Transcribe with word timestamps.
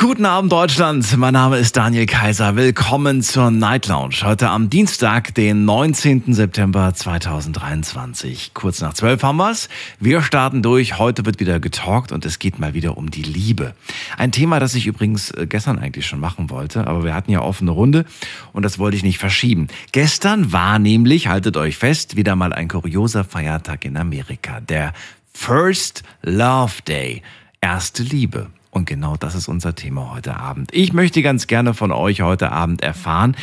Guten 0.00 0.26
Abend 0.26 0.52
Deutschland, 0.52 1.16
mein 1.16 1.32
Name 1.32 1.58
ist 1.58 1.76
Daniel 1.76 2.06
Kaiser. 2.06 2.54
Willkommen 2.54 3.20
zur 3.20 3.50
Night 3.50 3.88
Lounge. 3.88 4.14
Heute 4.22 4.48
am 4.48 4.70
Dienstag, 4.70 5.34
den 5.34 5.64
19. 5.64 6.34
September 6.34 6.94
2023. 6.94 8.52
Kurz 8.54 8.80
nach 8.80 8.94
zwölf 8.94 9.24
haben 9.24 9.38
wir's. 9.38 9.68
Wir 9.98 10.22
starten 10.22 10.62
durch. 10.62 11.00
Heute 11.00 11.26
wird 11.26 11.40
wieder 11.40 11.58
getalkt 11.58 12.12
und 12.12 12.24
es 12.24 12.38
geht 12.38 12.60
mal 12.60 12.74
wieder 12.74 12.96
um 12.96 13.10
die 13.10 13.24
Liebe. 13.24 13.74
Ein 14.16 14.30
Thema, 14.30 14.60
das 14.60 14.76
ich 14.76 14.86
übrigens 14.86 15.32
äh, 15.32 15.48
gestern 15.48 15.80
eigentlich 15.80 16.06
schon 16.06 16.20
machen 16.20 16.48
wollte, 16.48 16.86
aber 16.86 17.02
wir 17.02 17.12
hatten 17.12 17.32
ja 17.32 17.42
offene 17.42 17.72
Runde 17.72 18.04
und 18.52 18.62
das 18.62 18.78
wollte 18.78 18.96
ich 18.96 19.02
nicht 19.02 19.18
verschieben. 19.18 19.66
Gestern 19.90 20.52
war 20.52 20.78
nämlich, 20.78 21.26
haltet 21.26 21.56
euch 21.56 21.76
fest, 21.76 22.14
wieder 22.14 22.36
mal 22.36 22.52
ein 22.52 22.68
kurioser 22.68 23.24
Feiertag 23.24 23.84
in 23.84 23.96
Amerika. 23.96 24.60
Der 24.60 24.92
First 25.34 26.04
Love 26.22 26.82
Day. 26.86 27.20
Erste 27.60 28.04
Liebe. 28.04 28.46
Und 28.78 28.84
genau 28.84 29.16
das 29.16 29.34
ist 29.34 29.48
unser 29.48 29.74
Thema 29.74 30.12
heute 30.14 30.36
Abend. 30.36 30.70
Ich 30.72 30.92
möchte 30.92 31.20
ganz 31.20 31.48
gerne 31.48 31.74
von 31.74 31.90
euch 31.90 32.22
heute 32.22 32.52
Abend 32.52 32.80
erfahren, 32.80 33.36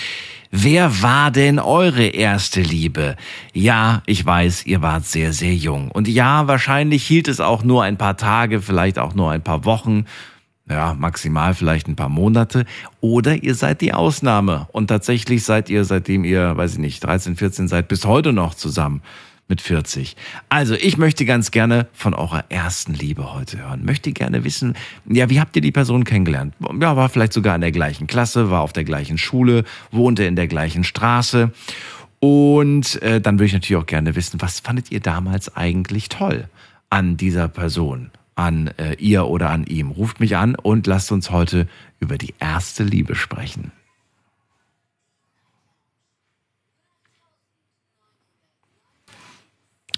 wer 0.49 1.01
war 1.01 1.29
denn 1.29 1.59
eure 1.59 2.05
erste 2.05 2.61
Liebe? 2.61 3.17
Ja, 3.51 4.01
ich 4.05 4.25
weiß, 4.25 4.65
ihr 4.65 4.81
wart 4.81 5.05
sehr, 5.05 5.33
sehr 5.33 5.53
jung. 5.53 5.91
Und 5.91 6.07
ja, 6.07 6.47
wahrscheinlich 6.47 7.05
hielt 7.05 7.27
es 7.27 7.41
auch 7.41 7.65
nur 7.65 7.83
ein 7.83 7.97
paar 7.97 8.15
Tage, 8.15 8.61
vielleicht 8.61 8.97
auch 8.97 9.13
nur 9.13 9.29
ein 9.29 9.41
paar 9.41 9.65
Wochen. 9.65 10.05
Ja, 10.69 10.93
maximal 10.93 11.53
vielleicht 11.53 11.89
ein 11.89 11.97
paar 11.97 12.07
Monate. 12.07 12.63
Oder 13.01 13.43
ihr 13.43 13.55
seid 13.55 13.81
die 13.81 13.93
Ausnahme. 13.93 14.69
Und 14.71 14.87
tatsächlich 14.87 15.43
seid 15.43 15.69
ihr, 15.69 15.83
seitdem 15.83 16.23
ihr, 16.23 16.55
weiß 16.55 16.73
ich 16.73 16.79
nicht, 16.79 17.03
13, 17.03 17.35
14 17.35 17.67
seid, 17.67 17.89
bis 17.89 18.05
heute 18.05 18.31
noch 18.31 18.55
zusammen 18.55 19.01
mit 19.47 19.61
40. 19.61 20.15
Also, 20.49 20.73
ich 20.75 20.97
möchte 20.97 21.25
ganz 21.25 21.51
gerne 21.51 21.87
von 21.93 22.13
eurer 22.13 22.45
ersten 22.49 22.93
Liebe 22.93 23.33
heute 23.33 23.59
hören. 23.59 23.85
Möchte 23.85 24.11
gerne 24.11 24.43
wissen, 24.43 24.75
ja, 25.07 25.29
wie 25.29 25.39
habt 25.39 25.55
ihr 25.55 25.61
die 25.61 25.71
Person 25.71 26.03
kennengelernt? 26.03 26.55
Ja, 26.79 26.95
war 26.95 27.09
vielleicht 27.09 27.33
sogar 27.33 27.55
in 27.55 27.61
der 27.61 27.71
gleichen 27.71 28.07
Klasse, 28.07 28.49
war 28.49 28.61
auf 28.61 28.73
der 28.73 28.83
gleichen 28.83 29.17
Schule, 29.17 29.63
wohnte 29.91 30.23
in 30.23 30.35
der 30.35 30.47
gleichen 30.47 30.83
Straße. 30.83 31.51
Und 32.19 33.01
äh, 33.03 33.21
dann 33.21 33.35
würde 33.35 33.45
ich 33.45 33.53
natürlich 33.53 33.81
auch 33.81 33.85
gerne 33.85 34.15
wissen, 34.15 34.41
was 34.41 34.59
fandet 34.59 34.91
ihr 34.91 34.99
damals 34.99 35.55
eigentlich 35.55 36.09
toll 36.09 36.47
an 36.89 37.17
dieser 37.17 37.47
Person, 37.47 38.09
an 38.33 38.71
äh, 38.77 38.95
ihr 38.95 39.27
oder 39.27 39.51
an 39.51 39.65
ihm? 39.65 39.91
Ruft 39.91 40.19
mich 40.19 40.35
an 40.35 40.55
und 40.55 40.87
lasst 40.87 41.11
uns 41.11 41.29
heute 41.29 41.67
über 41.99 42.17
die 42.17 42.33
erste 42.39 42.83
Liebe 42.83 43.15
sprechen. 43.15 43.71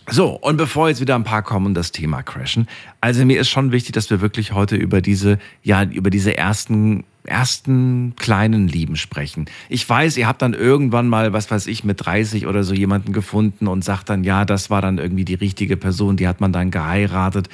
So, 0.10 0.30
und 0.30 0.56
bevor 0.56 0.88
jetzt 0.88 1.02
wieder 1.02 1.16
ein 1.16 1.26
paar 1.26 1.44
kommen 1.44 1.66
und 1.66 1.74
das 1.74 1.92
Thema 1.92 2.24
crashen, 2.24 2.70
also 3.02 3.26
mir 3.26 3.42
ist 3.42 3.50
schon 3.50 3.74
wichtig, 3.74 3.92
dass 3.92 4.10
wir 4.10 4.22
wirklich 4.22 4.54
heute 4.54 4.78
über 4.78 5.02
diese, 5.02 5.38
ja, 5.64 5.84
über 5.84 6.10
diese 6.10 6.38
ersten, 6.38 7.04
ersten 7.26 8.16
kleinen 8.16 8.70
Lieben 8.70 8.96
sprechen. 8.96 9.50
Ich 9.68 9.88
weiß, 9.88 10.16
ihr 10.16 10.26
habt 10.26 10.42
dann 10.42 10.54
irgendwann 10.54 11.10
mal, 11.10 11.34
was 11.34 11.52
weiß 11.52 11.68
ich, 11.68 11.84
mit 11.84 12.06
30 12.06 12.48
oder 12.48 12.64
so 12.64 12.74
jemanden 12.74 13.12
gefunden 13.12 13.68
und 13.68 13.84
sagt 13.84 14.10
dann, 14.10 14.24
ja, 14.24 14.46
das 14.46 14.70
war 14.70 14.82
dann 14.82 14.98
irgendwie 14.98 15.26
die 15.26 15.34
richtige 15.34 15.76
Person, 15.76 16.16
die 16.16 16.28
hat 16.30 16.40
man 16.40 16.54
dann 16.54 16.72
geheiratet. 16.72 17.50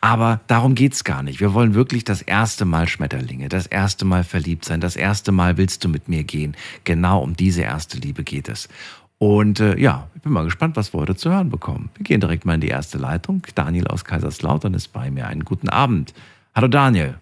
Aber 0.00 0.40
darum 0.46 0.74
geht's 0.74 1.04
gar 1.04 1.22
nicht. 1.22 1.40
Wir 1.40 1.52
wollen 1.52 1.74
wirklich 1.74 2.04
das 2.04 2.22
erste 2.22 2.64
Mal 2.64 2.88
Schmetterlinge, 2.88 3.50
das 3.50 3.66
erste 3.66 4.06
Mal 4.06 4.24
verliebt 4.24 4.64
sein, 4.64 4.80
das 4.80 4.96
erste 4.96 5.32
Mal 5.32 5.58
willst 5.58 5.84
du 5.84 5.90
mit 5.90 6.08
mir 6.08 6.24
gehen. 6.24 6.56
Genau 6.84 7.22
um 7.22 7.36
diese 7.36 7.60
erste 7.60 7.98
Liebe 7.98 8.24
geht 8.24 8.48
es. 8.48 8.70
Und 9.18 9.60
äh, 9.60 9.78
ja, 9.78 10.08
ich 10.20 10.24
bin 10.24 10.34
mal 10.34 10.44
gespannt, 10.44 10.76
was 10.76 10.92
wir 10.92 11.00
heute 11.00 11.16
zu 11.16 11.30
hören 11.30 11.48
bekommen. 11.48 11.88
Wir 11.94 12.04
gehen 12.04 12.20
direkt 12.20 12.44
mal 12.44 12.52
in 12.52 12.60
die 12.60 12.68
erste 12.68 12.98
Leitung. 12.98 13.40
Daniel 13.54 13.86
aus 13.86 14.04
Kaiserslautern 14.04 14.74
ist 14.74 14.88
bei 14.88 15.10
mir. 15.10 15.26
Einen 15.26 15.46
guten 15.46 15.70
Abend. 15.70 16.12
Hallo 16.54 16.68
Daniel. 16.68 17.14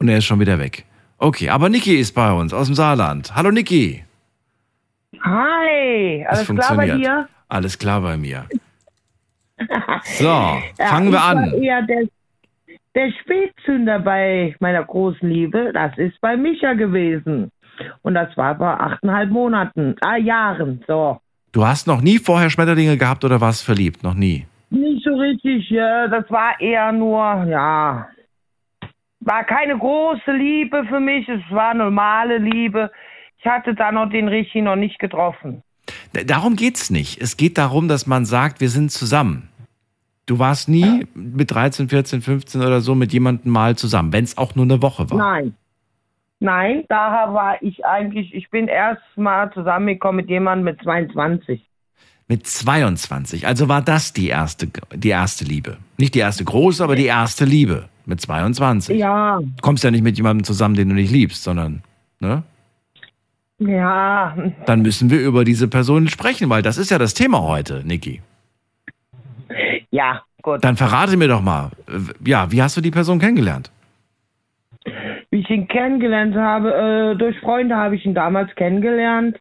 Und 0.00 0.08
er 0.08 0.18
ist 0.18 0.24
schon 0.24 0.40
wieder 0.40 0.58
weg. 0.58 0.84
Okay, 1.18 1.50
aber 1.50 1.68
Niki 1.68 1.94
ist 1.94 2.16
bei 2.16 2.32
uns 2.32 2.52
aus 2.52 2.66
dem 2.66 2.74
Saarland. 2.74 3.32
Hallo 3.36 3.52
Niki. 3.52 4.02
Hi, 5.22 6.26
alles 6.28 6.48
klar 6.48 6.74
bei 6.74 6.90
dir? 6.90 7.28
Alles 7.48 7.78
klar 7.78 8.00
bei 8.00 8.16
mir. 8.16 8.46
So, 10.18 10.24
ja, 10.24 10.62
fangen 10.78 11.12
wir 11.12 11.22
an. 11.22 11.62
Eher 11.62 11.80
der, 11.82 12.08
der 12.96 13.12
Spätzünder 13.22 14.00
bei 14.00 14.56
meiner 14.58 14.82
großen 14.82 15.28
Liebe, 15.28 15.70
das 15.72 15.96
ist 15.96 16.20
bei 16.20 16.36
Micha 16.36 16.72
gewesen. 16.72 17.52
Und 18.02 18.14
das 18.14 18.36
war 18.36 18.56
vor 18.56 18.80
achteinhalb 18.80 19.30
Monaten, 19.30 19.96
ah, 20.00 20.16
Jahren, 20.16 20.82
so. 20.86 21.20
Du 21.52 21.66
hast 21.66 21.86
noch 21.86 22.00
nie 22.00 22.18
vorher 22.18 22.50
Schmetterlinge 22.50 22.96
gehabt 22.96 23.24
oder 23.24 23.40
warst 23.40 23.64
verliebt? 23.64 24.02
Noch 24.02 24.14
nie? 24.14 24.46
Nicht 24.70 25.04
so 25.04 25.14
richtig, 25.14 25.70
ja, 25.70 26.08
das 26.08 26.28
war 26.30 26.60
eher 26.60 26.90
nur, 26.90 27.44
ja, 27.48 28.08
war 29.24 29.44
keine 29.44 29.78
große 29.78 30.32
Liebe 30.32 30.84
für 30.88 31.00
mich, 31.00 31.28
es 31.28 31.40
war 31.50 31.74
normale 31.74 32.38
Liebe. 32.38 32.90
Ich 33.38 33.46
hatte 33.46 33.74
da 33.74 33.92
noch 33.92 34.08
den 34.10 34.28
Richtigen 34.28 34.64
noch 34.64 34.76
nicht 34.76 34.98
getroffen. 34.98 35.62
Darum 36.12 36.56
geht's 36.56 36.90
nicht. 36.90 37.20
Es 37.20 37.36
geht 37.36 37.58
darum, 37.58 37.88
dass 37.88 38.06
man 38.06 38.24
sagt, 38.24 38.60
wir 38.60 38.68
sind 38.68 38.90
zusammen. 38.90 39.48
Du 40.26 40.38
warst 40.38 40.68
nie 40.68 41.06
mit 41.14 41.50
13, 41.50 41.88
14, 41.88 42.22
15 42.22 42.62
oder 42.62 42.80
so 42.80 42.94
mit 42.94 43.12
jemandem 43.12 43.52
mal 43.52 43.76
zusammen, 43.76 44.12
wenn 44.12 44.24
es 44.24 44.38
auch 44.38 44.54
nur 44.54 44.64
eine 44.64 44.80
Woche 44.80 45.10
war. 45.10 45.18
Nein. 45.18 45.54
Nein, 46.44 46.84
daher 46.90 47.32
war 47.32 47.56
ich 47.62 47.86
eigentlich, 47.86 48.34
ich 48.34 48.50
bin 48.50 48.68
erst 48.68 49.00
mal 49.16 49.50
zusammengekommen 49.54 50.16
mit 50.16 50.28
jemandem 50.28 50.66
mit 50.66 50.82
22. 50.82 51.58
Mit 52.28 52.46
22. 52.46 53.46
Also 53.46 53.70
war 53.70 53.80
das 53.80 54.12
die 54.12 54.28
erste, 54.28 54.68
die 54.92 55.08
erste 55.08 55.46
Liebe. 55.46 55.78
Nicht 55.96 56.14
die 56.14 56.18
erste 56.18 56.44
große, 56.44 56.84
aber 56.84 56.96
die 56.96 57.06
erste 57.06 57.46
Liebe. 57.46 57.88
Mit 58.04 58.20
22. 58.20 58.98
Ja. 58.98 59.40
Du 59.40 59.62
kommst 59.62 59.84
ja 59.84 59.90
nicht 59.90 60.04
mit 60.04 60.18
jemandem 60.18 60.44
zusammen, 60.44 60.74
den 60.74 60.90
du 60.90 60.94
nicht 60.94 61.10
liebst, 61.10 61.42
sondern, 61.42 61.82
ne? 62.20 62.42
Ja. 63.58 64.36
Dann 64.66 64.82
müssen 64.82 65.08
wir 65.08 65.20
über 65.20 65.44
diese 65.46 65.66
Person 65.66 66.08
sprechen, 66.08 66.50
weil 66.50 66.60
das 66.60 66.76
ist 66.76 66.90
ja 66.90 66.98
das 66.98 67.14
Thema 67.14 67.40
heute, 67.40 67.82
Niki. 67.86 68.20
Ja, 69.90 70.20
gut. 70.42 70.62
Dann 70.62 70.76
verrate 70.76 71.16
mir 71.16 71.28
doch 71.28 71.40
mal, 71.40 71.70
ja, 72.22 72.52
wie 72.52 72.60
hast 72.60 72.76
du 72.76 72.82
die 72.82 72.90
Person 72.90 73.18
kennengelernt? 73.18 73.70
Wie 75.34 75.40
ich 75.40 75.50
ihn 75.50 75.66
kennengelernt 75.66 76.36
habe, 76.36 76.72
äh, 76.72 77.18
durch 77.18 77.36
Freunde 77.40 77.74
habe 77.74 77.96
ich 77.96 78.06
ihn 78.06 78.14
damals 78.14 78.54
kennengelernt. 78.54 79.36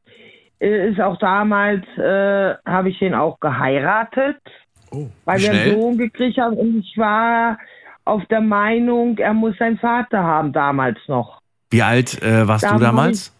Äh, 0.59 0.89
ist 0.89 0.99
auch 0.99 1.19
damals, 1.19 1.85
äh, 1.99 2.55
habe 2.65 2.89
ich 2.89 2.99
ihn 2.99 3.13
auch 3.13 3.39
geheiratet, 3.39 4.41
oh, 4.89 5.05
weil 5.25 5.39
wir 5.39 5.51
einen 5.51 5.79
Sohn 5.79 5.97
gekriegt 5.99 6.39
haben. 6.39 6.57
Und 6.57 6.79
ich 6.79 6.97
war 6.97 7.59
auf 8.05 8.25
der 8.25 8.41
Meinung, 8.41 9.19
er 9.19 9.35
muss 9.35 9.55
seinen 9.59 9.77
Vater 9.77 10.23
haben 10.23 10.51
damals 10.51 10.97
noch. 11.05 11.39
Wie 11.69 11.83
alt 11.83 12.19
äh, 12.23 12.47
warst 12.47 12.63
da 12.63 12.73
du 12.73 12.79
damals? 12.79 13.31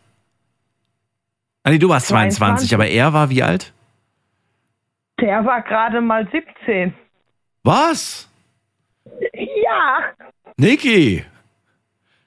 Ah, 1.63 1.72
nee, 1.72 1.80
du 1.80 1.90
warst 1.90 2.06
22, 2.09 2.69
22, 2.69 2.75
aber 2.75 2.86
er 2.86 3.13
war 3.13 3.31
wie 3.31 3.42
alt? 3.42 3.74
Der 5.19 5.44
war 5.44 5.63
gerade 5.63 6.02
mal 6.02 6.28
17. 6.31 6.94
Was? 7.63 8.30
Ja. 9.34 10.12
Niki. 10.56 11.25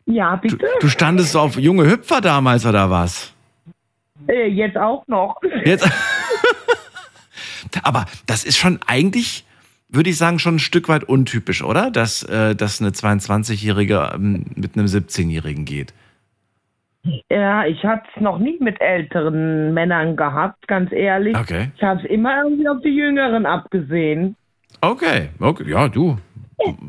Ja, 0.06 0.36
bitte. 0.36 0.56
Du, 0.56 0.66
du 0.80 0.88
standest 0.88 1.36
auf 1.36 1.58
junge 1.58 1.90
Hüpfer 1.90 2.20
damals 2.20 2.64
oder 2.64 2.90
was? 2.90 3.34
Äh, 4.28 4.48
jetzt 4.48 4.76
auch 4.76 5.06
noch. 5.08 5.40
Jetzt. 5.64 5.88
Aber 7.82 8.06
das 8.26 8.44
ist 8.44 8.56
schon 8.56 8.78
eigentlich, 8.86 9.44
würde 9.88 10.10
ich 10.10 10.16
sagen, 10.16 10.38
schon 10.38 10.56
ein 10.56 10.60
Stück 10.60 10.88
weit 10.88 11.04
untypisch, 11.04 11.62
oder? 11.62 11.90
Dass, 11.90 12.22
äh, 12.22 12.54
dass 12.54 12.80
eine 12.80 12.90
22-Jährige 12.90 14.12
ähm, 14.14 14.46
mit 14.54 14.76
einem 14.76 14.86
17-Jährigen 14.86 15.64
geht. 15.64 15.92
Ja, 17.30 17.64
ich 17.66 17.84
hatte 17.84 18.06
es 18.14 18.20
noch 18.20 18.38
nie 18.38 18.56
mit 18.60 18.80
älteren 18.80 19.72
Männern 19.74 20.16
gehabt, 20.16 20.66
ganz 20.66 20.90
ehrlich. 20.92 21.36
Okay. 21.36 21.70
Ich 21.76 21.82
habe 21.82 22.00
es 22.00 22.10
immer 22.10 22.42
irgendwie 22.42 22.68
auf 22.68 22.80
die 22.82 22.88
Jüngeren 22.96 23.46
abgesehen. 23.46 24.36
Okay, 24.80 25.30
okay, 25.38 25.70
ja, 25.70 25.88
du. 25.88 26.18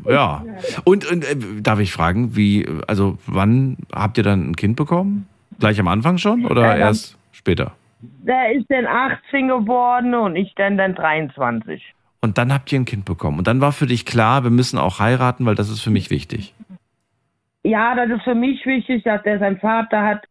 Ja. 0.06 0.44
Und, 0.84 1.10
und 1.10 1.24
äh, 1.24 1.36
darf 1.62 1.78
ich 1.80 1.92
fragen, 1.92 2.36
wie, 2.36 2.66
also 2.86 3.18
wann 3.26 3.76
habt 3.94 4.18
ihr 4.18 4.24
dann 4.24 4.50
ein 4.50 4.56
Kind 4.56 4.76
bekommen? 4.76 5.28
Gleich 5.58 5.78
am 5.80 5.88
Anfang 5.88 6.18
schon 6.18 6.46
oder 6.46 6.76
äh, 6.76 6.80
erst 6.80 7.18
später? 7.32 7.72
Der 8.00 8.52
ist 8.52 8.66
dann 8.68 8.86
18 8.86 9.48
geworden 9.48 10.14
und 10.14 10.36
ich 10.36 10.54
dann 10.54 10.78
dann 10.78 10.94
23. 10.94 11.82
Und 12.20 12.38
dann 12.38 12.52
habt 12.52 12.72
ihr 12.72 12.80
ein 12.80 12.84
Kind 12.84 13.04
bekommen. 13.04 13.38
Und 13.38 13.46
dann 13.46 13.60
war 13.60 13.72
für 13.72 13.86
dich 13.86 14.04
klar, 14.04 14.44
wir 14.44 14.50
müssen 14.50 14.78
auch 14.78 14.98
heiraten, 14.98 15.46
weil 15.46 15.54
das 15.54 15.68
ist 15.68 15.80
für 15.80 15.90
mich 15.90 16.10
wichtig. 16.10 16.54
Ja, 17.64 17.94
das 17.94 18.10
ist 18.10 18.24
für 18.24 18.34
mich 18.34 18.64
wichtig, 18.66 19.04
dass 19.04 19.22
der 19.22 19.38
sein 19.38 19.58
Vater 19.58 20.02
hat. 20.02 20.24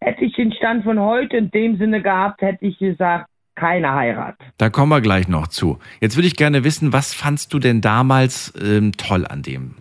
Hätte 0.00 0.24
ich 0.24 0.34
den 0.34 0.52
Stand 0.52 0.84
von 0.84 1.00
heute 1.00 1.36
in 1.36 1.50
dem 1.50 1.78
Sinne 1.78 2.02
gehabt, 2.02 2.42
hätte 2.42 2.64
ich 2.66 2.78
gesagt, 2.78 3.28
keine 3.56 3.92
Heirat. 3.92 4.36
Da 4.58 4.70
kommen 4.70 4.90
wir 4.90 5.00
gleich 5.00 5.26
noch 5.28 5.48
zu. 5.48 5.78
Jetzt 6.00 6.16
würde 6.16 6.28
ich 6.28 6.36
gerne 6.36 6.62
wissen, 6.64 6.92
was 6.92 7.12
fandst 7.14 7.52
du 7.52 7.58
denn 7.58 7.80
damals 7.80 8.52
ähm, 8.62 8.92
toll 8.96 9.26
an 9.26 9.42
dem? 9.42 9.74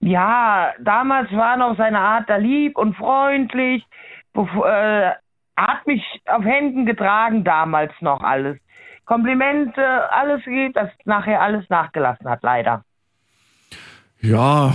Ja, 0.00 0.72
damals 0.80 1.30
war 1.32 1.56
noch 1.56 1.76
seine 1.76 1.98
Art 1.98 2.28
da 2.28 2.36
lieb 2.36 2.78
und 2.78 2.96
freundlich. 2.96 3.84
Äh, 4.34 5.10
hat 5.56 5.86
mich 5.86 6.02
auf 6.26 6.44
Händen 6.44 6.84
getragen 6.86 7.44
damals 7.44 7.92
noch 8.00 8.20
alles. 8.20 8.58
Komplimente, 9.06 9.82
alles 10.12 10.42
geht, 10.44 10.76
das 10.76 10.90
nachher 11.04 11.40
alles 11.40 11.64
nachgelassen 11.70 12.28
hat, 12.28 12.42
leider. 12.42 12.84
Ja, 14.20 14.74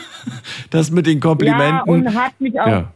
das 0.70 0.90
mit 0.90 1.06
den 1.06 1.18
Ja, 1.18 1.20
Komplimenten. 1.22 1.88
und 1.88 2.14
hat 2.14 2.38
mich 2.40 2.58
auch 2.60 2.66
Ja, 2.66 2.92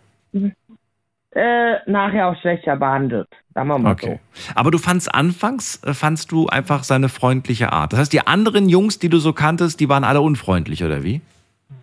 äh, 1.33 1.77
nachher 1.87 2.29
auch 2.29 2.41
schlechter 2.41 2.77
behandelt. 2.77 3.29
Sagen 3.55 3.69
wir 3.69 3.79
mal 3.79 3.93
okay. 3.93 4.21
Aber 4.55 4.71
du 4.71 4.79
fandst 4.79 5.15
anfangs, 5.15 5.83
äh, 5.85 5.95
fandst 5.95 6.33
du 6.33 6.47
einfach 6.49 6.85
seine 6.85 7.09
freundliche 7.09 7.73
Art. 7.73 7.93
Das 7.93 8.01
heißt, 8.01 8.13
die 8.13 8.27
anderen 8.27 8.69
Jungs, 8.69 8.99
die 8.99 9.09
du 9.09 9.19
so 9.19 9.33
kanntest, 9.33 9.81
die 9.81 9.89
waren 9.89 10.05
alle 10.05 10.21
unfreundlich, 10.21 10.83
oder 10.85 11.03
wie? 11.03 11.19
so. 11.19 11.75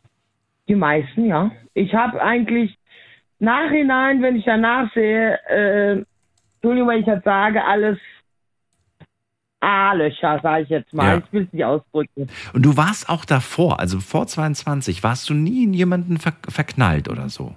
Die 0.68 0.76
meisten, 0.76 1.26
ja. 1.28 1.52
Ich 1.74 1.94
habe 1.94 2.22
eigentlich 2.22 2.78
nachhinein, 3.40 4.22
wenn 4.22 4.36
ich 4.36 4.46
danach 4.46 4.92
sehe, 4.94 5.40
äh, 5.48 6.04
Entschuldigung, 6.56 6.90
wenn 6.90 7.00
ich 7.00 7.06
das 7.06 7.24
sage, 7.24 7.64
alles 7.64 7.98
A-Löcher, 9.60 10.40
sage 10.44 10.64
ich 10.64 10.70
jetzt 10.70 10.94
mal. 10.94 11.08
Ja. 11.08 11.18
Ich 11.18 11.34
will 11.34 11.44
es 11.44 11.54
nicht 11.54 11.66
ausdrücken. 11.66 12.28
Und 12.54 12.66
du 12.66 12.78
warst 12.78 13.10
auch 13.10 13.26
davor, 13.26 13.80
also 13.80 14.00
vor 14.00 14.28
22, 14.28 15.04
warst 15.04 15.30
du 15.30 15.34
nie 15.34 15.64
in 15.64 15.74
jemanden 15.74 16.18
ver 16.18 16.34
verknallt 16.48 17.10
oder 17.10 17.30
so? 17.30 17.56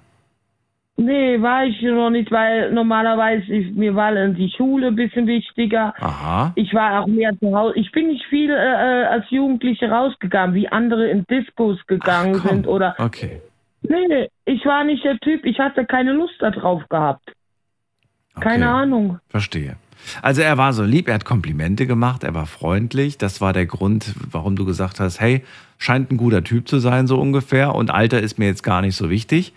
Nee, 0.97 1.41
war 1.41 1.65
ich 1.65 1.81
noch 1.81 2.09
nicht, 2.09 2.31
weil 2.31 2.71
normalerweise 2.71 3.45
ist, 3.53 3.75
mir 3.75 3.95
war 3.95 4.13
die 4.13 4.51
Schule 4.55 4.87
ein 4.87 4.95
bisschen 4.95 5.25
wichtiger. 5.25 5.93
Aha. 5.99 6.51
Ich 6.55 6.73
war 6.73 7.01
auch 7.01 7.07
mehr 7.07 7.31
zu 7.39 7.55
Hause. 7.55 7.79
Ich 7.79 7.91
bin 7.91 8.07
nicht 8.07 8.25
viel 8.25 8.51
äh, 8.51 8.53
äh, 8.53 9.05
als 9.05 9.25
Jugendliche 9.29 9.89
rausgegangen, 9.89 10.53
wie 10.53 10.67
andere 10.67 11.09
in 11.09 11.25
Diskos 11.25 11.79
gegangen 11.87 12.41
Ach, 12.43 12.49
sind 12.49 12.67
oder. 12.67 12.95
Okay. 12.99 13.41
Nee, 13.81 14.29
ich 14.45 14.63
war 14.65 14.83
nicht 14.83 15.03
der 15.03 15.17
Typ. 15.19 15.45
Ich 15.45 15.57
hatte 15.59 15.85
keine 15.85 16.11
Lust 16.11 16.35
darauf 16.39 16.87
gehabt. 16.89 17.33
okay. 18.35 18.49
Keine 18.49 18.69
Ahnung. 18.69 19.19
Verstehe. 19.29 19.77
Also 20.21 20.41
er 20.41 20.57
war 20.57 20.73
so 20.73 20.83
lieb, 20.83 21.07
er 21.07 21.15
hat 21.15 21.25
Komplimente 21.25 21.85
gemacht, 21.85 22.23
er 22.23 22.33
war 22.33 22.45
freundlich. 22.45 23.17
Das 23.17 23.39
war 23.41 23.53
der 23.53 23.65
Grund, 23.65 24.13
warum 24.31 24.55
du 24.55 24.65
gesagt 24.65 24.99
hast, 24.99 25.19
hey, 25.19 25.43
scheint 25.77 26.11
ein 26.11 26.17
guter 26.17 26.43
Typ 26.43 26.67
zu 26.67 26.79
sein, 26.79 27.07
so 27.07 27.19
ungefähr. 27.19 27.75
Und 27.75 27.91
Alter 27.91 28.19
ist 28.19 28.39
mir 28.39 28.45
jetzt 28.45 28.63
gar 28.63 28.81
nicht 28.81 28.95
so 28.95 29.09
wichtig. 29.09 29.53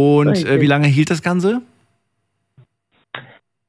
Und 0.00 0.46
äh, 0.46 0.60
wie 0.60 0.66
lange 0.66 0.86
hielt 0.88 1.10
das 1.10 1.22
Ganze? 1.22 1.62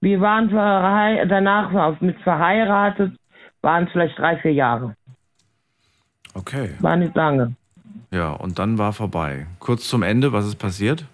Wir 0.01 0.19
waren 0.19 0.49
danach 0.49 2.01
mit 2.01 2.19
verheiratet, 2.21 3.13
waren 3.61 3.85
es 3.85 3.91
vielleicht 3.91 4.17
drei, 4.17 4.37
vier 4.37 4.53
Jahre. 4.53 4.95
Okay. 6.33 6.71
War 6.79 6.95
nicht 6.95 7.15
lange. 7.15 7.53
Ja, 8.09 8.31
und 8.31 8.57
dann 8.59 8.77
war 8.77 8.93
vorbei. 8.93 9.47
Kurz 9.59 9.87
zum 9.87 10.03
Ende, 10.03 10.33
was 10.33 10.47
ist 10.47 10.55
passiert? 10.55 11.05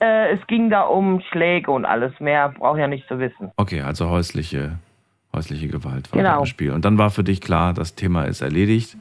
Äh, 0.00 0.32
es 0.32 0.46
ging 0.46 0.70
da 0.70 0.82
um 0.82 1.20
Schläge 1.30 1.70
und 1.70 1.84
alles 1.84 2.18
mehr. 2.20 2.50
Braucht 2.50 2.78
ja 2.78 2.86
nicht 2.86 3.06
zu 3.08 3.18
wissen. 3.18 3.50
Okay, 3.56 3.82
also 3.82 4.08
häusliche, 4.10 4.78
häusliche 5.34 5.68
Gewalt 5.68 6.10
war 6.12 6.18
Genau. 6.18 6.34
da 6.34 6.38
im 6.40 6.46
Spiel. 6.46 6.72
Und 6.72 6.84
dann 6.84 6.98
war 6.98 7.10
für 7.10 7.24
dich 7.24 7.40
klar, 7.40 7.72
das 7.74 7.94
Thema 7.94 8.24
ist 8.24 8.40
erledigt, 8.40 8.96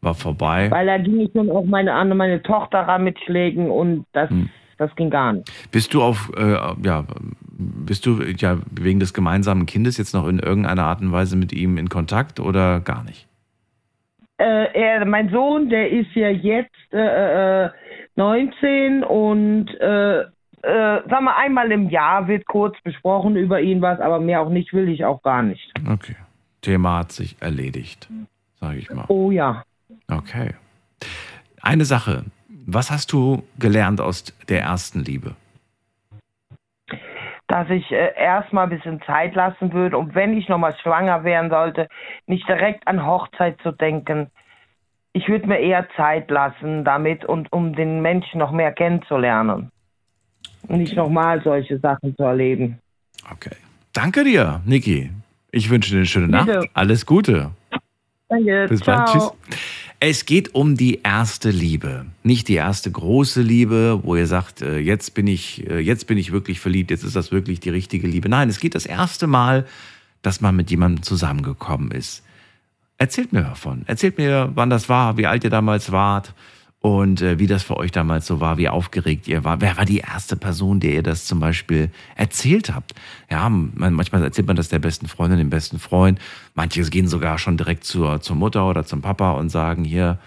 war 0.00 0.14
vorbei. 0.14 0.70
Weil 0.70 0.86
da 0.86 0.98
ging 0.98 1.20
ich 1.20 1.30
schon 1.32 1.50
auch 1.50 1.64
meine, 1.64 1.94
an 1.94 2.16
meine 2.16 2.42
Tochter 2.42 2.80
ran 2.80 3.04
mit 3.04 3.18
Schlägen 3.20 3.70
und 3.70 4.06
das, 4.12 4.30
Hm. 4.30 4.48
das 4.76 4.94
ging 4.96 5.10
gar 5.10 5.32
nicht. 5.32 5.50
Bist 5.70 5.92
du 5.94 6.02
auf, 6.02 6.30
äh, 6.36 6.56
ja, 6.82 7.04
bist 7.50 8.06
du 8.06 8.22
ja 8.22 8.58
wegen 8.70 9.00
des 9.00 9.12
gemeinsamen 9.12 9.66
Kindes 9.66 9.98
jetzt 9.98 10.14
noch 10.14 10.28
in 10.28 10.38
irgendeiner 10.38 10.84
Art 10.84 11.00
und 11.00 11.12
Weise 11.12 11.36
mit 11.36 11.52
ihm 11.52 11.78
in 11.78 11.88
Kontakt 11.88 12.38
oder 12.40 12.80
gar 12.80 13.02
nicht? 13.04 13.26
Äh, 14.40 14.72
er, 14.72 15.04
mein 15.04 15.30
Sohn, 15.30 15.68
der 15.68 15.90
ist 15.90 16.14
ja 16.14 16.28
jetzt 16.28 16.70
äh, 16.92 17.64
äh, 17.64 17.70
19 18.14 19.02
und 19.02 19.68
äh, 19.80 20.20
äh, 20.20 20.26
sag 20.62 21.22
mal, 21.22 21.34
einmal 21.36 21.70
im 21.72 21.88
Jahr 21.88 22.28
wird 22.28 22.46
kurz 22.46 22.76
besprochen 22.82 23.36
über 23.36 23.60
ihn 23.60 23.80
was, 23.82 24.00
aber 24.00 24.20
mehr 24.20 24.40
auch 24.40 24.50
nicht, 24.50 24.72
will 24.72 24.88
ich 24.88 25.04
auch 25.04 25.22
gar 25.22 25.42
nicht. 25.42 25.72
Okay. 25.90 26.14
Thema 26.62 26.98
hat 26.98 27.12
sich 27.12 27.36
erledigt, 27.40 28.08
sage 28.60 28.78
ich 28.78 28.90
mal. 28.90 29.04
Oh 29.08 29.30
ja. 29.30 29.62
Okay. 30.10 30.54
Eine 31.62 31.84
Sache. 31.84 32.24
Was 32.66 32.90
hast 32.90 33.12
du 33.12 33.44
gelernt 33.58 34.00
aus 34.00 34.24
der 34.48 34.60
ersten 34.60 35.00
Liebe? 35.00 35.34
Dass 37.46 37.68
ich 37.70 37.90
äh, 37.90 38.12
erstmal 38.14 38.64
ein 38.64 38.70
bisschen 38.76 39.00
Zeit 39.02 39.34
lassen 39.34 39.72
würde 39.72 39.96
und 39.96 40.14
wenn 40.14 40.36
ich 40.36 40.48
nochmal 40.48 40.76
schwanger 40.82 41.24
werden 41.24 41.50
sollte, 41.50 41.88
nicht 42.26 42.46
direkt 42.46 42.86
an 42.86 43.04
Hochzeit 43.04 43.58
zu 43.62 43.72
denken. 43.72 44.30
Ich 45.14 45.28
würde 45.28 45.46
mir 45.46 45.58
eher 45.58 45.88
Zeit 45.96 46.30
lassen 46.30 46.84
damit 46.84 47.24
und 47.24 47.50
um 47.52 47.74
den 47.74 48.02
Menschen 48.02 48.38
noch 48.38 48.52
mehr 48.52 48.72
kennenzulernen. 48.72 49.70
Und 50.68 50.78
nicht 50.78 50.94
nochmal 50.94 51.42
solche 51.42 51.78
Sachen 51.78 52.14
zu 52.16 52.22
erleben. 52.22 52.78
Okay. 53.30 53.56
Danke 53.94 54.24
dir, 54.24 54.60
Niki. 54.66 55.10
Ich 55.50 55.70
wünsche 55.70 55.90
dir 55.90 55.96
eine 55.96 56.06
schöne 56.06 56.26
Bitte. 56.26 56.58
Nacht. 56.58 56.68
Alles 56.74 57.06
Gute. 57.06 57.50
Danke. 58.28 58.66
Bis 58.68 58.80
Ciao. 58.80 58.96
bald. 58.96 59.08
Tschüss. 59.08 59.32
Es 60.00 60.26
geht 60.26 60.54
um 60.54 60.76
die 60.76 61.00
erste 61.02 61.50
Liebe. 61.50 62.06
Nicht 62.22 62.46
die 62.46 62.54
erste 62.54 62.88
große 62.90 63.42
Liebe, 63.42 64.00
wo 64.04 64.14
ihr 64.14 64.28
sagt, 64.28 64.62
äh, 64.62 64.78
jetzt 64.78 65.14
bin 65.14 65.26
ich, 65.26 65.68
äh, 65.68 65.80
jetzt 65.80 66.06
bin 66.06 66.18
ich 66.18 66.30
wirklich 66.30 66.60
verliebt, 66.60 66.92
jetzt 66.92 67.02
ist 67.02 67.16
das 67.16 67.32
wirklich 67.32 67.58
die 67.58 67.70
richtige 67.70 68.06
Liebe. 68.06 68.28
Nein, 68.28 68.48
es 68.48 68.60
geht 68.60 68.76
das 68.76 68.86
erste 68.86 69.26
Mal, 69.26 69.66
dass 70.22 70.40
man 70.40 70.54
mit 70.54 70.70
jemandem 70.70 71.02
zusammengekommen 71.02 71.90
ist. 71.90 72.22
Erzählt 72.96 73.32
mir 73.32 73.42
davon. 73.42 73.82
Erzählt 73.86 74.18
mir, 74.18 74.52
wann 74.54 74.70
das 74.70 74.88
war, 74.88 75.16
wie 75.16 75.26
alt 75.26 75.42
ihr 75.42 75.50
damals 75.50 75.90
wart 75.90 76.32
und 76.80 77.22
äh, 77.22 77.38
wie 77.40 77.48
das 77.48 77.64
für 77.64 77.76
euch 77.76 77.90
damals 77.90 78.26
so 78.26 78.40
war, 78.40 78.56
wie 78.56 78.68
aufgeregt 78.68 79.26
ihr 79.26 79.42
war. 79.42 79.60
Wer 79.60 79.76
war 79.76 79.84
die 79.84 79.98
erste 79.98 80.36
Person, 80.36 80.78
der 80.78 80.92
ihr 80.92 81.02
das 81.02 81.24
zum 81.24 81.40
Beispiel 81.40 81.90
erzählt 82.14 82.72
habt? 82.72 82.94
Ja, 83.28 83.48
man, 83.48 83.92
manchmal 83.94 84.22
erzählt 84.22 84.46
man 84.46 84.54
das 84.54 84.68
der 84.68 84.78
besten 84.78 85.08
Freundin, 85.08 85.38
dem 85.38 85.50
besten 85.50 85.80
Freund. 85.80 86.20
Manche 86.54 86.82
gehen 86.84 87.08
sogar 87.08 87.38
schon 87.38 87.56
direkt 87.56 87.82
zur, 87.82 88.20
zur 88.20 88.36
Mutter 88.36 88.68
oder 88.68 88.84
zum 88.84 89.02
Papa 89.02 89.32
und 89.32 89.50
sagen 89.50 89.82
hier, 89.84 90.18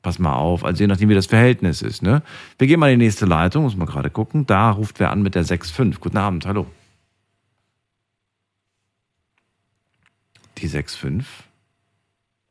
pass 0.00 0.18
mal 0.18 0.34
auf. 0.34 0.64
Also 0.64 0.82
je 0.82 0.86
nachdem, 0.86 1.10
wie 1.10 1.14
das 1.14 1.26
Verhältnis 1.26 1.82
ist. 1.82 2.02
Ne? 2.02 2.22
Wir 2.58 2.66
gehen 2.66 2.80
mal 2.80 2.90
in 2.90 2.98
die 2.98 3.04
nächste 3.04 3.26
Leitung, 3.26 3.64
muss 3.64 3.76
man 3.76 3.86
gerade 3.86 4.08
gucken. 4.08 4.46
Da 4.46 4.70
ruft 4.70 5.00
wer 5.00 5.10
an 5.10 5.22
mit 5.22 5.34
der 5.34 5.44
6.5. 5.44 6.00
Guten 6.00 6.16
Abend, 6.16 6.46
hallo. 6.46 6.66
Die 10.56 10.68
6.5? 10.68 11.24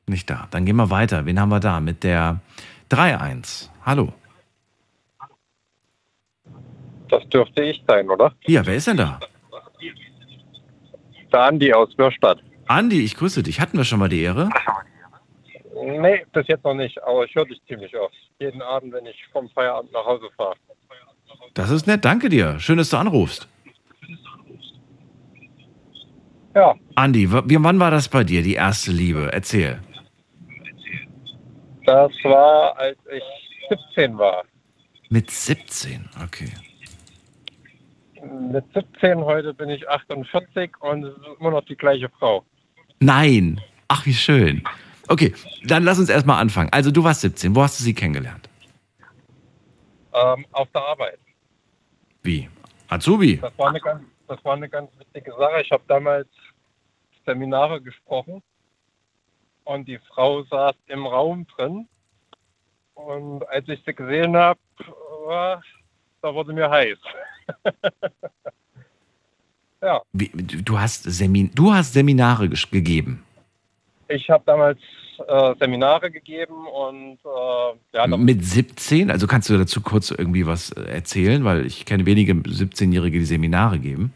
Nicht 0.06 0.30
da. 0.30 0.48
Dann 0.52 0.66
gehen 0.66 0.76
wir 0.76 0.92
weiter. 0.92 1.26
Wen 1.26 1.40
haben 1.40 1.50
wir 1.50 1.60
da? 1.60 1.80
Mit 1.80 2.04
der 2.04 2.42
3.1. 2.90 3.70
Hallo. 3.86 4.12
Das 7.10 7.28
dürfte 7.30 7.64
ich 7.64 7.84
sein, 7.88 8.10
oder? 8.10 8.34
Ja, 8.46 8.66
wer 8.66 8.76
ist 8.76 8.88
denn 8.88 8.98
da? 8.98 9.20
Der 11.32 11.42
Andi 11.42 11.74
aus 11.74 11.96
Würstadt. 11.98 12.40
Andi, 12.68 13.04
ich 13.04 13.16
grüße 13.16 13.44
dich. 13.44 13.60
Hatten 13.60 13.78
wir 13.78 13.84
schon 13.84 14.00
mal 14.00 14.10
die 14.10 14.22
Ehre? 14.22 14.50
Nee, 15.76 16.26
bis 16.34 16.48
jetzt 16.48 16.64
noch 16.64 16.74
nicht, 16.74 17.02
aber 17.04 17.26
ich 17.26 17.34
höre 17.34 17.46
dich 17.46 17.62
ziemlich 17.68 17.96
oft. 17.98 18.14
Jeden 18.40 18.62
Abend, 18.62 18.94
wenn 18.94 19.06
ich 19.06 19.16
vom 19.32 19.50
Feierabend 19.50 19.92
nach 19.92 20.06
Hause 20.06 20.28
fahre. 20.36 20.56
Das 21.54 21.70
ist 21.70 21.88
nett. 21.88 22.06
Danke 22.06 22.30
dir. 22.30 22.60
Schön, 22.60 22.78
dass 22.78 22.90
du 22.90 22.98
anrufst. 22.98 23.48
Ja, 26.56 26.76
Andi, 26.96 27.32
wann 27.32 27.80
war 27.80 27.92
das 27.92 28.10
bei 28.10 28.24
dir, 28.24 28.42
die 28.42 28.56
erste 28.56 28.92
Liebe? 28.92 29.30
Erzähl. 29.32 29.80
Das 31.90 32.12
war, 32.24 32.78
als 32.78 32.98
ich 33.12 33.24
17 33.70 34.18
war. 34.18 34.44
Mit 35.10 35.32
17, 35.32 36.08
okay. 36.24 36.52
Mit 38.52 38.64
17 38.74 39.18
heute 39.24 39.54
bin 39.56 39.70
ich 39.70 39.88
48 39.90 40.72
und 40.82 41.04
es 41.04 41.18
ist 41.18 41.26
immer 41.40 41.52
noch 41.52 41.66
die 41.66 41.76
gleiche 41.76 42.10
Frau. 42.10 42.46
Nein. 43.00 43.60
Ach, 43.88 44.06
wie 44.06 44.14
schön. 44.14 44.64
Okay, 45.08 45.34
dann 45.64 45.84
lass 45.84 45.98
uns 45.98 46.10
erstmal 46.10 46.40
anfangen. 46.40 46.70
Also, 46.72 46.92
du 46.92 47.04
warst 47.04 47.22
17. 47.22 47.56
Wo 47.56 47.64
hast 47.64 47.80
du 47.80 47.84
sie 47.84 47.96
kennengelernt? 47.96 48.48
Ähm, 50.14 50.46
auf 50.52 50.68
der 50.72 50.84
Arbeit. 50.84 51.20
Wie? 52.22 52.48
Azubi? 52.90 53.38
Das 53.38 53.58
war 53.58 53.70
eine 53.70 53.80
ganz, 53.80 54.04
das 54.28 54.46
war 54.46 54.54
eine 54.54 54.70
ganz 54.70 54.92
wichtige 55.00 55.32
Sache. 55.32 55.62
Ich 55.62 55.72
habe 55.72 55.84
damals 55.88 56.28
Seminare 57.26 57.82
gesprochen 57.82 58.44
und 59.70 59.88
die 59.88 60.00
Frau 60.00 60.44
saß 60.44 60.76
im 60.88 61.06
Raum 61.06 61.46
drin. 61.56 61.88
Und 62.96 63.48
als 63.50 63.68
ich 63.70 63.80
sie 63.86 63.94
gesehen 63.94 64.36
habe, 64.36 64.60
da 66.22 66.34
wurde 66.34 66.54
mir 66.54 66.70
heiß. 66.70 66.98
ja, 69.82 70.02
Wie, 70.12 70.32
du, 70.34 70.80
hast 70.80 71.04
Semin 71.04 71.52
du 71.54 71.72
hast 71.72 71.94
Seminare 71.94 72.50
gegeben. 72.50 73.24
ich 74.08 74.30
habe 74.30 74.44
damals 74.46 74.80
äh, 75.28 75.54
Seminare 75.60 76.12
gegeben 76.12 76.68
und 76.68 77.20
äh, 77.24 77.98
ja, 77.98 78.08
Mit 78.08 78.44
17? 78.44 79.12
Also 79.12 79.28
kannst 79.28 79.50
du 79.50 79.58
dazu 79.58 79.82
kurz 79.82 80.12
irgendwie 80.12 80.48
was 80.48 80.72
äh, 80.72 80.82
erzählen? 80.82 81.44
Weil 81.46 81.66
ich 81.66 81.86
kenne 81.86 82.06
wenige 82.06 82.34
17-Jährige, 82.34 83.20
die 83.20 83.26
Seminare 83.26 83.80
geben. 83.80 84.14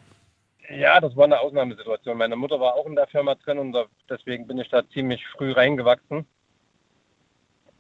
Ja, 0.77 0.99
das 0.99 1.15
war 1.15 1.25
eine 1.25 1.39
Ausnahmesituation. 1.39 2.17
Meine 2.17 2.35
Mutter 2.35 2.59
war 2.59 2.73
auch 2.75 2.85
in 2.85 2.95
der 2.95 3.07
Firma 3.07 3.35
drin 3.35 3.57
und 3.59 3.75
deswegen 4.09 4.47
bin 4.47 4.57
ich 4.57 4.69
da 4.69 4.81
ziemlich 4.89 5.25
früh 5.37 5.51
reingewachsen. 5.51 6.25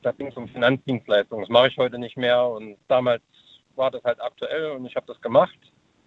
da 0.01 0.11
ging 0.11 0.27
es 0.27 0.35
um 0.35 0.47
Finanzdienstleistungen. 0.49 1.43
Das 1.45 1.49
mache 1.49 1.67
ich 1.69 1.77
heute 1.77 1.97
nicht 1.97 2.17
mehr 2.17 2.45
und 2.45 2.75
damals 2.89 3.21
war 3.75 3.89
das 3.89 4.03
halt 4.03 4.21
aktuell 4.21 4.71
und 4.71 4.85
ich 4.85 4.95
habe 4.95 5.05
das 5.07 5.19
gemacht. 5.21 5.57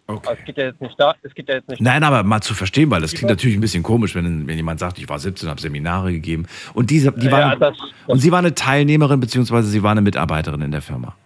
Aber 0.08 0.18
Okay. 0.18 0.36
es 0.38 0.44
geht 0.44 0.56
ja 0.58 0.64
jetzt 0.66 0.80
nicht 0.80 0.94
da, 1.00 1.14
es 1.22 1.34
geht 1.34 1.48
ja 1.48 1.56
jetzt 1.56 1.68
nicht 1.68 1.80
Nein, 1.80 2.04
aber 2.04 2.22
mal 2.22 2.40
zu 2.40 2.54
verstehen, 2.54 2.90
weil 2.92 3.00
das 3.00 3.12
klingt 3.12 3.28
natürlich 3.30 3.56
ein 3.56 3.60
bisschen 3.60 3.82
komisch, 3.82 4.14
wenn, 4.14 4.46
wenn 4.46 4.56
jemand 4.56 4.78
sagt, 4.78 4.98
ich 4.98 5.08
war 5.08 5.18
17, 5.18 5.48
habe 5.48 5.60
Seminare 5.60 6.12
gegeben. 6.12 6.46
Und 6.74 6.90
diese, 6.90 7.10
die 7.10 7.28
war, 7.32 7.40
Ja, 7.40 7.56
das- 7.56 7.76
und 8.06 8.18
sie 8.20 8.30
war 8.30 8.38
eine 8.38 8.54
Teilnehmerin, 8.54 9.18
beziehungsweise 9.18 9.66
sie 9.68 9.82
war 9.82 9.90
eine 9.92 10.02
Mitarbeiterin 10.02 10.60
in 10.60 10.70
der 10.70 10.82
Firma. 10.82 11.16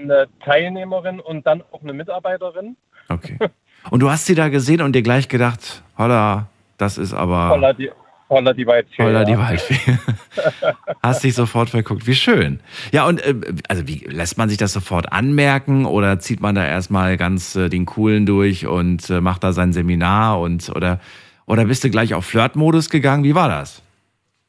eine 0.00 0.26
Teilnehmerin 0.44 1.20
und 1.20 1.46
dann 1.46 1.62
auch 1.70 1.82
eine 1.82 1.92
Mitarbeiterin. 1.92 2.76
Okay. 3.08 3.38
Und 3.90 4.00
du 4.00 4.10
hast 4.10 4.26
sie 4.26 4.34
da 4.34 4.48
gesehen 4.48 4.80
und 4.82 4.94
dir 4.94 5.02
gleich 5.02 5.28
gedacht, 5.28 5.82
holla, 5.98 6.48
das 6.78 6.98
ist 6.98 7.14
aber 7.14 7.48
Holla 7.50 7.72
die, 7.72 7.90
holla 8.28 8.52
die 8.52 8.66
Waldfee. 8.66 9.02
holla 9.02 9.24
die. 9.24 9.38
Waldfee. 9.38 9.98
hast 11.02 11.24
dich 11.24 11.34
sofort 11.34 11.70
verguckt. 11.70 12.06
Wie 12.06 12.14
schön. 12.14 12.60
Ja, 12.92 13.06
und 13.06 13.20
äh, 13.22 13.34
also 13.68 13.86
wie 13.86 14.04
lässt 14.08 14.38
man 14.38 14.48
sich 14.48 14.58
das 14.58 14.72
sofort 14.72 15.12
anmerken 15.12 15.86
oder 15.86 16.18
zieht 16.18 16.40
man 16.40 16.54
da 16.54 16.64
erstmal 16.66 17.16
ganz 17.16 17.56
äh, 17.56 17.68
den 17.68 17.86
coolen 17.86 18.26
durch 18.26 18.66
und 18.66 19.08
äh, 19.10 19.20
macht 19.20 19.44
da 19.44 19.52
sein 19.52 19.72
Seminar 19.72 20.40
und 20.40 20.68
oder 20.70 21.00
oder 21.46 21.64
bist 21.66 21.84
du 21.84 21.90
gleich 21.90 22.12
auf 22.12 22.26
Flirtmodus 22.26 22.90
gegangen? 22.90 23.22
Wie 23.22 23.34
war 23.36 23.48
das? 23.48 23.80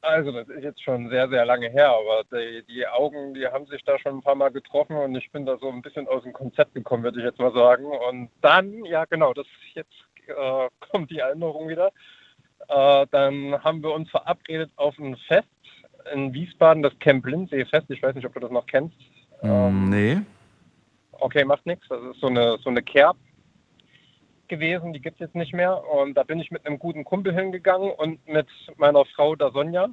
Also 0.02 0.32
das 0.32 0.48
ist 0.50 0.64
jetzt 0.64 0.84
schon 0.84 1.10
sehr, 1.10 1.28
sehr 1.28 1.46
lange 1.46 1.70
her, 1.70 1.90
aber 1.90 2.24
die, 2.32 2.64
die 2.64 2.88
Augen, 2.88 3.34
die 3.34 3.48
haben 3.48 3.66
sich 3.66 3.84
da 3.84 3.98
schon 3.98 4.18
ein 4.18 4.22
paar 4.22 4.36
Mal 4.36 4.50
getroffen 4.50 4.96
und 4.96 5.16
ich 5.16 5.32
bin 5.32 5.46
da 5.46 5.58
so 5.58 5.70
ein 5.70 5.82
bisschen 5.82 6.08
aus 6.08 6.24
dem 6.24 6.34
Konzept 6.34 6.76
gekommen, 6.76 7.04
würde 7.04 7.20
ich 7.20 7.26
jetzt 7.26 7.40
mal 7.40 7.54
sagen. 7.54 7.86
Und 7.86 8.30
dann, 8.42 8.86
ja 8.86 9.06
genau, 9.06 9.34
das 9.34 9.48
jetzt 9.74 9.90
äh, 10.28 10.70
kommt 10.92 11.10
die 11.10 11.20
Erinnerung 11.20 11.68
wieder. 11.68 11.92
Äh, 12.70 13.08
dann 13.12 13.64
haben 13.64 13.82
wir 13.82 13.94
uns 13.94 14.10
verabredet 14.10 14.72
auf 14.76 14.98
ein 15.00 15.16
Fest 15.28 15.48
in 16.14 16.34
Wiesbaden, 16.34 16.84
das 16.84 16.98
Camp 17.00 17.26
Lindsee 17.26 17.66
Fest. 17.66 17.90
Ich 17.90 18.02
weiß 18.02 18.16
nicht, 18.16 18.26
ob 18.26 18.34
du 18.34 18.40
das 18.40 18.52
noch 18.52 18.66
kennst. 18.66 18.96
Ähm, 19.42 19.90
nee. 19.90 20.20
Okay, 21.12 21.44
macht 21.44 21.66
nichts. 21.66 21.86
Das 21.90 22.02
ist 22.04 22.22
so 22.22 22.28
eine, 22.28 22.58
so 22.60 22.70
eine 22.70 22.84
Kerb 22.84 23.18
gewesen, 24.50 24.94
die 24.94 25.02
gibt 25.02 25.16
es 25.22 25.28
jetzt 25.28 25.36
nicht 25.36 25.54
mehr. 25.54 25.82
Und 25.90 26.16
da 26.16 26.24
bin 26.24 26.40
ich 26.40 26.52
mit 26.52 26.66
einem 26.66 26.80
guten 26.80 27.04
Kumpel 27.04 27.34
hingegangen 27.34 27.92
und 27.92 28.26
mit 28.28 28.48
meiner 28.78 29.06
Frau, 29.06 29.36
der 29.36 29.52
Sonja. 29.52 29.88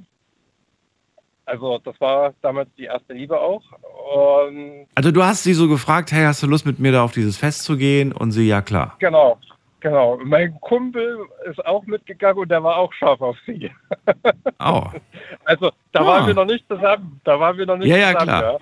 Also 1.47 1.77
das 1.79 1.99
war 2.01 2.33
damals 2.41 2.69
die 2.77 2.85
erste 2.85 3.13
Liebe 3.13 3.39
auch. 3.39 3.61
Und 4.15 4.87
Also 4.95 5.11
du 5.11 5.23
hast 5.23 5.43
sie 5.43 5.53
so 5.53 5.67
gefragt, 5.67 6.11
hey, 6.11 6.23
hast 6.25 6.41
du 6.41 6.47
Lust 6.47 6.65
mit 6.65 6.79
mir 6.79 6.91
da 6.91 7.03
auf 7.03 7.11
dieses 7.11 7.37
Fest 7.37 7.63
zu 7.63 7.77
gehen? 7.77 8.11
Und 8.11 8.31
sie, 8.31 8.47
ja 8.47 8.61
klar. 8.63 8.95
genau, 8.99 9.37
genau. 9.79 10.17
Mein 10.23 10.59
Kumpel 10.61 11.19
ist 11.49 11.63
auch 11.65 11.85
mitgegangen 11.85 12.39
und 12.41 12.49
der 12.49 12.63
war 12.63 12.77
auch 12.77 12.91
scharf 12.93 13.21
auf 13.21 13.37
sie. 13.45 13.71
Oh. 14.59 14.85
Also 15.47 15.71
da 15.91 16.01
Ah. 16.01 16.05
waren 16.07 16.27
wir 16.27 16.33
noch 16.33 16.45
nicht 16.45 16.67
zusammen. 16.67 17.21
Da 17.23 17.39
waren 17.39 17.55
wir 17.57 17.67
noch 17.67 17.77
nicht 17.77 17.87
Ja, 17.89 17.97
ja, 17.97 18.11
zusammen. 18.13 18.27
klar. 18.27 18.53
Ja. 18.53 18.59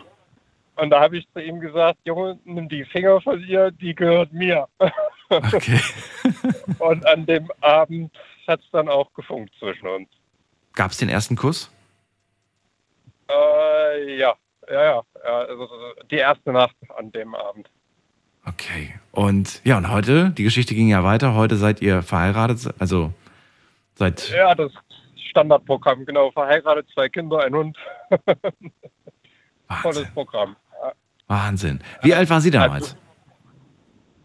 Und 0.75 0.89
da 0.89 1.01
habe 1.01 1.17
ich 1.17 1.27
zu 1.33 1.41
ihm 1.41 1.59
gesagt, 1.59 1.99
Junge, 2.05 2.39
nimm 2.45 2.67
die 2.67 2.83
Finger 2.85 3.21
von 3.21 3.43
ihr, 3.43 3.71
die 3.71 3.95
gehört 3.95 4.33
mir. 4.33 4.67
Okay. 5.29 5.79
Und 6.77 7.07
an 7.07 7.25
dem 7.25 7.49
Abend 7.61 8.15
hat 8.45 8.59
es 8.59 8.69
dann 8.71 8.87
auch 8.87 9.11
gefunkt 9.13 9.51
zwischen 9.57 9.87
uns. 9.87 10.07
Gab's 10.75 10.97
den 10.97 11.09
ersten 11.09 11.35
Kuss? 11.35 11.71
Äh, 13.27 14.17
ja, 14.19 14.35
ja, 14.69 14.83
ja. 14.83 15.03
ja 15.25 15.39
also 15.39 15.69
die 16.11 16.17
erste 16.17 16.51
Nacht 16.51 16.75
an 16.95 17.11
dem 17.11 17.33
Abend. 17.33 17.67
Okay. 18.45 18.93
Und 19.11 19.61
ja, 19.63 19.77
und 19.77 19.89
heute, 19.89 20.31
die 20.31 20.43
Geschichte 20.43 20.75
ging 20.75 20.89
ja 20.89 21.03
weiter. 21.03 21.33
Heute 21.33 21.55
seid 21.55 21.81
ihr 21.81 22.03
verheiratet, 22.03 22.73
also 22.77 23.13
seit. 23.95 24.29
Ja, 24.29 24.53
das 24.53 24.71
Standardprogramm, 25.29 26.05
genau. 26.05 26.31
Verheiratet, 26.31 26.87
zwei 26.93 27.09
Kinder, 27.09 27.43
ein 27.43 27.55
Hund. 27.55 27.77
Wahnsinn. 29.67 30.07
Programm. 30.13 30.55
Wahnsinn. 31.33 31.79
Wie 32.03 32.13
alt 32.13 32.29
war 32.29 32.41
sie 32.41 32.51
damals? 32.51 32.95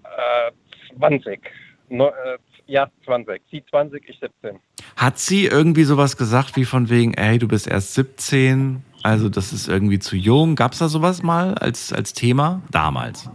Äh, 0.05 0.51
20. 0.99 1.41
No, 1.89 2.09
äh, 2.09 2.39
ja, 2.67 2.89
20. 3.07 3.41
Sie 3.51 3.65
20, 3.65 4.09
ich 4.09 4.19
17. 4.21 4.61
Hat 4.97 5.19
sie 5.19 5.47
irgendwie 5.47 5.85
sowas 5.85 6.17
gesagt 6.17 6.57
wie 6.57 6.67
von 6.67 6.91
wegen, 6.91 7.15
ey, 7.15 7.39
du 7.39 7.49
bist 7.49 7.67
erst 7.67 7.95
17, 7.95 8.83
also 9.03 9.29
das 9.29 9.53
ist 9.53 9.69
irgendwie 9.69 9.99
zu 9.99 10.17
jung? 10.17 10.55
Gab's 10.55 10.79
da 10.79 10.89
sowas 10.89 11.23
mal 11.23 11.55
als, 11.55 11.93
als 11.93 12.13
Thema? 12.13 12.61
Damals. 12.71 13.31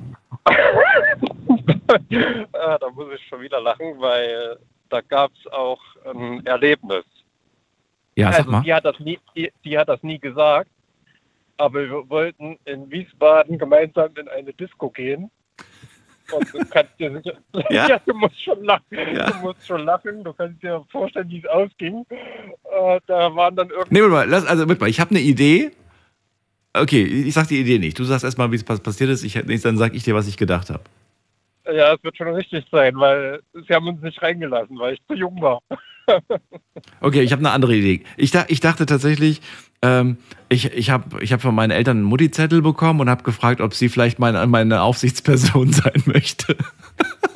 äh, 2.09 2.45
da 2.51 2.89
muss 2.93 3.07
ich 3.15 3.27
schon 3.27 3.41
wieder 3.41 3.59
lachen, 3.59 3.99
weil 3.99 4.57
da 4.89 5.01
gab 5.01 5.31
es 5.33 5.51
auch 5.51 5.81
ein 6.05 6.45
Erlebnis. 6.45 7.05
Ja, 8.15 8.31
sag 8.31 8.39
also 8.39 8.51
mal. 8.51 8.61
die 8.61 8.73
hat 8.73 8.85
das 8.85 8.99
nie, 8.99 9.19
die, 9.35 9.51
die 9.65 9.77
hat 9.77 9.89
das 9.89 10.03
nie 10.03 10.19
gesagt, 10.19 10.69
aber 11.63 11.81
wir 11.89 12.09
wollten 12.09 12.57
in 12.65 12.89
Wiesbaden 12.91 13.57
gemeinsam 13.57 14.11
in 14.19 14.27
eine 14.27 14.53
Disco 14.53 14.89
gehen. 14.89 15.31
Und 16.31 16.53
du 16.53 16.59
kannst 16.69 16.97
dir 16.99 17.11
sicher, 17.11 17.37
Ja? 17.69 17.87
ja. 17.87 17.99
du 18.05 18.13
musst 18.13 18.41
schon 18.41 18.63
lachen. 18.63 18.83
Ja. 18.91 19.29
Du 19.31 19.37
musst 19.39 19.65
schon 19.67 19.83
lachen. 19.85 20.23
Du 20.23 20.33
kannst 20.33 20.61
dir 20.63 20.83
vorstellen, 20.91 21.29
wie 21.29 21.39
es 21.39 21.45
ausging. 21.45 22.05
Äh, 22.09 22.99
da 23.07 23.35
waren 23.35 23.55
dann 23.55 23.69
irgendwie 23.69 23.93
Nee, 24.01 24.07
mal, 24.07 24.27
lass, 24.27 24.45
also, 24.45 24.67
warte 24.67 24.81
mal, 24.81 24.89
ich 24.89 24.99
habe 24.99 25.11
eine 25.11 25.19
Idee. 25.21 25.71
Okay, 26.73 27.03
ich 27.03 27.33
sag 27.33 27.47
die 27.47 27.59
Idee 27.59 27.77
nicht. 27.79 27.99
Du 27.99 28.03
sagst 28.03 28.23
erstmal, 28.23 28.51
wie 28.51 28.55
es 28.55 28.63
pass- 28.63 28.79
passiert 28.79 29.09
ist. 29.09 29.23
Ich, 29.23 29.33
dann 29.33 29.77
sag 29.77 29.93
ich 29.93 30.03
dir, 30.03 30.15
was 30.15 30.27
ich 30.27 30.37
gedacht 30.37 30.69
habe. 30.69 30.83
Ja, 31.71 31.93
es 31.93 32.03
wird 32.03 32.17
schon 32.17 32.27
richtig 32.29 32.65
sein, 32.71 32.95
weil 32.97 33.41
sie 33.53 33.73
haben 33.73 33.87
uns 33.87 34.01
nicht 34.01 34.21
reingelassen, 34.21 34.77
weil 34.79 34.95
ich 34.95 35.01
zu 35.07 35.13
jung 35.13 35.39
war. 35.41 35.61
Okay, 36.99 37.21
ich 37.21 37.31
habe 37.31 37.39
eine 37.39 37.51
andere 37.51 37.73
Idee. 37.75 38.03
Ich, 38.17 38.31
da, 38.31 38.43
ich 38.49 38.59
dachte 38.59 38.85
tatsächlich, 38.85 39.39
ähm, 39.83 40.17
ich, 40.49 40.71
ich 40.73 40.89
habe 40.89 41.21
ich 41.23 41.33
hab 41.33 41.41
von 41.41 41.53
meinen 41.53 41.71
Eltern 41.71 41.97
einen 41.97 42.05
Mutti-Zettel 42.05 42.61
bekommen 42.61 43.01
und 43.01 43.09
habe 43.09 43.23
gefragt, 43.23 43.59
ob 43.61 43.73
sie 43.73 43.89
vielleicht 43.89 44.17
meine, 44.17 44.45
meine 44.47 44.81
Aufsichtsperson 44.81 45.71
sein 45.73 46.01
möchte. 46.05 46.55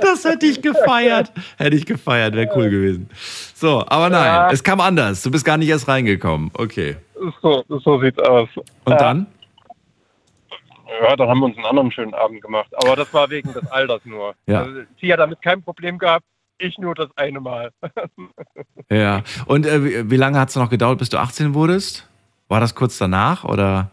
das 0.00 0.24
hätte 0.24 0.46
ich 0.46 0.60
gefeiert. 0.62 1.32
Hätte 1.58 1.76
ich 1.76 1.86
gefeiert, 1.86 2.34
wäre 2.34 2.50
cool 2.56 2.70
gewesen. 2.70 3.08
So, 3.54 3.84
aber 3.86 4.10
nein, 4.10 4.24
Ja. 4.24 4.50
es 4.50 4.62
kam 4.64 4.80
anders. 4.80 5.22
Du 5.22 5.30
bist 5.30 5.44
gar 5.44 5.56
nicht 5.56 5.68
erst 5.68 5.86
reingekommen. 5.88 6.50
Okay. 6.54 6.96
So, 7.42 7.64
so 7.68 8.00
sieht's 8.00 8.18
aus. 8.18 8.48
Und 8.56 8.92
Ja. 8.92 8.96
dann? 8.98 9.26
Ja, 11.02 11.14
dann 11.16 11.28
haben 11.28 11.38
wir 11.40 11.46
uns 11.46 11.56
einen 11.56 11.66
anderen 11.66 11.92
schönen 11.92 12.14
Abend 12.14 12.42
gemacht. 12.42 12.68
Aber 12.82 12.96
das 12.96 13.12
war 13.14 13.30
wegen 13.30 13.52
des 13.52 13.64
Alters 13.70 14.00
nur. 14.04 14.34
Ja. 14.46 14.62
Also, 14.62 14.80
sie 15.00 15.12
hat 15.12 15.20
damit 15.20 15.40
kein 15.40 15.62
Problem 15.62 15.98
gehabt, 15.98 16.24
ich 16.60 16.78
nur 16.78 16.94
das 16.94 17.08
eine 17.16 17.40
Mal. 17.40 17.70
Ja. 18.92 19.22
Und 19.46 19.66
äh, 19.66 20.10
wie, 20.10 20.16
lange 20.16 20.40
hat 20.40 20.48
es 20.48 20.56
noch 20.56 20.68
gedauert, 20.68 20.98
bis 20.98 21.10
du 21.10 21.18
18 21.18 21.54
wurdest? 21.54 22.08
War 22.48 22.58
das 22.58 22.74
kurz 22.74 22.98
danach 22.98 23.44
oder? 23.44 23.90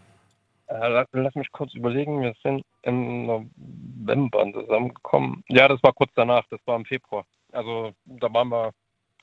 Äh, 0.66 1.04
lass, 1.12 1.34
mich 1.36 1.52
kurz 1.52 1.72
überlegen, 1.74 2.20
wir 2.20 2.34
sind 2.42 2.62
im 2.82 3.26
November 3.26 4.44
zusammengekommen. 4.52 5.44
Ja, 5.48 5.68
das 5.68 5.80
war 5.84 5.92
kurz 5.92 6.10
danach, 6.16 6.42
das 6.50 6.58
war 6.66 6.74
im 6.74 6.84
Februar. 6.84 7.24
Also 7.52 7.92
da 8.06 8.32
waren 8.34 8.48
wir 8.48 8.72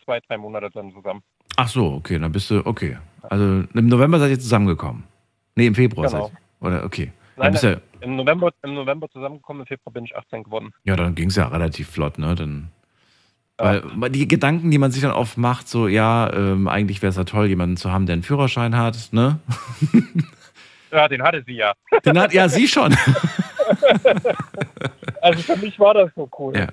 zwei, 0.06 0.22
drei 0.22 0.38
Monate 0.38 0.70
dann 0.74 0.94
zusammen. 0.94 1.22
Ach 1.58 1.68
so, 1.68 1.94
okay, 1.96 2.18
dann 2.20 2.32
bist 2.32 2.50
du, 2.50 2.66
okay. 2.66 2.98
Also 3.24 3.44
im 3.74 3.88
November 3.88 4.18
seid 4.20 4.30
ihr 4.32 4.40
zusammengekommen. 4.40 5.04
Nee, 5.56 5.68
im 5.68 5.76
Februar 5.76 6.08
Genau. 6.08 6.28
seid 6.28 6.34
ihr. 6.34 6.68
Oder, 6.68 6.84
okay. 6.86 7.12
Dann 7.36 7.44
Nein, 7.44 7.52
bist 7.52 7.64
du, 7.66 7.82
Im 8.00 8.16
November, 8.16 8.52
im 8.64 8.76
November 8.76 9.10
zusammengekommen, 9.10 9.64
im 9.64 9.68
Februar 9.68 9.92
bin 9.94 10.06
ich 10.06 10.16
18 10.16 10.44
geworden. 10.44 10.72
ja, 10.86 10.96
dann 10.96 11.16
ging 11.16 11.28
es 11.28 11.36
ja 11.36 11.48
relativ 11.48 11.90
flott, 11.90 12.18
ne? 12.18 12.34
Dann. 12.34 12.70
Weil 13.58 14.10
die 14.10 14.28
Gedanken, 14.28 14.72
die 14.72 14.78
man 14.78 14.92
sich 14.92 15.02
dann 15.02 15.12
oft 15.12 15.38
macht, 15.38 15.70
so, 15.70 15.88
ja, 15.88 16.32
ähm, 16.34 16.68
eigentlich 16.68 17.02
wäre 17.02 17.12
es 17.12 17.16
ja 17.16 17.24
toll, 17.24 17.48
jemanden 17.48 17.78
zu 17.78 17.92
haben, 17.92 18.06
der 18.06 18.14
einen 18.14 18.24
Führerschein 18.24 18.76
hat, 18.78 19.10
ne? 19.12 19.40
Ja, 20.92 21.10
den 21.10 21.22
hatte 21.24 21.44
sie 21.46 21.56
ja. 21.56 21.74
Den 22.06 22.18
hat, 22.18 22.34
ja, 22.34 22.48
sie 22.48 22.68
schon. 22.68 22.96
Also 25.22 25.42
für 25.42 25.58
mich 25.58 25.80
war 25.80 25.96
das 25.96 26.12
so 26.16 26.30
cool. 26.38 26.56
Ja. 26.56 26.68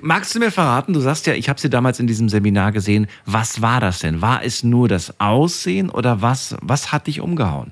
Magst 0.00 0.34
du 0.34 0.40
mir 0.40 0.50
verraten, 0.50 0.92
du 0.92 0.98
sagst 0.98 1.28
ja, 1.28 1.34
ich 1.34 1.48
habe 1.48 1.60
sie 1.60 1.70
damals 1.70 2.00
in 2.00 2.08
diesem 2.08 2.28
Seminar 2.28 2.72
gesehen. 2.72 3.06
Was 3.24 3.62
war 3.62 3.78
das 3.78 4.00
denn? 4.00 4.20
War 4.20 4.42
es 4.42 4.64
nur 4.64 4.88
das 4.88 5.20
Aussehen 5.20 5.90
oder 5.90 6.20
was, 6.20 6.56
was 6.60 6.90
hat 6.90 7.06
dich 7.06 7.20
umgehauen? 7.20 7.70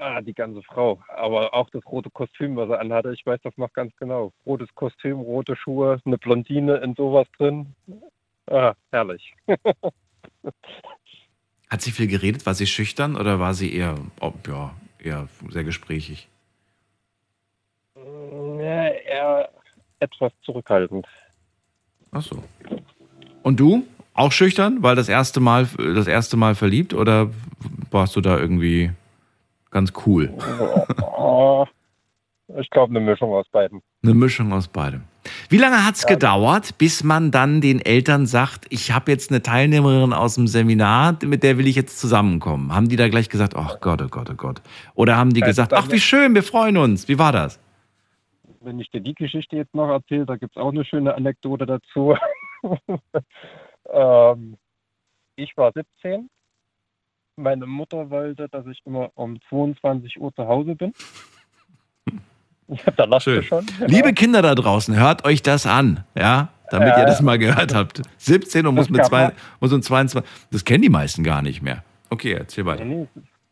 Ah, 0.00 0.22
die 0.22 0.32
ganze 0.32 0.62
Frau. 0.62 0.98
Aber 1.08 1.52
auch 1.52 1.68
das 1.68 1.84
rote 1.84 2.08
Kostüm, 2.08 2.56
was 2.56 2.70
er 2.70 2.80
anhatte, 2.80 3.12
ich 3.12 3.26
weiß 3.26 3.38
das 3.42 3.54
noch 3.58 3.70
ganz 3.74 3.94
genau. 3.96 4.32
Rotes 4.46 4.74
Kostüm, 4.74 5.20
rote 5.20 5.56
Schuhe, 5.56 6.00
eine 6.06 6.16
Blondine 6.16 6.76
in 6.76 6.94
sowas 6.94 7.26
drin. 7.36 7.74
Ah, 8.46 8.72
herrlich. 8.90 9.34
Hat 11.68 11.82
sie 11.82 11.90
viel 11.90 12.06
geredet? 12.06 12.46
War 12.46 12.54
sie 12.54 12.66
schüchtern 12.66 13.14
oder 13.14 13.40
war 13.40 13.52
sie 13.52 13.74
eher, 13.74 13.94
oh, 14.22 14.32
ja, 14.46 14.74
eher 14.98 15.28
sehr 15.50 15.64
gesprächig? 15.64 16.28
Ja, 17.94 18.88
eher 18.88 19.50
etwas 19.98 20.32
zurückhaltend. 20.44 21.06
Ach 22.10 22.22
so. 22.22 22.42
Und 23.42 23.60
du? 23.60 23.86
Auch 24.14 24.32
schüchtern? 24.32 24.82
Weil 24.82 24.96
das 24.96 25.10
erste 25.10 25.40
Mal, 25.40 25.68
das 25.76 26.06
erste 26.06 26.38
Mal 26.38 26.54
verliebt 26.54 26.94
oder 26.94 27.30
warst 27.90 28.16
du 28.16 28.22
da 28.22 28.38
irgendwie 28.38 28.92
ganz 29.70 29.92
cool? 30.06 30.32
Oh, 31.16 31.66
ich 32.58 32.70
glaube, 32.70 32.90
eine 32.90 33.00
Mischung 33.00 33.32
aus 33.32 33.48
beiden. 33.50 33.82
Eine 34.02 34.14
Mischung 34.14 34.52
aus 34.52 34.68
beidem. 34.68 35.04
Wie 35.48 35.58
lange 35.58 35.84
hat's 35.84 36.06
gedauert, 36.06 36.78
bis 36.78 37.04
man 37.04 37.30
dann 37.30 37.60
den 37.60 37.80
Eltern 37.80 38.26
sagt, 38.26 38.66
ich 38.70 38.92
habe 38.92 39.10
jetzt 39.10 39.30
eine 39.30 39.42
Teilnehmerin 39.42 40.12
aus 40.12 40.36
dem 40.36 40.46
Seminar, 40.46 41.18
mit 41.24 41.42
der 41.42 41.58
will 41.58 41.66
ich 41.66 41.76
jetzt 41.76 42.00
zusammenkommen? 42.00 42.74
Haben 42.74 42.88
die 42.88 42.96
da 42.96 43.08
gleich 43.08 43.28
gesagt, 43.28 43.54
ach 43.56 43.80
Gott, 43.80 44.00
oh 44.02 44.08
Gott, 44.08 44.30
oh 44.30 44.34
Gott. 44.34 44.62
Oder 44.94 45.16
haben 45.16 45.32
die 45.32 45.40
gesagt, 45.40 45.74
ach 45.74 45.90
wie 45.90 46.00
schön, 46.00 46.34
wir 46.34 46.42
freuen 46.42 46.76
uns. 46.76 47.08
Wie 47.08 47.18
war 47.18 47.32
das? 47.32 47.60
Wenn 48.60 48.80
ich 48.80 48.90
dir 48.90 49.00
die 49.00 49.14
Geschichte 49.14 49.56
jetzt 49.56 49.74
noch 49.74 49.88
erzähle, 49.88 50.26
da 50.26 50.36
gibt 50.36 50.56
es 50.56 50.62
auch 50.62 50.70
eine 50.70 50.84
schöne 50.84 51.14
Anekdote 51.14 51.66
dazu. 51.66 52.16
ähm, 53.90 54.56
ich 55.36 55.56
war 55.56 55.72
17. 55.72 56.28
Meine 57.40 57.66
Mutter 57.66 58.10
wollte, 58.10 58.48
dass 58.50 58.66
ich 58.66 58.80
immer 58.84 59.10
um 59.14 59.38
22 59.48 60.20
Uhr 60.20 60.34
zu 60.34 60.46
Hause 60.46 60.74
bin. 60.76 60.92
Ja, 62.72 62.92
da 62.96 63.02
lacht 63.02 63.24
Schön. 63.24 63.42
schon. 63.42 63.66
genau. 63.66 63.86
Liebe 63.88 64.12
Kinder 64.12 64.42
da 64.42 64.54
draußen, 64.54 64.94
hört 64.96 65.24
euch 65.24 65.42
das 65.42 65.66
an, 65.66 66.04
ja, 66.16 66.50
damit 66.70 66.90
Ja. 66.90 67.00
ihr 67.00 67.06
das 67.06 67.20
mal 67.20 67.36
gehört 67.36 67.74
habt. 67.74 68.00
17 68.18 68.64
und 68.64 68.76
muss 68.76 68.88
mit 68.90 69.04
zwei, 69.04 69.32
muss 69.58 69.72
um 69.72 69.82
22, 69.82 70.30
das 70.52 70.64
kennen 70.64 70.82
die 70.82 70.88
meisten 70.88 71.24
gar 71.24 71.42
nicht 71.42 71.62
mehr. 71.62 71.82
Okay, 72.10 72.30
erzähl 72.34 72.64
weiter. 72.66 72.84
Nee, 72.84 73.08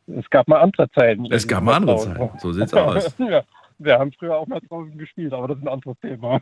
es 0.06 0.30
gab 0.30 0.46
mal 0.46 0.60
andere 0.60 0.88
Zeiten. 0.92 1.26
Es 1.32 1.48
gab 1.48 1.64
mal 1.64 1.74
andere. 1.74 1.96
Zeiten, 1.98 2.38
so 2.38 2.52
sieht's 2.52 2.72
aus. 2.72 3.12
ja, 3.18 3.42
wir 3.78 3.98
haben 3.98 4.12
früher 4.12 4.36
auch 4.36 4.46
mal 4.46 4.60
draußen 4.68 4.96
gespielt, 4.96 5.32
aber 5.32 5.48
das 5.48 5.56
ist 5.58 5.64
ein 5.64 5.68
anderes 5.68 5.98
Thema. 5.98 6.38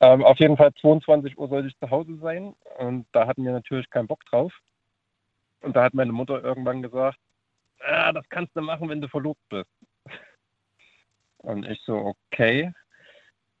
ähm, 0.00 0.24
auf 0.24 0.38
jeden 0.38 0.56
Fall 0.56 0.72
22 0.80 1.36
Uhr 1.36 1.48
sollte 1.48 1.68
ich 1.68 1.78
zu 1.78 1.90
Hause 1.90 2.16
sein 2.22 2.54
und 2.78 3.04
da 3.12 3.26
hatten 3.26 3.44
wir 3.44 3.52
natürlich 3.52 3.90
keinen 3.90 4.06
Bock 4.06 4.24
drauf. 4.30 4.50
Und 5.62 5.76
da 5.76 5.84
hat 5.84 5.94
meine 5.94 6.12
Mutter 6.12 6.42
irgendwann 6.42 6.82
gesagt, 6.82 7.18
ah, 7.80 8.12
das 8.12 8.28
kannst 8.28 8.54
du 8.56 8.60
machen, 8.60 8.88
wenn 8.88 9.00
du 9.00 9.08
verlobt 9.08 9.40
bist. 9.48 9.70
Und 11.38 11.64
ich 11.66 11.80
so, 11.84 12.14
okay. 12.30 12.72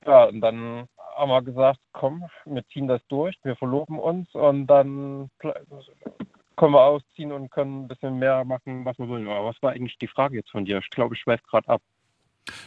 Ja, 0.04 0.24
und 0.24 0.40
dann 0.40 0.88
haben 1.16 1.30
wir 1.30 1.42
gesagt, 1.42 1.78
komm, 1.92 2.24
wir 2.44 2.66
ziehen 2.68 2.88
das 2.88 3.00
durch, 3.06 3.36
wir 3.44 3.54
verloben 3.54 4.00
uns 4.00 4.32
und 4.34 4.66
dann 4.66 5.30
können 5.38 6.72
wir 6.72 6.80
ausziehen 6.80 7.32
und 7.32 7.50
können 7.50 7.84
ein 7.84 7.88
bisschen 7.88 8.18
mehr 8.18 8.44
machen, 8.44 8.84
was 8.84 8.98
wir 8.98 9.08
wollen. 9.08 9.28
Aber 9.28 9.46
was 9.46 9.62
war 9.62 9.72
eigentlich 9.72 9.98
die 9.98 10.08
Frage 10.08 10.36
jetzt 10.36 10.50
von 10.50 10.64
dir? 10.64 10.78
Ich 10.78 10.90
glaube, 10.90 11.14
ich 11.14 11.20
schweife 11.20 11.44
gerade 11.48 11.68
ab. 11.68 11.82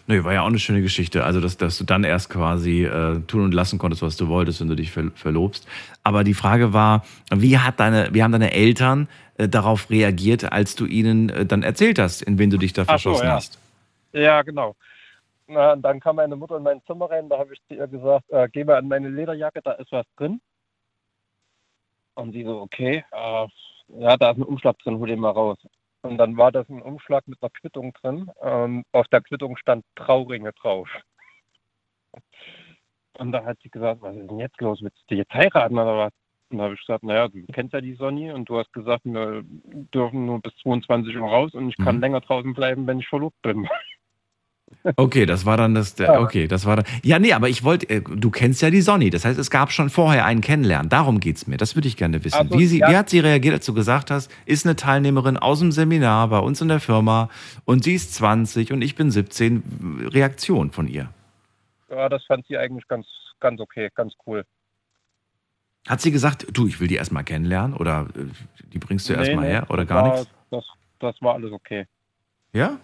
Nee, 0.08 0.24
war 0.24 0.34
ja 0.34 0.42
auch 0.42 0.48
eine 0.48 0.60
schöne 0.60 0.82
Geschichte. 0.82 1.24
Also, 1.24 1.42
dass, 1.42 1.58
dass 1.58 1.78
du 1.78 1.84
dann 1.84 2.04
erst 2.04 2.30
quasi 2.30 2.86
äh, 2.86 3.20
tun 3.22 3.44
und 3.44 3.54
lassen 3.54 3.78
konntest, 3.78 4.02
was 4.02 4.16
du 4.16 4.28
wolltest, 4.28 4.62
wenn 4.62 4.70
du 4.70 4.76
dich 4.76 4.92
ver 4.92 5.12
verlobst. 5.16 5.68
Aber 6.04 6.24
die 6.24 6.34
Frage 6.34 6.74
war, 6.74 7.04
wie, 7.34 7.58
hat 7.58 7.80
deine, 7.80 8.10
wie 8.14 8.24
haben 8.24 8.32
deine 8.32 8.54
Eltern 8.54 9.10
äh, 9.38 9.50
darauf 9.50 9.90
reagiert, 9.90 10.52
als 10.52 10.76
du 10.76 10.86
ihnen 10.86 11.30
äh, 11.30 11.46
dann 11.46 11.64
erzählt 11.64 12.00
hast, 12.00 12.22
in 12.22 12.40
wen 12.40 12.50
du 12.50 12.58
dich 12.58 12.74
da 12.74 12.84
Ach 12.84 13.00
so, 13.00 13.10
verschossen 13.10 13.28
ja. 13.28 13.34
hast? 13.34 13.60
Ja, 14.14 14.42
genau. 14.44 14.76
Na, 15.48 15.76
dann 15.76 16.00
kam 16.00 16.16
meine 16.16 16.36
Mutter 16.36 16.58
in 16.58 16.64
mein 16.64 16.82
Zimmer 16.88 17.10
rein, 17.10 17.30
da 17.30 17.38
habe 17.38 17.54
ich 17.54 17.62
zu 17.68 17.76
ihr 17.76 17.88
gesagt, 17.88 18.30
äh, 18.30 18.48
geh 18.52 18.64
mal 18.64 18.78
an 18.78 18.88
meine 18.88 19.10
Lederjacke, 19.10 19.62
da 19.62 19.74
ist 19.74 19.92
was 19.92 20.06
drin. 20.18 20.42
Und 22.16 22.32
sie 22.32 22.44
so, 22.44 22.62
okay, 22.62 23.04
äh, 23.12 23.48
ja, 24.00 24.18
da 24.18 24.32
ist 24.32 24.38
ein 24.38 24.44
Umschlag 24.44 24.80
drin, 24.80 24.98
hol 24.98 25.08
den 25.08 25.20
mal 25.20 25.32
raus. 25.32 25.58
Und 26.06 26.18
dann 26.18 26.38
war 26.38 26.52
das 26.52 26.70
ein 26.70 26.82
Umschlag 26.82 27.28
mit 27.28 27.42
einer 27.42 27.50
Quittung 27.50 27.92
drin. 27.94 28.30
Und 28.40 28.86
auf 28.92 29.08
der 29.08 29.22
Quittung 29.22 29.58
stand 29.58 29.84
Trauringe 29.96 30.54
drauf. 30.54 30.88
Und 33.18 33.32
da 33.32 33.44
hat 33.44 33.58
sie 33.64 33.70
gesagt, 33.70 34.02
was 34.02 34.16
ist 34.16 34.30
denn 34.30 34.40
jetzt 34.40 34.60
los? 34.62 34.82
Willst 34.82 35.04
du 35.08 35.16
jetzt 35.16 35.34
heiraten 35.34 35.78
oder 35.78 35.98
was? 35.98 36.14
Und 36.50 36.60
da 36.60 36.66
habe 36.66 36.76
ich 36.76 36.80
gesagt, 36.82 37.04
naja, 37.04 37.28
du 37.28 37.44
kennst 37.52 37.74
ja 37.74 37.82
die 37.82 37.96
Sonny 37.96 38.32
und 38.32 38.48
du 38.48 38.60
hast 38.60 38.72
gesagt, 38.72 39.04
wir 39.06 39.42
dürfen 39.44 40.28
nur 40.28 40.40
bis 40.42 40.56
22 40.58 41.18
Uhr 41.18 41.28
raus 41.28 41.54
und 41.56 41.70
ich 41.70 41.78
kann 41.78 41.96
Mhm. 41.96 42.02
länger 42.02 42.22
draußen 42.22 42.54
bleiben, 42.54 42.86
wenn 42.86 43.00
ich 43.00 43.08
verlobt 43.08 43.42
bin. 43.42 43.68
Okay, 44.98 45.26
das 45.26 45.46
war 45.46 45.58
dann 45.58 45.74
das. 45.74 45.96
Der, 45.96 46.14
Ja. 46.14 46.20
okay, 46.20 46.48
das 46.48 46.66
war 46.66 46.76
dann. 46.78 46.86
Ja, 47.04 47.18
nee, 47.18 47.34
aber 47.34 47.50
ich 47.50 47.64
wollte. 47.64 47.90
Äh, 47.90 48.02
du 48.02 48.30
kennst 48.30 48.62
ja 48.62 48.70
die 48.70 48.82
Sonny. 48.82 49.10
Das 49.10 49.26
heißt, 49.26 49.40
es 49.40 49.50
gab 49.50 49.72
schon 49.72 49.90
vorher 49.90 50.26
einen 50.26 50.42
Kennenlernen. 50.42 50.90
Darum 50.90 51.20
geht's 51.20 51.48
mir. 51.48 51.58
Das 51.58 51.76
würde 51.76 51.88
ich 51.88 51.98
gerne 51.98 52.24
wissen. 52.24 52.38
Ach 52.40 52.48
so, 52.50 52.60
wie, 52.60 52.66
sie, 52.66 52.80
ja. 52.80 52.90
wie 52.90 52.96
hat 52.98 53.10
sie 53.10 53.20
reagiert, 53.20 53.56
als 53.56 53.66
du 53.66 53.74
gesagt 53.74 54.12
hast, 54.12 54.32
ist 54.46 54.66
eine 54.66 54.76
Teilnehmerin 54.76 55.38
aus 55.38 55.60
dem 55.60 55.72
Seminar 55.72 56.28
bei 56.30 56.40
uns 56.40 56.62
in 56.62 56.68
der 56.68 56.80
Firma 56.80 57.30
und 57.66 57.84
sie 57.84 57.94
ist 57.96 58.14
20 58.16 58.74
und 58.74 58.82
ich 58.82 58.96
bin 58.96 59.10
17. 59.12 60.08
Reaktion 60.12 60.72
von 60.72 60.88
ihr. 60.88 61.10
Ja, 61.90 62.10
das 62.10 62.24
fand 62.26 62.46
sie 62.48 62.58
eigentlich 62.58 62.88
ganz, 62.88 63.08
ganz 63.40 63.60
okay, 63.62 63.90
ganz 63.96 64.14
cool. 64.26 64.46
Hat 65.88 66.02
sie 66.02 66.12
gesagt, 66.12 66.48
du, 66.52 66.68
ich 66.68 66.80
will 66.80 66.88
die 66.88 66.96
erstmal 66.96 67.24
kennenlernen 67.24 67.76
oder 67.76 68.08
äh, 68.16 68.26
die 68.74 68.80
bringst 68.80 69.08
du 69.08 69.14
Nee, 69.14 69.20
erstmal 69.20 69.46
nee, 69.46 69.52
her 69.52 69.66
oder 69.70 69.86
gar 69.86 70.04
war, 70.04 70.14
nichts? 70.16 70.32
Das, 70.50 70.66
das 71.00 71.22
war 71.22 71.36
alles 71.36 71.52
okay. 71.52 71.86
Ja? 72.54 72.80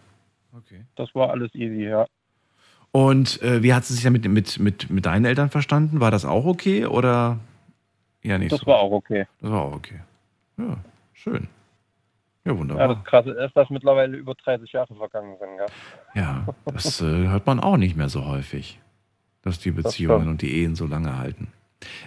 Okay. 0.55 0.85
Das 0.95 1.13
war 1.15 1.29
alles 1.31 1.53
easy, 1.55 1.83
ja. 1.85 2.05
Und 2.91 3.41
äh, 3.41 3.63
wie 3.63 3.73
hat 3.73 3.85
sie 3.85 3.93
sich 3.93 4.03
damit 4.03 4.27
mit, 4.27 4.59
mit, 4.59 4.89
mit 4.89 5.05
deinen 5.05 5.25
Eltern 5.25 5.49
verstanden? 5.49 5.99
War 6.01 6.11
das 6.11 6.25
auch 6.25 6.45
okay 6.45 6.85
oder 6.85 7.39
ja 8.21 8.37
nicht 8.37 8.51
Das 8.51 8.59
so? 8.61 8.65
war 8.67 8.79
auch 8.79 8.91
okay. 8.91 9.27
das 9.39 9.49
war 9.51 9.61
auch 9.61 9.73
okay. 9.73 10.01
Ja, 10.57 10.77
schön. 11.13 11.47
Ja, 12.43 12.51
Ja, 12.51 12.57
wunderbar. 12.57 12.95
das 12.95 13.03
Krasse 13.05 13.31
ist, 13.31 13.55
dass 13.55 13.69
mittlerweile 13.69 14.17
über 14.17 14.33
30 14.35 14.71
Jahre 14.73 14.93
vergangen 14.95 15.37
sind. 15.39 15.57
Ja. 15.57 15.65
Ja, 16.21 16.47
das 16.65 17.01
äh, 17.01 17.05
hört 17.05 17.45
man 17.45 17.59
auch 17.61 17.77
nicht 17.77 17.95
mehr 17.95 18.09
so 18.09 18.25
häufig, 18.25 18.79
dass 19.41 19.59
die 19.59 19.71
Beziehungen 19.71 20.27
und 20.27 20.41
die 20.41 20.51
Ehen 20.61 20.75
so 20.75 20.85
lange 20.85 21.17
halten. 21.17 21.47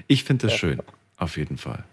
Ich 0.06 0.24
finde 0.24 0.42
das 0.42 0.52
Das 0.52 0.60
schön, 0.60 0.82
auf 1.16 1.36
jeden 1.38 1.56
Fall. 1.56 1.84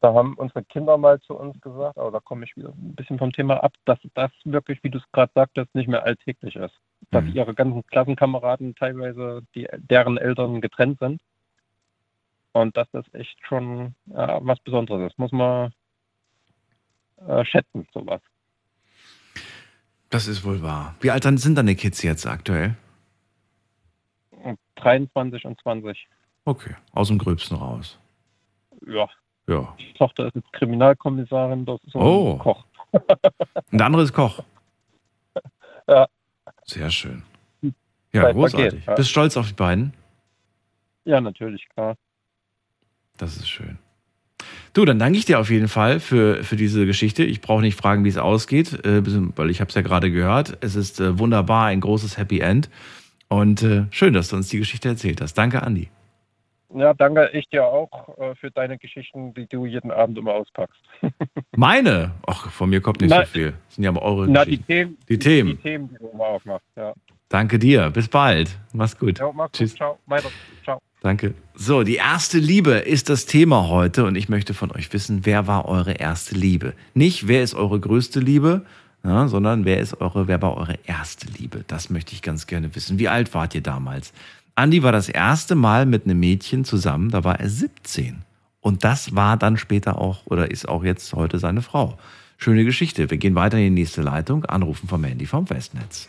Da 0.00 0.14
haben 0.14 0.34
unsere 0.34 0.64
Kinder 0.64 0.96
mal 0.96 1.20
zu 1.20 1.34
uns 1.34 1.60
gesagt, 1.60 1.98
aber 1.98 2.10
da 2.10 2.20
komme 2.20 2.44
ich 2.46 2.56
wieder 2.56 2.70
ein 2.70 2.94
bisschen 2.94 3.18
vom 3.18 3.32
Thema 3.32 3.62
ab, 3.62 3.74
dass 3.84 3.98
das 4.14 4.30
wirklich, 4.44 4.82
wie 4.82 4.88
du 4.90 4.98
es 4.98 5.04
gerade 5.12 5.30
sagtest, 5.34 5.74
nicht 5.74 5.88
mehr 5.88 6.04
alltäglich 6.04 6.56
ist. 6.56 6.74
Dass 7.10 7.24
Mhm. 7.24 7.32
ihre 7.34 7.54
ganzen 7.54 7.84
Klassenkameraden 7.86 8.74
teilweise, 8.76 9.42
die, 9.54 9.68
deren 9.76 10.16
Eltern 10.16 10.62
getrennt 10.62 10.98
sind. 11.00 11.20
Und 12.52 12.76
dass 12.76 12.90
das 12.92 13.04
echt 13.12 13.38
schon 13.46 13.94
ja, 14.06 14.38
was 14.42 14.58
Besonderes 14.60 15.12
ist. 15.12 15.18
Muss 15.18 15.32
man 15.32 15.72
äh, 17.26 17.44
schätzen, 17.44 17.86
sowas. 17.92 18.22
Das 20.08 20.26
ist 20.26 20.44
wohl 20.44 20.62
wahr. 20.62 20.96
Wie 21.00 21.10
alt 21.10 21.22
sind 21.24 21.56
deine 21.56 21.76
Kids 21.76 22.02
jetzt 22.02 22.26
aktuell? 22.26 22.74
Und 24.30 24.58
23 24.76 25.44
und 25.44 25.60
20. 25.60 26.08
Okay, 26.46 26.74
aus 26.92 27.08
dem 27.08 27.18
Gröbsten 27.18 27.56
raus. 27.56 27.98
Ja, 28.86 29.08
Ja. 29.50 29.74
die 29.78 29.92
Tochter 29.94 30.26
ist 30.28 30.36
jetzt 30.36 30.52
Kriminalkommissarin, 30.52 31.66
das 31.66 31.80
ist 31.84 31.94
Oh. 31.94 32.32
ein 32.34 32.38
Koch. 32.38 32.64
Und 32.92 33.78
der 33.78 33.86
andere 33.86 34.02
ist 34.02 34.12
Koch. 34.12 34.42
Ja. 35.88 36.06
Sehr 36.64 36.90
schön. 36.90 37.22
Ja, 38.12 38.22
Zeit 38.22 38.34
großartig. 38.34 38.68
vergeht, 38.70 38.86
ja. 38.86 38.94
Bist 38.94 39.08
du 39.08 39.10
stolz 39.10 39.36
auf 39.36 39.48
die 39.48 39.54
beiden? 39.54 39.92
Ja, 41.04 41.20
natürlich, 41.20 41.68
klar. 41.68 41.96
Das 43.18 43.36
ist 43.36 43.48
schön. 43.48 43.78
Du, 44.72 44.84
dann 44.84 44.98
danke 44.98 45.18
ich 45.18 45.24
dir 45.24 45.38
auf 45.40 45.50
jeden 45.50 45.68
Fall 45.68 46.00
für, 46.00 46.42
für 46.44 46.56
diese 46.56 46.86
Geschichte. 46.86 47.24
Ich 47.24 47.40
brauche 47.40 47.60
nicht 47.60 47.76
fragen, 47.78 48.04
wie 48.04 48.08
es 48.08 48.18
ausgeht, 48.18 48.84
äh, 48.84 49.02
weil 49.36 49.50
ich 49.50 49.60
habe 49.60 49.68
es 49.68 49.74
ja 49.74 49.82
gerade 49.82 50.10
gehört. 50.10 50.56
Es 50.60 50.76
ist 50.76 51.00
äh, 51.00 51.18
wunderbar, 51.18 51.66
ein 51.66 51.80
großes 51.80 52.16
Happy 52.18 52.40
End. 52.40 52.70
Und 53.28 53.62
äh, 53.62 53.86
schön, 53.90 54.12
dass 54.14 54.28
du 54.28 54.36
uns 54.36 54.48
die 54.48 54.58
Geschichte 54.58 54.88
erzählt 54.88 55.20
hast. 55.20 55.34
Danke, 55.34 55.62
Andi. 55.62 55.88
Ja, 56.74 56.94
danke 56.94 57.30
ich 57.32 57.48
dir 57.48 57.64
auch 57.64 58.16
äh, 58.18 58.34
für 58.36 58.50
deine 58.50 58.78
Geschichten, 58.78 59.34
die 59.34 59.46
du 59.46 59.66
jeden 59.66 59.90
Abend 59.90 60.18
immer 60.18 60.34
auspackst. 60.34 60.80
Meine? 61.56 62.12
Ach, 62.26 62.50
von 62.50 62.70
mir 62.70 62.80
kommt 62.80 63.00
nicht 63.00 63.10
Na, 63.10 63.24
so 63.24 63.26
viel. 63.26 63.52
Das 63.66 63.74
sind 63.74 63.84
ja 63.84 63.90
aber 63.90 64.02
eure 64.02 64.28
Na, 64.28 64.44
die 64.44 64.52
Geschichten. 64.52 64.66
Themen, 64.66 64.96
Die 65.08 65.18
Themen. 65.18 65.48
Die 65.50 65.56
Themen, 65.56 65.88
die 65.88 65.96
du 65.98 66.08
immer 66.08 66.24
aufmachst. 66.24 66.66
Ja. 66.76 66.94
Danke 67.28 67.58
dir. 67.58 67.90
Bis 67.90 68.08
bald. 68.08 68.56
Mach's 68.72 68.98
gut. 68.98 69.18
Ja, 69.18 69.30
mach's 69.32 69.52
Tschüss. 69.52 69.72
gut. 69.72 69.78
Ciao. 69.78 69.98
Ciao. 70.64 70.80
Danke. 71.00 71.34
So, 71.54 71.82
die 71.82 71.96
erste 71.96 72.38
Liebe 72.38 72.72
ist 72.72 73.08
das 73.08 73.26
Thema 73.26 73.68
heute 73.68 74.04
und 74.04 74.16
ich 74.16 74.28
möchte 74.28 74.54
von 74.54 74.70
euch 74.70 74.92
wissen, 74.92 75.24
wer 75.24 75.46
war 75.46 75.66
eure 75.66 75.92
erste 75.92 76.34
Liebe? 76.34 76.74
Nicht, 76.94 77.26
wer 77.26 77.42
ist 77.42 77.54
eure 77.54 77.80
größte 77.80 78.20
Liebe, 78.20 78.66
ja, 79.02 79.28
sondern 79.28 79.64
wer 79.64 79.78
ist 79.78 80.00
eure, 80.00 80.28
wer 80.28 80.42
war 80.42 80.56
eure 80.58 80.78
erste 80.84 81.26
Liebe? 81.26 81.64
Das 81.66 81.88
möchte 81.88 82.12
ich 82.12 82.20
ganz 82.20 82.46
gerne 82.46 82.74
wissen. 82.74 82.98
Wie 82.98 83.08
alt 83.08 83.32
wart 83.32 83.54
ihr 83.54 83.62
damals? 83.62 84.12
Andi 84.54 84.82
war 84.82 84.92
das 84.92 85.08
erste 85.08 85.54
Mal 85.54 85.86
mit 85.86 86.04
einem 86.04 86.20
Mädchen 86.20 86.64
zusammen, 86.64 87.10
da 87.10 87.24
war 87.24 87.40
er 87.40 87.48
17. 87.48 88.22
Und 88.60 88.84
das 88.84 89.14
war 89.14 89.36
dann 89.36 89.56
später 89.56 89.98
auch 89.98 90.26
oder 90.26 90.50
ist 90.50 90.68
auch 90.68 90.84
jetzt 90.84 91.12
heute 91.14 91.38
seine 91.38 91.62
Frau. 91.62 91.98
Schöne 92.36 92.64
Geschichte. 92.64 93.10
Wir 93.10 93.16
gehen 93.18 93.34
weiter 93.34 93.56
in 93.58 93.64
die 93.74 93.80
nächste 93.82 94.02
Leitung. 94.02 94.44
Anrufen 94.44 94.88
vom 94.88 95.02
Handy 95.04 95.26
vom 95.26 95.46
Festnetz. 95.46 96.08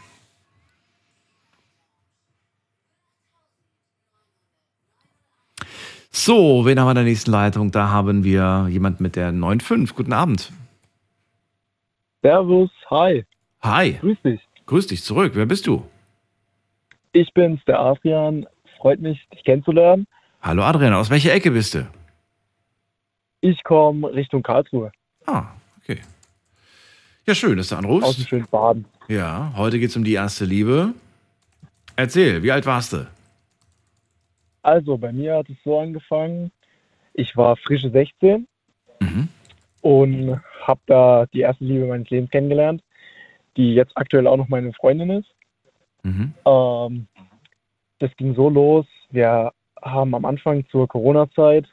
So, 6.11 6.65
wen 6.65 6.79
haben 6.79 6.87
wir 6.87 6.91
in 6.91 6.95
der 6.95 7.03
nächsten 7.05 7.31
Leitung? 7.31 7.71
Da 7.71 7.89
haben 7.89 8.23
wir 8.23 8.67
jemand 8.69 8.99
mit 8.99 9.15
der 9.15 9.31
9.5. 9.31 9.93
Guten 9.93 10.13
Abend. 10.13 10.51
Servus, 12.21 12.69
hi, 12.89 13.23
Hi, 13.61 13.93
grüß 14.01 14.17
dich. 14.23 14.41
grüß 14.65 14.87
dich 14.87 15.03
zurück. 15.03 15.33
Wer 15.35 15.45
bist 15.45 15.67
du? 15.67 15.83
Ich 17.13 17.33
bin's, 17.33 17.63
der 17.65 17.79
Adrian. 17.79 18.47
Freut 18.77 18.99
mich, 19.01 19.27
dich 19.29 19.43
kennenzulernen. 19.43 20.07
Hallo 20.41 20.63
Adrian, 20.63 20.93
aus 20.93 21.09
welcher 21.09 21.33
Ecke 21.33 21.51
bist 21.51 21.75
du? 21.75 21.87
Ich 23.41 23.63
komme 23.63 24.11
Richtung 24.13 24.43
Karlsruhe, 24.43 24.91
Ah, 25.27 25.45
okay. 25.81 25.99
Ja, 27.27 27.35
schön, 27.35 27.57
dass 27.57 27.69
du 27.69 27.75
aus 27.75 27.81
dem 27.81 27.89
anrufst. 27.89 28.27
schönen 28.29 28.47
Baden. 28.49 28.85
Ja, 29.07 29.53
heute 29.55 29.77
geht 29.79 29.89
es 29.89 29.95
um 29.95 30.03
die 30.03 30.13
erste 30.13 30.45
Liebe. 30.45 30.93
Erzähl, 31.95 32.41
wie 32.41 32.51
alt 32.51 32.65
warst 32.65 32.93
du? 32.93 33.07
Also, 34.63 34.97
bei 34.97 35.11
mir 35.11 35.35
hat 35.37 35.49
es 35.49 35.57
so 35.63 35.79
angefangen, 35.79 36.51
ich 37.13 37.35
war 37.37 37.55
frische 37.57 37.89
16 37.91 38.47
Mhm. 38.99 39.27
und 39.81 40.39
habe 40.63 40.81
da 40.87 41.25
die 41.33 41.41
erste 41.41 41.63
Liebe 41.65 41.85
meines 41.87 42.09
Lebens 42.09 42.29
kennengelernt, 42.31 42.83
die 43.57 43.73
jetzt 43.75 43.95
aktuell 43.95 44.27
auch 44.27 44.37
noch 44.37 44.49
meine 44.49 44.71
Freundin 44.73 45.09
ist. 45.11 45.29
Mhm. 46.03 46.33
Ähm, 46.45 47.07
das 47.99 48.15
ging 48.17 48.35
so 48.35 48.49
los, 48.49 48.85
wir 49.11 49.51
haben 49.81 50.15
am 50.15 50.25
Anfang 50.25 50.65
zur 50.69 50.87
Corona-Zeit, 50.87 51.67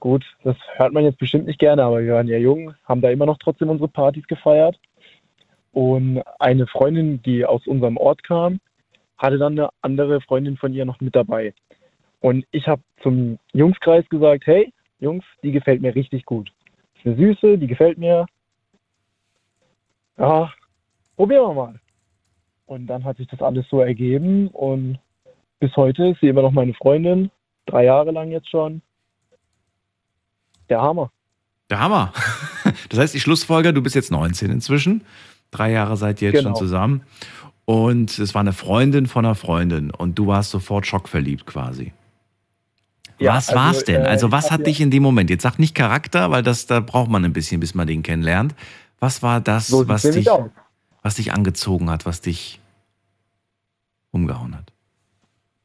gut, 0.00 0.24
das 0.42 0.56
hört 0.76 0.92
man 0.92 1.04
jetzt 1.04 1.18
bestimmt 1.18 1.46
nicht 1.46 1.58
gerne, 1.58 1.84
aber 1.84 2.02
wir 2.02 2.14
waren 2.14 2.28
ja 2.28 2.38
jung, 2.38 2.74
haben 2.84 3.00
da 3.00 3.10
immer 3.10 3.26
noch 3.26 3.38
trotzdem 3.38 3.68
unsere 3.68 3.88
Partys 3.88 4.26
gefeiert. 4.26 4.78
Und 5.72 6.22
eine 6.40 6.66
Freundin, 6.66 7.22
die 7.22 7.44
aus 7.44 7.66
unserem 7.66 7.96
Ort 7.96 8.24
kam, 8.24 8.58
hatte 9.18 9.38
dann 9.38 9.52
eine 9.52 9.68
andere 9.82 10.20
Freundin 10.20 10.56
von 10.56 10.72
ihr 10.72 10.84
noch 10.84 11.00
mit 11.00 11.14
dabei. 11.14 11.54
Und 12.20 12.44
ich 12.50 12.66
habe 12.66 12.82
zum 13.02 13.38
Jungskreis 13.52 14.08
gesagt, 14.08 14.46
hey, 14.46 14.72
Jungs, 14.98 15.24
die 15.42 15.52
gefällt 15.52 15.80
mir 15.80 15.94
richtig 15.94 16.24
gut. 16.24 16.50
Ist 16.96 17.06
eine 17.06 17.16
Süße, 17.16 17.58
die 17.58 17.66
gefällt 17.66 17.98
mir. 17.98 18.26
Ja, 20.18 20.52
probieren 21.16 21.48
wir 21.48 21.54
mal. 21.54 21.80
Und 22.70 22.86
dann 22.86 23.02
hat 23.02 23.16
sich 23.16 23.26
das 23.26 23.42
alles 23.42 23.66
so 23.68 23.80
ergeben 23.80 24.46
und 24.46 25.00
bis 25.58 25.74
heute 25.76 26.06
ist 26.06 26.20
sie 26.20 26.28
immer 26.28 26.42
noch 26.42 26.52
meine 26.52 26.72
Freundin. 26.72 27.32
Drei 27.66 27.84
Jahre 27.86 28.12
lang 28.12 28.30
jetzt 28.30 28.48
schon. 28.48 28.80
Der 30.68 30.80
Hammer. 30.80 31.10
Der 31.68 31.80
Hammer. 31.80 32.12
Das 32.90 32.98
heißt, 33.00 33.14
die 33.14 33.20
Schlussfolger, 33.20 33.72
du 33.72 33.82
bist 33.82 33.94
jetzt 33.96 34.12
19 34.12 34.50
inzwischen. 34.52 35.02
Drei 35.50 35.72
Jahre 35.72 35.96
seid 35.96 36.22
ihr 36.22 36.30
jetzt 36.30 36.42
Genau. 36.44 36.50
schon 36.56 36.66
zusammen. 36.66 37.02
Und 37.64 38.16
es 38.20 38.34
war 38.34 38.40
eine 38.40 38.52
Freundin 38.52 39.06
von 39.06 39.24
einer 39.24 39.34
Freundin 39.34 39.90
und 39.90 40.16
du 40.16 40.28
warst 40.28 40.50
sofort 40.52 40.86
schockverliebt 40.86 41.46
quasi. 41.46 41.92
Ja, 43.18 43.34
was 43.34 43.48
also, 43.48 43.60
war's 43.60 43.84
denn? 43.84 44.02
äh, 44.02 44.06
Also 44.06 44.30
was 44.30 44.52
hat 44.52 44.60
ja- 44.60 44.64
dich 44.66 44.80
in 44.80 44.92
dem 44.92 45.02
Moment? 45.02 45.28
Jetzt 45.30 45.42
sag 45.42 45.58
nicht 45.58 45.74
Charakter, 45.74 46.30
weil 46.30 46.42
das 46.44 46.66
da 46.66 46.78
braucht 46.78 47.10
man 47.10 47.24
ein 47.24 47.32
bisschen, 47.32 47.58
bis 47.60 47.74
man 47.74 47.88
den 47.88 48.04
kennenlernt. 48.04 48.54
Was 49.00 49.22
war 49.24 49.40
das, 49.40 49.66
So 49.66 49.88
was 49.88 50.02
dich, 50.02 50.30
aus. 50.30 50.50
was 51.02 51.16
dich 51.16 51.32
angezogen 51.32 51.90
hat, 51.90 52.06
was 52.06 52.20
dich 52.20 52.59
umgehauen 54.12 54.56
hat? 54.56 54.72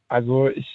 Also 0.08 0.50
ich 0.50 0.68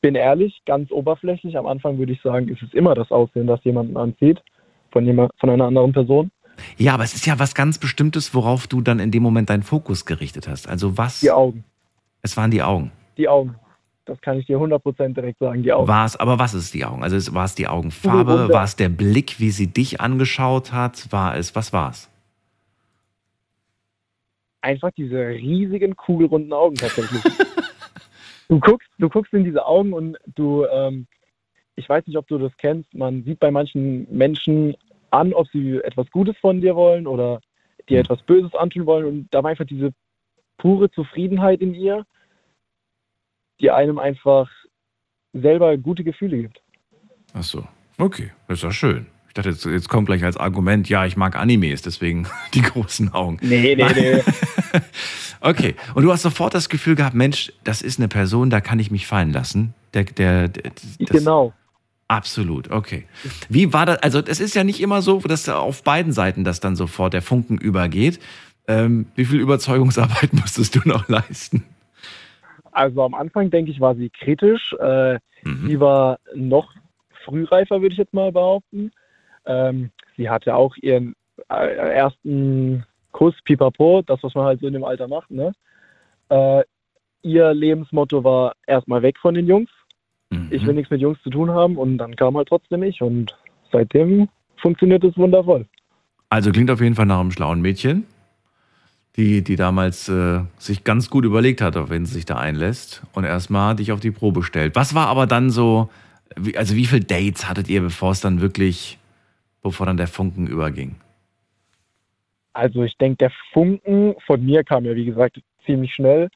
bin 0.00 0.14
ehrlich, 0.14 0.60
ganz 0.66 0.90
oberflächlich. 0.90 1.56
Am 1.56 1.66
Anfang 1.66 1.98
würde 1.98 2.12
ich 2.12 2.20
sagen, 2.20 2.48
ist 2.48 2.62
es 2.62 2.74
immer 2.74 2.94
das 2.94 3.10
Aussehen, 3.10 3.46
das 3.46 3.62
jemanden 3.64 3.96
anzieht 3.96 4.42
von, 4.92 5.06
jemand, 5.06 5.32
von 5.38 5.50
einer 5.50 5.64
anderen 5.64 5.92
Person. 5.92 6.30
Ja, 6.76 6.94
aber 6.94 7.04
es 7.04 7.14
ist 7.14 7.26
ja 7.26 7.38
was 7.38 7.54
ganz 7.54 7.78
Bestimmtes, 7.78 8.34
worauf 8.34 8.66
du 8.66 8.80
dann 8.80 8.98
in 9.00 9.10
dem 9.10 9.22
Moment 9.22 9.50
deinen 9.50 9.62
Fokus 9.62 10.04
gerichtet 10.04 10.46
hast. 10.46 10.68
Also 10.68 10.98
was? 10.98 11.20
Die 11.20 11.30
Augen. 11.30 11.64
Es 12.22 12.36
waren 12.36 12.50
die 12.50 12.62
Augen. 12.62 12.92
Die 13.16 13.28
Augen. 13.28 13.56
Das 14.06 14.20
kann 14.20 14.38
ich 14.38 14.46
dir 14.46 14.58
100% 14.58 15.14
direkt 15.14 15.38
sagen, 15.38 15.62
die 15.62 15.72
Augen. 15.72 15.88
War 15.88 16.04
es, 16.04 16.16
aber 16.16 16.38
was 16.38 16.52
ist 16.52 16.74
die 16.74 16.84
Augen? 16.84 17.02
Also 17.02 17.34
war 17.34 17.46
es 17.46 17.54
die 17.54 17.66
Augenfarbe? 17.66 18.50
War 18.52 18.64
es 18.64 18.76
der 18.76 18.90
Blick, 18.90 19.40
wie 19.40 19.50
sie 19.50 19.68
dich 19.68 20.00
angeschaut 20.00 20.72
hat? 20.72 21.10
War 21.10 21.36
es, 21.36 21.56
was 21.56 21.72
war 21.72 21.90
es? 21.90 22.10
Einfach 24.64 24.92
diese 24.96 25.28
riesigen, 25.28 25.94
kugelrunden 25.94 26.54
Augen 26.54 26.76
tatsächlich. 26.76 27.22
du, 28.48 28.58
guckst, 28.58 28.88
du 28.98 29.10
guckst 29.10 29.34
in 29.34 29.44
diese 29.44 29.66
Augen 29.66 29.92
und 29.92 30.16
du, 30.36 30.64
ähm, 30.64 31.06
ich 31.76 31.86
weiß 31.86 32.06
nicht, 32.06 32.16
ob 32.16 32.26
du 32.28 32.38
das 32.38 32.56
kennst, 32.56 32.94
man 32.94 33.24
sieht 33.24 33.40
bei 33.40 33.50
manchen 33.50 34.06
Menschen 34.10 34.74
an, 35.10 35.34
ob 35.34 35.48
sie 35.48 35.80
etwas 35.84 36.10
Gutes 36.10 36.34
von 36.38 36.62
dir 36.62 36.74
wollen 36.76 37.06
oder 37.06 37.42
dir 37.90 37.98
Hm. 37.98 38.04
etwas 38.04 38.22
Böses 38.22 38.54
antun 38.54 38.86
wollen 38.86 39.04
und 39.04 39.28
da 39.32 39.42
war 39.42 39.50
einfach 39.50 39.66
diese 39.66 39.92
pure 40.56 40.90
Zufriedenheit 40.90 41.60
in 41.60 41.74
ihr, 41.74 42.06
die 43.60 43.70
einem 43.70 43.98
einfach 43.98 44.50
selber 45.34 45.76
gute 45.76 46.04
Gefühle 46.04 46.38
gibt. 46.38 46.62
Ach 47.34 47.42
so. 47.42 47.68
Okay, 47.98 48.32
das 48.48 48.60
ist 48.60 48.64
ja 48.64 48.72
schön. 48.72 49.06
Ich 49.34 49.42
dachte, 49.42 49.50
jetzt, 49.50 49.64
jetzt 49.64 49.88
kommt 49.88 50.06
gleich 50.06 50.22
als 50.22 50.36
Argument, 50.36 50.88
ja, 50.88 51.06
ich 51.06 51.16
mag 51.16 51.36
Animes, 51.36 51.82
deswegen 51.82 52.28
die 52.54 52.62
großen 52.62 53.12
Augen. 53.12 53.38
Nee, 53.42 53.74
nee, 53.76 53.86
nee. 53.94 54.22
Okay, 55.40 55.74
und 55.94 56.04
du 56.04 56.10
hast 56.10 56.22
sofort 56.22 56.54
das 56.54 56.70
Gefühl 56.70 56.94
gehabt, 56.94 57.14
Mensch, 57.14 57.52
das 57.64 57.82
ist 57.82 57.98
eine 57.98 58.08
Person, 58.08 58.48
da 58.48 58.62
kann 58.62 58.78
ich 58.78 58.90
mich 58.90 59.06
fallen 59.06 59.30
lassen. 59.30 59.74
Der, 59.92 60.04
der, 60.04 60.48
der 60.48 60.70
das, 60.70 61.10
genau. 61.10 61.52
Absolut, 62.08 62.70
okay. 62.70 63.04
Wie 63.50 63.72
war 63.74 63.84
das? 63.84 64.02
Also, 64.02 64.20
es 64.20 64.40
ist 64.40 64.54
ja 64.54 64.64
nicht 64.64 64.80
immer 64.80 65.02
so, 65.02 65.18
dass 65.18 65.46
auf 65.48 65.82
beiden 65.82 66.12
Seiten 66.12 66.44
das 66.44 66.60
dann 66.60 66.76
sofort 66.76 67.12
der 67.12 67.20
Funken 67.20 67.58
übergeht. 67.58 68.20
Ähm, 68.66 69.06
wie 69.16 69.26
viel 69.26 69.38
Überzeugungsarbeit 69.38 70.32
musstest 70.32 70.76
du 70.76 70.80
noch 70.88 71.08
leisten? 71.08 71.64
Also 72.72 73.02
am 73.02 73.14
Anfang, 73.14 73.50
denke 73.50 73.70
ich, 73.70 73.80
war 73.80 73.94
sie 73.96 74.10
kritisch. 74.10 74.72
Äh, 74.80 75.18
Mhm. 75.44 75.68
Sie 75.68 75.80
war 75.80 76.18
noch 76.34 76.72
frühreifer, 77.24 77.80
würde 77.80 77.92
ich 77.92 77.98
jetzt 77.98 78.14
mal 78.14 78.32
behaupten. 78.32 78.90
Ähm, 79.46 79.90
sie 80.16 80.28
hatte 80.28 80.54
auch 80.54 80.76
ihren 80.76 81.14
äh, 81.48 81.76
ersten 81.76 82.84
Kuss, 83.12 83.34
pipapo, 83.44 84.02
das, 84.02 84.22
was 84.22 84.34
man 84.34 84.46
halt 84.46 84.60
so 84.60 84.66
in 84.66 84.72
dem 84.72 84.84
Alter 84.84 85.08
macht. 85.08 85.30
Ne? 85.30 85.52
Äh, 86.28 86.62
ihr 87.22 87.54
Lebensmotto 87.54 88.22
war 88.24 88.54
erstmal 88.66 89.02
weg 89.02 89.18
von 89.18 89.34
den 89.34 89.46
Jungs. 89.46 89.70
Mhm. 90.30 90.48
Ich 90.50 90.64
will 90.66 90.74
nichts 90.74 90.90
mit 90.90 91.00
Jungs 91.00 91.20
zu 91.22 91.30
tun 91.30 91.50
haben. 91.50 91.76
Und 91.76 91.98
dann 91.98 92.16
kam 92.16 92.36
halt 92.36 92.48
trotzdem 92.48 92.82
ich. 92.82 93.02
Und 93.02 93.34
seitdem 93.72 94.28
funktioniert 94.56 95.04
es 95.04 95.16
wundervoll. 95.16 95.66
Also 96.28 96.50
klingt 96.50 96.70
auf 96.70 96.80
jeden 96.80 96.94
Fall 96.94 97.06
nach 97.06 97.20
einem 97.20 97.30
schlauen 97.30 97.60
Mädchen, 97.60 98.04
die, 99.16 99.44
die 99.44 99.56
damals 99.56 100.08
äh, 100.08 100.40
sich 100.58 100.82
ganz 100.82 101.08
gut 101.08 101.24
überlegt 101.24 101.60
hat, 101.60 101.76
auf 101.76 101.90
wen 101.90 102.06
sie 102.06 102.14
sich 102.14 102.24
da 102.24 102.36
einlässt 102.36 103.02
und 103.12 103.24
erstmal 103.24 103.76
dich 103.76 103.92
auf 103.92 104.00
die 104.00 104.10
Probe 104.10 104.42
stellt. 104.42 104.74
Was 104.74 104.94
war 104.94 105.06
aber 105.06 105.26
dann 105.26 105.50
so, 105.50 105.90
wie, 106.36 106.56
also 106.56 106.74
wie 106.74 106.86
viele 106.86 107.04
Dates 107.04 107.48
hattet 107.48 107.68
ihr, 107.68 107.82
bevor 107.82 108.10
es 108.10 108.20
dann 108.20 108.40
wirklich, 108.40 108.98
bevor 109.64 109.86
dann 109.86 109.96
der 109.96 110.06
Funken 110.06 110.46
überging? 110.46 110.94
Also 112.52 112.84
ich 112.84 112.96
denke, 112.98 113.16
der 113.16 113.32
Funken 113.52 114.14
von 114.24 114.44
mir 114.44 114.62
kam 114.62 114.84
ja, 114.84 114.94
wie 114.94 115.06
gesagt, 115.06 115.40
ziemlich 115.66 115.92
schnell. 115.92 116.28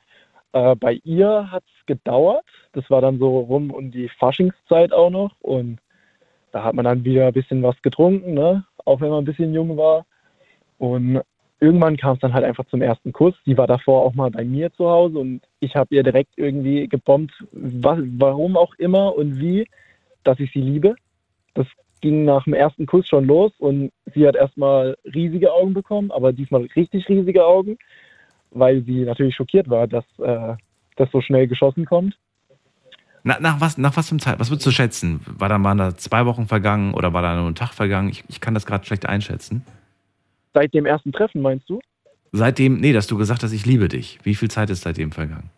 Äh, 0.52 0.74
bei 0.74 0.94
ihr 1.04 1.52
hat 1.52 1.62
es 1.62 1.86
gedauert. 1.86 2.44
Das 2.72 2.90
war 2.90 3.00
dann 3.00 3.20
so 3.20 3.38
rum 3.38 3.70
um 3.70 3.92
die 3.92 4.08
Faschingszeit 4.08 4.92
auch 4.92 5.10
noch. 5.10 5.36
Und 5.40 5.78
da 6.50 6.64
hat 6.64 6.74
man 6.74 6.86
dann 6.86 7.04
wieder 7.04 7.28
ein 7.28 7.32
bisschen 7.32 7.62
was 7.62 7.80
getrunken, 7.82 8.34
ne? 8.34 8.64
auch 8.84 9.00
wenn 9.00 9.10
man 9.10 9.22
ein 9.22 9.26
bisschen 9.26 9.54
jung 9.54 9.76
war. 9.76 10.06
Und 10.78 11.20
irgendwann 11.60 11.96
kam 11.96 12.14
es 12.14 12.20
dann 12.20 12.32
halt 12.32 12.44
einfach 12.44 12.64
zum 12.66 12.82
ersten 12.82 13.12
Kuss. 13.12 13.34
Sie 13.44 13.56
war 13.56 13.66
davor 13.66 14.04
auch 14.04 14.14
mal 14.14 14.30
bei 14.30 14.44
mir 14.44 14.72
zu 14.72 14.88
Hause 14.88 15.18
und 15.18 15.42
ich 15.60 15.76
habe 15.76 15.94
ihr 15.94 16.02
direkt 16.02 16.32
irgendwie 16.36 16.88
gebombt, 16.88 17.32
was, 17.52 17.98
warum 18.18 18.56
auch 18.56 18.74
immer 18.76 19.14
und 19.14 19.38
wie, 19.38 19.68
dass 20.24 20.40
ich 20.40 20.50
sie 20.52 20.60
liebe. 20.60 20.94
Das 21.54 21.66
ging 22.00 22.24
nach 22.24 22.44
dem 22.44 22.54
ersten 22.54 22.86
Kuss 22.86 23.06
schon 23.06 23.26
los 23.26 23.52
und 23.58 23.90
sie 24.14 24.26
hat 24.26 24.36
erstmal 24.36 24.96
riesige 25.04 25.52
Augen 25.52 25.74
bekommen, 25.74 26.10
aber 26.10 26.32
diesmal 26.32 26.66
richtig 26.76 27.08
riesige 27.08 27.44
Augen, 27.44 27.78
weil 28.50 28.82
sie 28.84 29.04
natürlich 29.04 29.34
schockiert 29.34 29.68
war, 29.68 29.86
dass 29.86 30.04
äh, 30.18 30.54
das 30.96 31.10
so 31.12 31.20
schnell 31.20 31.46
geschossen 31.46 31.84
kommt. 31.84 32.16
Na, 33.24 33.38
nach 33.40 33.60
was, 33.60 33.78
nach 33.78 33.96
was 33.96 34.06
zum 34.06 34.18
Zeit, 34.18 34.38
was 34.38 34.50
würdest 34.50 34.66
du 34.66 34.70
schätzen? 34.70 35.20
War 35.26 35.48
da, 35.48 35.62
waren 35.62 35.78
da 35.78 35.96
zwei 35.96 36.24
Wochen 36.26 36.46
vergangen 36.46 36.94
oder 36.94 37.12
war 37.12 37.22
da 37.22 37.36
nur 37.36 37.46
ein 37.46 37.54
Tag 37.54 37.72
vergangen? 37.72 38.08
Ich, 38.08 38.24
ich 38.28 38.40
kann 38.40 38.54
das 38.54 38.64
gerade 38.64 38.86
schlecht 38.86 39.06
einschätzen. 39.06 39.64
Seit 40.54 40.72
dem 40.72 40.86
ersten 40.86 41.12
Treffen, 41.12 41.42
meinst 41.42 41.68
du? 41.68 41.80
Seitdem, 42.32 42.80
nee, 42.80 42.92
dass 42.92 43.06
du 43.06 43.16
gesagt 43.16 43.42
hast, 43.42 43.52
ich 43.52 43.66
liebe 43.66 43.88
dich. 43.88 44.18
Wie 44.22 44.34
viel 44.34 44.50
Zeit 44.50 44.70
ist 44.70 44.82
seitdem 44.82 45.12
vergangen? 45.12 45.50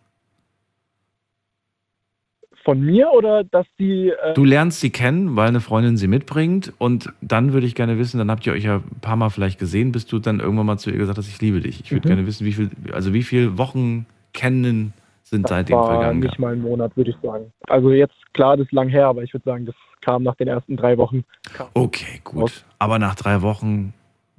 Von 2.70 2.83
mir 2.83 3.09
oder 3.12 3.42
dass 3.42 3.66
sie. 3.78 4.11
Äh, 4.11 4.35
Du 4.35 4.44
lernst 4.44 4.78
sie 4.78 4.90
kennen, 4.90 5.35
weil 5.35 5.48
eine 5.48 5.61
Freundin 5.61 5.96
sie 5.96 6.06
mitbringt 6.06 6.72
und 6.78 7.12
dann 7.20 7.52
würde 7.52 7.66
ich 7.66 7.74
gerne 7.74 7.98
wissen, 7.98 8.18
dann 8.18 8.30
habt 8.30 8.46
ihr 8.46 8.52
euch 8.52 8.62
ja 8.62 8.76
ein 8.76 9.00
paar 9.00 9.16
Mal 9.16 9.28
vielleicht 9.30 9.59
gesehen, 9.59 9.90
bis 9.90 10.06
du 10.06 10.20
dann 10.20 10.38
irgendwann 10.38 10.66
mal 10.66 10.78
zu 10.78 10.90
ihr 10.92 10.98
gesagt 10.98 11.18
hast, 11.18 11.26
ich 11.28 11.40
liebe 11.40 11.59
dich. 11.61 11.80
Ich 11.80 11.90
würde 11.90 12.06
Mhm. 12.06 12.11
gerne 12.14 12.26
wissen, 12.28 12.46
wie 12.46 12.52
viel, 12.52 12.70
also 12.92 13.12
wie 13.12 13.24
viele 13.24 13.59
Wochen 13.59 14.06
kennen 14.35 14.92
sind 15.24 15.42
das 15.42 15.50
seitdem 15.50 15.78
war 15.78 15.87
vergangen. 15.87 16.20
nicht 16.20 16.38
mal 16.38 16.52
ein 16.52 16.61
Monat, 16.61 16.96
würde 16.96 17.11
ich 17.11 17.16
sagen. 17.20 17.52
Also 17.66 17.90
jetzt, 17.90 18.14
klar, 18.35 18.56
das 18.56 18.66
ist 18.66 18.72
lang 18.72 18.88
her, 18.88 19.06
aber 19.09 19.24
ich 19.24 19.33
würde 19.35 19.44
sagen, 19.44 19.66
das 19.66 19.74
kam 20.00 20.22
nach 20.22 20.37
den 20.37 20.46
ersten 20.46 20.76
drei 20.76 20.96
Wochen. 20.96 21.24
Okay, 21.74 22.20
gut. 22.22 22.44
Aus- 22.44 22.64
Aber 22.78 23.00
nach 23.00 23.16
drei 23.16 23.42
Wochen, 23.42 23.94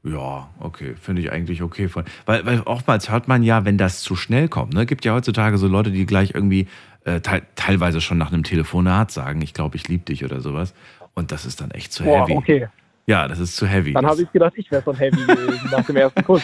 ja, 0.06 0.50
okay, 0.60 0.96
finde 0.96 1.22
ich 1.22 1.32
eigentlich 1.34 1.62
okay. 1.62 1.90
Weil, 2.26 2.46
weil 2.46 2.62
oftmals 2.62 3.12
hört 3.12 3.28
man 3.28 3.44
ja, 3.44 3.66
wenn 3.66 3.78
das 3.78 4.02
zu 4.02 4.16
schnell 4.16 4.48
kommt, 4.48 4.74
ne, 4.74 4.86
gibt 4.86 5.04
ja 5.04 5.14
heutzutage 5.14 5.58
so 5.58 5.68
Leute, 5.68 5.92
die 5.92 6.06
gleich 6.06 6.34
irgendwie 6.34 6.68
äh, 7.06 7.20
te 7.22 7.42
teilweise 7.56 8.02
schon 8.02 8.18
nach 8.18 8.32
einem 8.32 8.44
Telefonat 8.44 9.12
sagen, 9.12 9.42
ich 9.42 9.54
glaube, 9.54 9.76
ich 9.76 9.88
liebe 9.88 10.04
dich 10.06 10.24
oder 10.26 10.42
sowas. 10.42 10.74
Und 11.14 11.32
das 11.32 11.46
ist 11.46 11.62
dann 11.62 11.72
echt 11.72 11.92
zu 11.92 12.04
Boah, 12.04 12.22
heavy. 12.28 12.34
okay. 12.38 12.68
Ja, 13.08 13.28
das 13.28 13.40
ist 13.40 13.56
zu 13.56 13.66
heavy. 13.68 13.94
Dann 13.94 14.06
habe 14.06 14.22
ich 14.22 14.32
gedacht, 14.32 14.54
ich 14.56 14.72
wäre 14.72 14.84
schon 14.84 14.96
heavy 14.96 15.18
gewesen 15.26 15.70
nach 15.72 15.86
dem 15.86 15.96
ersten 15.98 16.24
Kuss. 16.24 16.44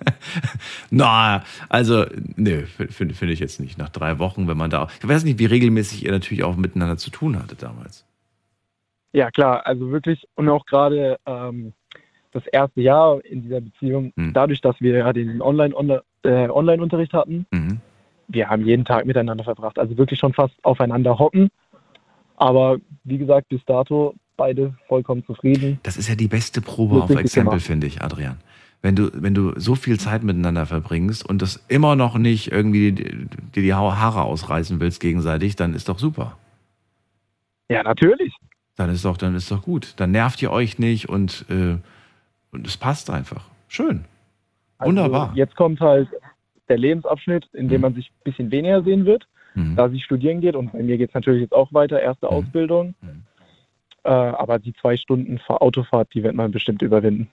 Na, 0.90 1.44
also, 1.68 2.04
nö, 2.36 2.66
finde 2.66 3.14
find 3.14 3.30
ich 3.32 3.38
jetzt 3.38 3.60
nicht. 3.60 3.78
Nach 3.78 3.88
drei 3.88 4.18
Wochen, 4.18 4.48
wenn 4.48 4.56
man 4.56 4.70
da. 4.70 4.88
Ich 5.00 5.08
weiß 5.08 5.24
nicht, 5.24 5.38
wie 5.38 5.46
regelmäßig 5.46 6.04
ihr 6.04 6.10
natürlich 6.10 6.44
auch 6.44 6.56
miteinander 6.56 6.96
zu 6.96 7.10
tun 7.10 7.38
hattet 7.40 7.62
damals. 7.62 8.04
Ja, 9.12 9.30
klar, 9.30 9.66
also 9.66 9.90
wirklich 9.90 10.26
und 10.34 10.48
auch 10.48 10.66
gerade 10.66 11.18
ähm, 11.26 11.72
das 12.32 12.46
erste 12.46 12.80
Jahr 12.80 13.24
in 13.24 13.42
dieser 13.42 13.60
Beziehung, 13.60 14.12
Hm. 14.16 14.32
dadurch, 14.34 14.60
dass 14.60 14.78
wir 14.80 14.98
ja 14.98 15.12
den 15.12 15.40
Online- 15.40 16.02
äh, 16.24 16.48
Online-Unterricht 16.48 17.12
hatten, 17.14 17.46
Mhm. 17.50 17.80
Wir 18.28 18.48
haben 18.48 18.64
jeden 18.64 18.84
Tag 18.84 19.06
miteinander 19.06 19.44
verbracht. 19.44 19.78
Also 19.78 19.96
wirklich 19.96 20.20
schon 20.20 20.34
fast 20.34 20.54
aufeinander 20.62 21.18
hocken. 21.18 21.50
Aber 22.36 22.78
wie 23.04 23.18
gesagt, 23.18 23.48
bis 23.48 23.64
dato 23.64 24.14
beide 24.36 24.74
vollkommen 24.86 25.24
zufrieden. 25.26 25.80
Das 25.82 25.96
ist 25.96 26.08
ja 26.08 26.14
die 26.14 26.28
beste 26.28 26.60
Probe 26.60 27.02
auf 27.02 27.10
Exempel, 27.10 27.58
finde 27.58 27.86
ich, 27.86 28.02
Adrian. 28.02 28.36
Wenn 28.80 28.94
du, 28.94 29.10
wenn 29.12 29.34
du 29.34 29.58
so 29.58 29.74
viel 29.74 29.98
Zeit 29.98 30.22
miteinander 30.22 30.64
verbringst 30.64 31.28
und 31.28 31.42
das 31.42 31.64
immer 31.66 31.96
noch 31.96 32.16
nicht 32.16 32.52
irgendwie 32.52 32.92
dir 32.92 33.62
die 33.62 33.74
Haare 33.74 34.22
ausreißen 34.22 34.78
willst 34.78 35.00
gegenseitig, 35.00 35.56
dann 35.56 35.74
ist 35.74 35.88
doch 35.88 35.98
super. 35.98 36.38
Ja, 37.68 37.82
natürlich. 37.82 38.32
Dann 38.76 38.90
ist 38.90 39.04
doch, 39.04 39.16
dann 39.16 39.34
ist 39.34 39.50
doch 39.50 39.62
gut. 39.62 39.94
Dann 39.96 40.12
nervt 40.12 40.40
ihr 40.40 40.52
euch 40.52 40.78
nicht 40.78 41.08
und, 41.08 41.44
äh, 41.50 41.76
und 42.52 42.66
es 42.66 42.76
passt 42.76 43.10
einfach. 43.10 43.44
Schön. 43.66 44.04
Also 44.78 44.90
Wunderbar. 44.90 45.32
Jetzt 45.34 45.56
kommt 45.56 45.80
halt 45.80 46.08
der 46.68 46.78
Lebensabschnitt, 46.78 47.48
in 47.52 47.68
dem 47.68 47.78
mhm. 47.78 47.82
man 47.82 47.94
sich 47.94 48.10
ein 48.10 48.24
bisschen 48.24 48.50
weniger 48.50 48.82
sehen 48.82 49.04
wird, 49.06 49.26
mhm. 49.54 49.76
da 49.76 49.88
sie 49.88 50.00
studieren 50.00 50.40
geht. 50.40 50.56
Und 50.56 50.72
bei 50.72 50.82
mir 50.82 50.98
geht 50.98 51.10
es 51.10 51.14
natürlich 51.14 51.42
jetzt 51.42 51.54
auch 51.54 51.72
weiter, 51.72 52.00
erste 52.00 52.26
mhm. 52.26 52.32
Ausbildung. 52.32 52.94
Mhm. 53.00 53.22
Äh, 54.04 54.10
aber 54.10 54.58
die 54.58 54.72
zwei 54.74 54.96
Stunden 54.96 55.40
Autofahrt, 55.48 56.08
die 56.14 56.22
wird 56.22 56.34
man 56.34 56.50
bestimmt 56.50 56.82
überwinden. 56.82 57.28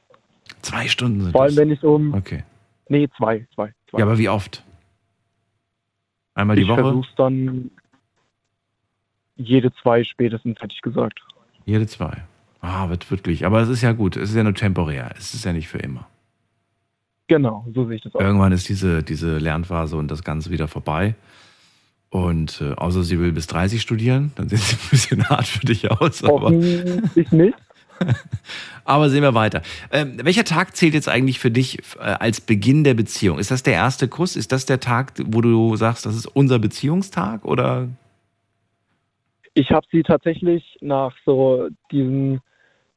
Zwei 0.62 0.88
Stunden 0.88 1.22
sind 1.22 1.32
Vor 1.32 1.44
allem, 1.44 1.56
das? 1.56 1.58
wenn 1.58 1.72
ich 1.72 1.84
um. 1.84 2.14
Okay. 2.14 2.44
Nee, 2.90 3.08
zwei, 3.18 3.48
zwei, 3.54 3.74
zwei. 3.90 4.00
Ja, 4.00 4.06
aber 4.06 4.18
wie 4.18 4.30
oft? 4.30 4.64
Einmal 6.34 6.56
die 6.56 6.64
ich 6.64 6.68
Woche? 6.68 6.82
Ich 6.82 6.86
versuch's 6.86 7.16
dann 7.16 7.72
jede 9.36 9.74
zwei 9.82 10.04
spätestens, 10.04 10.60
hätte 10.62 10.74
ich 10.74 10.82
gesagt. 10.82 11.22
Jede 11.66 11.88
zwei. 11.88 12.24
Ah, 12.62 12.90
wird 12.90 13.10
wirklich. 13.12 13.46
Aber 13.46 13.62
es 13.62 13.70
ist 13.70 13.82
ja 13.82 13.92
gut. 13.92 14.18
Es 14.18 14.30
ist 14.30 14.36
ja 14.36 14.44
nur 14.44 14.56
temporär. 14.56 15.14
Es 15.18 15.34
ist 15.34 15.46
ja 15.46 15.54
nicht 15.54 15.68
für 15.68 15.78
immer. 15.80 16.08
Genau, 17.28 17.66
so 17.74 17.86
sehe 17.86 17.96
ich 17.96 18.02
das 18.02 18.14
auch. 18.16 18.20
Irgendwann 18.20 18.52
ist 18.52 18.70
diese, 18.70 19.02
diese 19.02 19.38
Lernphase 19.38 19.98
und 19.98 20.10
das 20.10 20.24
Ganze 20.24 20.52
wieder 20.52 20.68
vorbei. 20.68 21.16
Und 22.10 22.62
äh, 22.62 22.74
außer 22.74 23.04
sie 23.04 23.20
will 23.20 23.32
bis 23.32 23.48
30 23.48 23.82
studieren, 23.82 24.32
dann 24.36 24.48
sieht 24.48 24.60
es 24.60 24.74
ein 24.74 24.90
bisschen 24.90 25.24
hart 25.30 25.48
für 25.48 25.66
dich 25.66 25.90
aus. 25.90 26.24
Aber 26.24 26.52
ich 26.52 27.32
nicht. 27.32 27.58
aber 28.86 29.10
sehen 29.10 29.24
wir 29.24 29.34
weiter. 29.34 29.62
Ähm, 29.92 30.18
welcher 30.24 30.44
Tag 30.44 30.76
zählt 30.76 30.94
jetzt 30.94 31.10
eigentlich 31.10 31.40
für 31.40 31.52
dich 31.52 31.80
äh, 31.98 32.04
als 32.04 32.42
Beginn 32.42 32.84
der 32.84 32.94
Beziehung? 32.94 33.40
Ist 33.40 33.52
das 33.52 33.64
der 33.64 33.74
erste 33.74 34.08
Kuss? 34.08 34.36
Ist 34.36 34.52
das 34.52 34.66
der 34.66 34.80
Tag, 34.80 35.14
wo 35.26 35.42
du 35.42 35.76
sagst, 35.76 36.06
das 36.06 36.16
ist 36.16 36.28
unser 36.28 36.60
Beziehungstag? 36.60 37.44
Oder 37.46 37.90
ich 39.54 39.72
habe 39.72 39.88
sie 39.92 40.04
tatsächlich 40.04 40.78
nach 40.82 41.14
so 41.26 41.70
diesen 41.92 42.42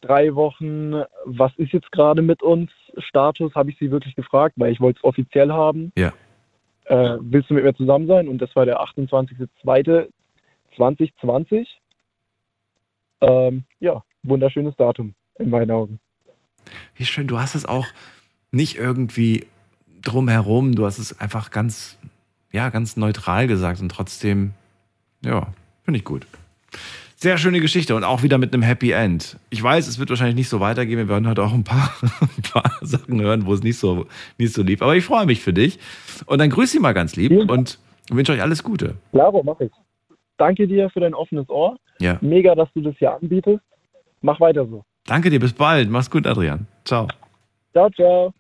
drei 0.01 0.35
Wochen, 0.35 1.03
was 1.25 1.53
ist 1.57 1.73
jetzt 1.73 1.93
gerade 1.93 2.23
mit 2.23 2.43
uns, 2.43 2.71
Status, 2.99 3.55
habe 3.55 3.71
ich 3.71 3.79
sie 3.79 3.91
wirklich 3.91 4.15
gefragt, 4.15 4.55
weil 4.57 4.73
ich 4.73 4.81
wollte 4.81 4.99
es 4.99 5.05
offiziell 5.05 5.53
haben. 5.53 5.93
Ja. 5.97 6.13
Äh, 6.85 7.17
willst 7.21 7.51
du 7.51 7.55
mit 7.55 7.65
mir 7.65 7.75
zusammen 7.75 8.07
sein? 8.07 8.29
Und 8.29 8.39
das 8.39 8.55
war 8.57 8.65
der 8.65 8.81
28.02.2020. 8.81 11.67
Ähm, 13.21 13.65
ja, 13.81 14.03
wunderschönes 14.23 14.75
Datum 14.77 15.15
in 15.39 15.51
meinen 15.51 15.71
Augen. 15.71 16.01
Wie 16.95 17.05
schön, 17.05 17.27
du 17.27 17.39
hast 17.39 17.55
es 17.55 17.67
auch 17.67 17.87
nicht 18.51 18.77
irgendwie 18.77 19.47
drumherum, 20.03 20.75
du 20.75 20.87
hast 20.87 20.99
es 20.99 21.21
einfach 21.21 21.51
ganz, 21.51 21.99
ja, 22.53 22.71
ganz 22.71 22.97
neutral 22.97 23.47
gesagt 23.47 23.81
und 23.81 23.91
trotzdem, 23.91 24.53
ja, 25.25 25.49
finde 25.85 25.99
ich 25.99 26.05
gut. 26.05 26.27
Sehr 27.21 27.37
schöne 27.37 27.59
Geschichte 27.59 27.97
und 27.97 28.05
auch 28.05 28.23
wieder 28.23 28.39
mit 28.39 28.55
einem 28.55 28.63
Happy 28.63 28.93
End. 28.93 29.39
Ich 29.51 29.61
weiß, 29.61 29.89
es 29.89 29.99
wird 29.99 30.09
wahrscheinlich 30.09 30.37
nicht 30.37 30.49
so 30.49 30.61
weitergehen. 30.61 30.99
Wir 30.99 31.09
werden 31.09 31.27
heute 31.27 31.43
auch 31.43 31.53
ein 31.53 31.65
paar, 31.65 31.93
ein 32.21 32.43
paar 32.43 32.71
Sachen 32.81 33.21
hören, 33.21 33.45
wo 33.45 33.55
es 33.55 33.61
nicht 33.65 33.77
so, 33.77 34.07
nicht 34.39 34.55
so 34.55 34.63
lief. 34.63 34.83
Aber 34.83 34.95
ich 34.95 35.05
freue 35.05 35.27
mich 35.27 35.41
für 35.41 35.53
dich. 35.53 35.81
Und 36.27 36.39
dann 36.39 36.49
grüße 36.49 36.75
Sie 36.75 36.79
mal 36.79 36.95
ganz 36.95 37.17
lieb 37.17 37.33
und 37.51 37.81
wünsche 38.09 38.31
euch 38.31 38.41
alles 38.41 38.63
Gute. 38.63 38.95
Klaro, 39.11 39.43
mach 39.43 39.59
ich. 39.59 39.73
Danke 40.37 40.69
dir 40.69 40.91
für 40.91 41.01
dein 41.01 41.13
offenes 41.13 41.49
Ohr. 41.49 41.77
Ja. 41.99 42.19
Mega, 42.21 42.55
dass 42.55 42.69
du 42.73 42.83
das 42.83 42.95
hier 43.01 43.13
anbietest. 43.13 43.65
Mach 44.21 44.39
weiter 44.39 44.65
so. 44.69 44.85
Danke 45.05 45.29
dir, 45.29 45.41
bis 45.41 45.53
bald. 45.53 45.91
Mach's 45.91 46.13
gut, 46.13 46.25
Adrian. 46.25 46.69
Ciao. 46.85 47.09
Ciao, 47.73 47.91
ciao. 47.91 48.33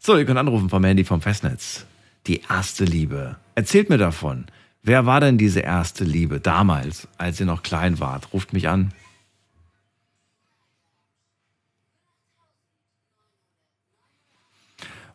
So, 0.00 0.18
ihr 0.18 0.26
könnt 0.26 0.38
anrufen 0.38 0.68
vom 0.68 0.84
Handy 0.84 1.02
vom 1.02 1.22
Festnetz. 1.22 1.86
Die 2.26 2.42
erste 2.46 2.84
Liebe. 2.84 3.36
Erzählt 3.54 3.88
mir 3.88 3.96
davon. 3.96 4.44
Wer 4.82 5.06
war 5.06 5.20
denn 5.20 5.38
diese 5.38 5.60
erste 5.60 6.04
Liebe 6.04 6.40
damals, 6.40 7.08
als 7.18 7.40
ihr 7.40 7.46
noch 7.46 7.62
klein 7.62 8.00
wart? 8.00 8.32
Ruft 8.32 8.52
mich 8.52 8.68
an. 8.68 8.92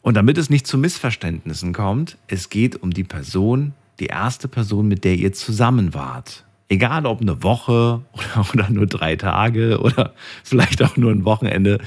Und 0.01 0.15
damit 0.15 0.37
es 0.37 0.49
nicht 0.49 0.67
zu 0.67 0.77
Missverständnissen 0.77 1.71
kommt, 1.71 2.17
es 2.27 2.49
geht 2.49 2.83
um 2.83 2.91
die 2.91 3.05
Person, 3.05 3.73
die 3.99 4.07
erste 4.07 4.49
Person, 4.49 4.89
mit 4.89 5.05
der 5.05 5.15
ihr 5.15 5.31
zusammen 5.31 5.93
wart. 5.93 6.43
Egal 6.67 7.05
ob 7.05 7.21
eine 7.21 7.41
Woche 7.41 8.01
oder, 8.11 8.49
oder 8.53 8.69
nur 8.69 8.85
drei 8.85 9.15
Tage 9.15 9.79
oder 9.79 10.13
vielleicht 10.43 10.83
auch 10.83 10.97
nur 10.97 11.11
ein 11.11 11.23
Wochenende. 11.23 11.79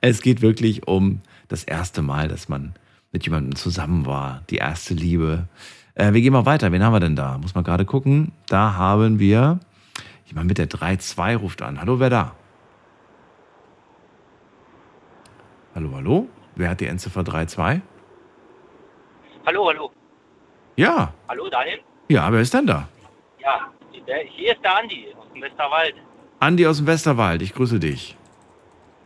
Es 0.00 0.22
geht 0.22 0.40
wirklich 0.40 0.86
um 0.86 1.20
das 1.48 1.64
erste 1.64 2.00
Mal, 2.00 2.28
dass 2.28 2.48
man 2.48 2.74
mit 3.10 3.24
jemandem 3.24 3.56
zusammen 3.56 4.06
war. 4.06 4.42
Die 4.50 4.56
erste 4.56 4.94
Liebe. 4.94 5.48
Äh, 5.94 6.12
wir 6.12 6.20
gehen 6.20 6.32
mal 6.32 6.46
weiter. 6.46 6.72
Wen 6.72 6.82
haben 6.82 6.92
wir 6.92 7.00
denn 7.00 7.16
da? 7.16 7.38
Muss 7.38 7.54
man 7.54 7.64
gerade 7.64 7.84
gucken. 7.84 8.32
Da 8.48 8.74
haben 8.74 9.18
wir 9.18 9.60
jemand 10.26 10.48
mit 10.48 10.58
der 10.58 10.68
3-2 10.68 11.36
ruft 11.36 11.62
an. 11.62 11.80
Hallo, 11.80 12.00
wer 12.00 12.10
da? 12.10 12.32
Hallo, 15.74 15.90
hallo? 15.94 16.28
Wer 16.56 16.70
hat 16.70 16.80
die 16.80 16.86
Endziffer 16.86 17.20
3-2? 17.20 17.80
Hallo, 19.46 19.68
hallo. 19.68 19.92
Ja. 20.76 21.12
Hallo, 21.28 21.48
Daniel? 21.48 21.80
Ja, 22.08 22.32
wer 22.32 22.40
ist 22.40 22.54
denn 22.54 22.66
da? 22.66 22.88
Ja, 23.40 23.70
hier 23.90 24.52
ist 24.52 24.62
der 24.62 24.76
Andi 24.76 25.14
aus 25.16 25.26
dem 25.32 25.42
Westerwald. 25.42 25.94
Andi 26.40 26.66
aus 26.66 26.78
dem 26.78 26.86
Westerwald, 26.86 27.42
ich 27.42 27.54
grüße 27.54 27.78
dich. 27.78 28.16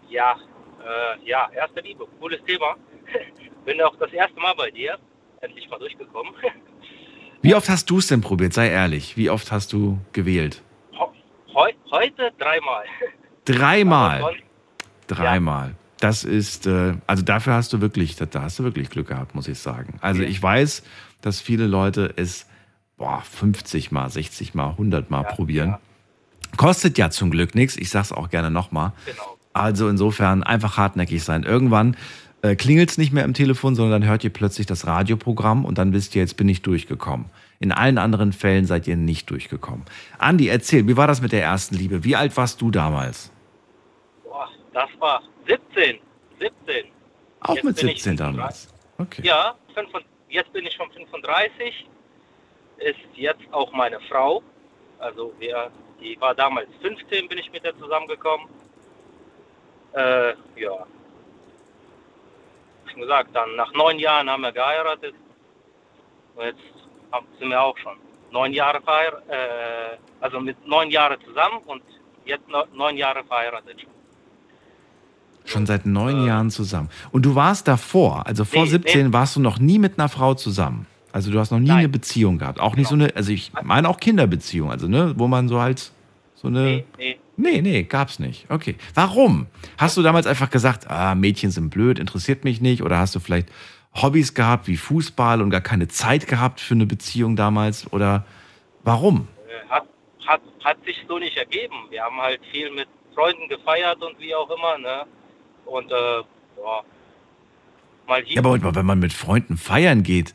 Ja, 0.09 0.37
äh, 0.83 1.29
ja, 1.29 1.49
erste 1.53 1.81
Liebe, 1.81 2.07
cooles 2.21 2.43
Thema. 2.45 2.77
Bin 3.65 3.81
auch 3.83 3.95
das 3.97 4.13
erste 4.13 4.41
Mal 4.41 4.55
bei 4.57 4.71
dir, 4.71 4.99
endlich 5.41 5.69
mal 5.69 5.79
durchgekommen. 5.79 6.35
Wie 7.43 7.55
oft 7.55 7.69
hast 7.69 7.89
du 7.91 7.99
es 7.99 8.09
denn 8.09 8.21
probiert? 8.21 8.53
Sei 8.53 8.69
ehrlich. 8.69 9.17
Wie 9.17 9.31
oft 9.31 9.53
hast 9.53 9.73
du 9.73 9.99
gewählt? 10.13 10.63
Heu 11.55 11.73
heute 11.91 12.33
dreimal. 12.39 12.85
Dreimal? 13.45 14.35
Dreimal. 15.07 15.69
Ja. 15.69 15.75
Das 16.01 16.25
ist, 16.25 16.67
äh, 16.67 16.95
also 17.07 17.25
dafür 17.25 17.55
hast 17.55 17.73
du 17.73 17.81
wirklich, 17.81 18.17
da 18.17 18.43
hast 18.43 18.59
du 18.59 18.65
wirklich 18.65 18.91
Glück 18.91 19.09
gehabt, 19.09 19.35
muss 19.35 19.49
ich 19.49 19.59
sagen. 19.59 19.99
Also 20.01 20.23
ich 20.23 20.41
weiß, 20.41 20.85
dass 21.23 21.41
viele 21.41 21.67
Leute 21.67 22.13
es 22.17 22.47
boah, 22.99 23.23
50 23.23 23.91
mal, 23.93 24.11
60 24.11 24.55
mal, 24.55 24.71
100 24.71 25.11
mal 25.11 25.23
ja, 25.23 25.29
probieren. 25.29 25.69
Ja. 25.71 25.81
Kostet 26.57 26.99
ja 26.99 27.11
zum 27.11 27.31
Glück 27.31 27.55
nichts. 27.55 27.77
Ich 27.77 27.91
sag's 27.91 28.13
auch 28.13 28.31
gerne 28.31 28.51
nochmal. 28.51 28.93
Genau. 29.07 29.39
Also 29.53 29.89
insofern 29.89 30.43
einfach 30.43 30.77
hartnäckig 30.77 31.25
sein. 31.25 31.45
Irgendwann 31.45 31.97
äh, 32.43 32.55
klingelt 32.55 32.91
es 32.91 32.99
nicht 32.99 33.13
mehr 33.13 33.25
im 33.25 33.35
Telefon, 33.35 33.75
sondern 33.75 34.03
dann 34.03 34.11
hört 34.11 34.25
ihr 34.25 34.33
plötzlich 34.33 34.67
das 34.67 34.87
Radioprogramm 34.87 35.65
und 35.65 35.79
dann 35.79 35.93
wisst 35.93 36.15
ihr, 36.15 36.23
jetzt 36.23 36.37
bin 36.37 36.49
ich 36.49 36.63
durchgekommen. 36.63 37.27
In 37.61 37.73
allen 37.73 37.99
anderen 37.99 38.33
Fällen 38.33 38.65
seid 38.65 38.87
ihr 38.87 38.97
nicht 38.97 39.29
durchgekommen. 39.31 39.85
Andi, 40.19 40.49
erzähl, 40.49 40.87
wie 40.87 40.97
war 40.97 41.09
das 41.09 41.21
mit 41.21 41.33
der 41.33 41.43
ersten 41.43 41.75
Liebe? 41.75 42.05
Wie 42.05 42.15
alt 42.15 42.37
warst 42.37 42.61
du 42.61 42.71
damals? 42.71 43.33
Boah, 44.25 44.49
das 44.73 44.89
war 45.01 45.23
17. 45.47 45.99
17. 46.39 46.85
Auch 47.41 47.57
jetzt 47.57 47.65
mit 47.65 47.79
17 47.79 48.17
damals? 48.17 48.69
Okay. 48.99 49.23
Ja, 49.25 49.55
jetzt 50.29 50.53
bin 50.53 50.67
ich 50.67 50.75
schon 50.75 50.91
35. 50.93 51.89
Ist 52.79 52.97
jetzt 53.15 53.43
auch 53.51 53.73
meine 53.73 53.99
Frau. 54.09 54.43
Also 55.01 55.33
wir, 55.39 55.71
die 56.01 56.17
war 56.21 56.35
damals 56.35 56.69
15, 56.83 57.29
bin 57.29 57.39
ich 57.39 57.51
mit 57.51 57.65
der 57.65 57.77
zusammengekommen. 57.79 58.47
Äh, 59.95 60.35
ja, 60.57 60.87
schon 62.91 63.01
gesagt, 63.01 63.35
dann 63.35 63.57
nach 63.57 63.73
neun 63.73 63.99
Jahren 63.99 64.29
haben 64.29 64.43
wir 64.43 64.53
geheiratet. 64.53 65.15
Und 66.35 66.45
jetzt 66.45 66.61
sind 67.39 67.49
wir 67.51 67.61
auch 67.61 67.77
schon 67.79 67.97
neun 68.33 68.53
Jahre 68.53 68.81
verheiratet, 68.83 69.29
äh, 69.29 69.97
also 70.21 70.41
mit 70.41 70.67
neun 70.67 70.91
Jahren 70.91 71.17
zusammen 71.25 71.59
und 71.67 71.83
jetzt 72.25 72.45
neun 72.75 72.97
Jahre 72.97 73.25
verheiratet 73.25 73.81
schon. 73.81 73.91
Schon 75.45 75.67
seit 75.67 75.87
neun 75.87 76.25
äh, 76.25 76.27
Jahren 76.27 76.51
zusammen. 76.51 76.91
Und 77.11 77.25
du 77.25 77.35
warst 77.35 77.67
davor, 77.69 78.27
also 78.27 78.45
vor 78.45 78.65
nee, 78.65 78.69
17 78.69 79.07
nee. 79.07 79.13
warst 79.13 79.37
du 79.37 79.41
noch 79.41 79.59
nie 79.59 79.79
mit 79.79 79.99
einer 79.99 80.09
Frau 80.09 80.35
zusammen. 80.35 80.87
Also 81.11 81.31
du 81.31 81.39
hast 81.39 81.51
noch 81.51 81.59
nie 81.59 81.69
Nein. 81.69 81.79
eine 81.79 81.89
Beziehung 81.89 82.39
gehabt. 82.39 82.61
Auch 82.61 82.77
nicht 82.77 82.91
genau. 82.91 83.05
so 83.05 83.07
eine, 83.07 83.17
also 83.17 83.33
ich 83.33 83.51
meine 83.63 83.89
auch 83.89 83.99
Kinderbeziehung, 83.99 84.71
also 84.71 84.89
ne, 84.89 85.15
wo 85.17 85.27
man 85.27 85.49
so 85.49 85.61
halt 85.61 85.91
so 86.35 86.49
eine. 86.49 86.61
Nee, 86.61 86.85
nee. 86.99 87.19
Nee, 87.41 87.63
nee, 87.63 87.85
gab's 87.85 88.19
nicht. 88.19 88.47
Okay. 88.51 88.75
Warum? 88.95 89.47
Hast 89.79 89.97
du 89.97 90.03
damals 90.03 90.27
einfach 90.27 90.51
gesagt, 90.51 90.91
ah, 90.91 91.15
Mädchen 91.15 91.51
sind 91.53 91.71
blöd, 91.71 91.99
interessiert 92.01 92.43
mich 92.45 92.61
nicht? 92.61 92.83
Oder 92.83 92.99
hast 92.99 93.15
du 93.15 93.21
vielleicht 93.21 93.49
Hobbys 93.95 94.35
gehabt 94.35 94.67
wie 94.67 94.77
Fußball 94.77 95.41
und 95.41 95.51
gar 95.51 95.61
keine 95.61 95.87
Zeit 95.87 96.27
gehabt 96.27 96.61
für 96.61 96.75
eine 96.75 96.85
Beziehung 96.85 97.37
damals? 97.37 97.91
Oder 97.93 98.25
warum? 98.83 99.29
Äh, 99.47 99.69
hat, 99.71 99.85
hat, 100.27 100.41
hat 100.65 100.85
sich 100.85 100.97
so 101.09 101.19
nicht 101.19 101.37
ergeben. 101.37 101.75
Wir 101.91 102.03
haben 102.03 102.17
halt 102.17 102.41
viel 102.51 102.71
mit 102.73 102.89
Freunden 103.15 103.49
gefeiert 103.49 104.03
und 104.03 104.19
wie 104.19 104.35
auch 104.35 104.51
immer, 104.51 104.77
ne? 104.79 105.05
Und 105.65 105.91
äh, 105.93 106.23
boah, 106.57 106.83
mal 108.09 108.21
hier. 108.25 108.43
Ja, 108.43 108.51
aber 108.51 108.75
wenn 108.75 108.87
man 108.87 108.99
mit 108.99 109.13
Freunden 109.13 109.57
feiern 109.57 110.03
geht, 110.03 110.35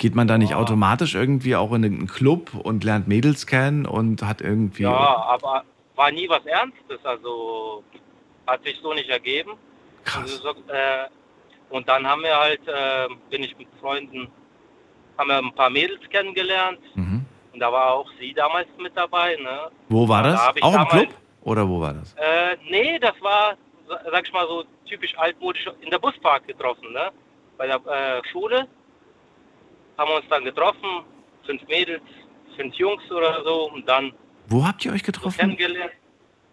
Geht 0.00 0.14
man 0.14 0.28
da 0.28 0.38
nicht 0.38 0.50
Ja. 0.50 0.58
automatisch 0.58 1.16
irgendwie 1.16 1.56
auch 1.56 1.72
in 1.72 1.84
einen 1.84 2.06
Club 2.06 2.54
und 2.54 2.84
lernt 2.84 3.08
Mädels 3.08 3.48
kennen 3.48 3.84
und 3.84 4.22
hat 4.22 4.40
irgendwie. 4.40 4.84
Ja, 4.84 4.90
aber 4.92 5.64
war 5.98 6.10
nie 6.12 6.28
was 6.28 6.44
Ernstes, 6.46 7.04
also 7.04 7.82
hat 8.46 8.64
sich 8.64 8.78
so 8.80 8.92
nicht 8.94 9.10
ergeben. 9.10 9.52
Krass. 10.04 10.22
Also, 10.44 10.50
äh, 10.68 11.06
und 11.70 11.86
dann 11.88 12.06
haben 12.06 12.22
wir 12.22 12.36
halt, 12.38 12.66
äh, 12.66 13.08
bin 13.30 13.42
ich 13.42 13.56
mit 13.58 13.68
Freunden, 13.80 14.30
haben 15.18 15.28
wir 15.28 15.38
ein 15.38 15.54
paar 15.54 15.68
Mädels 15.70 16.00
kennengelernt 16.08 16.78
Mhm. 16.94 17.26
und 17.52 17.60
da 17.60 17.70
war 17.72 17.92
auch 17.94 18.08
sie 18.18 18.32
damals 18.32 18.68
mit 18.78 18.96
dabei, 18.96 19.36
ne? 19.36 19.70
Wo 19.88 20.08
war 20.08 20.24
Ja, 20.24 20.30
das? 20.30 20.40
da 20.40 20.48
Auch 20.66 20.72
im 20.72 20.78
damals- 20.78 20.90
Club? 20.90 21.08
Oder 21.42 21.68
wo 21.68 21.80
war 21.80 21.94
das? 21.94 22.14
Äh, 22.14 22.56
nee, 22.68 22.98
das 22.98 23.20
war, 23.20 23.56
sa- 23.88 24.00
sag 24.10 24.26
ich 24.26 24.32
mal 24.32 24.46
so, 24.46 24.64
typisch 24.86 25.16
altmodisch 25.18 25.66
in 25.80 25.90
der 25.90 25.98
Buspark 25.98 26.46
getroffen, 26.46 26.92
ne? 26.92 27.10
Bei 27.56 27.66
der 27.66 27.76
äh, 27.86 28.22
Schule 28.30 28.66
haben 29.98 30.10
wir 30.10 30.16
uns 30.16 30.28
dann 30.30 30.44
getroffen, 30.44 31.04
fünf 31.44 31.66
Mädels, 31.66 32.02
fünf 32.56 32.74
Jungs 32.76 33.02
oder 33.10 33.42
so 33.44 33.70
und 33.72 33.86
dann 33.88 34.12
Wo 34.48 34.66
habt 34.66 34.84
ihr 34.84 34.92
euch 34.92 35.02
getroffen? 35.02 35.38
kennengelernt 35.38 35.92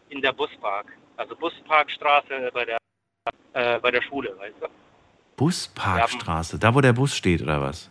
in 0.10 0.22
der 0.22 0.34
Buspark. 0.34 0.88
Also 1.18 1.36
Busparkstraße 1.36 2.52
bei 2.54 2.66
der 2.66 2.78
äh, 3.54 3.80
bei 3.80 3.90
der 3.92 4.02
Schule, 4.02 4.36
weißt 4.38 4.56
du? 4.62 4.68
Busparkstraße, 5.38 6.60
da 6.60 6.74
wo 6.76 6.82
der 6.82 6.94
Bus 6.94 7.16
steht 7.16 7.42
oder 7.42 7.62
was? 7.62 7.90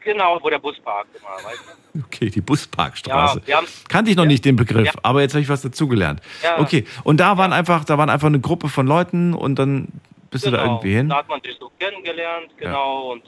Genau, 0.00 0.38
wo 0.42 0.48
der 0.50 0.58
Bus 0.58 0.78
parkt 0.80 1.14
immer, 1.16 1.28
weißt 1.44 1.60
du? 1.94 2.00
Okay, 2.06 2.28
die 2.28 2.42
Busparkstraße. 2.42 3.40
Ja, 3.46 3.62
Kannte 3.88 4.10
ich 4.10 4.16
noch 4.18 4.24
Ja. 4.24 4.28
nicht 4.28 4.44
den 4.44 4.56
Begriff, 4.56 4.86
Ja. 4.86 4.92
aber 5.02 5.22
jetzt 5.22 5.32
habe 5.32 5.40
ich 5.42 5.48
was 5.48 5.62
dazugelernt. 5.62 6.20
Ja. 6.42 6.58
Okay, 6.58 6.86
und 7.04 7.18
da 7.20 7.38
waren 7.38 7.54
einfach, 7.54 7.84
da 7.86 7.96
waren 7.96 8.10
einfach 8.10 8.26
eine 8.28 8.38
Gruppe 8.40 8.68
von 8.68 8.86
Leuten 8.86 9.32
und 9.32 9.58
dann 9.58 9.88
bist 10.30 10.44
du 10.44 10.50
da 10.50 10.58
genau, 10.58 10.74
irgendwie 10.74 10.94
hin. 10.94 11.08
Da 11.08 11.16
hat 11.16 11.28
man 11.28 11.40
sich 11.42 11.56
so 11.58 11.70
kennengelernt, 11.78 12.50
genau, 12.58 13.12
und 13.12 13.22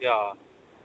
ja, 0.00 0.34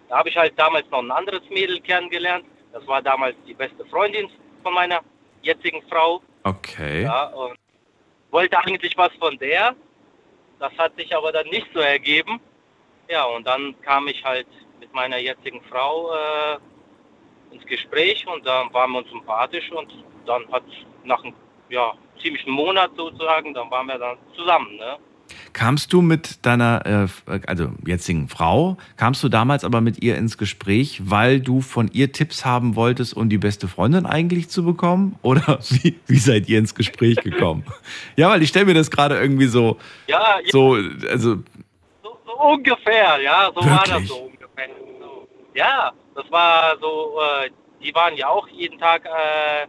da 0.08 0.18
habe 0.18 0.30
ich 0.30 0.38
halt 0.38 0.58
damals 0.58 0.90
noch 0.92 1.00
ein 1.00 1.12
anderes 1.12 1.42
Mädel 1.50 1.82
kennengelernt. 1.82 2.46
Das 2.72 2.88
war 2.88 3.02
damals 3.02 3.36
die 3.46 3.54
beste 3.54 3.84
Freundin 3.88 4.30
von 4.64 4.74
meiner 4.74 5.02
jetzigen 5.42 5.82
Frau, 5.90 6.22
Okay. 6.44 7.04
ja, 7.04 7.26
und 7.28 7.58
wollte 8.32 8.58
eigentlich 8.58 8.98
was 8.98 9.12
von 9.20 9.38
der. 9.38 9.76
Das 10.60 10.72
hat 10.78 10.96
sich 10.98 11.16
aber 11.16 11.32
dann 11.32 11.48
nicht 11.48 11.68
so 11.74 11.80
ergeben. 11.80 12.40
Ja, 13.10 13.26
und 13.26 13.46
dann 13.46 13.80
kam 13.82 14.08
ich 14.08 14.24
halt 14.24 14.48
mit 14.80 14.94
meiner 14.94 15.18
jetzigen 15.18 15.62
Frau 15.64 16.12
äh, 16.14 16.58
ins 17.56 17.66
Gespräch 17.66 18.26
und 18.28 18.46
dann 18.46 18.72
waren 18.74 18.92
wir 18.92 19.00
uns 19.00 19.10
sympathisch 19.10 19.72
und 19.72 19.92
dann 20.26 20.50
hat 20.52 20.64
nach 21.04 21.24
einem 21.24 21.34
ja, 21.70 21.94
ziemlichen 22.22 22.52
Monat 22.52 22.92
sozusagen, 22.96 23.54
dann 23.54 23.70
waren 23.72 23.88
wir 23.88 23.98
dann 23.98 24.18
zusammen. 24.36 24.76
Ne? 24.78 24.98
Kamst 25.54 25.94
du 25.94 26.02
mit 26.02 26.46
deiner, 26.46 27.08
äh, 27.28 27.40
also 27.48 27.72
jetzigen 27.86 28.28
Frau, 28.28 28.78
kamst 28.98 29.24
du 29.24 29.30
damals 29.30 29.64
aber 29.64 29.82
mit 29.82 30.02
ihr 30.04 30.18
ins 30.18 30.38
Gespräch, 30.38 31.02
weil 31.06 31.40
du 31.40 31.62
von 31.62 31.90
ihr 31.92 32.12
Tipps 32.12 32.46
haben 32.46 32.76
wolltest, 32.76 33.16
um 33.16 33.30
die 33.30 33.38
beste 33.38 33.68
Freundin 33.68 34.06
eigentlich 34.06 34.50
zu 34.50 34.64
bekommen? 34.64 35.18
Oder 35.22 35.60
wie, 35.70 36.00
wie 36.08 36.18
seid 36.18 36.48
ihr 36.50 36.60
ins 36.60 36.76
Gespräch 36.76 37.18
gekommen? 37.18 37.64
ja, 38.16 38.30
weil 38.30 38.42
ich 38.42 38.50
stelle 38.50 38.66
mir 38.66 38.74
das 38.74 38.92
gerade 38.92 39.20
irgendwie 39.20 39.48
so, 39.48 39.78
Ja, 40.08 40.40
ja 40.40 40.52
so, 40.52 40.78
also 41.10 41.38
so, 42.04 42.18
so 42.26 42.40
ungefähr, 42.40 43.22
ja, 43.22 43.50
so 43.54 43.66
war 43.66 43.84
das 43.84 43.90
Wirklich? 43.90 44.10
so 44.10 44.18
ungefähr. 44.18 44.70
So. 45.00 45.28
Ja, 45.54 45.92
das 46.16 46.32
war 46.32 46.78
so, 46.80 47.18
äh, 47.46 47.50
die 47.84 47.94
waren 47.96 48.16
ja 48.16 48.28
auch 48.28 48.48
jeden 48.48 48.78
Tag, 48.78 49.06
äh, 49.06 49.68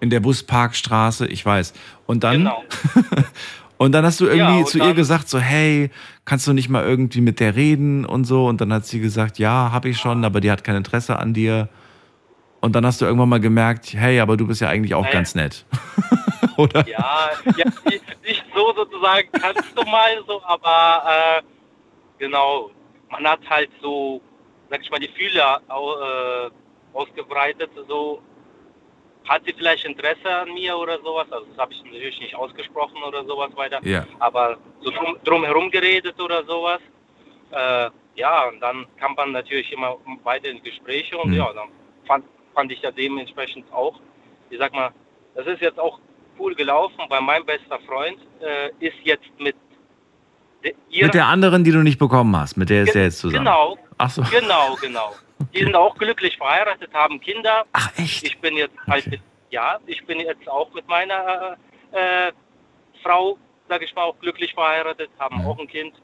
in 0.00 0.08
der 0.08 0.20
Busparkstraße, 0.20 1.26
ich 1.26 1.44
weiß. 1.44 1.74
Und 2.06 2.24
dann, 2.24 2.38
genau. 2.38 2.64
und 3.80 3.92
dann 3.92 4.04
hast 4.04 4.20
du 4.20 4.26
irgendwie 4.26 4.58
Ja, 4.60 4.64
zu 4.66 4.78
ihr 4.78 4.92
gesagt, 4.92 5.30
so, 5.30 5.38
hey, 5.38 5.88
kannst 6.26 6.46
du 6.46 6.52
nicht 6.52 6.68
mal 6.68 6.84
irgendwie 6.84 7.22
mit 7.22 7.40
der 7.40 7.56
reden 7.56 8.04
und 8.04 8.24
so? 8.24 8.46
Und 8.46 8.60
dann 8.60 8.70
hat 8.74 8.84
sie 8.84 9.00
gesagt, 9.00 9.38
ja, 9.38 9.72
habe 9.72 9.88
ich 9.88 9.96
schon, 9.96 10.22
aber 10.22 10.42
die 10.42 10.50
hat 10.50 10.64
kein 10.64 10.76
Interesse 10.76 11.18
an 11.18 11.32
dir. 11.32 11.70
Und 12.60 12.76
dann 12.76 12.84
hast 12.84 13.00
du 13.00 13.06
irgendwann 13.06 13.30
mal 13.30 13.40
gemerkt, 13.40 13.94
hey, 13.94 14.20
aber 14.20 14.36
du 14.36 14.46
bist 14.46 14.60
ja 14.60 14.68
eigentlich 14.68 14.92
auch 14.94 15.00
Naja. 15.04 15.14
ganz 15.14 15.34
nett. 15.34 15.64
Oder? 16.58 16.86
Ja, 16.86 17.30
ja 17.56 17.64
nicht, 18.22 18.44
so 18.54 18.74
sozusagen, 18.76 19.30
kannst 19.32 19.72
du 19.74 19.82
mal 19.84 20.22
so, 20.26 20.42
aber 20.44 21.02
äh, 21.38 21.42
genau, 22.18 22.70
man 23.10 23.26
hat 23.26 23.40
halt 23.48 23.70
so, 23.80 24.20
sag 24.68 24.82
ich 24.82 24.90
mal, 24.90 25.00
die 25.00 25.08
Fühler 25.08 25.58
äh, 25.70 26.50
ausgebreitet, 26.94 27.70
so, 27.88 28.20
hat 29.28 29.42
sie 29.44 29.52
vielleicht 29.52 29.84
Interesse 29.84 30.28
an 30.28 30.52
mir 30.54 30.76
oder 30.76 30.98
sowas, 31.00 31.30
also 31.30 31.46
das 31.46 31.58
habe 31.58 31.72
ich 31.72 31.82
natürlich 31.84 32.18
nicht 32.20 32.34
ausgesprochen 32.34 33.02
oder 33.06 33.24
sowas 33.24 33.50
weiter, 33.56 33.78
Ja. 33.84 34.04
aber 34.18 34.56
so 34.80 34.90
drum, 34.90 35.16
drumherum 35.24 35.70
geredet 35.70 36.20
oder 36.20 36.44
sowas. 36.44 36.80
Äh, 37.52 37.90
ja, 38.16 38.48
und 38.48 38.60
dann 38.60 38.86
kam 38.98 39.14
man 39.14 39.32
natürlich 39.32 39.70
immer 39.72 39.96
weiter 40.24 40.48
in 40.48 40.62
Gespräche 40.62 41.16
und 41.16 41.30
Mhm. 41.30 41.36
ja, 41.36 41.52
dann 41.52 41.68
fand, 42.06 42.24
fand 42.54 42.72
ich 42.72 42.80
ja 42.82 42.90
dementsprechend 42.90 43.70
auch, 43.72 43.98
ich 44.50 44.58
sag 44.58 44.72
mal, 44.72 44.90
das 45.34 45.46
ist 45.46 45.60
jetzt 45.60 45.78
auch 45.78 45.98
cool 46.38 46.54
gelaufen, 46.54 46.98
weil 47.08 47.20
mein 47.20 47.44
bester 47.44 47.78
Freund 47.86 48.18
äh, 48.40 48.70
ist 48.80 48.96
jetzt 49.04 49.28
mit 49.38 49.54
de, 50.64 50.74
ihrer, 50.88 51.06
Mit 51.06 51.14
der 51.14 51.26
anderen, 51.26 51.62
die 51.64 51.70
du 51.70 51.78
nicht 51.82 51.98
bekommen 51.98 52.34
hast, 52.36 52.56
mit 52.56 52.68
der 52.70 52.82
ist 52.84 52.94
der 52.94 53.04
jetzt 53.04 53.18
zusammen. 53.18 53.44
Genau, 53.44 53.78
Ach 53.98 54.10
so. 54.10 54.22
genau, 54.30 54.76
genau. 54.80 55.12
Die 55.54 55.64
sind 55.64 55.74
auch 55.74 55.96
glücklich 55.96 56.36
verheiratet, 56.36 56.90
haben 56.94 57.20
Kinder. 57.20 57.64
Ach, 57.72 57.90
echt? 57.96 58.22
Ich 58.24 58.38
bin 58.40 58.56
jetzt 58.56 58.74
halt 58.88 59.06
mit, 59.08 59.20
ja, 59.50 59.78
ich 59.86 60.04
bin 60.06 60.20
jetzt 60.20 60.48
auch 60.48 60.72
mit 60.74 60.86
meiner 60.88 61.56
äh, 61.92 62.32
Frau, 63.02 63.36
sage 63.68 63.84
ich 63.84 63.94
mal, 63.94 64.02
auch 64.04 64.18
glücklich 64.20 64.54
verheiratet, 64.54 65.10
haben 65.18 65.38
Mhm. 65.38 65.46
auch 65.46 65.58
ein 65.58 65.66
Kind. 65.68 65.94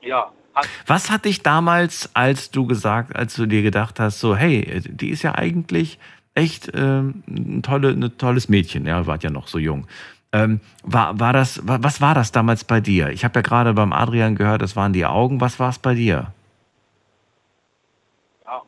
Ja, 0.00 0.32
hat, 0.54 0.68
Was 0.86 1.10
hat 1.10 1.24
dich 1.24 1.42
damals, 1.42 2.10
als 2.14 2.50
du 2.50 2.66
gesagt, 2.66 3.14
als 3.16 3.34
du 3.34 3.46
dir 3.46 3.62
gedacht 3.62 4.00
hast, 4.00 4.20
so, 4.20 4.36
hey, 4.36 4.80
die 4.86 5.10
ist 5.10 5.22
ja 5.22 5.34
eigentlich 5.34 5.98
echt 6.34 6.70
ähm, 6.74 7.22
ein, 7.28 7.62
tolle, 7.62 7.90
ein 7.90 8.16
tolles 8.18 8.48
Mädchen, 8.48 8.86
ja, 8.86 9.06
wart 9.06 9.24
ja 9.24 9.30
noch 9.30 9.48
so 9.48 9.58
jung. 9.58 9.86
Ähm, 10.32 10.60
war, 10.82 11.18
war 11.18 11.32
das, 11.32 11.66
wa- 11.66 11.78
was 11.80 12.00
war 12.00 12.14
das 12.14 12.32
damals 12.32 12.62
bei 12.64 12.80
dir? 12.80 13.08
Ich 13.10 13.24
habe 13.24 13.38
ja 13.38 13.42
gerade 13.42 13.72
beim 13.74 13.92
Adrian 13.92 14.34
gehört, 14.36 14.62
das 14.62 14.76
waren 14.76 14.92
die 14.92 15.06
Augen. 15.06 15.40
Was 15.40 15.58
war 15.58 15.70
es 15.70 15.78
bei 15.78 15.94
dir? 15.94 16.32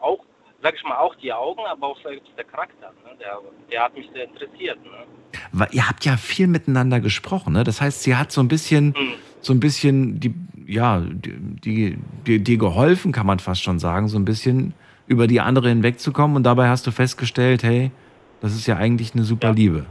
Auch, 0.01 0.21
sag 0.62 0.75
ich 0.75 0.83
mal, 0.85 0.97
auch 0.99 1.14
die 1.16 1.33
Augen, 1.33 1.61
aber 1.66 1.88
auch 1.88 1.99
der 2.03 2.45
Charakter. 2.45 2.93
Ne? 3.05 3.16
Der, 3.21 3.38
der 3.71 3.85
hat 3.85 3.95
mich 3.97 4.09
sehr 4.12 4.25
interessiert. 4.25 4.83
Ne? 4.85 4.90
Weil 5.53 5.69
ihr 5.73 5.88
habt 5.88 6.05
ja 6.05 6.16
viel 6.16 6.47
miteinander 6.47 7.01
gesprochen, 7.01 7.53
ne? 7.53 7.64
Das 7.64 7.81
heißt, 7.81 8.03
sie 8.03 8.16
hat 8.16 8.33
so 8.33 8.40
ein 8.40 8.49
bisschen, 8.49 8.95
Hm. 8.95 9.14
so 9.40 9.53
ein 9.53 9.61
bisschen 9.61 10.21
die, 10.21 10.35
ja, 10.66 11.01
die, 11.01 11.33
die, 11.64 11.99
die, 12.27 12.43
dir 12.43 12.59
geholfen, 12.59 13.12
kann 13.12 13.27
man 13.27 13.38
fast 13.38 13.62
schon 13.62 13.79
sagen, 13.79 14.09
so 14.09 14.19
ein 14.19 14.25
bisschen 14.25 14.75
über 15.07 15.27
die 15.27 15.40
andere 15.40 15.69
hinwegzukommen 15.69 16.37
und 16.37 16.45
dabei 16.45 16.69
hast 16.69 16.87
du 16.87 16.90
festgestellt, 16.93 17.62
hey, 17.62 17.90
das 18.40 18.55
ist 18.55 18.66
ja 18.66 18.77
eigentlich 18.77 19.14
eine 19.14 19.25
super 19.25 19.49
Ja. 19.49 19.55
Liebe. 19.55 19.87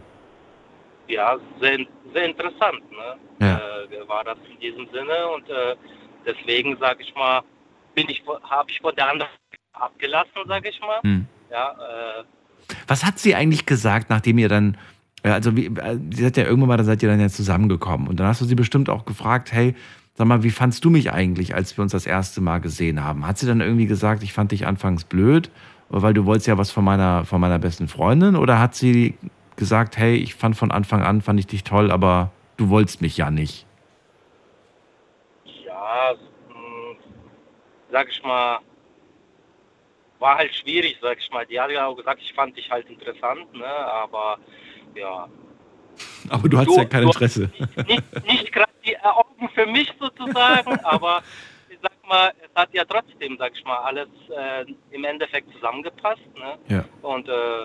Ja, 1.08 1.38
sehr, 1.60 1.80
sehr 2.14 2.26
interessant. 2.26 2.82
Ne? 2.92 3.46
Ja. 3.46 3.58
Äh, 3.58 4.08
war 4.08 4.24
das 4.24 4.38
in 4.50 4.60
diesem 4.60 4.88
Sinne 4.94 5.28
und 5.36 5.50
äh, 5.50 5.76
deswegen, 6.26 6.78
sage 6.78 7.02
ich 7.04 7.14
mal, 7.16 7.42
bin 7.96 8.08
ich, 8.10 8.24
habe 8.44 8.72
ich 8.72 8.80
von 8.80 8.96
der 8.96 9.10
anderen 9.10 9.30
abgelassen, 9.74 10.42
sage 10.48 10.70
ich 10.70 10.80
mal. 10.82 11.00
Hm. 11.04 11.28
Ja, 11.52 11.72
äh, 11.72 12.24
Was 12.88 13.06
hat 13.06 13.20
sie 13.20 13.36
eigentlich 13.36 13.66
gesagt, 13.66 14.10
nachdem 14.10 14.38
ihr 14.38 14.50
dann, 14.50 14.78
äh, 15.24 15.30
also 15.30 15.56
wie, 15.56 15.68
äh, 15.68 16.00
sie 16.12 16.26
hat 16.26 16.38
ja 16.38 16.44
irgendwann 16.44 16.70
mal, 16.70 16.78
da 16.78 16.84
seid 16.84 17.02
ihr 17.04 17.10
dann 17.10 17.20
ja 17.20 17.30
zusammengekommen 17.30 18.08
und 18.08 18.20
dann 18.20 18.28
hast 18.28 18.42
du 18.42 18.46
sie 18.46 18.56
bestimmt 18.56 18.90
auch 18.90 19.06
gefragt, 19.06 19.52
hey, 19.52 19.76
sag 20.16 20.28
mal, 20.28 20.44
wie 20.44 20.52
fandst 20.52 20.84
du 20.86 20.90
mich 20.90 21.12
eigentlich, 21.12 21.56
als 21.56 21.78
wir 21.78 21.82
uns 21.82 21.92
das 21.94 22.06
erste 22.06 22.42
Mal 22.42 22.60
gesehen 22.60 23.04
haben? 23.04 23.26
Hat 23.26 23.38
sie 23.38 23.48
dann 23.48 23.62
irgendwie 23.62 23.88
gesagt, 23.88 24.22
ich 24.24 24.34
fand 24.34 24.52
dich 24.52 24.68
anfangs 24.68 25.04
blöd, 25.06 25.50
weil 25.90 26.14
du 26.14 26.26
wolltest 26.26 26.48
ja 26.48 26.58
was 26.58 26.72
von 26.72 26.84
meiner, 26.84 27.26
von 27.26 27.42
meiner 27.42 27.58
besten 27.58 27.88
Freundin 27.88 28.36
oder 28.36 28.60
hat 28.60 28.76
sie 28.76 29.18
gesagt, 29.56 29.98
hey, 29.98 30.16
ich 30.16 30.36
fand 30.36 30.56
von 30.56 30.72
Anfang 30.72 31.02
an, 31.04 31.22
fand 31.22 31.40
ich 31.40 31.48
dich 31.48 31.64
toll, 31.64 31.90
aber 31.92 32.32
du 32.58 32.70
wolltest 32.70 33.02
mich 33.02 33.18
ja 33.18 33.32
nicht? 33.32 33.66
ja, 35.66 36.14
mh, 36.50 36.96
sag 37.92 38.08
ich 38.10 38.22
mal, 38.24 38.60
war 40.20 40.38
halt 40.38 40.54
schwierig, 40.54 40.98
sag 41.02 41.18
ich 41.20 41.30
mal. 41.32 41.46
Die 41.46 41.60
hat 41.60 41.72
ja 41.72 41.88
auch 41.88 41.96
gesagt, 41.96 42.22
ich 42.22 42.34
fand 42.34 42.56
dich 42.58 42.70
halt 42.70 42.90
interessant, 42.90 43.54
ne? 43.54 43.66
Aber 43.66 44.38
ja, 44.96 45.28
Aber 46.30 46.50
du 46.50 46.58
hattest 46.58 46.78
ja 46.78 46.86
kein 46.86 47.04
Interesse. 47.04 47.50
nicht, 47.88 48.26
nicht 48.26 48.52
gerade 48.52 48.72
die 48.86 48.98
Augen 49.00 49.50
für 49.54 49.66
mich 49.66 49.92
sozusagen, 50.00 50.78
aber 50.84 51.22
ich 51.70 51.78
sag 51.82 52.08
mal, 52.08 52.32
es 52.42 52.50
hat 52.56 52.74
ja 52.74 52.84
trotzdem, 52.86 53.38
sag 53.38 53.54
ich 53.56 53.64
mal, 53.66 53.78
alles 53.80 54.08
äh, 54.36 54.66
im 54.92 55.04
Endeffekt 55.04 55.52
zusammengepasst, 55.54 56.22
ne? 56.38 56.58
Ja. 56.68 56.86
Und 57.02 57.28
äh, 57.30 57.64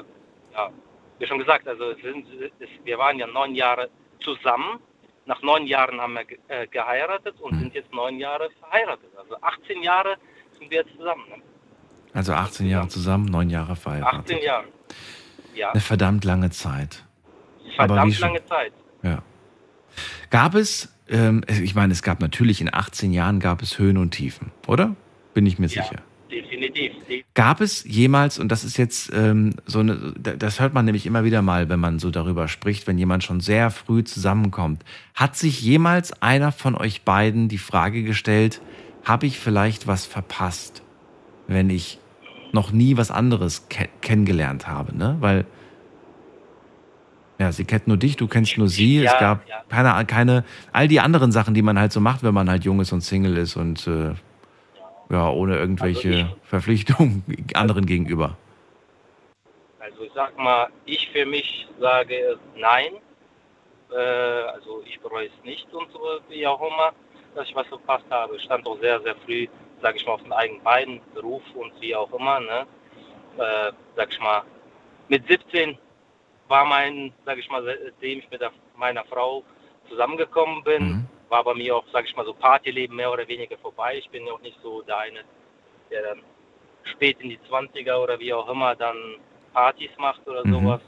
ja, 0.52 0.70
wie 1.18 1.26
schon 1.26 1.38
gesagt, 1.38 1.66
also 1.68 1.90
es 1.90 2.02
sind, 2.02 2.26
es, 2.60 2.68
wir 2.84 2.98
waren 2.98 3.18
ja 3.18 3.26
neun 3.26 3.54
Jahre 3.54 3.88
zusammen. 4.20 4.80
Nach 5.26 5.40
neun 5.42 5.66
Jahren 5.66 5.98
haben 6.00 6.12
wir 6.14 6.24
ge 6.24 6.38
äh, 6.48 6.66
geheiratet 6.66 7.34
und 7.40 7.52
Mhm. 7.54 7.60
sind 7.60 7.74
jetzt 7.74 7.92
neun 7.94 8.18
Jahre 8.18 8.50
verheiratet. 8.60 9.10
Also 9.16 9.36
18 9.40 9.82
Jahre 9.82 10.16
sind 10.58 10.70
wir 10.70 10.78
jetzt 10.82 10.94
zusammen. 10.96 11.24
Ne? 11.30 11.42
Also 12.14 12.32
18 12.32 12.66
Jahre 12.66 12.88
zusammen, 12.88 13.26
neun 13.26 13.50
Jahre 13.50 13.76
verheiratet. 13.76 14.20
18 14.20 14.42
Jahre. 14.42 14.64
Ja, 15.54 15.70
Eine 15.72 15.80
verdammt 15.80 16.24
lange 16.24 16.50
Zeit. 16.50 17.04
verdammt 17.76 18.18
lange 18.20 18.44
Zeit. 18.46 18.72
Ja. 19.02 19.22
Gab 20.30 20.54
es, 20.54 20.92
ähm, 21.08 21.42
ich 21.48 21.74
meine, 21.74 21.92
es 21.92 22.02
gab 22.02 22.20
natürlich 22.20 22.60
in 22.60 22.72
18 22.72 23.12
Jahren 23.12 23.40
gab 23.40 23.62
es 23.62 23.78
Höhen 23.78 23.96
und 23.98 24.12
Tiefen, 24.12 24.50
oder? 24.66 24.96
Bin 25.34 25.44
ich 25.46 25.58
mir 25.58 25.66
Ja. 25.66 25.82
sicher. 25.82 26.02
De 26.30 26.40
definitiv. 26.40 26.92
Gab 27.34 27.60
es 27.60 27.84
jemals, 27.84 28.38
und 28.38 28.48
das 28.50 28.64
ist 28.64 28.76
jetzt 28.76 29.12
ähm, 29.14 29.54
so 29.66 29.80
eine, 29.80 30.12
das 30.18 30.58
hört 30.60 30.72
man 30.74 30.84
nämlich 30.84 31.06
immer 31.06 31.22
wieder 31.24 31.42
mal, 31.42 31.68
wenn 31.68 31.78
man 31.80 31.98
so 31.98 32.10
darüber 32.10 32.48
spricht, 32.48 32.86
wenn 32.86 32.98
jemand 32.98 33.22
schon 33.22 33.40
sehr 33.40 33.70
früh 33.70 34.02
zusammenkommt, 34.04 34.84
hat 35.14 35.36
sich 35.36 35.60
jemals 35.62 36.20
einer 36.22 36.50
von 36.52 36.74
euch 36.76 37.02
beiden 37.02 37.48
die 37.48 37.58
Frage 37.58 38.02
gestellt, 38.02 38.60
habe 39.04 39.26
ich 39.26 39.38
vielleicht 39.38 39.86
was 39.86 40.06
verpasst, 40.06 40.82
wenn 41.46 41.70
ich 41.70 41.98
noch 42.54 42.72
nie 42.72 42.96
was 42.96 43.10
anderes 43.10 43.68
ke 43.68 43.88
kennengelernt 44.00 44.66
habe, 44.66 44.96
ne? 44.96 45.16
Weil 45.20 45.44
ja, 47.38 47.50
sie 47.52 47.64
kennt 47.64 47.88
nur 47.88 47.96
dich, 47.96 48.16
du 48.16 48.28
kennst 48.28 48.56
nur 48.58 48.68
sie. 48.68 48.98
es 48.98 49.12
Ja, 49.12 49.18
gab 49.18 49.48
ja. 49.48 49.62
keine, 49.68 50.06
keine, 50.06 50.44
all 50.72 50.86
die 50.88 51.00
anderen 51.00 51.32
Sachen, 51.32 51.52
die 51.52 51.62
man 51.62 51.78
halt 51.78 51.92
so 51.92 52.00
macht, 52.00 52.22
wenn 52.22 52.32
man 52.32 52.48
halt 52.48 52.64
jung 52.64 52.80
ist 52.80 52.92
und 52.92 53.00
Single 53.00 53.36
ist 53.36 53.56
und 53.56 53.86
äh, 53.88 54.14
ja, 55.10 55.28
ohne 55.30 55.56
irgendwelche 55.58 56.08
Also 56.14 56.36
ich- 56.42 56.48
Verpflichtungen 56.48 57.24
anderen 57.54 57.86
gegenüber. 57.86 58.36
Also 59.80 60.02
ich 60.04 60.12
sag 60.14 60.38
mal, 60.38 60.68
ich 60.86 61.08
für 61.10 61.26
mich 61.26 61.66
sage 61.80 62.38
nein. 62.56 62.92
Äh, 63.92 63.96
also 63.96 64.82
ich 64.86 64.98
bereue 65.00 65.26
es 65.26 65.44
nicht 65.44 65.70
und 65.74 65.90
so, 65.92 65.98
wie 66.28 66.46
auch 66.46 66.60
immer, 66.60 66.92
dass 67.34 67.48
ich 67.48 67.54
was 67.54 67.66
verpasst 67.66 68.06
habe. 68.10 68.36
Ich 68.36 68.42
stand 68.44 68.66
auch 68.66 68.78
sehr, 68.80 69.00
sehr 69.02 69.14
früh, 69.26 69.46
sage 69.84 69.98
ich 69.98 70.06
mal, 70.06 70.14
auf 70.14 70.22
den 70.22 70.32
eigenen 70.32 70.62
Beinen, 70.62 71.00
Beruf 71.12 71.42
und 71.54 71.78
wie 71.78 71.94
auch 71.94 72.10
immer. 72.14 72.40
Ne? 72.40 72.66
Äh, 73.36 73.72
sag 73.96 74.10
ich 74.10 74.18
mal, 74.18 74.42
mit 75.08 75.28
17 75.28 75.76
war 76.48 76.64
mein, 76.64 77.12
sag 77.26 77.36
ich 77.36 77.50
mal, 77.50 77.62
seitdem 77.62 78.20
ich 78.20 78.30
mit 78.30 78.40
der, 78.40 78.50
meiner 78.76 79.04
Frau 79.04 79.44
zusammengekommen 79.90 80.64
bin, 80.64 80.82
Mhm. 80.82 81.08
war 81.28 81.44
bei 81.44 81.52
mir 81.52 81.76
auch, 81.76 81.84
sag 81.92 82.06
ich 82.06 82.16
mal, 82.16 82.24
so 82.24 82.32
Partyleben 82.32 82.96
mehr 82.96 83.12
oder 83.12 83.28
weniger 83.28 83.58
vorbei. 83.58 83.98
Ich 83.98 84.08
bin 84.08 84.26
ja 84.26 84.32
auch 84.32 84.40
nicht 84.40 84.58
so 84.62 84.80
der 84.80 84.96
eine, 84.98 85.20
der 85.90 86.02
dann 86.02 86.22
spät 86.84 87.20
in 87.20 87.28
die 87.28 87.38
20er 87.50 87.96
oder 88.02 88.18
wie 88.18 88.32
auch 88.32 88.48
immer 88.48 88.74
dann 88.74 89.16
Partys 89.52 89.90
macht 89.98 90.26
oder 90.26 90.46
Mhm. 90.46 90.52
sowas. 90.52 90.80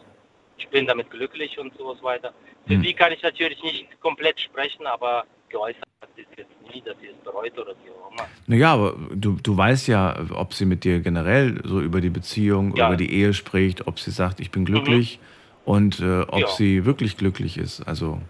Ich 0.57 0.69
bin 0.69 0.87
damit 0.87 1.11
glücklich 1.11 1.59
und 1.59 1.77
sowas 1.77 2.03
weiter. 2.03 2.33
Für 2.67 2.79
Mhm. 2.79 2.83
sie 2.83 2.95
kann 2.95 3.13
ich 3.13 3.23
natürlich 3.23 3.63
nicht 3.63 4.01
komplett 4.01 4.41
sprechen, 4.41 4.87
aber 4.87 5.27
geäußert 5.51 5.85
hat 6.01 6.09
sie 6.17 6.23
es 6.23 6.39
jetzt 6.39 6.56
nie, 6.73 6.83
dass 6.83 6.97
sie 7.01 7.07
es 7.09 7.25
bereut 7.25 7.57
oder 7.59 7.75
wie 7.85 7.91
auch 7.91 8.13
immer. 8.13 8.29
Naja, 8.47 8.73
aber 8.75 8.95
du, 9.15 9.37
du 9.43 9.57
weißt 9.57 9.89
ja, 9.89 10.17
ob 10.31 10.55
sie 10.55 10.65
mit 10.67 10.85
dir 10.85 11.01
generell 11.01 11.61
so 11.65 11.81
über 11.81 12.01
die 12.01 12.11
Beziehung, 12.11 12.77
Ja. 12.77 12.87
über 12.87 12.97
die 12.97 13.13
Ehe 13.13 13.33
spricht, 13.35 13.87
ob 13.87 13.99
sie 13.99 14.11
sagt, 14.11 14.41
ich 14.41 14.51
bin 14.51 14.65
glücklich 14.65 15.21
und 15.65 16.01
äh, 16.01 16.21
ob 16.23 16.41
Ja. 16.41 16.47
sie 16.49 16.85
wirklich 16.85 17.17
glücklich 17.17 17.59
ist. 17.59 17.83
Also 17.87 18.21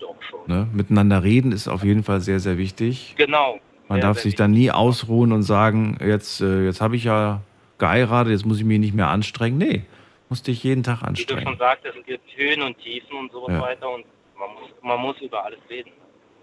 Doch 0.00 0.16
schon. 0.22 0.40
ne, 0.46 0.68
miteinander 0.72 1.22
reden 1.24 1.52
ist 1.52 1.68
auf 1.68 1.82
jeden 1.84 2.04
Fall 2.04 2.20
sehr, 2.20 2.40
sehr 2.40 2.58
wichtig. 2.58 3.14
Genau. 3.16 3.58
Man 3.88 4.00
Sehr, 4.00 4.08
darf 4.08 4.16
sehr 4.18 4.22
sich 4.24 4.34
dann 4.34 4.50
nie 4.52 4.70
ausruhen 4.70 5.32
und 5.32 5.42
sagen, 5.42 5.98
jetzt, 6.00 6.40
äh, 6.40 6.64
jetzt 6.64 6.80
habe 6.80 6.96
ich 6.96 7.04
ja 7.04 7.40
geheiratet, 7.78 8.32
jetzt 8.32 8.44
muss 8.46 8.58
ich 8.58 8.64
mich 8.64 8.78
nicht 8.78 8.94
mehr 8.94 9.08
anstrengen. 9.08 9.58
Nee, 9.58 9.82
musst 10.28 10.46
dich 10.46 10.62
jeden 10.62 10.82
Tag 10.82 10.98
Wie 11.00 11.04
du 11.04 11.08
anstrengen. 11.08 11.42
schon 11.42 11.58
sagtest, 11.58 11.96
es 11.98 12.04
gibt 12.06 12.24
Höhen 12.36 12.62
und 12.62 12.76
Tiefen 12.78 13.16
und 13.16 13.32
sowas 13.32 13.50
Ja. 13.52 13.60
weiter 13.62 13.88
und 13.92 14.04
man 14.38 14.50
muss, 14.54 14.70
man 14.82 15.00
muss 15.00 15.20
über 15.20 15.44
alles 15.44 15.58
reden. 15.70 15.90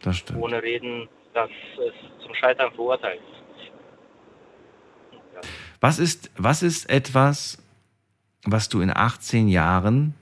Das 0.06 0.18
stimmt. 0.18 0.40
Ohne 0.40 0.62
Reden, 0.62 1.10
das 1.34 1.50
ist 1.50 2.24
zum 2.24 2.34
Scheitern 2.36 2.72
verurteilt. 2.74 3.20
Ja. 5.34 5.42
Was 5.82 5.98
ist, 5.98 6.32
was 6.38 6.62
ist 6.62 6.88
etwas, 6.92 7.58
was 8.46 8.70
du 8.70 8.82
in 8.82 8.92
18 8.96 9.48
Jahren, 9.48 10.14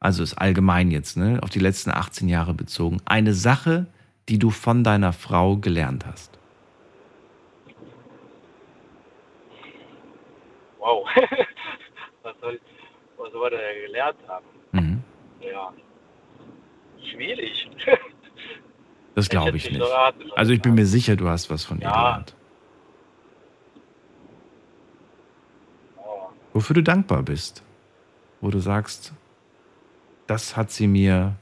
also 0.00 0.22
ist 0.22 0.34
allgemein 0.34 0.90
jetzt, 0.90 1.16
ne, 1.16 1.40
auf 1.42 1.48
die 1.48 1.60
letzten 1.60 1.90
18 1.90 2.28
Jahre 2.28 2.52
bezogen, 2.52 3.00
eine 3.06 3.32
Sache, 3.32 3.86
die 4.28 4.38
du 4.38 4.50
von 4.50 4.84
deiner 4.84 5.14
Frau 5.14 5.56
gelernt 5.56 6.04
hast? 6.04 6.38
Wow. 10.78 11.08
was, 12.22 12.38
soll, 12.38 12.60
was 13.16 13.32
soll 13.32 13.52
er 13.54 13.86
gelernt 13.86 14.18
haben? 14.28 14.46
Mhm. 14.72 15.02
Ja. 15.40 15.72
Schwierig. 17.02 17.70
Das 19.14 19.28
glaube 19.28 19.56
ich 19.56 19.70
nicht. 19.70 19.82
Also 20.34 20.52
ich 20.52 20.62
bin 20.62 20.74
mir 20.74 20.86
sicher, 20.86 21.16
du 21.16 21.28
hast 21.28 21.50
was 21.50 21.64
von 21.64 21.78
ihr 21.78 21.84
Ja. 21.84 21.92
gelernt. 22.08 22.34
Wofür 26.54 26.74
du 26.74 26.82
dankbar 26.82 27.22
bist. 27.22 27.62
Wo 28.40 28.50
du 28.50 28.58
sagst, 28.58 29.12
das 30.26 30.56
hat 30.56 30.70
sie 30.70 30.86
mir 30.86 31.34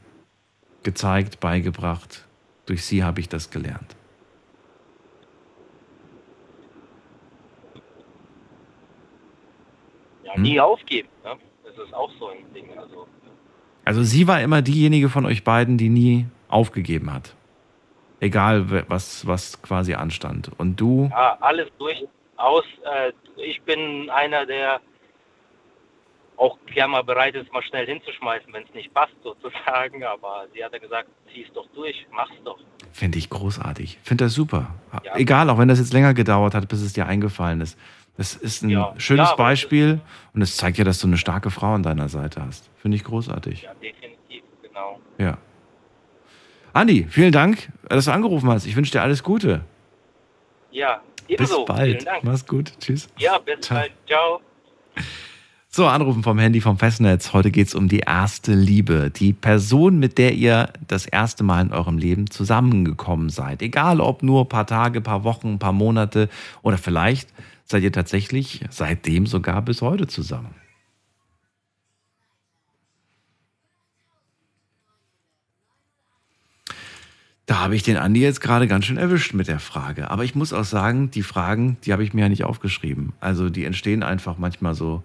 gezeigt, 0.83 1.41
beigebracht. 1.41 2.27
Durch 2.67 2.85
sie 2.85 3.03
habe 3.05 3.21
ich 3.21 3.29
das 3.29 3.51
gelernt. 3.51 3.97
Ja, 10.25 10.35
Hm? 10.35 10.43
nie 10.43 10.61
aufgeben. 10.61 11.09
Ne? 11.25 11.37
Das 11.65 11.87
ist 11.87 11.95
auch 11.95 12.11
so 12.19 12.29
ein 12.29 12.39
Ding. 12.55 12.67
Also, 12.79 13.07
Also 13.85 14.03
sie 14.03 14.27
war 14.29 14.41
immer 14.43 14.63
diejenige 14.63 15.09
von 15.09 15.25
euch 15.27 15.43
beiden, 15.43 15.79
die 15.79 15.89
nie 15.89 16.27
aufgegeben 16.49 17.13
hat. 17.13 17.35
Egal, 18.21 18.85
was, 18.89 19.27
was 19.27 19.61
quasi 19.63 19.95
anstand. 19.95 20.51
Und 20.59 20.77
du, 20.81 21.09
ja, 21.11 21.37
alles 21.41 21.69
durchaus. 21.79 22.65
Äh, 22.85 23.13
ich 23.37 23.61
bin 23.63 24.11
einer, 24.11 24.45
der 24.47 24.81
auch 26.37 26.57
gerne 26.67 26.93
mal 26.93 27.05
bereit 27.05 27.35
ist, 27.35 27.53
mal 27.53 27.63
schnell 27.63 27.87
hinzuschmeißen, 27.87 28.53
wenn 28.53 28.65
es 28.65 28.73
nicht 28.75 28.93
passt, 28.95 29.13
sozusagen. 29.23 30.05
Aber 30.05 30.47
sie 30.55 30.65
hat 30.65 30.73
ja 30.73 30.79
gesagt, 30.79 31.09
zieh 31.33 31.43
es 31.47 31.53
doch 31.53 31.67
durch, 31.75 32.07
mach's 32.13 32.31
doch. 32.45 32.59
finde 32.93 33.19
ich 33.19 33.29
großartig. 33.31 33.99
Finde 34.03 34.25
das 34.25 34.35
super. 34.35 34.75
Ja. 35.05 35.17
Egal, 35.17 35.49
auch 35.51 35.59
wenn 35.59 35.69
das 35.69 35.79
jetzt 35.79 35.93
länger 35.93 36.15
gedauert 36.15 36.55
hat, 36.55 36.69
bis 36.69 36.81
es 36.83 36.93
dir 36.93 37.07
eingefallen 37.07 37.61
ist. 37.61 37.79
Das 38.17 38.35
ist 38.35 38.63
ein 38.63 38.71
Ja. 38.71 38.93
schönes 38.99 39.31
Ja, 39.31 39.37
Beispiel 39.37 40.01
und 40.35 40.43
es 40.43 40.57
zeigt 40.57 40.77
ja, 40.77 40.85
dass 40.85 40.99
du 40.99 41.07
eine 41.07 41.17
starke 41.17 41.51
Frau 41.51 41.75
an 41.75 41.83
deiner 41.83 42.09
Seite 42.11 42.43
hast. 42.45 42.69
Finde 42.77 42.97
ich 42.97 43.05
großartig. 43.05 43.63
Ja, 43.63 43.73
definitiv, 43.75 44.43
genau. 44.63 44.99
Ja. 45.19 45.39
Andi, 46.73 47.07
vielen 47.09 47.33
Dank, 47.33 47.71
dass 47.89 48.05
du 48.05 48.13
angerufen 48.13 48.49
hast. 48.49 48.67
Ich 48.67 48.77
wünsche 48.77 48.93
dir 48.93 49.03
alles 49.03 49.23
Gute. 49.23 49.63
Ja, 50.71 51.01
Bis 51.27 51.35
ebenso. 51.35 51.65
bald. 51.65 52.03
Vielen 52.03 52.05
Dank. 52.05 52.25
Mach's 52.25 52.47
gut. 52.47 52.73
Tschüss. 52.81 53.09
Ja, 53.19 53.39
bis 53.39 53.61
Ciao. 53.61 53.79
bald. 53.79 53.93
Ciao. 54.07 54.41
So, 55.73 55.87
Anrufen 55.87 56.25
vom 56.25 56.39
Handy 56.39 56.61
vom 56.61 56.79
Festnetz. 56.79 57.33
Heute 57.33 57.53
geht's 57.53 57.77
um 57.77 57.89
die 57.89 58.01
erste 58.01 58.55
Liebe. 58.55 59.11
Die 59.11 59.33
Person, 59.33 60.01
mit 60.01 60.19
der 60.19 60.35
ihr 60.35 60.73
das 60.89 61.07
erste 61.07 61.45
Mal 61.45 61.67
in 61.67 61.73
eurem 61.73 61.97
Leben 61.97 62.29
zusammengekommen 62.29 63.31
seid. 63.31 63.63
Egal 63.63 64.01
ob 64.01 64.25
nur 64.25 64.43
ein 64.43 64.49
paar 64.49 64.67
Tage, 64.67 65.01
paar 65.01 65.23
Wochen, 65.23 65.55
ein 65.55 65.59
paar 65.61 65.73
Monate 65.73 66.29
oder 66.63 66.77
vielleicht 66.77 67.33
seid 67.65 67.85
ihr 67.85 67.93
tatsächlich 67.93 68.65
seitdem 68.71 69.27
sogar 69.27 69.63
bis 69.63 69.81
heute 69.81 70.09
zusammen. 70.09 70.55
Da 77.51 77.59
habe 77.59 77.75
ich 77.75 77.83
den 77.83 77.97
Andi 77.97 78.21
jetzt 78.21 78.41
gerade 78.41 78.69
ganz 78.69 78.85
schön 78.85 78.97
erwischt 78.97 79.35
mit 79.35 79.49
der 79.49 79.59
Frage. 79.59 80.09
Aber 80.09 80.23
ich 80.23 80.37
muss 80.37 80.53
auch 80.53 80.63
sagen, 80.63 81.11
die 81.11 81.25
Fragen, 81.25 81.79
die 81.83 81.93
habe 81.93 82.05
ich 82.05 82.15
mir 82.15 82.21
ja 82.21 82.29
nicht 82.29 82.45
aufgeschrieben. 82.45 83.13
Also 83.19 83.51
die 83.51 83.65
entstehen 83.65 84.05
einfach 84.05 84.39
manchmal 84.39 84.77
so 84.77 85.03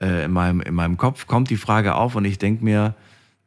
äh, 0.00 0.24
in, 0.24 0.30
meinem, 0.30 0.62
in 0.62 0.72
meinem 0.72 0.96
Kopf, 0.96 1.26
kommt 1.26 1.50
die 1.50 1.58
Frage 1.58 1.94
auf 1.94 2.14
und 2.14 2.24
ich 2.24 2.38
denke 2.38 2.64
mir, 2.64 2.94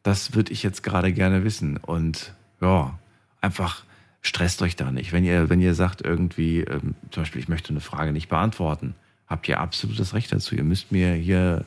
das 0.04 0.36
würde 0.36 0.54
ich 0.54 0.62
jetzt 0.62 0.84
gerade 0.84 1.14
gerne 1.14 1.44
wissen. 1.44 1.78
Und 1.78 2.36
ja, 2.62 3.00
einfach 3.42 3.84
stresst 4.22 4.62
euch 4.62 4.76
da 4.76 4.92
nicht. 4.92 5.14
Wenn 5.14 5.24
ihr, 5.24 5.50
wenn 5.50 5.60
ihr 5.60 5.74
sagt 5.74 6.06
irgendwie, 6.06 6.60
ähm, 6.60 6.94
zum 7.10 7.24
Beispiel, 7.24 7.42
ich 7.42 7.50
möchte 7.50 7.70
eine 7.70 7.82
Frage 7.82 8.12
nicht 8.12 8.30
beantworten, 8.30 8.94
habt 9.26 9.50
ihr 9.50 9.60
absolutes 9.60 10.14
Recht 10.14 10.32
dazu. 10.32 10.54
Ihr 10.54 10.64
müsst 10.64 10.92
mir 10.92 11.14
hier, 11.14 11.66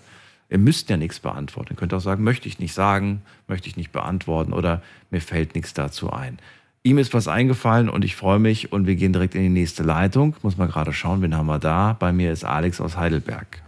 ihr 0.48 0.58
müsst 0.58 0.88
ja 0.88 0.96
nichts 0.96 1.18
beantworten. 1.18 1.72
Ihr 1.72 1.76
könnt 1.76 1.94
auch 1.94 1.98
sagen, 1.98 2.22
möchte 2.22 2.46
ich 2.46 2.60
nicht 2.60 2.74
sagen, 2.74 3.22
möchte 3.48 3.68
ich 3.68 3.76
nicht 3.76 3.90
beantworten 3.90 4.52
oder 4.52 4.82
mir 5.10 5.20
fällt 5.20 5.56
nichts 5.56 5.74
dazu 5.74 6.12
ein. 6.12 6.38
Ihm 6.82 6.96
ist 6.98 7.12
was 7.12 7.28
eingefallen 7.28 7.90
und 7.90 8.04
ich 8.04 8.16
freue 8.16 8.38
mich 8.38 8.72
und 8.72 8.86
wir 8.86 8.94
gehen 8.96 9.12
direkt 9.12 9.34
in 9.34 9.42
die 9.42 9.48
nächste 9.50 9.82
Leitung. 9.82 10.34
Muss 10.42 10.56
mal 10.56 10.66
gerade 10.68 10.92
schauen, 10.94 11.20
wen 11.20 11.36
haben 11.36 11.46
wir 11.46 11.58
da? 11.58 11.94
Bei 11.98 12.10
mir 12.10 12.32
ist 12.32 12.44
Alex 12.44 12.80
aus 12.80 12.96
Heidelberg. 12.96 13.62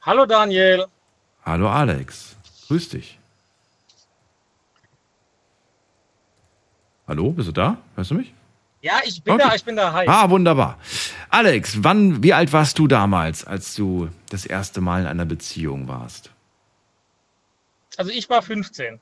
Hallo 0.00 0.24
Daniel. 0.24 0.86
Hallo 1.44 1.68
Alex, 1.68 2.36
grüß 2.68 2.88
dich. 2.90 3.18
Hallo, 7.06 7.30
bist 7.32 7.48
du 7.48 7.52
da? 7.52 7.76
Hörst 7.96 8.10
du 8.10 8.14
mich? 8.14 8.32
Ja, 8.80 9.00
ich 9.04 9.22
bin 9.22 9.34
Okay. 9.34 9.44
da, 9.46 9.54
ich 9.54 9.64
bin 9.64 9.76
da. 9.76 9.92
Hi. 9.92 10.06
Ah, 10.08 10.28
wunderbar. 10.30 10.78
Alex, 11.28 11.82
wann, 11.84 12.22
wie 12.22 12.32
alt 12.32 12.52
warst 12.54 12.78
du 12.78 12.86
damals, 12.86 13.44
als 13.44 13.74
du 13.74 14.08
das 14.30 14.46
erste 14.46 14.80
Mal 14.80 15.02
in 15.02 15.06
einer 15.06 15.26
Beziehung 15.26 15.88
warst? 15.88 16.30
Also 17.98 18.10
ich 18.10 18.28
war 18.30 18.40
15. 18.40 18.98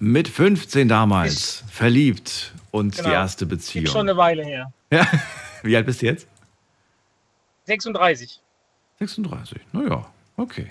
Mit 0.00 0.28
15 0.28 0.88
damals, 0.88 1.64
verliebt 1.70 2.52
und 2.70 2.96
Genau. 2.96 3.08
die 3.08 3.14
erste 3.14 3.44
Ist 3.44 3.48
Beziehung. 3.50 3.86
schon 3.86 4.08
eine 4.08 4.16
Weile 4.16 4.44
her. 4.44 4.72
Ja. 4.90 5.06
Wie 5.62 5.76
alt 5.76 5.86
bist 5.86 6.02
du 6.02 6.06
jetzt? 6.06 6.26
36. 7.64 8.40
36. 9.00 9.60
Naja, 9.72 10.06
okay. 10.36 10.68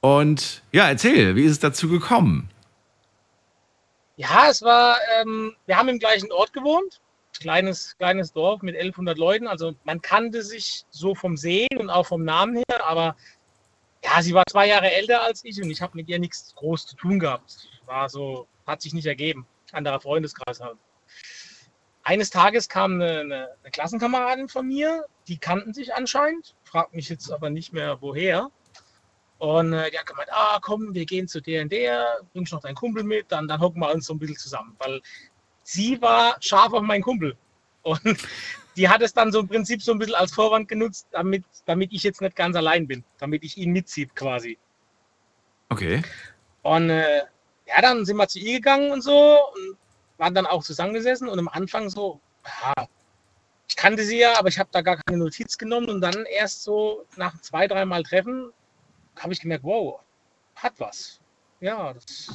Und 0.00 0.62
ja, 0.72 0.88
erzähl, 0.88 1.36
wie 1.36 1.44
ist 1.44 1.52
es 1.52 1.58
dazu 1.58 1.88
gekommen? 1.88 2.48
Ja, 4.16 4.48
es 4.48 4.62
war, 4.62 4.96
ähm, 5.20 5.54
wir 5.66 5.76
haben 5.76 5.88
im 5.88 5.98
gleichen 5.98 6.32
Ort 6.32 6.52
gewohnt. 6.52 7.00
Kleines, 7.38 7.96
kleines 7.98 8.32
Dorf 8.32 8.62
mit 8.62 8.76
1100 8.76 9.18
Leuten. 9.18 9.46
Also 9.46 9.74
man 9.84 10.00
kannte 10.00 10.42
sich 10.42 10.84
so 10.90 11.14
vom 11.14 11.36
Sehen 11.36 11.68
und 11.78 11.90
auch 11.90 12.06
vom 12.06 12.24
Namen 12.24 12.56
her, 12.56 12.84
aber 12.86 13.16
ja, 14.04 14.22
sie 14.22 14.32
war 14.34 14.44
zwei 14.48 14.68
Jahre 14.68 14.90
älter 14.90 15.22
als 15.22 15.44
ich 15.44 15.60
und 15.62 15.70
ich 15.70 15.82
habe 15.82 15.96
mit 15.96 16.08
ihr 16.08 16.18
nichts 16.18 16.54
groß 16.54 16.86
zu 16.86 16.96
tun 16.96 17.18
gehabt. 17.18 17.68
War 17.86 18.08
so, 18.08 18.46
hat 18.70 18.82
sich 18.82 18.94
nicht 18.94 19.06
ergeben. 19.06 19.46
Anderer 19.72 20.00
Freundeskreis 20.00 20.60
halt. 20.60 20.78
Eines 22.02 22.30
Tages 22.30 22.68
kam 22.68 22.94
eine, 22.94 23.20
eine, 23.20 23.48
eine 23.62 23.70
Klassenkameradin 23.70 24.48
von 24.48 24.66
mir, 24.66 25.04
die 25.28 25.38
kannten 25.38 25.74
sich 25.74 25.94
anscheinend, 25.94 26.54
fragt 26.64 26.94
mich 26.94 27.08
jetzt 27.08 27.30
aber 27.30 27.50
nicht 27.50 27.72
mehr 27.72 28.00
woher. 28.00 28.50
Und 29.38 29.72
äh, 29.72 29.90
die 29.90 29.98
hat 29.98 30.06
gemeint, 30.06 30.28
ah 30.32 30.58
komm, 30.60 30.94
wir 30.94 31.06
gehen 31.06 31.28
zu 31.28 31.40
der 31.40 31.62
und 31.62 31.72
der, 31.72 32.20
bringst 32.32 32.52
noch 32.52 32.60
deinen 32.60 32.74
Kumpel 32.74 33.04
mit, 33.04 33.30
dann, 33.30 33.48
dann 33.48 33.60
hocken 33.60 33.80
wir 33.80 33.90
uns 33.90 34.06
so 34.06 34.14
ein 34.14 34.18
bisschen 34.18 34.36
zusammen. 34.36 34.76
Weil 34.78 35.00
sie 35.62 36.00
war 36.00 36.36
scharf 36.40 36.72
auf 36.72 36.82
meinen 36.82 37.02
Kumpel. 37.02 37.36
Und 37.82 38.28
die 38.76 38.90
hat 38.90 39.00
es 39.00 39.14
dann 39.14 39.32
so 39.32 39.40
im 39.40 39.48
Prinzip 39.48 39.80
so 39.80 39.92
ein 39.92 39.98
bisschen 39.98 40.14
als 40.14 40.34
Vorwand 40.34 40.68
genutzt, 40.68 41.06
damit, 41.12 41.44
damit 41.64 41.94
ich 41.94 42.02
jetzt 42.02 42.20
nicht 42.20 42.36
ganz 42.36 42.54
allein 42.54 42.86
bin, 42.86 43.04
damit 43.18 43.42
ich 43.42 43.56
ihn 43.56 43.72
mitzieht 43.72 44.14
quasi. 44.14 44.58
Okay. 45.70 46.02
Und 46.60 46.90
äh, 46.90 47.22
ja, 47.74 47.82
dann 47.82 48.04
sind 48.04 48.16
wir 48.16 48.28
zu 48.28 48.38
ihr 48.38 48.54
gegangen 48.54 48.90
und 48.90 49.02
so 49.02 49.38
und 49.54 49.76
waren 50.18 50.34
dann 50.34 50.46
auch 50.46 50.62
zusammengesessen 50.62 51.28
und 51.28 51.38
am 51.38 51.48
Anfang 51.48 51.88
so, 51.88 52.20
ja, 52.44 52.86
ich 53.68 53.76
kannte 53.76 54.04
sie 54.04 54.18
ja, 54.18 54.38
aber 54.38 54.48
ich 54.48 54.58
habe 54.58 54.68
da 54.72 54.82
gar 54.82 54.96
keine 54.96 55.18
Notiz 55.18 55.56
genommen 55.56 55.88
und 55.88 56.00
dann 56.00 56.24
erst 56.26 56.62
so 56.64 57.06
nach 57.16 57.40
zwei, 57.40 57.66
dreimal 57.66 58.02
Treffen 58.02 58.52
habe 59.18 59.32
ich 59.32 59.40
gemerkt, 59.40 59.64
wow, 59.64 60.00
hat 60.56 60.74
was. 60.78 61.20
Ja, 61.60 61.92
das 61.92 62.04
ist 62.04 62.32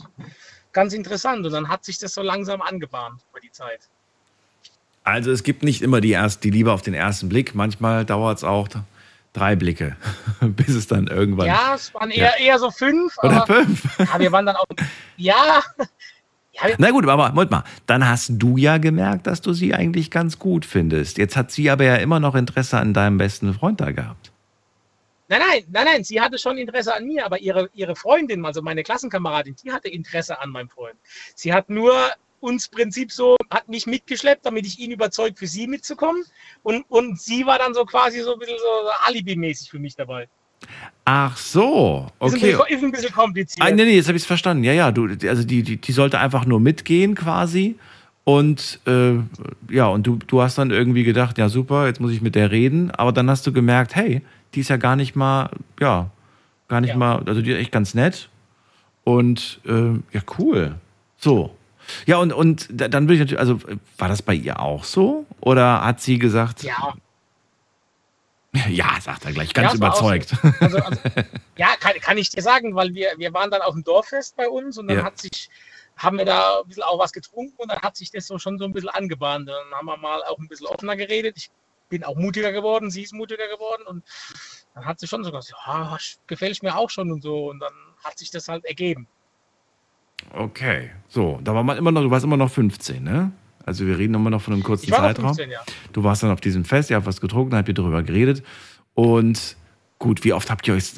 ganz 0.71 0.93
interessant 0.93 1.45
und 1.45 1.51
dann 1.51 1.67
hat 1.67 1.83
sich 1.83 1.97
das 1.97 2.13
so 2.13 2.21
langsam 2.21 2.61
angebahnt 2.61 3.21
über 3.31 3.39
die 3.39 3.51
Zeit. 3.51 3.89
Also 5.03 5.31
es 5.31 5.43
gibt 5.43 5.63
nicht 5.63 5.81
immer 5.81 6.01
die, 6.01 6.11
erst, 6.11 6.43
die 6.43 6.49
Liebe 6.49 6.71
auf 6.71 6.81
den 6.81 6.93
ersten 6.93 7.29
Blick, 7.29 7.53
manchmal 7.53 8.05
dauert 8.05 8.39
es 8.39 8.43
auch 8.43 8.67
drei 9.35 9.55
Blicke, 9.55 9.95
bis 10.41 10.69
es 10.69 10.87
dann 10.87 11.07
irgendwann. 11.07 11.47
Ja, 11.47 11.75
es 11.75 11.93
waren 11.93 12.11
eher, 12.11 12.37
eher 12.39 12.59
so 12.59 12.71
fünf. 12.71 13.15
Oder 13.21 13.45
fünf. 13.45 13.83
Ja, 13.99 14.19
wir 14.19 14.31
waren 14.31 14.45
dann 14.45 14.55
auch. 14.55 14.65
Ja. 15.17 15.61
ja 16.53 16.61
Na 16.77 16.91
gut, 16.91 17.07
aber 17.07 17.29
Moment 17.29 17.51
mal, 17.51 17.63
dann 17.85 18.07
hast 18.07 18.31
du 18.33 18.57
ja 18.57 18.77
gemerkt, 18.77 19.27
dass 19.27 19.41
du 19.41 19.53
sie 19.53 19.73
eigentlich 19.73 20.11
ganz 20.11 20.39
gut 20.39 20.65
findest. 20.65 21.17
Jetzt 21.17 21.35
hat 21.35 21.51
sie 21.51 21.69
aber 21.69 21.83
ja 21.83 21.95
immer 21.95 22.19
noch 22.19 22.35
Interesse 22.35 22.77
an 22.77 22.93
deinem 22.93 23.17
besten 23.17 23.53
Freund 23.53 23.81
da 23.81 23.91
gehabt. 23.91 24.31
Nein, 25.27 25.39
nein, 25.39 25.63
nein, 25.69 25.85
nein, 25.85 26.03
sie 26.03 26.21
hatte 26.21 26.37
schon 26.37 26.57
Interesse 26.57 26.95
an 26.95 27.05
mir, 27.05 27.25
aber 27.25 27.39
ihre, 27.39 27.69
ihre 27.73 27.95
Freundin, 27.95 28.45
also 28.45 28.61
meine 28.61 28.83
Klassenkameradin, 28.83 29.55
die 29.63 29.71
hatte 29.71 29.89
Interesse 29.89 30.39
an 30.39 30.51
meinem 30.51 30.69
Freund. 30.69 30.97
Sie 31.33 31.51
hat 31.51 31.69
nur 31.69 31.95
uns 32.45 32.67
Prinzip 32.67 33.11
so, 33.11 33.35
hat 33.51 33.67
mich 33.67 33.87
mitgeschleppt, 33.87 34.45
damit 34.45 34.65
ich 34.65 34.79
ihn 34.79 34.91
überzeugt, 34.91 35.39
für 35.39 35.47
sie 35.47 35.67
mitzukommen. 35.67 36.23
Und, 36.63 36.85
und 36.89 37.19
sie 37.19 37.45
war 37.45 37.57
dann 37.57 37.73
so 37.73 37.83
quasi 37.85 38.21
so 38.21 38.33
ein 38.33 38.39
bisschen 38.39 38.57
so 38.57 38.89
Alibi-mäßig 39.07 39.69
für 39.69 39.79
mich 39.79 39.95
dabei. 39.95 40.27
Ach 41.03 41.35
so, 41.37 42.07
Ist, 42.07 42.33
ein 42.33 42.37
okay. 42.37 42.51
bisschen, 42.51 42.77
ist 42.77 42.83
ein 42.83 42.91
bisschen 42.91 43.13
kompliziert. 43.13 43.65
Ah, 43.65 43.69
nee, 43.71 43.85
nee, 43.85 43.95
jetzt 43.95 44.07
habe 44.07 44.17
ich 44.17 44.23
es 44.23 44.27
verstanden. 44.27 44.63
Ja, 44.63 44.73
ja, 44.73 44.91
du, 44.91 45.07
also 45.27 45.43
die, 45.43 45.61
die, 45.63 45.77
die 45.77 45.91
sollte 45.91 46.19
einfach 46.19 46.45
nur 46.45 46.59
mitgehen 46.59 47.13
quasi. 47.15 47.75
Und 48.23 48.79
äh, 48.87 49.13
ja, 49.69 49.85
und 49.87 50.07
du, 50.07 50.17
du 50.25 50.41
hast 50.41 50.57
dann 50.57 50.71
irgendwie 50.71 51.03
gedacht, 51.03 51.37
ja 51.37 51.47
super, 51.47 51.85
jetzt 51.85 52.01
muss 52.01 52.11
ich 52.11 52.21
mit 52.21 52.33
der 52.33 52.49
reden. 52.49 52.89
Aber 52.91 53.11
dann 53.11 53.29
hast 53.29 53.45
du 53.45 53.53
gemerkt, 53.53 53.95
hey, 53.95 54.21
die 54.55 54.61
ist 54.61 54.69
ja 54.69 54.77
gar 54.77 54.95
nicht 54.95 55.15
mal, 55.15 55.51
ja, 55.79 56.09
gar 56.67 56.81
nicht 56.81 56.91
Ja. 56.91 56.97
mal, 56.97 57.23
also 57.27 57.41
die 57.41 57.51
ist 57.51 57.59
echt 57.59 57.71
ganz 57.71 57.93
nett. 57.93 58.29
Und 59.03 59.59
äh, 59.67 59.91
ja, 60.11 60.21
cool. 60.39 60.75
So. 61.17 61.55
Ja, 62.05 62.17
und, 62.17 62.33
und 62.33 62.67
da- 62.71 62.87
dann 62.87 63.03
würde 63.05 63.13
ich 63.15 63.19
natürlich, 63.19 63.39
also 63.39 63.59
war 63.97 64.07
das 64.07 64.21
bei 64.21 64.33
ihr 64.33 64.59
auch 64.59 64.83
so? 64.83 65.25
Oder 65.41 65.83
hat 65.83 66.01
sie 66.01 66.19
gesagt, 66.19 66.63
Ja, 66.63 66.93
ja, 68.69 68.89
sagt 69.01 69.25
er 69.25 69.33
gleich, 69.33 69.53
ganz 69.53 69.65
Ja, 69.77 69.89
auch 69.89 69.95
so. 69.95 70.05
überzeugt. 70.05 70.33
also, 70.61 70.77
also, 70.77 70.99
ja 71.57 71.67
kann, 71.79 71.93
kann 71.99 72.17
ich 72.17 72.29
dir 72.29 72.41
sagen, 72.41 72.73
weil 72.75 72.93
wir, 72.93 73.11
wir 73.17 73.33
waren 73.33 73.51
dann 73.51 73.61
auf 73.61 73.73
dem 73.73 73.83
Dorffest 73.83 74.35
bei 74.37 74.47
uns 74.47 74.77
und 74.77 74.87
dann 74.87 74.97
Ja. 74.99 75.03
hat 75.03 75.19
sich, 75.19 75.49
haben 75.97 76.17
wir 76.17 76.25
da 76.25 76.61
ein 76.61 76.67
bisschen 76.67 76.83
auch 76.83 76.97
was 76.97 77.11
getrunken 77.11 77.55
und 77.57 77.69
dann 77.69 77.81
hat 77.81 77.97
sich 77.97 78.11
das 78.11 78.27
so 78.27 78.39
schon 78.39 78.57
so 78.57 78.63
ein 78.65 78.71
bisschen 78.71 78.89
angebahnt. 78.89 79.49
Dann 79.49 79.71
haben 79.73 79.85
wir 79.85 79.97
mal 79.97 80.23
auch 80.23 80.37
ein 80.39 80.47
bisschen 80.47 80.67
offener 80.67 80.95
geredet. 80.95 81.35
Ich 81.37 81.49
bin 81.89 82.03
auch 82.05 82.15
mutiger 82.15 82.51
geworden, 82.53 82.89
sie 82.89 83.03
ist 83.03 83.13
mutiger 83.13 83.47
geworden 83.49 83.83
und 83.87 84.03
dann 84.73 84.85
hat 84.85 84.99
sie 84.99 85.07
schon 85.07 85.23
so 85.23 85.31
gesagt, 85.31 85.53
ja, 85.67 85.97
gefällt 86.27 86.63
mir 86.63 86.75
auch 86.77 86.89
schon 86.89 87.11
und 87.11 87.21
so 87.21 87.49
und 87.49 87.59
dann 87.59 87.73
hat 88.03 88.17
sich 88.17 88.31
das 88.31 88.47
halt 88.47 88.63
ergeben. 88.65 89.07
Okay, 90.33 90.91
so, 91.07 91.39
da 91.43 91.53
war 91.55 91.63
man 91.63 91.77
immer 91.77 91.91
noch, 91.91 92.01
du 92.01 92.11
warst 92.11 92.25
immer 92.25 92.37
noch 92.37 92.51
15, 92.51 93.03
ne? 93.03 93.31
Also 93.65 93.87
wir 93.87 93.97
reden 93.97 94.13
immer 94.13 94.29
noch 94.29 94.41
von 94.41 94.53
einem 94.53 94.63
kurzen 94.63 94.85
Ich 94.85 94.91
war 94.91 94.99
Zeitraum. 94.99 95.27
15, 95.35 95.49
ja. 95.49 95.59
Du 95.93 96.03
warst 96.03 96.21
dann 96.23 96.31
auf 96.31 96.41
diesem 96.41 96.65
Fest, 96.65 96.89
ihr 96.89 96.97
habt 96.97 97.05
was 97.05 97.19
getrunken, 97.19 97.55
habt 97.55 97.67
ihr 97.67 97.73
darüber 97.73 98.03
geredet. 98.03 98.43
Und 98.93 99.57
gut, 99.97 100.23
wie 100.23 100.33
oft 100.33 100.51
habt 100.51 100.67
ihr 100.67 100.75
euch 100.75 100.93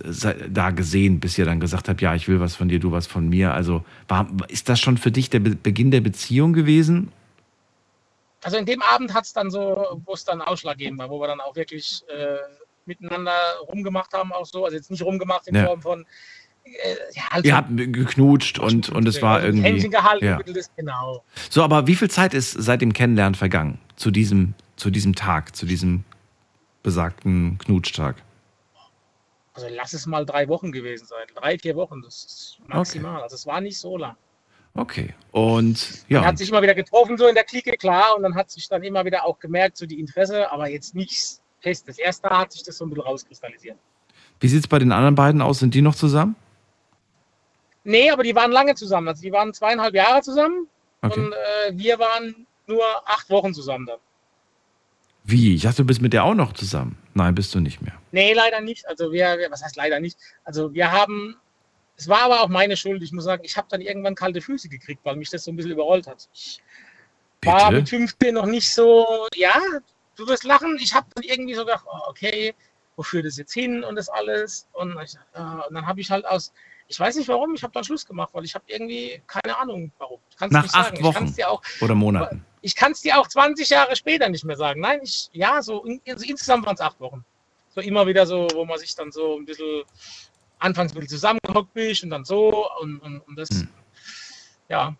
da 0.49 0.71
gesehen, 0.71 1.19
bis 1.19 1.37
ihr 1.37 1.45
dann 1.45 1.59
gesagt 1.59 1.87
habt, 1.87 2.01
ja, 2.01 2.13
ich 2.15 2.27
will 2.27 2.39
was 2.39 2.55
von 2.55 2.67
dir, 2.67 2.79
du 2.79 2.91
was 2.91 3.07
von 3.07 3.29
mir? 3.29 3.53
Also 3.53 3.85
war, 4.07 4.27
ist 4.49 4.67
das 4.69 4.79
schon 4.79 4.97
für 4.97 5.11
dich 5.11 5.29
der 5.29 5.39
Be 5.39 5.55
Beginn 5.55 5.91
der 5.91 6.01
Beziehung 6.01 6.51
gewesen? 6.53 7.11
Also 8.43 8.57
in 8.57 8.65
dem 8.65 8.81
Abend 8.81 9.13
hat 9.13 9.25
es 9.25 9.33
dann 9.33 9.49
so, 9.49 10.01
wo 10.05 10.13
es 10.13 10.25
dann 10.25 10.41
ausschlaggebend 10.41 10.99
war, 10.99 11.09
wo 11.09 11.19
wir 11.19 11.27
dann 11.27 11.39
auch 11.39 11.55
wirklich 11.55 12.03
äh, 12.09 12.37
miteinander 12.85 13.33
rumgemacht 13.67 14.13
haben, 14.13 14.31
auch 14.31 14.45
so. 14.45 14.65
Also 14.65 14.75
jetzt 14.77 14.91
nicht 14.91 15.03
rumgemacht 15.03 15.47
in 15.47 15.55
Ja. 15.55 15.65
Form 15.65 15.81
von, 15.81 16.05
ja, 17.13 17.29
halt 17.31 17.45
Ihr 17.45 17.55
habt 17.55 17.69
geknutscht 17.75 18.59
und, 18.59 18.89
und 18.89 19.07
es 19.07 19.21
war 19.21 19.37
also 19.37 19.47
Händchen 19.47 19.65
irgendwie. 19.65 19.89
gehalten, 19.89 20.25
Ja. 20.25 20.39
genau. 20.75 21.23
So, 21.49 21.63
aber 21.63 21.87
wie 21.87 21.95
viel 21.95 22.09
Zeit 22.09 22.33
ist 22.33 22.51
seit 22.51 22.81
dem 22.81 22.93
Kennenlernen 22.93 23.35
vergangen? 23.35 23.79
Zu 23.95 24.11
diesem, 24.11 24.53
zu 24.75 24.89
diesem 24.89 25.15
Tag, 25.15 25.55
zu 25.55 25.65
diesem 25.65 26.03
besagten 26.83 27.57
Knutschtag? 27.59 28.15
Also 29.53 29.67
lass 29.75 29.93
es 29.93 30.05
mal 30.05 30.25
drei 30.25 30.47
Wochen 30.47 30.71
gewesen 30.71 31.07
sein. 31.07 31.25
Drei, 31.35 31.57
vier 31.57 31.75
Wochen, 31.75 32.01
das 32.03 32.25
ist 32.25 32.59
maximal. 32.67 33.21
Also 33.23 33.35
es 33.35 33.47
war 33.47 33.59
nicht 33.59 33.79
so 33.79 33.97
lang. 33.97 34.15
Okay. 34.75 35.15
Und 35.31 36.05
ja. 36.07 36.19
Man 36.19 36.27
hat 36.29 36.37
sich 36.37 36.49
immer 36.49 36.61
wieder 36.61 36.75
getroffen, 36.75 37.17
so 37.17 37.25
in 37.25 37.33
der 37.33 37.43
Clique, 37.43 37.71
klar, 37.77 38.15
und 38.15 38.21
dann 38.21 38.35
hat 38.35 38.51
sich 38.51 38.69
dann 38.69 38.83
immer 38.83 39.03
wieder 39.05 39.25
auch 39.25 39.39
gemerkt, 39.39 39.77
so 39.77 39.87
die 39.87 39.99
Interesse, 39.99 40.51
aber 40.51 40.69
jetzt 40.69 40.93
nichts 40.93 41.41
Festes. 41.59 41.97
Erst 41.97 42.23
da 42.23 42.37
hat 42.41 42.51
sich 42.51 42.61
das 42.61 42.77
so 42.77 42.85
ein 42.85 42.89
bisschen 42.91 43.03
rauskristallisiert. 43.05 43.77
Wie 44.39 44.47
sieht 44.47 44.59
es 44.59 44.67
bei 44.67 44.77
den 44.77 44.91
anderen 44.91 45.15
beiden 45.15 45.41
aus? 45.41 45.57
Sind 45.57 45.73
die 45.73 45.81
noch 45.81 45.95
zusammen? 45.95 46.35
Nee, 47.87 48.11
aber 48.11 48.23
die 48.23 48.35
waren 48.35 48.51
lange 48.51 48.75
zusammen. 48.75 49.07
Also 49.07 49.21
die 49.21 49.31
waren 49.31 49.53
zweieinhalb 49.53 49.95
Jahre 49.95 50.21
zusammen 50.21 50.67
Okay. 51.01 51.19
und 51.19 51.31
äh, 51.31 51.71
wir 51.77 51.99
waren 51.99 52.47
nur 52.65 52.83
acht 53.05 53.29
Wochen 53.29 53.53
zusammen 53.53 53.85
dann. 53.85 53.99
Wie? 55.23 55.55
Ich 55.55 55.61
dachte, 55.61 55.83
du 55.83 55.85
bist 55.85 56.01
mit 56.01 56.11
der 56.11 56.23
auch 56.23 56.33
noch 56.33 56.53
zusammen. 56.53 56.97
Nein, 57.13 57.35
bist 57.35 57.53
du 57.55 57.59
nicht 57.59 57.81
mehr. 57.81 57.93
Nee, 58.11 58.33
leider 58.33 58.59
nicht. 58.61 58.87
Also 58.89 59.11
wir, 59.11 59.37
wir 59.37 59.51
was 59.51 59.63
heißt 59.63 59.75
leider 59.77 59.99
nicht? 59.99 60.17
Also 60.43 60.73
wir 60.73 60.91
haben, 60.91 61.37
es 61.95 62.09
war 62.09 62.23
aber 62.23 62.41
auch 62.41 62.49
meine 62.49 62.75
Schuld. 62.75 63.03
Ich 63.03 63.11
muss 63.13 63.23
sagen, 63.23 63.43
ich 63.45 63.55
habe 63.55 63.67
dann 63.69 63.79
irgendwann 63.79 64.15
kalte 64.15 64.41
Füße 64.41 64.67
gekriegt, 64.69 65.01
weil 65.05 65.15
mich 65.15 65.29
das 65.29 65.43
so 65.45 65.51
ein 65.51 65.55
bisschen 65.55 65.71
überrollt 65.71 66.07
hat. 66.07 66.27
Ich 66.33 66.61
war 67.43 67.71
mit 67.71 67.87
15 67.87 68.33
noch 68.33 68.47
nicht 68.47 68.73
so, 68.73 69.27
ja, 69.35 69.55
du 70.15 70.27
wirst 70.27 70.43
lachen. 70.43 70.77
Ich 70.81 70.93
habe 70.93 71.07
dann 71.15 71.23
irgendwie 71.23 71.53
so 71.53 71.63
gedacht, 71.63 71.85
oh, 71.87 72.09
okay, 72.09 72.53
wo 72.97 73.03
führt 73.03 73.25
das 73.25 73.37
jetzt 73.37 73.53
hin 73.53 73.83
und 73.83 73.95
das 73.95 74.09
alles? 74.09 74.67
Und, 74.73 74.97
ich, 75.03 75.13
ja, 75.35 75.61
und 75.67 75.73
dann 75.73 75.85
habe 75.85 76.01
ich 76.01 76.09
halt 76.11 76.25
aus, 76.25 76.51
ich 76.87 76.99
weiß 76.99 77.15
nicht 77.15 77.27
warum, 77.27 77.53
ich 77.53 77.63
habe 77.63 77.73
dann 77.73 77.83
Schluss 77.83 78.05
gemacht, 78.05 78.29
weil 78.33 78.45
ich 78.45 78.55
habe 78.55 78.65
irgendwie 78.67 79.21
keine 79.27 79.57
Ahnung 79.57 79.91
warum. 79.97 80.19
Nach 80.49 80.63
acht 80.63 80.71
sagen. 80.71 81.03
Wochen 81.03 81.33
auch, 81.45 81.61
oder 81.81 81.95
Monaten. 81.95 82.45
ich 82.61 82.75
kann 82.75 82.91
es 82.91 83.01
dir 83.01 83.19
auch 83.19 83.27
20 83.27 83.69
Jahre 83.69 83.95
später 83.95 84.29
nicht 84.29 84.45
mehr 84.45 84.57
sagen. 84.57 84.81
Nein, 84.81 84.99
ich, 85.03 85.29
ja, 85.33 85.61
so 85.61 85.83
in, 85.83 86.01
also 86.07 86.25
insgesamt 86.25 86.65
waren 86.65 86.75
es 86.75 86.81
acht 86.81 86.99
Wochen. 86.99 87.25
So 87.69 87.81
immer 87.81 88.07
wieder 88.07 88.25
so, 88.25 88.47
wo 88.53 88.65
man 88.65 88.79
sich 88.79 88.95
dann 88.95 89.11
so 89.11 89.37
ein 89.37 89.45
bisschen, 89.45 89.83
anfangs 90.59 90.91
ein 90.91 90.95
bisschen 90.95 91.09
zusammengehockt 91.09 91.75
ist 91.75 92.03
und 92.03 92.09
dann 92.09 92.25
so 92.25 92.67
und, 92.79 92.99
und, 92.99 93.19
und 93.21 93.35
das, 93.37 93.49
Hm. 93.49 93.67
ja. 94.69 94.95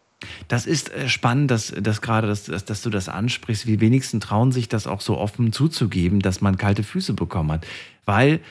Das 0.48 0.66
ist 0.66 0.92
äh, 0.92 1.10
spannend, 1.10 1.52
dass, 1.52 1.74
dass 1.78 2.02
gerade, 2.02 2.28
dass, 2.28 2.46
dass, 2.46 2.66
dass 2.66 2.82
du 2.82 2.90
das 2.90 3.08
ansprichst. 3.08 3.68
Wie 3.68 3.80
wenigsten 3.80 4.20
trauen 4.20 4.52
sich 4.52 4.68
das 4.68 4.88
auch 4.88 5.02
so 5.02 5.18
offen 5.18 5.54
zuzugeben, 5.54 6.22
dass 6.22 6.42
man 6.42 6.58
kalte 6.58 6.82
Füße 6.84 7.14
bekommen 7.14 7.52
hat. 7.52 7.68
Weil, 8.06 8.42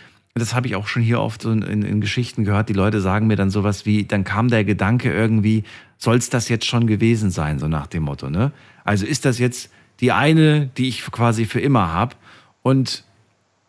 das 0.40 0.54
habe 0.54 0.66
ich 0.66 0.76
auch 0.76 0.86
schon 0.86 1.02
hier 1.02 1.20
oft 1.20 1.44
in, 1.44 1.62
in, 1.62 1.82
in 1.82 2.00
Geschichten 2.00 2.44
gehört, 2.44 2.68
die 2.68 2.74
Leute 2.74 3.00
sagen 3.00 3.26
mir 3.26 3.36
dann 3.36 3.50
sowas 3.50 3.86
wie, 3.86 4.04
dann 4.04 4.24
kam 4.24 4.48
der 4.48 4.64
Gedanke 4.64 5.12
irgendwie, 5.12 5.64
soll 5.96 6.16
es 6.16 6.28
das 6.28 6.48
jetzt 6.48 6.66
schon 6.66 6.86
gewesen 6.86 7.30
sein, 7.30 7.58
so 7.58 7.68
nach 7.68 7.86
dem 7.86 8.02
Motto, 8.02 8.28
ne? 8.28 8.52
Also 8.84 9.06
ist 9.06 9.24
das 9.24 9.38
jetzt 9.38 9.70
die 10.00 10.12
eine, 10.12 10.66
die 10.66 10.88
ich 10.88 11.02
quasi 11.10 11.46
für 11.46 11.60
immer 11.60 11.92
habe 11.92 12.16
und 12.62 13.04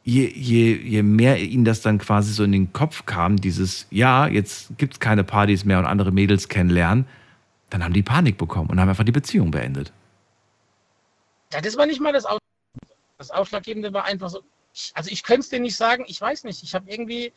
je, 0.03 0.27
je, 0.27 0.75
je 0.75 1.03
mehr 1.03 1.41
ihnen 1.41 1.65
das 1.65 1.81
dann 1.81 1.99
quasi 1.99 2.33
so 2.33 2.43
in 2.43 2.51
den 2.51 2.73
Kopf 2.73 3.05
kam, 3.05 3.37
dieses, 3.37 3.87
ja, 3.89 4.27
jetzt 4.27 4.77
gibt 4.77 4.93
es 4.93 4.99
keine 4.99 5.23
Partys 5.23 5.65
mehr 5.65 5.79
und 5.79 5.85
andere 5.85 6.11
Mädels 6.11 6.49
kennenlernen, 6.49 7.05
dann 7.69 7.83
haben 7.83 7.93
die 7.93 8.03
Panik 8.03 8.37
bekommen 8.37 8.69
und 8.69 8.79
haben 8.79 8.89
einfach 8.89 9.03
die 9.03 9.11
Beziehung 9.11 9.51
beendet. 9.51 9.91
Das 11.49 11.77
war 11.77 11.85
nicht 11.85 12.01
mal 12.01 12.13
das 12.13 12.25
Ausschlaggebende. 12.25 12.95
Das 13.17 13.31
Ausschlaggebende 13.31 13.93
war 13.93 14.05
einfach 14.05 14.29
so, 14.29 14.41
ich, 14.77 14.91
also 14.93 15.09
ich 15.09 15.23
könnte 15.23 15.41
es 15.41 15.49
dir 15.49 15.59
nicht 15.59 15.75
sagen, 15.75 16.05
ich 16.07 16.21
weiß 16.21 16.43
nicht. 16.43 16.61
Ich 16.61 16.75
habe 16.75 16.89
irgendwie 16.89 17.33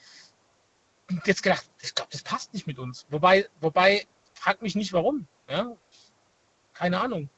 jetzt 1.24 1.42
gedacht, 1.42 1.68
ich 1.82 1.94
glaube, 1.94 2.10
das 2.12 2.22
passt 2.22 2.52
nicht 2.52 2.66
mit 2.66 2.78
uns. 2.78 3.06
Wobei, 3.08 3.48
wobei, 3.60 4.06
frag 4.34 4.60
mich 4.60 4.74
nicht 4.74 4.92
warum. 4.92 5.26
Ja? 5.48 5.74
Keine 6.74 7.00
Ahnung. 7.00 7.30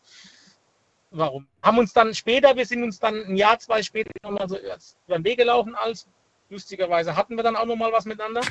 warum. 1.11 1.47
Haben 1.63 1.79
uns 1.79 1.93
dann 1.93 2.15
später, 2.15 2.57
wir 2.57 2.67
sind 2.67 2.83
uns 2.83 2.99
dann 2.99 3.15
ein 3.15 3.37
Jahr, 3.37 3.59
zwei 3.59 3.83
später 3.83 4.11
nochmal 4.23 4.49
so 4.49 4.59
über 4.59 5.19
den 5.19 5.25
Weg 5.25 5.39
gelaufen 5.39 5.75
als. 5.75 6.09
Lustigerweise 6.49 7.17
hatten 7.17 7.37
wir 7.37 7.43
dann 7.43 7.57
auch 7.57 7.65
nochmal 7.65 7.93
was 7.93 8.05
miteinander. 8.05 8.43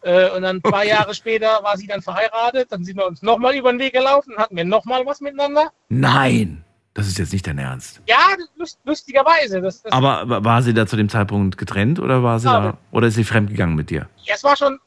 Äh, 0.00 0.30
und 0.30 0.42
dann 0.42 0.60
zwei 0.60 0.86
Jahre 0.86 1.14
später 1.14 1.62
war 1.62 1.76
sie 1.76 1.86
dann 1.86 2.02
verheiratet. 2.02 2.72
Dann 2.72 2.84
sind 2.84 2.96
wir 2.96 3.06
uns 3.06 3.22
nochmal 3.22 3.54
über 3.54 3.70
den 3.72 3.78
Weg 3.78 3.92
gelaufen, 3.92 4.36
hatten 4.36 4.56
wir 4.56 4.64
nochmal 4.64 5.06
was 5.06 5.20
miteinander. 5.20 5.72
Nein, 5.88 6.64
das 6.94 7.08
ist 7.08 7.18
jetzt 7.18 7.32
nicht 7.32 7.46
dein 7.46 7.58
Ernst. 7.58 8.02
Ja, 8.06 8.36
lust, 8.56 8.78
lustigerweise. 8.84 9.60
Das, 9.60 9.82
das 9.82 9.92
Aber 9.92 10.44
war 10.44 10.62
sie 10.62 10.74
da 10.74 10.86
zu 10.86 10.96
dem 10.96 11.08
Zeitpunkt 11.08 11.56
getrennt 11.56 11.98
oder 11.98 12.22
war 12.22 12.38
sie 12.38 12.48
Ja, 12.48 12.60
da 12.60 12.78
oder 12.90 13.06
ist 13.06 13.14
sie 13.14 13.24
fremdgegangen 13.24 13.74
mit 13.74 13.90
dir? 13.90 14.08
Ja, 14.24 14.34
es 14.34 14.44
war 14.44 14.56
schon, 14.56 14.78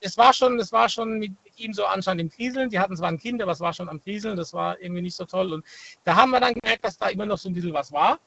es 0.00 0.18
war 0.18 0.32
schon, 0.32 0.58
es 0.58 0.72
war 0.72 0.88
schon 0.88 1.18
mit, 1.18 1.32
mit 1.44 1.58
ihm 1.58 1.72
so 1.72 1.84
anscheinend 1.86 2.22
im 2.22 2.30
Kriseln. 2.30 2.70
Die 2.70 2.80
hatten 2.80 2.96
zwar 2.96 3.08
ein 3.08 3.18
Kind, 3.18 3.40
aber 3.42 3.52
es 3.52 3.60
war 3.60 3.72
schon 3.72 3.88
am 3.88 4.02
Kriseln. 4.02 4.36
Das 4.36 4.52
war 4.52 4.80
irgendwie 4.80 5.02
nicht 5.02 5.16
so 5.16 5.24
toll. 5.24 5.52
Und 5.52 5.64
da 6.04 6.16
haben 6.16 6.30
wir 6.30 6.40
dann 6.40 6.54
gemerkt, 6.54 6.84
dass 6.84 6.98
da 6.98 7.08
immer 7.08 7.26
noch 7.26 7.38
so 7.38 7.48
ein 7.48 7.54
bisschen 7.54 7.72
was 7.72 7.92
war. 7.92 8.18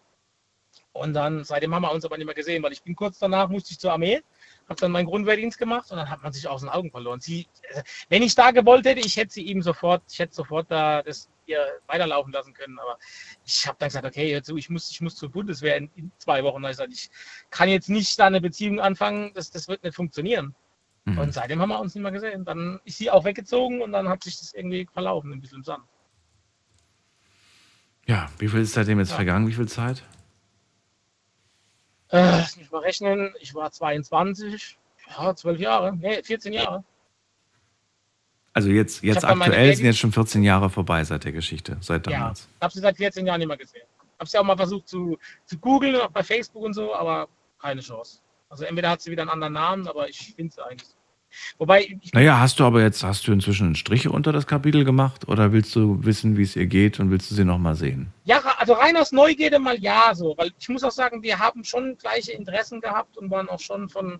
Und 0.94 1.14
dann, 1.14 1.44
seitdem 1.44 1.74
haben 1.76 1.84
wir 1.84 1.92
uns 1.92 2.06
aber 2.06 2.18
nicht 2.18 2.26
mehr 2.26 2.36
gesehen, 2.36 2.64
weil 2.64 2.72
ich 2.72 2.84
bin 2.84 2.96
kurz 2.96 3.20
danach, 3.20 3.50
musste 3.50 3.72
ich 3.72 3.80
zur 3.80 3.94
Armee, 3.94 4.22
habe 4.68 4.80
dann 4.80 4.92
meinen 4.92 5.06
Grundwehrdienst 5.06 5.58
gemacht 5.58 5.92
und 5.92 5.98
dann 5.98 6.10
hat 6.10 6.24
man 6.24 6.32
sich 6.32 6.48
aus 6.48 6.62
den 6.62 6.70
Augen 6.70 6.92
verloren. 6.92 7.20
Sie, 7.20 7.48
äh, 7.70 7.84
wenn 8.10 8.24
ich 8.24 8.36
da 8.36 8.52
gewollt 8.52 8.86
hätte, 8.86 9.00
ich 9.00 9.18
hätte 9.18 9.34
sie 9.34 9.44
ihm 9.44 9.62
sofort, 9.62 10.04
ich 10.10 10.20
hätte 10.20 10.34
sofort 10.34 10.70
da 10.70 11.02
das 11.04 11.30
hier 11.50 11.80
weiterlaufen 11.88 12.32
lassen 12.32 12.54
können. 12.54 12.78
Aber 12.80 12.97
ich 13.45 13.68
habe 13.68 13.78
dann 13.80 13.89
gesagt, 13.89 14.06
okay, 14.06 14.32
hör 14.34 14.43
zu, 14.43 14.56
ich 14.58 14.70
muss, 14.70 14.91
ich 14.91 15.02
muss 15.02 15.16
zur 15.16 15.30
Bundeswehr 15.30 15.78
in, 15.78 15.89
in 15.95 16.12
zwei 16.18 16.43
Wochen. 16.43 16.64
Ich 16.64 16.70
gesagt, 16.70 16.93
ich 16.93 17.10
kann 17.50 17.70
jetzt 17.70 17.89
nicht 17.89 18.18
da 18.20 18.28
eine 18.28 18.39
Beziehung 18.39 18.80
anfangen, 18.80 19.32
das, 19.34 19.50
das 19.50 19.68
wird 19.68 19.84
nicht 19.84 19.95
funktionieren. 19.95 20.54
Mhm. 21.06 21.18
Und 21.18 21.34
seitdem 21.34 21.60
haben 21.62 21.70
wir 21.70 21.80
uns 21.80 21.95
nicht 21.95 22.04
mehr 22.04 22.12
gesehen. 22.12 22.45
Dann 22.45 22.80
ist 22.86 22.97
sie 22.97 23.10
auch 23.10 23.26
weggezogen 23.26 23.82
und 23.82 23.91
dann 23.91 24.08
hat 24.08 24.24
sich 24.24 24.38
das 24.39 24.54
irgendwie 24.54 24.88
verlaufen, 24.93 25.34
ein 25.34 25.41
bisschen 25.41 25.58
im 25.60 25.64
Sand. 25.64 25.84
Ja, 28.06 28.30
wie 28.38 28.47
viel 28.47 28.62
ist 28.62 28.74
seitdem 28.74 29.00
jetzt 29.00 29.10
Ja. 29.10 29.16
vergangen? 29.16 29.47
Wie 29.47 29.54
viel 29.54 29.68
Zeit? 29.68 30.04
Äh, 32.12 32.18
lass 32.22 32.58
mich 32.58 32.72
mal 32.72 32.80
rechnen, 32.80 33.34
ich 33.39 33.54
war 33.54 33.72
22, 33.72 34.78
ja, 35.10 35.36
12 35.36 35.60
Jahre, 35.60 35.95
nee, 35.95 36.22
14 36.24 36.54
Jahre. 36.54 36.84
Also 38.54 38.70
jetzt, 38.70 39.04
jetzt 39.04 39.24
aktuell 39.24 39.76
sind 39.76 39.86
jetzt 39.86 40.00
schon 40.00 40.12
14 40.12 40.43
Jahre 40.43 40.70
vorbei 40.70 41.04
seit 41.04 41.24
der 41.24 41.32
Geschichte, 41.32 41.78
seit 41.82 42.08
Ja, 42.08 42.14
damals. 42.20 42.47
ich 42.56 42.62
habe 42.62 42.74
sie 42.74 42.80
seit 42.80 42.97
14 42.97 43.26
Jahren 43.26 43.39
nicht 43.39 43.47
mehr 43.47 43.58
gesehen. 43.58 43.84
Habe 44.20 44.30
sie 44.30 44.38
auch 44.38 44.43
mal 44.43 44.58
versucht 44.58 44.88
zu, 44.88 45.18
zu 45.45 45.58
googeln, 45.60 45.95
auch 45.95 46.10
bei 46.12 46.24
Facebook 46.24 46.64
und 46.64 46.74
so, 46.74 46.93
aber 46.93 47.28
keine 47.62 47.82
Chance. 47.82 48.20
Also 48.50 48.66
entweder 48.66 48.89
hat 48.89 49.02
sie 49.02 49.12
wieder 49.12 49.22
einen 49.22 49.30
anderen 49.32 49.54
Namen, 49.54 49.88
aber 49.88 50.10
ich 50.10 50.34
finde 50.36 50.54
sie 50.54 50.66
eigentlich. 50.66 50.89
Wobei, 51.60 51.95
Naja, 52.14 52.39
hast 52.39 52.60
du 52.60 52.64
aber 52.66 52.82
jetzt, 52.82 53.04
hast 53.04 53.28
du 53.28 53.32
inzwischen 53.32 53.68
einen 53.68 53.76
Strich 53.76 54.08
unter 54.08 54.32
das 54.32 54.47
Kapitel 54.47 54.84
gemacht 54.84 55.28
oder 55.28 55.52
willst 55.52 55.76
du 55.76 56.04
wissen, 56.04 56.38
wie 56.38 56.41
es 56.41 56.56
ihr 56.56 56.66
geht 56.66 57.00
und 57.00 57.12
willst 57.12 57.30
du 57.30 57.36
sie 57.36 57.45
nochmal 57.45 57.76
sehen? 57.76 58.12
ja, 58.24 58.39
also 58.58 58.74
rein 58.74 58.97
aus 58.97 59.12
Neugierde 59.12 59.60
mal 59.60 59.78
ja, 59.80 60.16
so, 60.16 60.34
weil 60.38 60.52
ich 60.60 60.68
muss 60.70 60.84
auch 60.84 60.91
sagen, 60.91 61.22
wir 61.22 61.38
haben 61.38 61.64
schon 61.64 61.95
gleiche 62.00 62.32
Interessen 62.32 62.82
gehabt 62.82 63.16
und 63.16 63.30
waren 63.30 63.47
auch 63.47 63.60
schon 63.60 63.89
von, 63.89 64.20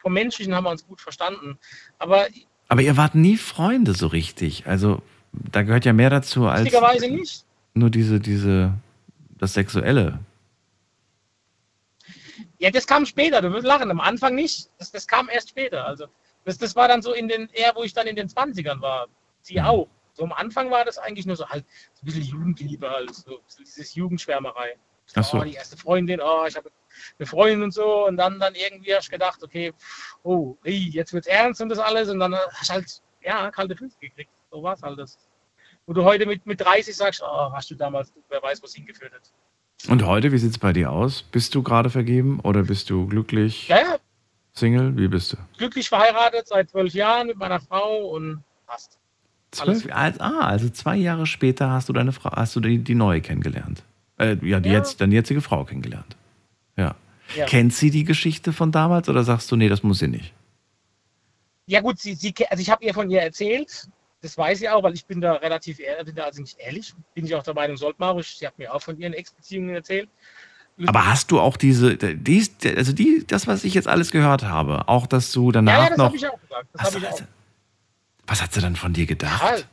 vom 0.00 0.12
Menschlichen 0.12 0.54
haben 0.54 0.64
wir 0.64 0.70
uns 0.70 0.86
gut 0.86 1.00
verstanden. 1.00 1.58
Aber 1.98 2.26
Aber 2.70 2.82
ihr 2.82 2.96
wart 2.96 3.16
nie 3.16 3.36
Freunde 3.36 3.94
so 3.94 4.06
richtig. 4.06 4.68
Also 4.68 5.02
da 5.32 5.62
gehört 5.62 5.84
ja 5.84 5.92
mehr 5.92 6.08
dazu 6.08 6.46
als 6.46 6.70
nicht. 7.10 7.44
nur 7.74 7.90
diese, 7.90 8.20
diese, 8.20 8.74
das 9.38 9.54
Sexuelle. 9.54 10.20
Ja, 12.58 12.70
das 12.70 12.86
kam 12.86 13.06
später, 13.06 13.42
du 13.42 13.52
wirst 13.52 13.66
lachen. 13.66 13.90
Am 13.90 14.00
Anfang 14.00 14.36
nicht. 14.36 14.70
Das, 14.78 14.92
das 14.92 15.08
kam 15.08 15.28
erst 15.28 15.48
später. 15.48 15.84
Also, 15.84 16.06
das, 16.44 16.58
das 16.58 16.76
war 16.76 16.86
dann 16.86 17.02
so 17.02 17.12
in 17.12 17.26
den, 17.26 17.48
eher, 17.52 17.74
wo 17.74 17.82
ich 17.82 17.92
dann 17.92 18.06
in 18.06 18.14
den 18.14 18.28
20ern 18.28 18.80
war. 18.80 19.08
Sie 19.42 19.60
auch. 19.60 19.88
So 20.12 20.22
am 20.22 20.32
Anfang 20.32 20.70
war 20.70 20.84
das 20.84 20.96
eigentlich 20.98 21.26
nur 21.26 21.34
so 21.34 21.48
halt 21.48 21.64
so 21.94 22.02
ein 22.02 22.06
bisschen 22.06 22.22
Jugendliebe, 22.22 22.88
halt, 22.88 23.12
so, 23.12 23.40
so 23.48 23.64
dieses 23.64 23.96
Jugendschwärmerei. 23.96 24.76
Ach 25.14 25.24
so. 25.24 25.38
Oh, 25.38 25.44
die 25.44 25.54
erste 25.54 25.76
Freundin, 25.76 26.20
oh, 26.20 26.44
ich 26.46 26.56
habe 26.56 26.70
eine 27.18 27.26
Freundin 27.26 27.62
und 27.62 27.74
so. 27.74 28.06
Und 28.06 28.16
dann, 28.16 28.38
dann 28.38 28.54
irgendwie 28.54 28.94
hast 28.94 29.08
du 29.08 29.12
gedacht, 29.12 29.42
okay, 29.42 29.72
oh, 30.22 30.56
jetzt 30.64 31.12
wird's 31.12 31.26
ernst 31.26 31.60
und 31.60 31.68
das 31.68 31.78
alles. 31.78 32.08
Und 32.08 32.20
dann 32.20 32.34
hast 32.34 32.68
du 32.68 32.74
halt, 32.74 33.02
ja, 33.22 33.50
kalte 33.50 33.76
Füße 33.76 33.96
gekriegt. 34.00 34.30
So 34.50 34.62
war's 34.62 34.82
halt 34.82 34.98
das. 34.98 35.18
Wo 35.86 35.92
du 35.92 36.04
heute 36.04 36.26
mit, 36.26 36.46
mit 36.46 36.60
30 36.60 36.96
sagst, 36.96 37.22
oh, 37.22 37.52
hast 37.52 37.70
du 37.70 37.74
damals, 37.74 38.12
wer 38.28 38.42
weiß, 38.42 38.62
wo 38.62 38.66
es 38.66 38.74
hingeführt 38.74 39.12
hat. 39.12 39.32
Und 39.88 40.04
heute, 40.04 40.30
wie 40.30 40.38
sieht's 40.38 40.58
bei 40.58 40.72
dir 40.72 40.92
aus? 40.92 41.22
Bist 41.22 41.54
du 41.54 41.62
gerade 41.62 41.88
vergeben 41.88 42.40
oder 42.40 42.64
bist 42.64 42.90
du 42.90 43.06
glücklich? 43.06 43.68
Ja, 43.68 43.78
ja, 43.78 43.96
Single? 44.52 44.96
Wie 44.96 45.08
bist 45.08 45.32
du? 45.32 45.36
glücklich 45.56 45.88
verheiratet 45.88 46.48
seit 46.48 46.70
zwölf 46.70 46.92
Jahren 46.92 47.28
mit 47.28 47.38
meiner 47.38 47.60
Frau 47.60 48.08
und 48.08 48.42
passt. 48.66 48.98
Zwölf, 49.52 49.88
ah, 49.90 50.40
also 50.40 50.68
zwei 50.68 50.96
Jahre 50.96 51.26
später 51.26 51.70
hast 51.70 51.88
du 51.88 51.92
deine 51.92 52.12
Frau, 52.12 52.30
hast 52.30 52.54
du 52.54 52.60
die, 52.60 52.78
die 52.78 52.94
neue 52.94 53.20
kennengelernt. 53.20 53.82
Äh, 54.20 54.36
ja, 54.42 54.60
die 54.60 54.68
Ja. 54.68 54.76
jetzt, 54.78 55.00
deine 55.00 55.14
jetzige 55.14 55.40
Frau 55.40 55.64
kennengelernt. 55.64 56.16
Ja. 56.76 56.94
Ja. 57.36 57.46
Kennt 57.46 57.72
sie 57.74 57.90
die 57.90 58.04
Geschichte 58.04 58.52
von 58.52 58.70
damals 58.72 59.08
oder 59.08 59.24
sagst 59.24 59.50
du, 59.50 59.56
nee, 59.56 59.68
das 59.68 59.82
muss 59.82 60.00
sie 60.00 60.08
nicht? 60.08 60.34
Ja 61.66 61.80
gut, 61.80 61.98
sie, 62.00 62.14
sie, 62.14 62.34
also 62.50 62.60
ich 62.60 62.68
habe 62.70 62.84
ihr 62.84 62.92
von 62.92 63.08
ihr 63.10 63.22
erzählt, 63.22 63.88
das 64.22 64.36
weiß 64.36 64.58
sie 64.58 64.68
auch, 64.68 64.82
weil 64.82 64.94
ich 64.94 65.06
bin 65.06 65.20
da 65.20 65.34
relativ 65.34 65.78
ehrlich, 65.78 66.20
also 66.22 66.42
nicht 66.42 66.58
ehrlich, 66.58 66.92
bin 67.14 67.24
ich 67.24 67.34
auch 67.34 67.42
der 67.44 67.54
Meinung, 67.54 67.76
sollte 67.76 67.96
man. 68.00 68.20
Sie 68.22 68.46
hat 68.46 68.58
mir 68.58 68.74
auch 68.74 68.82
von 68.82 68.98
ihren 68.98 69.12
Ex-Beziehungen 69.12 69.70
erzählt. 69.70 70.08
Aber 70.86 71.06
hast 71.06 71.30
du 71.30 71.38
auch 71.40 71.56
diese, 71.56 71.96
die, 71.96 72.48
also 72.76 72.92
die, 72.92 73.24
das, 73.26 73.46
was 73.46 73.64
ich 73.64 73.74
jetzt 73.74 73.86
alles 73.86 74.10
gehört 74.10 74.42
habe, 74.44 74.88
auch 74.88 75.06
dass 75.06 75.30
du 75.32 75.52
danach 75.52 75.72
ja, 75.72 75.82
ja, 75.84 75.88
das 75.90 75.98
noch. 75.98 76.04
habe 76.06 76.16
ich 76.16 76.26
auch 76.26 76.40
gesagt. 76.40 76.68
Das 76.72 76.82
was, 76.82 76.94
habe 76.94 77.04
ich 77.04 77.22
auch. 77.22 77.26
was 78.26 78.42
hat 78.42 78.52
sie 78.52 78.60
dann 78.60 78.76
von 78.76 78.92
dir 78.92 79.06
gedacht? 79.06 79.42
Ja, 79.42 79.64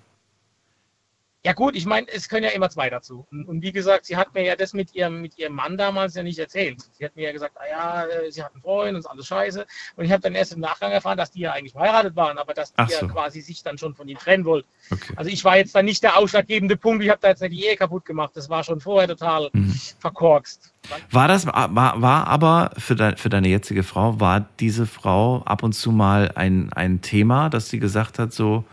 ja 1.47 1.53
gut, 1.53 1.77
ich 1.77 1.85
meine, 1.85 2.07
es 2.09 2.27
können 2.27 2.43
ja 2.43 2.49
immer 2.49 2.69
zwei 2.69 2.89
dazu. 2.89 3.25
Und, 3.31 3.61
wie 3.61 3.71
gesagt, 3.71 4.05
sie 4.05 4.17
hat 4.17 4.33
mir 4.33 4.43
ja 4.43 4.57
das 4.57 4.73
mit 4.73 4.93
ihrem, 4.93 5.21
mit 5.21 5.37
ihrem 5.37 5.53
Mann 5.53 5.77
damals 5.77 6.13
ja 6.13 6.21
nicht 6.21 6.37
erzählt. 6.37 6.81
Sie 6.91 7.05
hat 7.05 7.15
mir 7.15 7.23
ja 7.23 7.31
gesagt, 7.31 7.55
ah 7.55 7.69
ja, 7.69 8.03
äh, 8.05 8.29
sie 8.29 8.43
hat 8.43 8.51
einen 8.51 8.61
Freund 8.61 8.95
und 8.95 8.99
ist 8.99 9.05
alles 9.05 9.27
scheiße. 9.27 9.65
Und 9.95 10.03
ich 10.03 10.11
habe 10.11 10.21
dann 10.21 10.35
erst 10.35 10.51
im 10.51 10.59
Nachgang 10.59 10.91
erfahren, 10.91 11.17
dass 11.17 11.31
die 11.31 11.39
ja 11.39 11.53
eigentlich 11.53 11.71
verheiratet 11.71 12.17
waren, 12.17 12.37
aber 12.37 12.53
dass 12.53 12.71
die 12.73 12.79
Ach 12.79 12.89
ja 12.89 12.99
so. 12.99 13.07
quasi 13.07 13.39
sich 13.39 13.63
dann 13.63 13.77
schon 13.77 13.95
von 13.95 14.09
ihm 14.09 14.17
trennen 14.17 14.43
wollten. 14.43 14.67
Okay. 14.91 15.13
Also 15.15 15.29
ich 15.31 15.45
war 15.45 15.55
jetzt 15.55 15.73
dann 15.73 15.85
nicht 15.85 16.03
der 16.03 16.17
ausschlaggebende 16.17 16.75
Punkt, 16.75 17.01
ich 17.01 17.09
habe 17.09 17.21
da 17.21 17.29
jetzt 17.29 17.41
nicht 17.41 17.53
die 17.53 17.65
Ehe 17.65 17.77
kaputt 17.77 18.03
gemacht. 18.03 18.31
Das 18.35 18.49
war 18.49 18.65
schon 18.65 18.81
vorher 18.81 19.07
total 19.07 19.49
Mhm. 19.53 19.73
verkorkst. 19.99 20.73
War 21.11 21.29
das, 21.29 21.45
war, 21.45 22.01
war 22.01 22.27
aber 22.27 22.71
für, 22.77 22.95
dein, 22.95 23.15
für 23.15 23.29
deine 23.29 23.47
jetzige 23.47 23.83
Frau, 23.83 24.19
war 24.19 24.45
diese 24.59 24.85
Frau 24.85 25.43
ab 25.43 25.63
und 25.63 25.71
zu 25.71 25.93
mal 25.93 26.29
ein, 26.35 26.73
ein 26.73 26.99
Thema, 26.99 27.49
dass 27.49 27.69
sie 27.69 27.79
gesagt 27.79 28.19
hat, 28.19 28.33
so, 28.33 28.65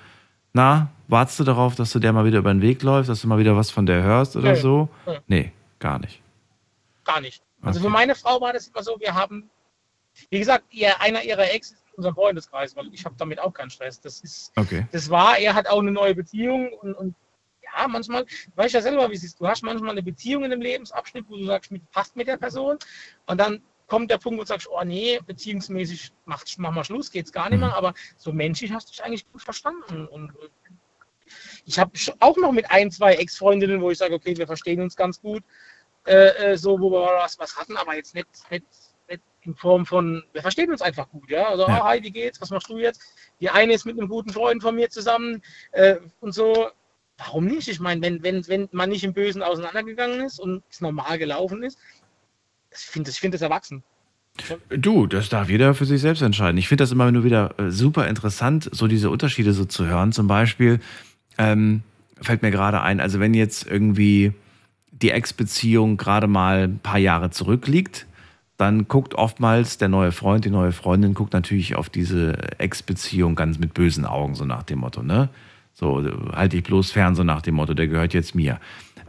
na, 0.55 0.89
wartest 1.09 1.41
du 1.41 1.45
darauf, 1.45 1.75
dass 1.75 1.93
du 1.93 1.99
der 1.99 2.13
mal 2.13 2.25
wieder 2.25 2.39
über 2.39 2.53
den 2.55 2.63
Weg 2.63 2.83
läufst, 2.83 3.11
dass 3.11 3.21
du 3.21 3.29
mal 3.29 3.39
wieder 3.39 3.57
was 3.57 3.71
von 3.71 3.85
der 3.85 4.03
hörst 4.03 4.37
oder 4.37 4.53
Nö. 4.53 4.57
so? 4.57 4.89
Nee, 5.27 5.53
gar 5.81 5.99
nicht. 5.99 6.23
Gar 7.05 7.21
nicht. 7.21 7.43
Also 7.61 7.81
Okay. 7.81 7.89
für 7.89 7.93
meine 7.93 8.15
Frau 8.15 8.41
war 8.41 8.53
das 8.53 8.69
immer 8.69 8.83
so, 8.83 8.99
wir 9.01 9.15
haben, 9.15 9.51
wie 10.31 10.39
gesagt, 10.39 10.65
ihr, 10.71 10.99
einer 11.01 11.23
ihrer 11.23 11.53
Ex 11.53 11.73
ist 11.73 11.83
in 11.89 11.95
unserem 11.97 12.15
Freundeskreis, 12.15 12.75
weil 12.77 12.87
ich 12.93 13.05
habe 13.05 13.15
damit 13.19 13.41
auch 13.41 13.53
keinen 13.53 13.71
Stress. 13.71 14.01
Das 14.01 14.21
ist, 14.21 14.53
Okay. 14.57 14.87
das 14.93 15.11
war, 15.11 15.39
er 15.39 15.55
hat 15.55 15.67
auch 15.67 15.81
eine 15.81 15.91
neue 15.93 16.15
Beziehung 16.15 16.73
und, 16.81 16.95
und 16.95 17.15
ja, 17.63 17.89
manchmal, 17.89 18.25
du 18.25 18.31
weißt 18.57 18.75
ja 18.75 18.81
selber, 18.81 19.11
wie 19.11 19.15
es 19.15 19.25
ist, 19.25 19.41
du 19.41 19.49
hast 19.49 19.63
manchmal 19.65 19.91
eine 19.91 20.03
Beziehung 20.03 20.45
in 20.45 20.53
einem 20.53 20.63
Lebensabschnitt, 20.63 21.25
wo 21.29 21.37
du 21.37 21.45
sagst, 21.47 21.73
passt 21.91 22.15
mit 22.15 22.29
der 22.29 22.37
Person 22.37 22.79
und 23.27 23.39
dann 23.41 23.61
kommt 23.87 24.11
der 24.11 24.19
Punkt, 24.19 24.39
wo 24.39 24.43
du 24.43 24.49
sagst, 24.49 24.69
oh 24.71 24.83
nee, 24.85 25.21
beziehungsmäßig 25.27 26.13
mach, 26.25 26.45
mach 26.59 26.73
mal 26.73 26.85
Schluss, 26.85 27.11
geht's 27.11 27.33
gar 27.33 27.49
nicht 27.51 27.61
Mhm. 27.61 27.67
mehr, 27.67 27.77
aber 27.77 27.95
so 28.17 28.33
menschlich 28.33 28.73
hast 28.73 28.89
du 28.89 28.93
dich 28.93 29.05
eigentlich 29.05 29.31
gut 29.31 29.43
verstanden 29.43 30.07
und 30.09 30.31
äh, 30.31 30.49
ich 31.65 31.79
habe 31.79 31.91
auch 32.21 32.37
noch 32.37 32.53
mit 32.53 32.71
ein, 32.71 32.91
zwei 32.91 33.15
Ex-Freundinnen, 33.15 33.81
wo 33.81 33.91
ich 33.91 33.99
sage, 33.99 34.15
okay, 34.15 34.37
wir 34.37 34.47
verstehen 34.47 34.81
uns 34.81 34.95
ganz 34.95 35.21
gut, 35.21 35.43
äh, 36.07 36.53
äh, 36.53 36.57
so, 36.57 36.79
wo 36.81 36.91
wir 36.91 37.01
was, 37.01 37.39
was 37.39 37.57
hatten, 37.57 37.77
aber 37.77 37.95
jetzt 37.97 38.15
nicht, 38.15 38.29
nicht, 38.51 38.65
nicht 39.09 39.23
in 39.43 39.55
Form 39.55 39.87
von, 39.87 40.23
wir 40.33 40.43
verstehen 40.43 40.71
uns 40.71 40.83
einfach 40.83 41.09
gut, 41.09 41.31
ja. 41.31 41.49
Also, 41.49 41.63
Ja. 41.63 41.81
ah, 41.81 41.85
hi, 41.89 42.03
wie 42.03 42.11
geht's, 42.11 42.41
was 42.41 42.51
machst 42.51 42.69
du 42.69 42.79
jetzt? 42.79 43.01
Die 43.41 43.49
eine 43.49 43.73
ist 43.73 43.85
mit 43.87 43.99
einem 43.99 44.09
guten 44.09 44.31
Freund 44.31 44.63
von 44.63 44.75
mir 44.75 44.91
zusammen 44.91 45.43
äh, 45.73 45.97
und 46.21 46.33
so. 46.33 46.71
Warum 47.17 47.47
nicht? 47.47 47.69
Ich 47.69 47.79
meine, 47.79 48.03
wenn, 48.03 48.25
wenn, 48.25 48.47
wenn 48.49 48.69
man 48.73 48.91
nicht 48.91 49.05
im 49.05 49.15
Bösen 49.15 49.41
auseinandergegangen 49.41 50.23
ist 50.25 50.41
und 50.41 50.65
es 50.69 50.81
normal 50.81 51.17
gelaufen 51.17 51.63
ist, 51.63 51.79
ich 52.75 52.87
finde 52.87 53.11
ich 53.11 53.19
find 53.19 53.35
das 53.35 53.43
erwachsen. 53.43 53.83
Du, 54.69 55.07
das 55.07 55.29
darf 55.29 55.49
jeder 55.49 55.75
für 55.75 55.85
sich 55.85 56.01
selbst 56.01 56.23
entscheiden. 56.23 56.59
Ich 56.59 56.67
finde 56.67 56.83
das 56.83 56.91
immer 56.91 57.11
nur 57.13 57.23
wieder 57.23 57.59
äh, 57.59 57.71
super 57.71 58.09
interessant, 58.09 58.69
so 58.73 58.89
diese 58.89 59.09
Unterschiede 59.11 59.53
so 59.53 59.65
zu 59.65 59.87
hören. 59.87 60.11
Zum 60.11 60.27
Beispiel 60.27 60.81
ähm, 61.39 61.83
fällt 62.21 62.43
mir 62.43 62.51
gerade 62.51 62.81
ein, 62.81 63.01
also 63.01 63.21
wenn 63.21 63.33
jetzt 63.33 63.67
irgendwie 63.67 64.33
die 64.91 65.11
Ex-Beziehung 65.11 65.97
gerade 65.97 66.27
mal 66.27 66.65
ein 66.65 66.79
paar 66.79 66.99
Jahre 66.99 67.31
zurückliegt, 67.31 68.07
dann 68.57 68.87
guckt 68.89 69.15
oftmals 69.15 69.79
der 69.79 69.89
neue 69.89 70.13
Freund, 70.13 70.45
die 70.45 70.51
neue 70.51 70.73
Freundin 70.73 71.15
guckt 71.15 71.33
natürlich 71.33 71.75
auf 71.75 71.89
diese 71.89 72.37
Ex-Beziehung 72.59 73.35
ganz 73.35 73.59
mit 73.59 73.75
bösen 73.75 74.05
Augen, 74.05 74.35
so 74.35 74.45
nach 74.45 74.63
dem 74.63 74.81
Motto, 74.81 75.03
ne? 75.03 75.29
So, 75.73 76.05
halte 76.33 76.57
ich 76.57 76.63
bloß 76.63 76.93
fern, 76.93 77.17
so 77.17 77.25
nach 77.25 77.43
dem 77.43 77.57
Motto, 77.57 77.75
der 77.75 77.89
gehört 77.89 78.15
jetzt 78.15 78.37
mir. 78.37 78.61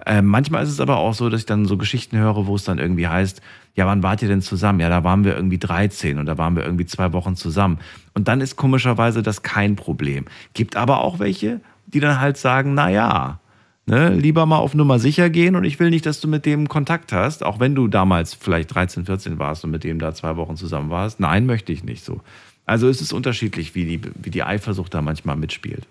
Ähm, 0.05 0.25
manchmal 0.25 0.63
ist 0.63 0.69
es 0.69 0.79
aber 0.79 0.97
auch 0.97 1.13
so, 1.13 1.29
dass 1.29 1.41
ich 1.41 1.45
dann 1.45 1.65
so 1.65 1.77
Geschichten 1.77 2.17
höre, 2.17 2.45
wo 2.47 2.55
es 2.55 2.63
dann 2.63 2.77
irgendwie 2.77 3.07
heißt, 3.07 3.41
ja, 3.75 3.87
wann 3.87 4.03
wart 4.03 4.21
ihr 4.21 4.27
denn 4.27 4.41
zusammen? 4.41 4.79
Ja, 4.79 4.89
da 4.89 5.03
waren 5.03 5.23
wir 5.23 5.35
irgendwie 5.35 5.57
13 5.57 6.19
und 6.19 6.27
da 6.27 6.37
waren 6.37 6.55
wir 6.55 6.63
irgendwie 6.63 6.85
zwei 6.85 7.11
Wochen 7.13 7.35
zusammen. 7.35 7.79
Und 8.13 8.27
dann 8.27 8.39
ist 8.39 8.55
komischerweise 8.55 9.23
das 9.23 9.41
kein 9.41 9.75
Problem. 9.75 10.25
Gibt 10.53 10.75
aber 10.75 11.01
auch 11.01 11.19
welche, 11.19 11.59
die 11.87 11.99
dann 11.99 12.21
halt 12.21 12.37
sagen, 12.37 12.73
na 12.73 12.89
ja, 12.89 13.39
Ne? 13.87 14.09
Lieber 14.15 14.47
mal 14.47 14.57
auf 14.57 14.73
Nummer 14.73 14.97
sicher 14.97 15.29
gehen 15.29 15.55
und 15.55 15.63
ich 15.63 15.79
will 15.79 15.91
nicht, 15.91 16.07
dass 16.07 16.19
du 16.19 16.27
mit 16.27 16.47
dem 16.47 16.67
Kontakt 16.67 17.13
hast, 17.13 17.43
auch 17.45 17.59
wenn 17.59 17.75
du 17.75 17.87
damals 17.87 18.33
vielleicht 18.33 18.73
13, 18.73 19.05
14 19.05 19.37
warst 19.37 19.63
und 19.63 19.69
mit 19.69 19.83
dem 19.83 19.99
da 19.99 20.13
zwei 20.15 20.37
Wochen 20.37 20.55
zusammen 20.55 20.89
warst. 20.89 21.19
Nein, 21.19 21.45
möchte 21.45 21.71
ich 21.71 21.83
nicht 21.83 22.03
so. 22.03 22.21
Also 22.65 22.89
es 22.89 22.99
ist 22.99 23.13
unterschiedlich, 23.13 23.75
wie 23.75 23.85
die, 23.85 24.01
wie 24.15 24.31
die 24.31 24.41
Eifersucht 24.43 24.91
da 24.95 25.03
manchmal 25.03 25.35
mitspielt. 25.35 25.85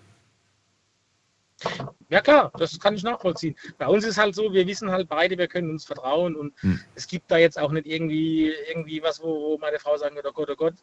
Ja 2.09 2.21
klar, 2.21 2.51
das 2.57 2.79
kann 2.79 2.93
ich 2.95 3.03
nachvollziehen. 3.03 3.55
Bei 3.77 3.87
uns 3.87 4.05
ist 4.05 4.17
halt 4.17 4.35
so, 4.35 4.53
wir 4.53 4.67
wissen 4.67 4.91
halt 4.91 5.09
beide, 5.09 5.37
wir 5.37 5.47
können 5.47 5.71
uns 5.71 5.85
vertrauen 5.85 6.35
und 6.35 6.53
Hm. 6.61 6.79
es 6.93 7.07
gibt 7.07 7.31
da 7.31 7.37
jetzt 7.37 7.59
auch 7.59 7.71
nicht 7.71 7.87
irgendwie, 7.87 8.53
irgendwie 8.69 9.01
was, 9.01 9.21
wo, 9.21 9.27
wo 9.53 9.57
meine 9.57 9.79
Frau 9.79 9.97
sagen 9.97 10.15
wird, 10.15 10.25
oh 10.27 10.31
Gott, 10.31 10.49
oh 10.51 10.55
Gott. 10.55 10.75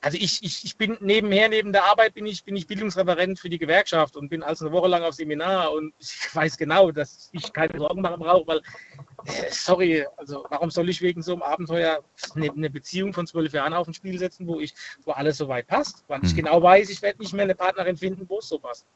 Also 0.00 0.18
ich, 0.18 0.42
ich, 0.42 0.64
ich 0.64 0.76
bin 0.76 0.96
nebenher, 1.00 1.48
neben 1.48 1.72
der 1.72 1.84
Arbeit 1.84 2.14
bin 2.14 2.26
ich, 2.26 2.42
bin 2.42 2.56
ich 2.56 2.66
Bildungsreferent 2.66 3.38
für 3.38 3.48
die 3.48 3.58
Gewerkschaft 3.58 4.16
und 4.16 4.30
bin 4.30 4.42
also 4.42 4.64
eine 4.66 4.74
Woche 4.74 4.88
lang 4.88 5.04
auf 5.04 5.14
Seminar 5.14 5.72
und 5.72 5.92
ich 6.00 6.34
weiß 6.34 6.56
genau, 6.56 6.90
dass 6.90 7.28
ich 7.32 7.52
keine 7.52 7.78
Sorgen 7.78 8.00
machen 8.00 8.18
brauche, 8.20 8.46
weil, 8.46 8.58
äh, 9.26 9.50
sorry, 9.50 10.06
also 10.16 10.44
warum 10.48 10.70
soll 10.70 10.88
ich 10.88 11.02
wegen 11.02 11.22
so 11.22 11.34
einem 11.34 11.42
Abenteuer 11.42 12.02
eine, 12.34 12.50
eine 12.50 12.70
Beziehung 12.70 13.12
von 13.12 13.26
zwölf 13.26 13.52
Jahren 13.52 13.74
auf 13.74 13.86
ein 13.86 13.94
Spiel 13.94 14.18
setzen, 14.18 14.46
wo 14.48 14.58
ich, 14.58 14.74
wo 15.04 15.12
alles 15.12 15.36
so 15.36 15.46
weit 15.48 15.66
passt, 15.68 16.02
weil 16.08 16.24
ich 16.24 16.30
Hm. 16.30 16.36
genau 16.38 16.62
weiß, 16.62 16.88
ich 16.90 17.02
werde 17.02 17.20
nicht 17.20 17.34
mehr 17.34 17.44
eine 17.44 17.54
Partnerin 17.54 17.96
finden, 17.96 18.28
wo 18.28 18.38
es 18.38 18.48
so 18.48 18.58
passt. 18.58 18.86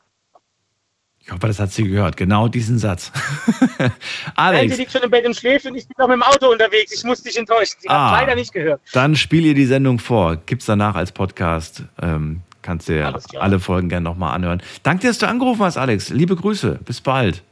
Ich 1.26 1.32
hoffe, 1.32 1.48
das 1.48 1.58
hat 1.58 1.72
sie 1.72 1.82
gehört. 1.88 2.16
Genau 2.16 2.46
diesen 2.46 2.78
Satz. 2.78 3.10
Nein, 3.78 3.90
Alex, 4.36 4.74
sie 4.76 4.80
liegt 4.80 4.92
schon 4.92 5.02
im 5.02 5.10
Bett 5.10 5.26
und 5.26 5.34
schläft 5.34 5.66
und 5.66 5.74
ich 5.74 5.86
bin 5.88 5.96
noch 5.98 6.06
mit 6.06 6.14
dem 6.14 6.22
Auto 6.22 6.52
unterwegs. 6.52 6.92
Ich 6.92 7.02
muss 7.02 7.20
dich 7.22 7.36
enttäuschen. 7.36 7.74
Sie 7.80 7.88
Ah. 7.88 8.12
hat 8.12 8.20
leider 8.20 8.36
nicht 8.36 8.52
gehört. 8.52 8.80
dann 8.92 9.16
spiel 9.16 9.44
ihr 9.44 9.54
die 9.54 9.66
Sendung 9.66 9.98
vor. 9.98 10.36
Gibt's 10.36 10.66
danach 10.66 10.94
als 10.94 11.10
Podcast. 11.10 11.82
Ähm, 12.00 12.42
kannst 12.62 12.88
dir 12.88 13.18
alle 13.40 13.58
Folgen 13.58 13.88
gerne 13.88 14.04
nochmal 14.04 14.34
anhören. 14.36 14.62
Danke, 14.84 15.02
dir, 15.02 15.08
dass 15.08 15.18
du 15.18 15.26
angerufen 15.26 15.62
hast, 15.64 15.76
Alex. 15.78 16.10
Liebe 16.10 16.36
Grüße. 16.36 16.78
Bis 16.84 17.00
bald. 17.00 17.42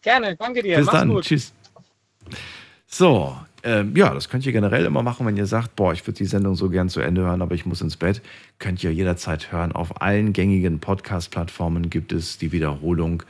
Gerne, 0.00 0.34
danke 0.36 0.62
dir. 0.62 0.78
Bis 0.78 0.86
Mach's 0.86 0.98
dann. 0.98 1.08
gut. 1.10 1.24
Tschüss. 1.24 1.52
So, 2.86 3.36
ähm, 3.62 3.94
ja, 3.96 4.12
das 4.12 4.28
könnt 4.28 4.44
ihr 4.44 4.52
generell 4.52 4.84
immer 4.84 5.02
machen, 5.02 5.26
wenn 5.26 5.36
ihr 5.36 5.46
sagt, 5.46 5.76
boah, 5.76 5.92
ich 5.92 6.06
würde 6.06 6.18
die 6.18 6.24
Sendung 6.26 6.54
so 6.56 6.68
gern 6.68 6.88
zu 6.88 7.00
Ende 7.00 7.22
hören, 7.22 7.42
aber 7.42 7.54
ich 7.54 7.64
muss 7.64 7.80
ins 7.80 7.96
Bett. 7.96 8.20
Könnt 8.58 8.82
ihr 8.82 8.92
jederzeit 8.92 9.52
hören. 9.52 9.72
Auf 9.72 10.00
allen 10.00 10.32
gängigen 10.32 10.80
Podcast-Plattformen 10.80 11.90
gibt 11.90 12.12
es 12.12 12.38
die 12.38 12.52
Wiederholung 12.52 13.22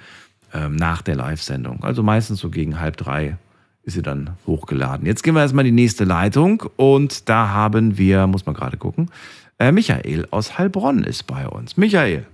ähm, 0.54 0.76
nach 0.76 1.02
der 1.02 1.16
Live-Sendung. 1.16 1.84
Also 1.84 2.02
meistens 2.02 2.40
so 2.40 2.50
gegen 2.50 2.80
halb 2.80 2.96
drei 2.96 3.36
ist 3.84 3.94
sie 3.94 4.02
dann 4.02 4.36
hochgeladen. 4.46 5.06
Jetzt 5.06 5.22
gehen 5.22 5.34
wir 5.34 5.40
erstmal 5.40 5.66
in 5.66 5.76
die 5.76 5.82
nächste 5.82 6.04
Leitung 6.04 6.62
und 6.76 7.28
da 7.28 7.48
haben 7.48 7.98
wir, 7.98 8.26
muss 8.26 8.46
man 8.46 8.54
gerade 8.54 8.76
gucken, 8.76 9.10
äh, 9.58 9.72
Michael 9.72 10.26
aus 10.30 10.56
Heilbronn 10.58 11.04
ist 11.04 11.24
bei 11.26 11.46
uns. 11.46 11.76
Michael, 11.76 12.26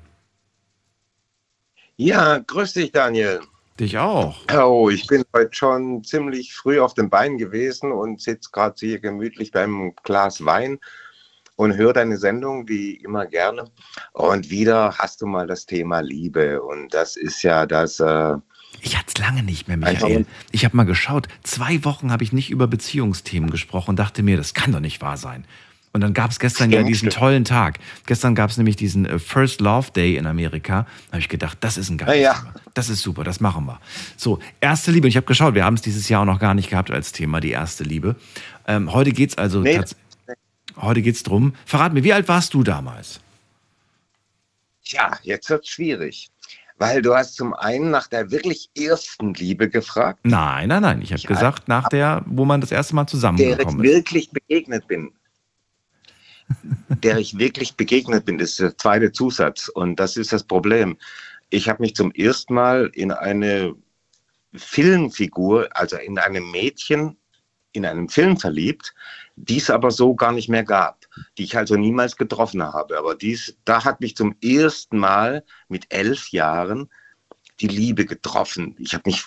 Ja, 2.00 2.38
grüß 2.38 2.74
dich, 2.74 2.92
Daniel. 2.92 3.40
Dich 3.80 3.98
auch. 3.98 4.36
Oh, 4.54 4.90
ich 4.90 5.06
bin 5.06 5.24
heute 5.34 5.50
schon 5.52 6.04
ziemlich 6.04 6.54
früh 6.54 6.80
auf 6.80 6.94
den 6.94 7.10
Beinen 7.10 7.38
gewesen 7.38 7.92
und 7.92 8.20
sitze 8.20 8.50
gerade 8.52 8.74
hier 8.78 8.98
gemütlich 9.00 9.50
beim 9.52 9.94
Glas 10.04 10.44
Wein 10.44 10.78
und 11.56 11.76
höre 11.76 11.92
deine 11.92 12.16
Sendung 12.18 12.68
wie 12.68 12.92
immer 12.96 13.26
gerne. 13.26 13.70
Und 14.12 14.50
wieder 14.50 14.94
hast 14.98 15.20
du 15.22 15.26
mal 15.26 15.46
das 15.46 15.66
Thema 15.66 16.00
Liebe. 16.00 16.62
Und 16.62 16.94
das 16.94 17.16
ist 17.16 17.42
ja 17.42 17.66
das. 17.66 17.98
Äh, 17.98 18.36
Ich 18.80 18.96
hatte 18.96 19.06
es 19.08 19.18
lange 19.18 19.42
nicht 19.42 19.66
mehr, 19.66 19.76
Michael. 19.76 20.24
Ich 20.52 20.64
habe 20.64 20.76
mal 20.76 20.84
geschaut. 20.84 21.26
Zwei 21.42 21.84
Wochen 21.84 22.12
habe 22.12 22.22
ich 22.22 22.32
nicht 22.32 22.50
über 22.50 22.68
Beziehungsthemen 22.68 23.50
gesprochen 23.50 23.90
und 23.90 23.98
dachte 23.98 24.22
mir, 24.22 24.36
das 24.36 24.54
kann 24.54 24.70
doch 24.70 24.80
nicht 24.80 25.02
wahr 25.02 25.16
sein. 25.16 25.44
Und 25.98 26.02
dann 26.02 26.14
gab 26.14 26.30
es 26.30 26.38
gestern 26.38 26.70
ja 26.70 26.76
Stimmt, 26.78 26.88
diesen 26.90 27.10
stimmt. 27.10 27.14
tollen 27.14 27.44
Tag. 27.44 27.80
Gestern 28.06 28.36
gab 28.36 28.50
es 28.50 28.56
nämlich 28.56 28.76
diesen 28.76 29.04
äh, 29.04 29.18
First 29.18 29.60
Love 29.60 29.90
Day 29.90 30.14
in 30.16 30.28
Amerika. 30.28 30.86
Da 31.08 31.12
habe 31.14 31.18
ich 31.18 31.28
gedacht, 31.28 31.58
das 31.60 31.76
ist 31.76 31.90
ein 31.90 31.98
geiles 31.98 32.22
ja. 32.22 32.34
Thema. 32.34 32.54
Das 32.74 32.88
ist 32.88 33.02
super, 33.02 33.24
das 33.24 33.40
machen 33.40 33.66
wir. 33.66 33.80
So, 34.16 34.38
erste 34.60 34.92
Liebe. 34.92 35.06
Und 35.06 35.08
ich 35.08 35.16
habe 35.16 35.26
geschaut, 35.26 35.56
wir 35.56 35.64
haben 35.64 35.74
es 35.74 35.82
dieses 35.82 36.08
Jahr 36.08 36.20
auch 36.22 36.24
noch 36.26 36.38
gar 36.38 36.54
nicht 36.54 36.70
gehabt 36.70 36.92
als 36.92 37.10
Thema, 37.10 37.40
die 37.40 37.50
erste 37.50 37.82
Liebe. 37.82 38.14
Ähm, 38.68 38.92
heute 38.92 39.10
geht 39.10 39.30
es 39.30 39.38
also 39.38 39.58
Nee. 39.60 39.80
Heute 40.76 41.02
geht's 41.02 41.24
drum. 41.24 41.54
Verrat 41.66 41.92
mir, 41.94 42.04
wie 42.04 42.12
alt 42.12 42.28
warst 42.28 42.54
du 42.54 42.62
damals? 42.62 43.18
ja, 44.84 45.18
jetzt 45.22 45.50
wird 45.50 45.66
schwierig. 45.66 46.28
Weil 46.78 47.02
du 47.02 47.12
hast 47.14 47.34
zum 47.34 47.54
einen 47.54 47.90
nach 47.90 48.06
der 48.06 48.30
wirklich 48.30 48.70
ersten 48.78 49.34
Liebe 49.34 49.68
gefragt, 49.68 50.20
Nein, 50.22 50.68
nein, 50.68 50.80
nein. 50.82 51.02
Ich 51.02 51.12
habe 51.12 51.20
Ja. 51.22 51.28
gesagt, 51.28 51.66
nach 51.66 51.88
der, 51.88 52.22
wo 52.26 52.44
man 52.44 52.60
das 52.60 52.70
erste 52.70 52.94
Mal 52.94 53.02
der 53.02 53.06
ich 53.08 53.10
zusammengekommen 53.10 53.84
ist. 53.84 53.90
wirklich 53.92 54.30
begegnet 54.30 54.86
bin. 54.86 55.10
Der 56.88 57.18
ich 57.18 57.38
wirklich 57.38 57.76
begegnet 57.76 58.24
bin, 58.24 58.38
ist 58.38 58.58
der 58.58 58.76
zweite 58.76 59.12
Zusatz. 59.12 59.68
Und 59.68 59.96
das 59.96 60.16
ist 60.16 60.32
das 60.32 60.44
Problem. 60.44 60.96
Ich 61.50 61.68
habe 61.68 61.82
mich 61.82 61.94
zum 61.94 62.12
ersten 62.12 62.54
Mal 62.54 62.90
in 62.94 63.12
eine 63.12 63.74
Filmfigur, 64.54 65.68
also 65.76 65.96
in 65.96 66.18
einem 66.18 66.50
Mädchen, 66.50 67.16
in 67.72 67.84
einem 67.84 68.08
Film 68.08 68.36
verliebt, 68.38 68.94
die 69.36 69.58
es 69.58 69.70
aber 69.70 69.90
so 69.90 70.14
gar 70.14 70.32
nicht 70.32 70.48
mehr 70.48 70.64
gab, 70.64 71.06
die 71.36 71.44
ich 71.44 71.56
also 71.56 71.76
niemals 71.76 72.16
getroffen 72.16 72.62
habe. 72.62 72.98
Aber 72.98 73.14
dies, 73.14 73.56
da 73.64 73.84
hat 73.84 74.00
mich 74.00 74.16
zum 74.16 74.34
ersten 74.42 74.98
Mal 74.98 75.44
mit 75.68 75.86
elf 75.90 76.30
Jahren 76.30 76.88
die 77.60 77.68
Liebe 77.68 78.04
getroffen. 78.04 78.74
Ich 78.78 78.94
habe 78.94 79.04
mich 79.06 79.24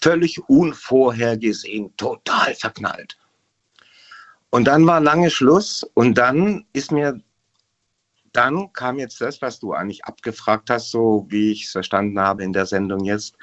völlig 0.00 0.48
unvorhergesehen 0.48 1.96
total 1.96 2.54
verknallt. 2.54 3.16
Und 4.50 4.64
dann 4.64 4.86
war 4.86 5.00
lange 5.00 5.30
Schluss 5.30 5.82
und 5.94 6.16
dann 6.16 6.64
ist 6.72 6.92
mir, 6.92 7.20
dann 8.32 8.72
kam 8.72 8.98
jetzt 8.98 9.20
das, 9.20 9.42
was 9.42 9.58
du 9.58 9.72
eigentlich 9.72 10.04
abgefragt 10.04 10.70
hast, 10.70 10.90
so 10.90 11.26
wie 11.28 11.52
ich 11.52 11.64
es 11.64 11.72
verstanden 11.72 12.18
habe 12.20 12.44
in 12.44 12.52
der 12.52 12.66
Sendung 12.66 13.04
jetzt, 13.04 13.36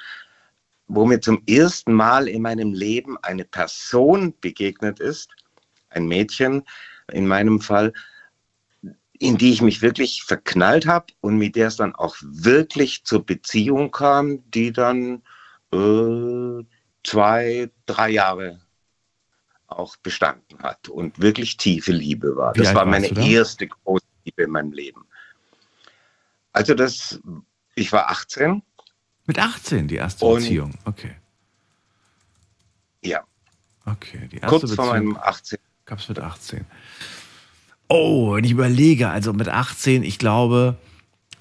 wo 0.86 1.04
mir 1.04 1.20
zum 1.20 1.42
ersten 1.46 1.92
Mal 1.92 2.28
in 2.28 2.42
meinem 2.42 2.72
Leben 2.72 3.16
eine 3.22 3.44
Person 3.44 4.34
begegnet 4.40 5.00
ist, 5.00 5.30
ein 5.90 6.06
Mädchen 6.06 6.62
in 7.12 7.26
meinem 7.26 7.60
Fall, 7.60 7.92
in 9.18 9.36
die 9.36 9.52
ich 9.52 9.62
mich 9.62 9.82
wirklich 9.82 10.24
verknallt 10.24 10.86
habe 10.86 11.06
und 11.20 11.38
mit 11.38 11.56
der 11.56 11.68
es 11.68 11.76
dann 11.76 11.94
auch 11.94 12.16
wirklich 12.20 13.04
zur 13.04 13.24
Beziehung 13.24 13.90
kam, 13.90 14.50
die 14.50 14.72
dann 14.72 15.22
äh, 15.72 16.64
zwei, 17.04 17.70
drei 17.86 18.10
Jahre 18.10 18.63
auch 19.78 19.96
bestanden 19.96 20.58
hat 20.62 20.88
und 20.88 21.18
wirklich 21.20 21.56
tiefe 21.56 21.92
Liebe 21.92 22.36
war. 22.36 22.54
Wie 22.54 22.60
das 22.60 22.74
war 22.74 22.84
meine 22.86 23.08
erste 23.08 23.66
große 23.66 24.04
Liebe 24.24 24.42
in 24.44 24.50
meinem 24.50 24.72
Leben. 24.72 25.04
Also 26.52 26.74
das, 26.74 27.20
ich 27.74 27.92
war 27.92 28.10
18, 28.10 28.62
Mit 29.26 29.38
18 29.38 29.88
die 29.88 29.96
erste 29.96 30.24
Und- 30.24 30.40
Beziehung. 30.42 30.74
Okay. 30.84 31.16
ja, 33.02 33.22
Okay, 33.86 34.28
die 34.32 34.36
erste 34.38 34.48
kurz 34.48 34.74
vor 34.74 34.86
Beziehung 34.86 35.12
meinem 35.12 35.16
18. 35.22 35.58
gab 35.84 35.98
es 35.98 36.08
mit 36.08 36.18
18. 36.18 36.64
Oh, 37.88 38.34
wenn 38.34 38.44
ich 38.44 38.50
überlege, 38.52 39.10
also 39.10 39.32
mit 39.34 39.48
18, 39.48 40.02
ich 40.04 40.18
glaube, 40.18 40.78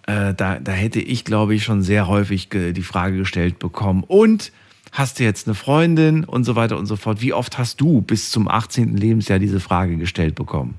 äh, 0.08 0.34
da, 0.34 0.60
da 0.60 0.72
hätte 0.74 1.00
ich, 1.00 1.24
glaube 1.24 1.56
ich, 1.56 1.64
schon 1.64 1.82
sehr 1.84 2.08
häufig 2.08 2.50
die 2.50 2.84
Frage 2.84 3.18
gestellt 3.18 3.60
bekommen. 3.60 4.04
Und 4.04 4.52
hast 4.94 5.20
du 5.20 5.24
jetzt 5.24 5.48
eine 5.48 5.56
Freundin 5.56 6.24
und 6.24 6.44
so 6.46 6.56
weiter 6.56 6.78
und 6.78 6.86
so 6.86 6.96
fort? 6.96 7.20
Wie 7.22 7.34
oft 7.34 7.58
hast 7.58 7.82
du 7.82 8.02
bis 8.02 8.30
zum 8.32 8.48
18. 8.48 8.96
Lebensjahr 8.96 9.40
diese 9.40 9.60
Frage 9.60 9.98
gestellt 9.98 10.36
bekommen? 10.36 10.76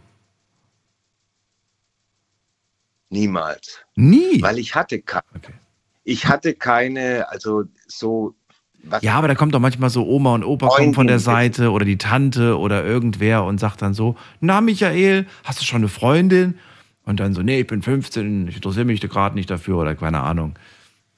Niemals. 3.10 3.78
Nie. 3.96 4.40
Weil 4.40 4.58
ich 4.58 4.74
hatte, 4.74 5.00
ke 5.00 5.20
Okay. 5.36 5.52
ich 6.04 6.26
hatte 6.26 6.54
keine, 6.54 7.28
also 7.30 7.64
so, 7.86 8.34
was 8.84 9.02
Ja, 9.02 9.14
aber 9.14 9.28
da 9.28 9.34
kommt 9.34 9.54
doch 9.54 9.60
manchmal 9.60 9.90
so 9.90 10.06
Oma 10.06 10.34
und 10.34 10.44
Opa 10.44 10.68
kommen 10.68 10.94
von 10.94 11.06
der. 11.06 11.18
Seite 11.18 11.70
oder 11.70 11.84
die 11.84 11.98
Tante 11.98 12.58
oder 12.58 12.84
irgendwer 12.84 13.44
und 13.44 13.58
sagt 13.58 13.82
dann 13.82 13.94
so, 13.94 14.16
na 14.40 14.60
Michael, 14.60 15.26
hast 15.44 15.60
du 15.60 15.64
schon 15.64 15.78
eine 15.82 15.88
Freundin? 15.88 16.58
Und 17.04 17.20
dann 17.20 17.34
so, 17.34 17.42
nee, 17.42 17.60
ich 17.60 17.66
bin 17.66 17.82
15, 17.82 18.48
ich 18.48 18.56
interessiere 18.56 18.86
mich 18.86 19.00
gerade 19.00 19.34
nicht 19.34 19.50
dafür 19.50 19.76
oder 19.78 19.94
keine 19.94 20.20
Ahnung. 20.20 20.58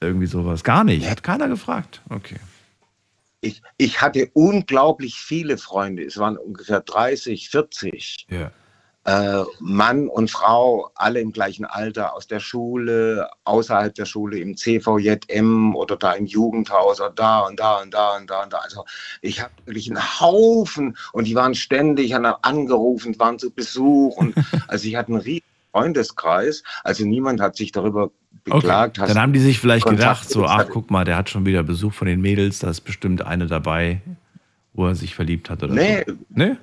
Irgendwie 0.01 0.27
sowas. 0.27 0.63
Gar 0.63 0.83
nicht. 0.83 1.09
Hat 1.09 1.23
keiner 1.23 1.47
gefragt. 1.47 2.01
Okay. 2.09 2.35
Ich, 3.41 3.61
ich 3.77 4.01
hatte 4.01 4.29
unglaublich 4.33 5.15
viele 5.15 5.57
Freunde. 5.57 6.03
Es 6.03 6.17
waren 6.17 6.37
ungefähr 6.37 6.81
30, 6.81 7.49
40. 7.49 8.27
Ja. 8.29 8.51
Äh, 9.07 9.45
Mann 9.59 10.09
und 10.09 10.29
Frau, 10.29 10.91
alle 10.95 11.21
im 11.21 11.31
gleichen 11.31 11.63
Alter, 11.63 12.13
aus 12.13 12.27
der 12.27 12.41
Schule, 12.41 13.29
außerhalb 13.45 13.95
der 13.95 14.03
Schule, 14.03 14.37
im 14.39 14.57
CVJM 14.57 15.77
oder 15.77 15.95
da 15.95 16.11
im 16.11 16.25
Jugendhaus 16.25 16.99
oder 16.99 17.11
da 17.11 17.39
und 17.39 17.57
da 17.57 17.81
und 17.81 17.93
da 17.93 18.17
und 18.17 18.29
da 18.29 18.43
und 18.43 18.51
da. 18.51 18.57
Also 18.57 18.83
ich 19.21 19.41
habe 19.41 19.53
wirklich 19.65 19.89
einen 19.89 20.19
Haufen 20.19 20.97
und 21.13 21.25
die 21.25 21.35
waren 21.35 21.55
ständig 21.55 22.13
angerufen, 22.15 23.17
waren 23.17 23.39
zu 23.39 23.49
Besuch 23.49 24.17
und 24.17 24.35
also 24.67 24.85
ich 24.85 24.97
hatte 24.97 25.13
einen 25.13 25.21
riesigen 25.21 25.45
Freundeskreis. 25.71 26.63
Also 26.83 27.05
niemand 27.05 27.39
hat 27.39 27.55
sich 27.55 27.71
darüber. 27.71 28.11
Beklagt. 28.43 28.99
hast 28.99 29.09
Dann 29.09 29.21
haben 29.21 29.33
die 29.33 29.39
sich 29.39 29.59
vielleicht 29.59 29.85
Kontakt 29.85 30.21
gedacht, 30.21 30.29
so, 30.29 30.45
ach 30.45 30.67
guck 30.69 30.91
mal, 30.91 31.03
der 31.03 31.17
hat 31.17 31.29
schon 31.29 31.45
wieder 31.45 31.63
Besuch 31.63 31.93
von 31.93 32.07
den 32.07 32.21
Mädels, 32.21 32.59
da 32.59 32.69
ist 32.69 32.81
bestimmt 32.81 33.25
eine 33.25 33.47
dabei, 33.47 34.01
wo 34.73 34.87
er 34.87 34.95
sich 34.95 35.15
verliebt 35.15 35.49
hat 35.49 35.63
oder 35.63 35.73
Nee, 35.73 36.03
so. 36.05 36.13
Nee? 36.29 36.55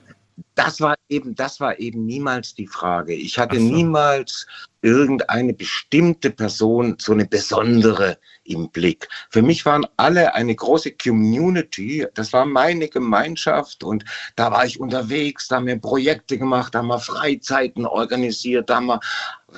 das 0.55 0.81
war 0.81 0.95
eben, 1.09 1.35
das 1.35 1.61
war 1.61 1.79
eben 1.79 2.07
niemals 2.07 2.55
die 2.55 2.67
Frage. 2.67 3.15
Ich 3.15 3.39
hatte 3.39 3.59
so. 3.59 3.65
niemals 3.65 4.47
irgendeine 4.83 5.55
bestimmte 5.55 6.31
Person, 6.31 6.97
so 7.01 7.13
eine 7.13 7.25
besondere 7.25 8.19
im 8.45 8.69
Blick. 8.71 9.09
Für 9.31 9.41
mich 9.43 9.65
waren 9.65 9.87
alle 9.97 10.35
eine 10.35 10.55
große 10.55 10.93
Community. 10.93 12.07
Das 12.15 12.33
war 12.33 12.45
meine 12.45 12.89
Gemeinschaft 12.89 13.83
und 13.83 14.05
da 14.37 14.51
war 14.51 14.67
ich 14.67 14.79
unterwegs, 14.79 15.49
da 15.49 15.57
haben 15.57 15.67
wir 15.67 15.79
Projekte 15.79 16.37
gemacht, 16.37 16.75
da 16.75 16.81
haben 16.81 16.89
wir 16.89 16.99
Freizeiten 16.99 17.87
organisiert, 17.87 18.69
da 18.69 18.77
haben 18.77 18.87
wir 18.87 19.01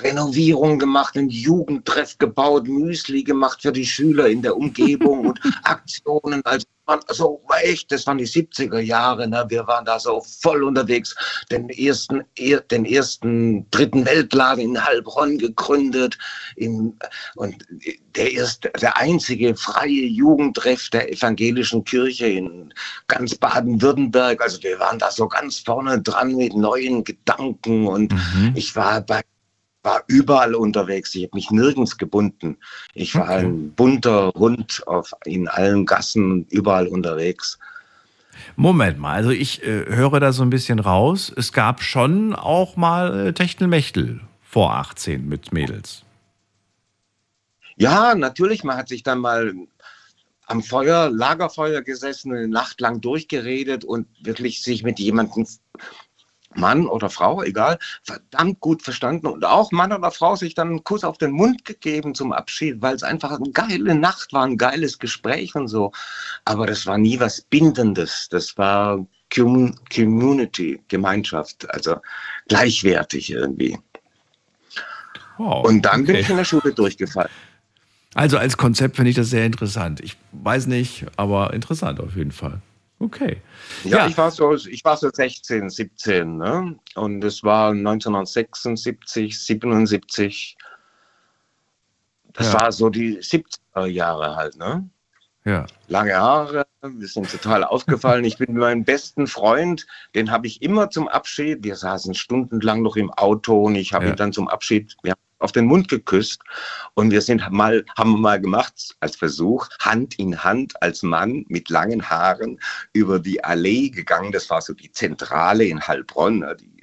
Renovierung 0.03 0.78
gemacht, 0.78 1.16
einen 1.16 1.30
Jugendtreff 1.30 2.18
gebaut, 2.18 2.68
Müsli 2.68 3.22
gemacht 3.22 3.62
für 3.62 3.72
die 3.72 3.86
Schüler 3.86 4.28
in 4.28 4.42
der 4.42 4.57
Umgebung 4.57 5.26
und 5.26 5.40
Aktionen. 5.64 6.44
Also 6.44 6.66
so 7.09 7.42
echt, 7.62 7.90
das 7.90 8.07
waren 8.07 8.18
die 8.18 8.26
70er 8.26 8.78
Jahre. 8.78 9.26
Ne? 9.26 9.44
Wir 9.49 9.66
waren 9.66 9.84
da 9.84 9.99
so 9.99 10.20
voll 10.20 10.62
unterwegs. 10.62 11.16
Den 11.51 11.68
ersten, 11.68 12.22
er, 12.36 12.61
den 12.61 12.84
ersten 12.84 13.68
dritten 13.70 14.07
Weltladen 14.07 14.62
in 14.62 14.84
Heilbronn 14.84 15.38
gegründet. 15.38 16.16
In, 16.55 16.97
und 17.34 17.64
der 18.14 18.32
erste, 18.32 18.70
der 18.80 18.97
einzige 18.97 19.57
freie 19.57 20.07
Jugendtreff 20.07 20.90
der 20.90 21.12
evangelischen 21.12 21.84
Kirche 21.84 22.26
in 22.26 22.72
ganz 23.09 23.34
Baden-Württemberg. 23.34 24.40
Also 24.40 24.62
wir 24.62 24.78
waren 24.78 24.99
da 24.99 25.11
so 25.11 25.26
ganz 25.26 25.59
vorne 25.59 26.01
dran 26.01 26.36
mit 26.36 26.55
neuen 26.55 27.03
Gedanken 27.03 27.88
und 27.88 28.12
mhm. 28.12 28.53
ich 28.55 28.76
war 28.76 29.01
bei 29.01 29.22
war 29.87 30.03
überall 30.09 30.55
unterwegs. 30.55 31.14
Ich 31.14 31.22
habe 31.22 31.37
mich 31.37 31.51
nirgends 31.51 31.97
gebunden. 31.97 32.59
Ich 32.93 33.14
war 33.14 33.30
okay. 33.30 33.47
ein 33.47 33.70
bunter 33.70 34.32
Hund 34.34 34.82
auf, 34.87 35.12
in 35.24 35.47
allen 35.47 35.87
Gassen, 35.87 36.45
überall 36.51 36.89
unterwegs. 36.89 37.59
Moment 38.57 38.99
mal, 38.99 39.14
also 39.14 39.30
ich 39.30 39.62
äh, 39.62 39.87
höre 39.87 40.18
da 40.20 40.32
so 40.32 40.43
ein 40.43 40.51
bisschen 40.51 40.80
raus. 40.80 41.32
Es 41.34 41.53
gab 41.53 41.82
schon 41.82 42.34
auch 42.34 42.76
mal 42.76 43.28
äh, 43.28 43.32
Techtelmechtel 43.32 44.20
vor 44.43 44.74
18 44.74 45.26
mit 45.26 45.53
Mädels. 45.53 46.03
Ja, 47.76 48.14
natürlich. 48.14 48.64
Man 48.64 48.76
hat 48.76 48.89
sich 48.89 49.05
dann 49.05 49.20
mal 49.20 49.55
am 50.47 50.62
Feuer, 50.62 51.11
Lagerfeuer 51.11 51.82
gesessen, 51.82 52.32
eine 52.32 52.49
Nacht 52.49 52.80
lang 52.80 53.01
durchgeredet 53.01 53.84
und 53.84 54.09
wirklich 54.20 54.62
sich 54.62 54.82
mit 54.82 54.99
jemandem 54.99 55.47
Mann 56.55 56.86
oder 56.86 57.11
Frau, 57.11 57.42
egal, 57.42 57.78
verdammt 58.03 58.61
gut 58.61 58.82
verstanden 58.82 59.26
und 59.26 59.44
auch 59.44 59.72
Mann 59.72 59.92
oder 59.92 60.11
Frau 60.11 60.36
sich 60.36 60.55
dann 60.55 60.68
einen 60.68 60.84
Kuss 60.84 61.05
auf 61.05 61.18
den 61.18 61.32
Mund 61.32 61.64
gegeben 61.64 62.14
zum 62.14 62.32
Abschied, 62.32 62.80
weil 62.80 62.94
es 62.94 63.03
einfach 63.03 63.32
eine 63.32 63.51
geile 63.51 63.94
Nacht 63.94 64.32
war, 64.32 64.44
ein 64.44 64.57
geiles 64.57 64.99
Gespräch 64.99 65.55
und 65.55 65.68
so. 65.68 65.92
Aber 66.44 66.66
das 66.66 66.86
war 66.86 66.99
nie 66.99 67.20
was 67.20 67.42
Bindendes. 67.42 68.28
Das 68.30 68.57
war 68.57 69.05
Community, 69.30 70.80
Gemeinschaft, 70.88 71.68
also 71.70 71.97
gleichwertig 72.49 73.30
irgendwie. 73.30 73.78
Wow, 75.38 75.66
und 75.66 75.82
dann 75.82 76.03
okay. 76.03 76.12
bin 76.12 76.20
ich 76.20 76.30
in 76.30 76.36
der 76.36 76.44
Schule 76.44 76.72
durchgefallen. 76.72 77.30
Also 78.14 78.38
als 78.38 78.57
Konzept 78.57 78.97
finde 78.97 79.11
ich 79.11 79.16
das 79.16 79.28
sehr 79.28 79.44
interessant. 79.44 80.01
Ich 80.01 80.16
weiß 80.32 80.68
nicht, 80.68 81.05
aber 81.16 81.53
interessant 81.53 82.01
auf 82.01 82.16
jeden 82.16 82.32
Fall. 82.32 82.62
Okay. 82.99 83.42
Ja, 83.84 83.99
ja, 83.99 84.07
Ich, 84.07 84.16
war 84.16 84.30
so, 84.30 84.55
ich 84.55 84.84
war 84.84 84.97
so 84.97 85.11
16, 85.12 85.68
17. 85.68 86.38
Ne? 86.38 86.78
Und 86.94 87.22
es 87.24 87.44
war 87.44 87.70
1976, 87.70 89.38
77. 89.38 90.57
Das 92.32 92.53
ja. 92.53 92.61
war 92.61 92.72
so 92.72 92.88
die 92.88 93.18
70er 93.18 93.86
Jahre 93.86 94.36
halt. 94.36 94.57
Ne? 94.57 94.88
Ja. 95.44 95.64
Lange 95.88 96.14
Haare, 96.14 96.66
wir 96.82 97.07
sind 97.07 97.30
total 97.30 97.64
aufgefallen. 97.64 98.24
Ich 98.24 98.38
bin 98.38 98.55
mit 98.55 98.61
meinem 98.61 98.84
besten 98.84 99.26
Freund, 99.26 99.86
den 100.14 100.30
habe 100.30 100.47
ich 100.47 100.61
immer 100.62 100.90
zum 100.90 101.07
Abschied. 101.07 101.62
Wir 101.62 101.76
saßen 101.76 102.14
stundenlang 102.14 102.82
noch 102.82 102.97
im 102.97 103.11
Auto 103.12 103.62
und 103.62 103.76
ich 103.76 103.92
habe 103.92 104.07
ja. 104.07 104.11
ihn 104.11 104.16
dann 104.16 104.32
zum 104.32 104.49
Abschied, 104.49 104.97
wir 105.03 105.12
haben 105.12 105.20
auf 105.39 105.53
den 105.53 105.66
Mund 105.66 105.89
geküsst 105.89 106.41
und 106.95 107.11
wir 107.11 107.20
sind 107.20 107.51
mal, 107.51 107.84
haben 107.97 108.20
mal 108.20 108.41
gemacht 108.41 108.97
als 109.01 109.16
Versuch, 109.16 109.68
Hand 109.80 110.18
in 110.18 110.43
Hand 110.43 110.80
als 110.82 111.03
Mann 111.03 111.45
mit 111.49 111.68
langen 111.68 112.09
Haaren 112.09 112.59
über 112.93 113.18
die 113.18 113.43
Allee 113.45 113.91
gegangen. 113.91 114.32
Das 114.32 114.49
war 114.51 114.62
so 114.62 114.72
die 114.72 114.91
Zentrale 114.91 115.64
in 115.64 115.87
Heilbronn, 115.87 116.41
ne, 116.41 116.57
die 116.57 116.76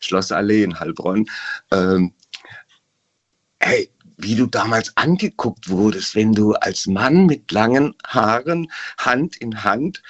Schlossallee 0.00 0.64
in 0.64 0.78
Heilbronn. 0.78 1.26
Ähm, 1.70 2.12
hey, 3.60 3.90
wie 4.16 4.34
du 4.34 4.46
damals 4.46 4.96
angeguckt 4.96 5.68
wurdest, 5.68 6.14
wenn 6.14 6.32
du 6.32 6.52
als 6.54 6.86
Mann 6.86 7.26
mit 7.26 7.50
langen 7.50 7.94
Haaren 8.06 8.70
Hand 8.98 9.36
in 9.36 9.64
Hand 9.64 10.02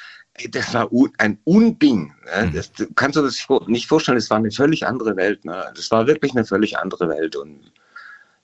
das 0.50 0.74
war 0.74 0.88
ein 1.18 1.38
Unding. 1.44 2.14
Ne? 2.24 2.46
Mhm. 2.46 2.54
Das, 2.54 2.72
du 2.72 2.86
kannst 2.94 3.16
du 3.16 3.22
das 3.22 3.46
nicht 3.66 3.86
vorstellen, 3.86 4.18
es 4.18 4.30
war 4.30 4.38
eine 4.38 4.50
völlig 4.50 4.86
andere 4.86 5.16
Welt. 5.16 5.44
Ne? 5.44 5.64
Das 5.74 5.90
war 5.90 6.06
wirklich 6.06 6.32
eine 6.32 6.44
völlig 6.44 6.78
andere 6.78 7.08
Welt. 7.08 7.36
Und, 7.36 7.60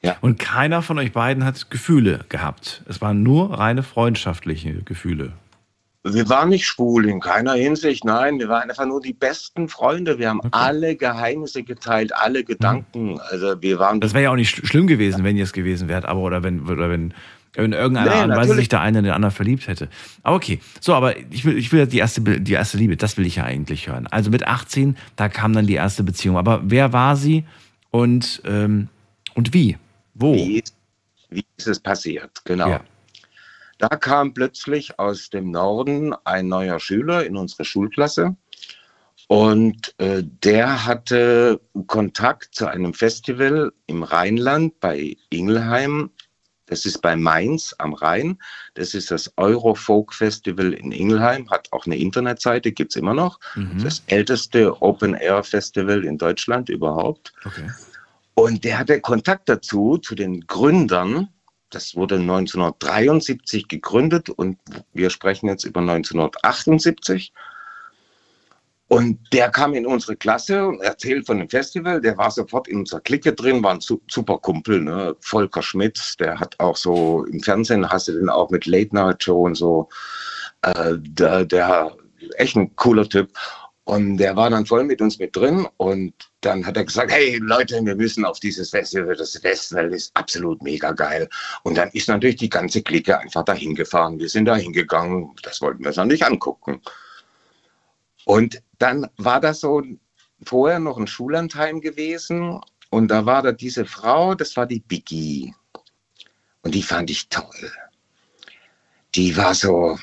ja. 0.03 0.16
und 0.20 0.39
keiner 0.39 0.82
von 0.82 0.99
euch 0.99 1.12
beiden 1.12 1.45
hat 1.45 1.70
Gefühle 1.70 2.20
gehabt. 2.28 2.82
Es 2.89 3.01
waren 3.01 3.22
nur 3.22 3.59
reine 3.59 3.82
freundschaftliche 3.82 4.82
Gefühle. 4.82 5.32
Wir 6.05 6.28
waren 6.28 6.49
nicht 6.51 6.64
schwul 6.64 7.07
in 7.07 7.20
keiner 7.20 7.55
Hinsicht, 7.55 8.05
nein, 8.05 8.39
wir 8.39 8.49
waren 8.49 8.70
einfach 8.70 8.86
nur 8.86 9.01
die 9.01 9.12
besten 9.12 9.68
Freunde. 9.68 10.18
Wir 10.18 10.28
haben 10.28 10.39
okay. 10.39 10.49
alle 10.53 10.97
Geheimnisse 10.97 11.64
geteilt, 11.64 12.14
alle 12.14 12.45
Gedanken. 12.45 13.12
Mhm. 13.12 13.20
Also 13.30 13.61
wir 13.61 13.78
waren. 13.78 14.01
Das 14.01 14.14
wäre 14.14 14.24
ja 14.24 14.30
auch 14.30 14.36
nicht 14.36 14.66
schlimm 14.66 14.86
gewesen, 14.86 15.24
wenn 15.24 15.36
ihr 15.36 15.45
es 15.45 15.53
gewesen 15.53 15.89
wärt, 15.89 16.05
aber 16.05 16.20
oder 16.20 16.43
wenn, 16.43 16.66
oder 16.66 16.89
wenn 16.89 17.12
in 17.57 17.72
irgendeiner 17.72 18.11
nee, 18.11 18.16
Art 18.16 18.30
und 18.30 18.36
Weise 18.36 18.55
sich 18.55 18.68
der 18.68 18.80
eine 18.80 18.99
in 18.99 19.05
den 19.05 19.12
anderen 19.12 19.34
verliebt 19.34 19.66
hätte. 19.66 19.88
Aber 20.22 20.36
okay, 20.36 20.61
so, 20.80 20.94
aber 20.94 21.16
ich 21.30 21.44
will, 21.44 21.57
ich 21.57 21.72
will 21.72 21.86
die 21.86 21.99
erste, 21.99 22.20
die 22.20 22.53
erste 22.53 22.78
Liebe, 22.78 22.96
das 22.96 23.16
will 23.16 23.26
ich 23.26 23.36
ja 23.36 23.44
eigentlich 23.44 23.88
hören. 23.88 24.07
Also 24.07 24.30
mit 24.30 24.46
18, 24.46 24.96
da 25.16 25.28
kam 25.28 25.53
dann 25.53 25.66
die 25.66 25.74
erste 25.74 26.05
Beziehung. 26.05 26.36
Aber 26.36 26.61
wer 26.64 26.92
war 26.92 27.16
sie 27.16 27.44
und, 27.90 28.42
ähm, 28.44 28.88
und 29.34 29.55
wie? 29.55 29.76
Wo? 30.14 30.34
Wie, 30.34 30.62
wie 31.30 31.44
ist 31.57 31.66
es 31.66 31.80
passiert? 31.80 32.30
Genau. 32.44 32.68
Ja. 32.68 32.80
Da 33.78 33.88
kam 33.88 34.34
plötzlich 34.34 34.99
aus 34.99 35.30
dem 35.30 35.51
Norden 35.51 36.14
ein 36.24 36.49
neuer 36.49 36.80
Schüler 36.80 37.24
in 37.24 37.36
unsere 37.36 37.64
Schulklasse. 37.64 38.36
Und 39.28 39.94
äh, 39.99 40.22
der 40.24 40.86
hatte 40.86 41.61
Kontakt 41.86 42.55
zu 42.55 42.66
einem 42.66 42.94
Festival 42.94 43.72
im 43.86 44.03
Rheinland 44.03 44.80
bei 44.80 45.16
Ingelheim 45.30 46.11
das 46.68 46.84
ist 46.84 47.00
bei 47.02 47.16
Mainz 47.16 47.74
am 47.78 47.94
Rhein. 47.94 48.38
Das 48.74 48.94
ist 48.94 49.10
das 49.10 49.32
Eurofolk 49.36 50.14
Festival 50.14 50.72
in 50.72 50.92
Ingelheim, 50.92 51.50
hat 51.50 51.68
auch 51.72 51.86
eine 51.86 51.96
Internetseite, 51.96 52.72
gibt 52.72 52.92
es 52.92 52.96
immer 52.96 53.14
noch. 53.14 53.40
Mhm. 53.54 53.82
Das 53.82 54.02
älteste 54.06 54.80
Open-Air-Festival 54.80 56.04
in 56.04 56.18
Deutschland 56.18 56.68
überhaupt. 56.68 57.32
Okay. 57.44 57.68
Und 58.34 58.64
der 58.64 58.78
hatte 58.78 59.00
Kontakt 59.00 59.48
dazu, 59.48 59.98
zu 59.98 60.14
den 60.14 60.46
Gründern. 60.46 61.28
Das 61.70 61.96
wurde 61.96 62.16
1973 62.16 63.66
gegründet 63.68 64.30
und 64.30 64.58
wir 64.92 65.10
sprechen 65.10 65.48
jetzt 65.48 65.64
über 65.64 65.80
1978. 65.80 67.32
Und 68.89 69.18
der 69.34 69.51
kam 69.51 69.74
in 69.74 69.86
unsere 69.86 70.16
Klasse 70.16 70.66
und 70.66 70.80
erzählt 70.80 71.26
von 71.26 71.39
dem 71.39 71.51
Festival. 71.51 72.01
Der 72.01 72.16
war 72.16 72.30
sofort 72.30 72.68
in 72.68 72.78
unserer 72.78 73.01
Clique 73.01 73.34
drin, 73.34 73.62
war 73.62 73.74
ein 73.74 73.80
super 73.80 74.39
Kumpel, 74.39 74.80
ne? 74.80 75.14
Volker 75.20 75.62
Schmidt. 75.62 76.14
Der 76.20 76.41
hat 76.41 76.59
auch 76.59 76.76
so 76.76 77.24
im 77.26 77.41
Fernsehen, 77.41 77.89
hast 77.89 78.09
du 78.09 78.12
den 78.12 78.30
auch 78.30 78.49
mit 78.51 78.64
Late 78.64 78.95
Night 78.95 79.22
Show 79.22 79.45
und 79.45 79.57
so. 79.57 79.91
Äh, 80.62 80.95
der, 80.97 81.45
der 81.45 81.97
echt 82.36 82.57
ein 82.57 82.74
cooler 82.76 83.07
Typ. 83.07 83.30
Und 83.84 84.18
der 84.18 84.36
war 84.36 84.51
dann 84.51 84.66
voll 84.66 84.84
mit 84.84 85.01
uns 85.03 85.18
mit 85.18 85.36
drin. 85.36 85.66
Und 85.76 86.14
dann 86.41 86.66
hat 86.66 86.76
er 86.78 86.84
gesagt, 86.84 87.11
hey 87.12 87.39
Leute, 87.43 87.84
wir 87.84 87.95
müssen 87.95 88.24
auf 88.24 88.41
dieses 88.41 88.70
Festival. 88.70 89.16
Das 89.16 89.36
Festival 89.36 89.93
ist 89.93 90.11
absolut 90.14 90.62
mega 90.62 90.93
geil. 90.93 91.28
Und 91.62 91.76
dann 91.76 91.91
ist 91.91 92.09
natürlich 92.09 92.36
die 92.36 92.51
ganze 92.51 92.82
Clique 92.82 93.18
einfach 93.18 93.45
dahin 93.45 93.74
gefahren. 93.74 94.18
Wir 94.18 94.28
sind 94.30 94.47
da 94.47 94.57
hingegangen. 94.57 95.34
Das 95.43 95.61
wollten 95.61 95.80
wir 95.80 95.89
uns 95.89 95.97
noch 95.97 96.05
nicht 96.07 96.22
angucken. 96.22 96.80
Und 98.28 98.62
dann 98.78 99.08
war 99.16 99.40
das 99.40 99.60
so 99.60 99.82
vorher 100.44 100.80
noch 100.80 100.98
ein 100.98 101.06
Schullandheim 101.06 101.80
gewesen 101.80 102.60
und 102.90 103.08
da 103.08 103.24
war 103.24 103.40
da 103.40 103.52
diese 103.52 103.86
Frau, 103.86 104.34
das 104.34 104.54
war 104.54 104.66
die 104.66 104.80
Biggie. 104.80 105.54
Und 106.60 106.74
die 106.74 106.82
fand 106.82 107.08
ich 107.08 107.30
toll. 107.30 107.72
Die 109.14 109.34
war 109.34 109.54
so, 109.54 109.98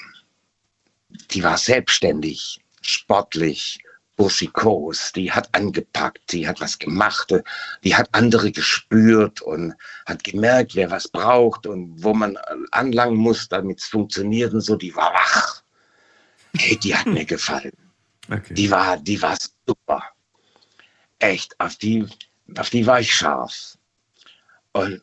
die 1.30 1.44
war 1.44 1.60
selbstständig, 1.60 2.60
sportlich, 2.82 3.78
burschikos, 4.16 5.12
die 5.12 5.32
hat 5.32 5.54
angepackt, 5.54 6.34
die 6.34 6.48
hat 6.48 6.60
was 6.62 6.80
gemacht, 6.80 7.32
die 7.84 7.96
hat 7.96 8.10
andere 8.14 8.52
gespürt 8.52 9.40
und 9.44 9.76
hat 10.08 10.24
gemerkt, 10.24 10.74
wer 10.74 10.90
was 10.90 11.08
braucht 11.08 11.68
und 11.68 12.04
wo 12.04 12.16
man 12.16 12.38
anlangen 12.72 13.18
muss, 13.18 13.48
damit 13.50 13.82
es 13.82 13.86
funktioniert 13.86 14.52
und 14.52 14.62
so, 14.62 14.76
die 14.76 14.96
war 14.96 15.14
wach. 15.14 15.62
Hey, 16.58 16.76
die 16.76 16.96
hat 16.96 17.06
mir 17.06 17.26
gefallen. 17.36 17.85
Okay. 18.30 18.54
Die 18.54 18.72
war, 18.72 18.98
die 18.98 19.22
war 19.22 19.38
super. 19.68 20.04
Echt, 21.20 21.60
auf 21.60 21.76
die, 21.76 22.06
auf 22.58 22.70
die 22.70 22.86
war 22.86 23.00
ich 23.00 23.14
scharf. 23.14 23.78
Und 24.74 25.02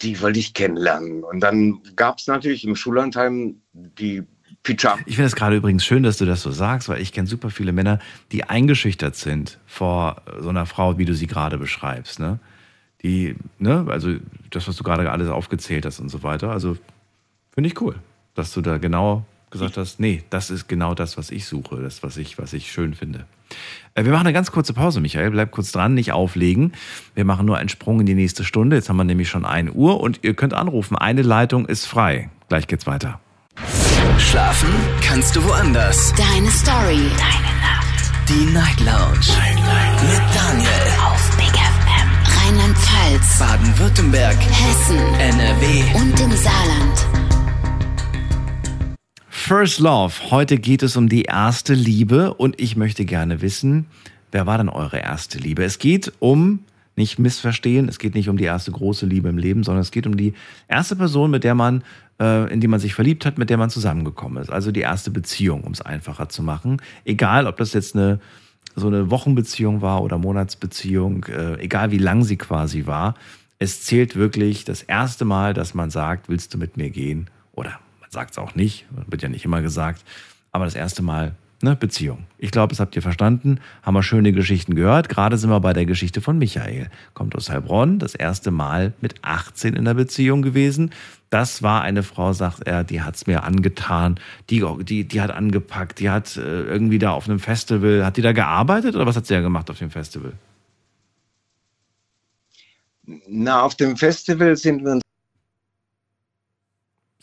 die 0.00 0.20
wollte 0.20 0.38
ich 0.38 0.54
kennenlernen. 0.54 1.24
Und 1.24 1.40
dann 1.40 1.80
gab 1.96 2.18
es 2.18 2.26
natürlich 2.26 2.64
im 2.64 2.76
Schullandheim 2.76 3.60
die 3.72 4.22
Pyjama. 4.62 5.00
Ich 5.06 5.16
finde 5.16 5.26
es 5.26 5.36
gerade 5.36 5.56
übrigens 5.56 5.84
schön, 5.84 6.02
dass 6.02 6.18
du 6.18 6.24
das 6.24 6.42
so 6.42 6.50
sagst, 6.50 6.88
weil 6.88 7.00
ich 7.00 7.12
kenne 7.12 7.26
super 7.26 7.50
viele 7.50 7.72
Männer, 7.72 7.98
die 8.30 8.44
eingeschüchtert 8.44 9.16
sind 9.16 9.58
vor 9.66 10.22
so 10.40 10.48
einer 10.48 10.66
Frau, 10.66 10.98
wie 10.98 11.04
du 11.04 11.14
sie 11.14 11.26
gerade 11.26 11.58
beschreibst. 11.58 12.20
Ne? 12.20 12.38
die, 13.02 13.34
ne, 13.58 13.84
also 13.88 14.16
das, 14.50 14.68
was 14.68 14.76
du 14.76 14.84
gerade 14.84 15.10
alles 15.10 15.28
aufgezählt 15.28 15.84
hast 15.86 16.00
und 16.00 16.08
so 16.08 16.22
weiter. 16.22 16.50
Also 16.50 16.76
finde 17.52 17.68
ich 17.68 17.80
cool, 17.80 17.96
dass 18.34 18.52
du 18.52 18.60
da 18.60 18.78
genau 18.78 19.24
gesagt 19.52 19.76
hast, 19.76 20.00
nee, 20.00 20.24
das 20.30 20.50
ist 20.50 20.68
genau 20.68 20.94
das, 20.94 21.16
was 21.16 21.30
ich 21.30 21.46
suche, 21.46 21.76
das, 21.76 22.02
was 22.02 22.16
ich, 22.16 22.38
was 22.38 22.52
ich 22.52 22.72
schön 22.72 22.94
finde. 22.94 23.26
Äh, 23.94 24.04
wir 24.04 24.12
machen 24.12 24.26
eine 24.26 24.32
ganz 24.32 24.50
kurze 24.50 24.72
Pause, 24.72 25.00
Michael. 25.00 25.30
Bleib 25.30 25.52
kurz 25.52 25.70
dran, 25.70 25.94
nicht 25.94 26.12
auflegen. 26.12 26.72
Wir 27.14 27.24
machen 27.24 27.46
nur 27.46 27.58
einen 27.58 27.68
Sprung 27.68 28.00
in 28.00 28.06
die 28.06 28.14
nächste 28.14 28.44
Stunde. 28.44 28.76
Jetzt 28.76 28.88
haben 28.88 28.96
wir 28.96 29.04
nämlich 29.04 29.28
schon 29.28 29.44
1 29.44 29.70
Uhr 29.74 30.00
und 30.00 30.20
ihr 30.22 30.34
könnt 30.34 30.54
anrufen. 30.54 30.96
Eine 30.96 31.22
Leitung 31.22 31.66
ist 31.66 31.86
frei. 31.86 32.30
Gleich 32.48 32.66
geht's 32.66 32.86
weiter. 32.86 33.20
Schlafen 34.18 34.70
kannst 35.02 35.36
du 35.36 35.44
woanders. 35.44 36.12
Deine 36.14 36.50
Story. 36.50 37.10
Deine 37.18 37.52
Nacht. 37.60 38.28
Die 38.28 38.52
Night 38.52 38.80
Lounge. 38.80 39.20
Night, 39.38 39.56
Night. 39.56 40.02
Mit 40.02 40.34
Daniel. 40.34 40.70
Auf 41.04 41.36
Big 41.36 41.52
FM. 41.52 42.46
Rheinland-Pfalz. 42.46 43.38
Baden-Württemberg. 43.38 44.36
Hessen. 44.36 44.98
NRW. 45.14 45.82
Und 45.94 46.18
im 46.20 46.30
Saarland. 46.30 47.31
First 49.54 49.80
Love. 49.80 50.30
Heute 50.30 50.56
geht 50.56 50.82
es 50.82 50.96
um 50.96 51.10
die 51.10 51.24
erste 51.24 51.74
Liebe 51.74 52.32
und 52.32 52.58
ich 52.58 52.74
möchte 52.74 53.04
gerne 53.04 53.42
wissen, 53.42 53.84
wer 54.30 54.46
war 54.46 54.56
denn 54.56 54.70
eure 54.70 55.00
erste 55.00 55.36
Liebe? 55.36 55.62
Es 55.62 55.78
geht 55.78 56.10
um, 56.20 56.60
nicht 56.96 57.18
missverstehen, 57.18 57.86
es 57.86 57.98
geht 57.98 58.14
nicht 58.14 58.30
um 58.30 58.38
die 58.38 58.44
erste 58.44 58.72
große 58.72 59.04
Liebe 59.04 59.28
im 59.28 59.36
Leben, 59.36 59.62
sondern 59.62 59.82
es 59.82 59.90
geht 59.90 60.06
um 60.06 60.16
die 60.16 60.32
erste 60.68 60.96
Person, 60.96 61.30
mit 61.30 61.44
der 61.44 61.54
man, 61.54 61.84
äh, 62.18 62.50
in 62.50 62.62
die 62.62 62.66
man 62.66 62.80
sich 62.80 62.94
verliebt 62.94 63.26
hat, 63.26 63.36
mit 63.36 63.50
der 63.50 63.58
man 63.58 63.68
zusammengekommen 63.68 64.42
ist. 64.42 64.48
Also 64.50 64.72
die 64.72 64.80
erste 64.80 65.10
Beziehung, 65.10 65.64
um 65.64 65.72
es 65.72 65.82
einfacher 65.82 66.30
zu 66.30 66.42
machen. 66.42 66.80
Egal, 67.04 67.46
ob 67.46 67.58
das 67.58 67.74
jetzt 67.74 67.94
eine 67.94 68.20
so 68.74 68.86
eine 68.86 69.10
Wochenbeziehung 69.10 69.82
war 69.82 70.02
oder 70.02 70.16
Monatsbeziehung, 70.16 71.24
äh, 71.24 71.60
egal 71.60 71.90
wie 71.90 71.98
lang 71.98 72.22
sie 72.24 72.38
quasi 72.38 72.86
war. 72.86 73.16
Es 73.58 73.82
zählt 73.82 74.16
wirklich 74.16 74.64
das 74.64 74.82
erste 74.82 75.26
Mal, 75.26 75.52
dass 75.52 75.74
man 75.74 75.90
sagt, 75.90 76.30
willst 76.30 76.54
du 76.54 76.58
mit 76.58 76.78
mir 76.78 76.88
gehen? 76.88 77.28
Oder 77.52 77.80
sagt 78.12 78.32
es 78.32 78.38
auch 78.38 78.54
nicht, 78.54 78.86
wird 79.06 79.22
ja 79.22 79.28
nicht 79.28 79.44
immer 79.44 79.62
gesagt, 79.62 80.04
aber 80.52 80.66
das 80.66 80.74
erste 80.74 81.02
Mal 81.02 81.34
ne, 81.62 81.76
Beziehung. 81.76 82.24
Ich 82.38 82.50
glaube, 82.50 82.70
das 82.70 82.80
habt 82.80 82.94
ihr 82.94 83.02
verstanden, 83.02 83.58
haben 83.82 83.94
wir 83.94 84.02
schöne 84.02 84.32
Geschichten 84.32 84.74
gehört. 84.74 85.08
Gerade 85.08 85.38
sind 85.38 85.48
wir 85.48 85.60
bei 85.60 85.72
der 85.72 85.86
Geschichte 85.86 86.20
von 86.20 86.38
Michael. 86.38 86.90
Kommt 87.14 87.34
aus 87.34 87.48
Heilbronn, 87.48 87.98
das 87.98 88.14
erste 88.14 88.50
Mal 88.50 88.92
mit 89.00 89.14
18 89.22 89.74
in 89.74 89.84
der 89.84 89.94
Beziehung 89.94 90.42
gewesen. 90.42 90.90
Das 91.30 91.62
war 91.62 91.80
eine 91.80 92.02
Frau, 92.02 92.34
sagt 92.34 92.66
er, 92.66 92.84
die 92.84 93.00
hat's 93.00 93.26
mir 93.26 93.44
angetan, 93.44 94.20
die, 94.50 94.62
die, 94.82 95.04
die 95.04 95.20
hat 95.20 95.30
angepackt, 95.30 96.00
die 96.00 96.10
hat 96.10 96.36
äh, 96.36 96.40
irgendwie 96.40 96.98
da 96.98 97.12
auf 97.12 97.26
einem 97.26 97.38
Festival, 97.38 98.04
hat 98.04 98.18
die 98.18 98.22
da 98.22 98.32
gearbeitet 98.32 98.94
oder 98.94 99.06
was 99.06 99.16
hat 99.16 99.26
sie 99.26 99.34
ja 99.34 99.40
gemacht 99.40 99.70
auf 99.70 99.78
dem 99.78 99.90
Festival? 99.90 100.32
Na, 103.26 103.62
auf 103.62 103.74
dem 103.74 103.96
Festival 103.96 104.56
sind 104.56 104.84
wir 104.84 105.01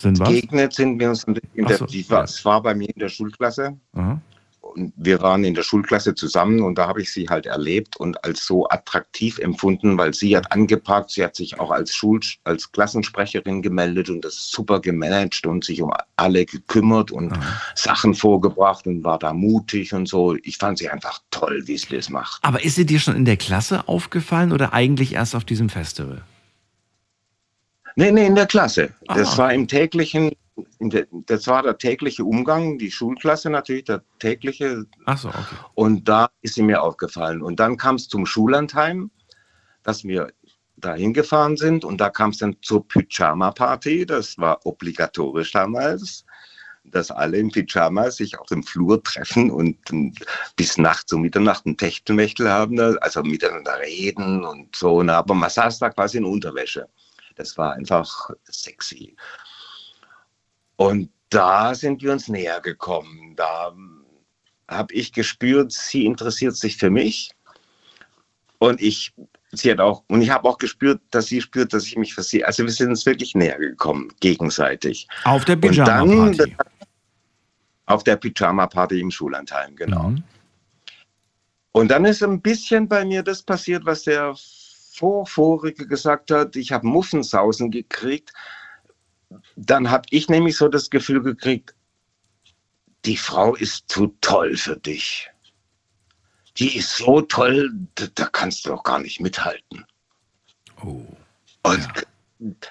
Sind 0.02 0.20
was? 0.20 0.30
begegnet, 0.30 0.74
sind 0.74 1.00
wir 1.00 1.10
uns 1.10 1.26
in 1.26 1.66
der, 1.66 1.78
so, 1.78 1.86
die 1.86 2.02
ja. 2.02 2.24
es 2.24 2.43
war 2.45 2.62
bei 2.64 2.74
mir 2.74 2.89
in 2.89 3.00
der 3.00 3.10
Schulklasse. 3.10 3.78
Aha. 3.93 4.22
Und 4.62 4.93
wir 4.95 5.22
waren 5.22 5.43
in 5.43 5.56
der 5.56 5.64
Schulklasse 5.64 6.14
zusammen 6.14 6.62
und 6.62 6.78
da 6.78 6.88
habe 6.88 7.02
ich 7.02 7.12
sie 7.12 7.28
halt 7.28 7.47
erlebt 7.47 7.97
und 7.97 8.24
als 8.24 8.45
so 8.45 8.70
attraktiv 8.70 9.39
empfunden, 9.39 9.97
weil 9.97 10.14
sie 10.14 10.38
hat 10.38 10.52
angepackt, 10.52 11.12
sie 11.12 11.24
hat 11.24 11.36
sich 11.36 11.60
auch 11.60 11.72
als 11.72 11.93
Schul 11.95 12.20
als 12.43 12.72
Klassensprecherin 12.72 13.62
gemeldet 13.62 14.10
und 14.10 14.24
das 14.24 14.52
super 14.52 14.80
gemanagt 14.80 15.45
und 15.47 15.66
sich 15.66 15.82
um 15.82 15.91
alle 16.18 16.45
gekümmert 16.45 17.12
und 17.12 17.34
Sachen 17.76 18.14
vorgebracht 18.14 18.86
und 18.86 19.04
war 19.04 19.18
da 19.18 19.34
mutig 19.34 19.93
und 19.93 20.08
so. 20.08 20.36
Ich 20.43 20.58
fand 20.58 20.78
sie 20.78 20.89
einfach 20.89 21.20
toll, 21.32 21.64
wie 21.66 21.78
sie 21.78 21.95
das 21.95 22.10
macht. 22.10 22.43
Aber 22.43 22.64
ist 22.64 22.76
sie 22.76 22.86
dir 22.86 23.00
schon 23.00 23.16
in 23.16 23.26
der 23.26 23.38
Klasse 23.38 23.88
aufgefallen 23.88 24.52
oder 24.52 24.74
eigentlich 24.74 25.14
erst 25.14 25.36
auf 25.36 25.45
diesem 25.45 25.70
Festival? 25.70 26.22
Nee, 27.96 28.12
nee, 28.12 28.26
in 28.28 28.36
der 28.36 28.46
Klasse. 28.48 28.94
Das 29.08 29.34
Ah. 29.34 29.38
war 29.40 29.54
im 29.54 29.68
täglichen, 29.68 30.32
der, 30.80 31.08
das 31.28 31.48
war 31.48 31.64
der 31.64 31.78
tägliche 31.78 32.24
Umgang, 32.24 32.78
die 32.78 32.92
Schulklasse 32.92 33.50
natürlich, 33.50 33.86
der 33.86 34.02
tägliche 34.20 34.86
Ach 35.06 35.18
so, 35.18 35.30
okay. 35.30 35.56
Und 35.76 36.08
da 36.08 36.30
ist 36.42 36.56
sie 36.56 36.64
mir 36.64 36.82
aufgefallen. 36.82 37.42
Und 37.42 37.60
dann 37.60 37.78
kam 37.78 37.96
es 37.96 38.08
zum 38.08 38.26
Schullandheim, 38.26 39.10
dass 39.84 40.04
wir 40.04 40.32
da 40.78 40.94
hingefahren 40.96 41.58
sind. 41.58 41.84
Und 41.84 42.00
da 42.00 42.10
kam 42.10 42.30
es 42.32 42.38
dann 42.38 42.56
zur 42.62 42.88
Pyjama-Party. 42.88 44.06
Das 44.06 44.38
war 44.38 44.66
obligatorisch 44.66 45.52
damals, 45.52 46.26
dass 46.86 47.12
alle 47.12 47.38
im 47.38 47.52
Pyjama 47.52 48.10
sich 48.12 48.40
auf 48.40 48.48
dem 48.48 48.64
Flur 48.64 49.04
treffen 49.04 49.52
und 49.52 49.78
bis 50.56 50.78
nachts 50.78 51.12
um 51.14 51.22
Mitternacht 51.22 51.66
ein 51.66 51.76
Techtelmechtel 51.78 52.50
haben, 52.50 52.80
also 53.00 53.22
miteinander 53.24 53.78
reden 53.80 54.44
und 54.46 54.76
so. 54.76 55.02
Aber 55.02 55.34
man 55.34 55.50
saß 55.50 55.80
da 55.80 55.90
quasi 55.90 56.18
in 56.18 56.26
Unterwäsche. 56.26 56.88
Das 57.40 57.58
war 57.58 57.74
einfach 57.74 58.32
sexy. 58.44 59.16
Und 60.76 61.10
da 61.30 61.74
sind 61.74 62.02
wir 62.02 62.12
uns 62.12 62.28
näher 62.28 62.60
gekommen. 62.60 63.34
Da 63.38 63.74
habe 64.68 64.94
ich 64.94 65.14
gespürt, 65.14 65.72
sie 65.72 66.06
interessiert 66.06 66.58
sich 66.58 66.76
für 66.76 66.90
mich. 66.90 67.32
Und 68.58 68.82
ich, 68.82 69.14
sie 69.54 69.72
hat 69.72 69.80
auch, 69.80 70.04
und 70.10 70.22
ich 70.22 70.32
habe 70.32 70.50
auch 70.50 70.58
gespürt, 70.58 71.00
dass 71.12 71.28
sie 71.28 71.40
spürt, 71.40 71.72
dass 71.72 71.86
ich 71.86 71.96
mich 71.96 72.14
für 72.14 72.24
sie, 72.24 72.44
also 72.44 72.64
wir 72.64 72.72
sind 72.74 72.90
uns 72.90 73.06
wirklich 73.06 73.34
näher 73.36 73.58
gekommen, 73.58 74.12
gegenseitig. 74.20 75.08
Auf 75.24 75.46
der 75.46 75.56
Pyjama-Party. 75.56 76.58
auf 77.86 78.04
der 78.04 78.18
Pyjama-Party 78.18 79.00
im 79.00 79.12
Schullandheim, 79.12 79.78
genau. 79.78 80.10
Mhm. 80.10 80.24
Und 81.72 81.88
dann 81.90 82.04
ist 82.04 82.22
ein 82.22 82.42
bisschen 82.42 82.90
bei 82.90 83.06
mir 83.06 83.24
das 83.24 83.42
passiert, 83.42 83.86
was 83.86 84.04
der 84.04 84.36
Vorvorige 85.00 85.88
gesagt 85.88 86.30
hat. 86.30 86.58
Ich 86.58 86.74
habe 86.74 86.86
Muffensausen 86.86 87.72
gekriegt. 87.72 88.34
Dann 89.56 89.89
habe 89.89 90.08
ich 90.10 90.28
nämlich 90.28 90.58
so 90.58 90.68
das 90.68 90.89
Gefühl 90.89 91.24
gekriegt, 91.24 91.74
die 93.06 93.16
Frau 93.16 93.56
ist 93.56 93.88
zu 93.88 94.14
toll 94.20 94.58
für 94.58 94.76
dich. 94.76 95.30
Die 96.58 96.76
ist 96.76 96.97
so 96.97 97.22
toll, 97.22 97.72
da, 97.95 98.26
kannst 98.26 98.66
du 98.66 98.74
auch 98.74 98.84
gar 98.84 99.00
nicht 99.00 99.22
mithalten. 99.22 99.86
Oh. 100.84 101.06
Und 101.64 101.88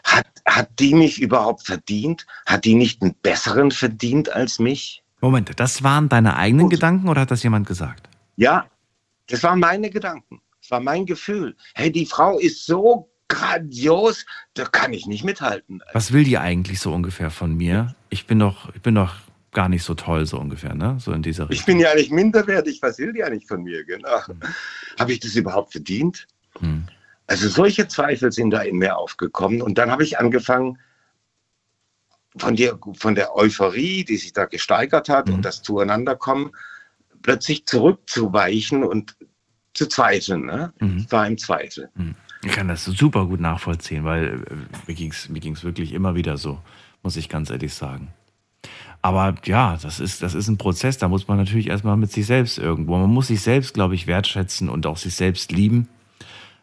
hat, 0.04 0.26
hat 0.44 0.68
die 0.78 0.94
mich 0.94 1.22
überhaupt 1.22 1.64
verdient? 1.64 2.26
Hat 2.44 2.66
die 2.66 2.74
nicht 2.74 3.00
einen 3.00 3.14
besseren 3.22 3.70
verdient 3.70 4.30
als 4.30 4.58
mich? 4.58 5.02
Moment, 5.22 5.58
das 5.58 5.82
waren 5.82 6.10
deine 6.10 6.36
eigenen 6.36 6.68
Gedanken 6.68 7.08
oder 7.08 7.22
hat 7.22 7.30
das 7.30 7.42
jemand 7.42 7.66
gesagt? 7.66 8.10
Ja, 8.36 8.66
das 9.28 9.42
waren 9.42 9.60
meine 9.60 9.88
Gedanken. 9.88 10.42
War 10.70 10.80
mein 10.80 11.06
Gefühl. 11.06 11.56
Hey, 11.74 11.90
die 11.90 12.06
Frau 12.06 12.38
ist 12.38 12.66
so 12.66 13.10
grandios, 13.28 14.24
da 14.54 14.64
kann 14.64 14.92
ich 14.92 15.06
nicht 15.06 15.24
mithalten. 15.24 15.82
Was 15.92 16.12
will 16.12 16.24
die 16.24 16.38
eigentlich 16.38 16.80
so 16.80 16.92
ungefähr 16.92 17.30
von 17.30 17.54
mir? 17.56 17.94
Ich 18.10 18.26
bin 18.26 18.38
doch, 18.38 18.74
ich 18.74 18.80
bin 18.80 18.94
doch 18.94 19.14
gar 19.52 19.68
nicht 19.68 19.82
so 19.82 19.94
toll, 19.94 20.24
so 20.26 20.38
ungefähr, 20.38 20.74
ne? 20.74 20.96
So 21.00 21.12
in 21.12 21.22
dieser 21.22 21.44
Ich 21.44 21.50
Richtung. 21.50 21.66
bin 21.66 21.80
ja 21.80 21.94
nicht 21.94 22.10
minderwertig, 22.12 22.80
was 22.82 22.98
will 22.98 23.12
die 23.12 23.22
eigentlich 23.24 23.46
von 23.46 23.62
mir? 23.62 23.84
Genau. 23.84 24.20
Habe 24.98 25.12
ich 25.12 25.20
das 25.20 25.34
überhaupt 25.36 25.72
verdient? 25.72 26.26
Hm. 26.60 26.84
Also 27.26 27.48
solche 27.48 27.88
Zweifel 27.88 28.32
sind 28.32 28.50
da 28.50 28.62
in 28.62 28.76
mir 28.78 28.96
aufgekommen 28.96 29.60
und 29.60 29.76
dann 29.76 29.90
habe 29.90 30.02
ich 30.04 30.18
angefangen, 30.18 30.78
von 32.38 32.56
der, 32.56 32.78
von 32.98 33.14
der 33.14 33.34
Euphorie, 33.34 34.04
die 34.04 34.16
sich 34.16 34.32
da 34.32 34.44
gesteigert 34.44 35.08
hat 35.08 35.28
Mhm. 35.28 35.34
und 35.34 35.42
das 35.44 35.62
Zueinanderkommen, 35.62 36.52
plötzlich 37.22 37.66
zurückzuweichen 37.66 38.84
und 38.84 39.16
zu 39.74 39.86
zweifeln. 39.86 40.46
Ne? 40.46 40.72
Mhm. 40.80 40.98
Ich 40.98 41.12
war 41.12 41.26
im 41.26 41.38
Zweifel. 41.38 41.90
Ich 42.44 42.52
kann 42.52 42.68
das 42.68 42.84
super 42.84 43.26
gut 43.26 43.40
nachvollziehen, 43.40 44.04
weil 44.04 44.44
äh, 44.48 44.54
mir 44.86 44.94
ging 44.94 45.10
es 45.10 45.28
mir 45.28 45.40
ging's 45.40 45.64
wirklich 45.64 45.92
immer 45.92 46.14
wieder 46.14 46.36
so, 46.36 46.60
muss 47.02 47.16
ich 47.16 47.28
ganz 47.28 47.50
ehrlich 47.50 47.74
sagen. 47.74 48.12
Aber 49.00 49.36
ja, 49.44 49.76
das 49.80 50.00
ist, 50.00 50.22
das 50.22 50.34
ist 50.34 50.48
ein 50.48 50.58
Prozess, 50.58 50.98
da 50.98 51.08
muss 51.08 51.28
man 51.28 51.36
natürlich 51.38 51.68
erstmal 51.68 51.96
mit 51.96 52.10
sich 52.10 52.26
selbst 52.26 52.58
irgendwo. 52.58 52.98
Man 52.98 53.10
muss 53.10 53.28
sich 53.28 53.40
selbst, 53.40 53.74
glaube 53.74 53.94
ich, 53.94 54.06
wertschätzen 54.08 54.68
und 54.68 54.86
auch 54.86 54.96
sich 54.96 55.14
selbst 55.14 55.52
lieben. 55.52 55.88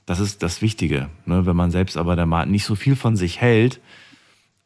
Das 0.05 0.19
ist 0.19 0.43
das 0.43 0.61
Wichtige. 0.61 1.09
Ne? 1.25 1.45
Wenn 1.45 1.55
man 1.55 1.71
selbst 1.71 1.97
aber 1.97 2.15
der 2.15 2.25
Ma- 2.25 2.45
nicht 2.45 2.65
so 2.65 2.75
viel 2.75 2.95
von 2.95 3.15
sich 3.15 3.39
hält, 3.39 3.79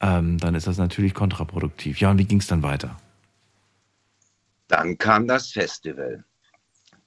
ähm, 0.02 0.38
dann 0.40 0.56
ist 0.56 0.66
das 0.68 0.78
natürlich 0.78 1.14
kontraproduktiv. 1.14 2.00
Ja, 2.00 2.10
und 2.12 2.18
wie 2.18 2.26
ging 2.26 2.40
es 2.40 2.48
dann 2.48 2.64
weiter? 2.64 2.98
Dann 4.68 4.98
kam 4.98 5.28
das 5.28 5.52
Festival. 5.52 6.24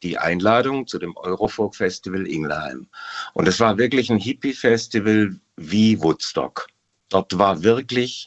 Die 0.03 0.19
Einladung 0.19 0.87
zu 0.87 0.99
dem 0.99 1.17
Eurofolk 1.17 1.77
Festival 1.77 2.27
Ingelheim. 2.27 2.89
Und 3.35 3.47
es 3.47 3.61
war 3.61 3.79
wirklich 3.79 4.11
ein 4.11 4.19
Hippie-Festival 4.19 5.37
wie 5.57 6.01
Woodstock. 6.01 6.67
Dort 7.09 7.39
war 7.39 7.63
wirklich, 7.63 8.27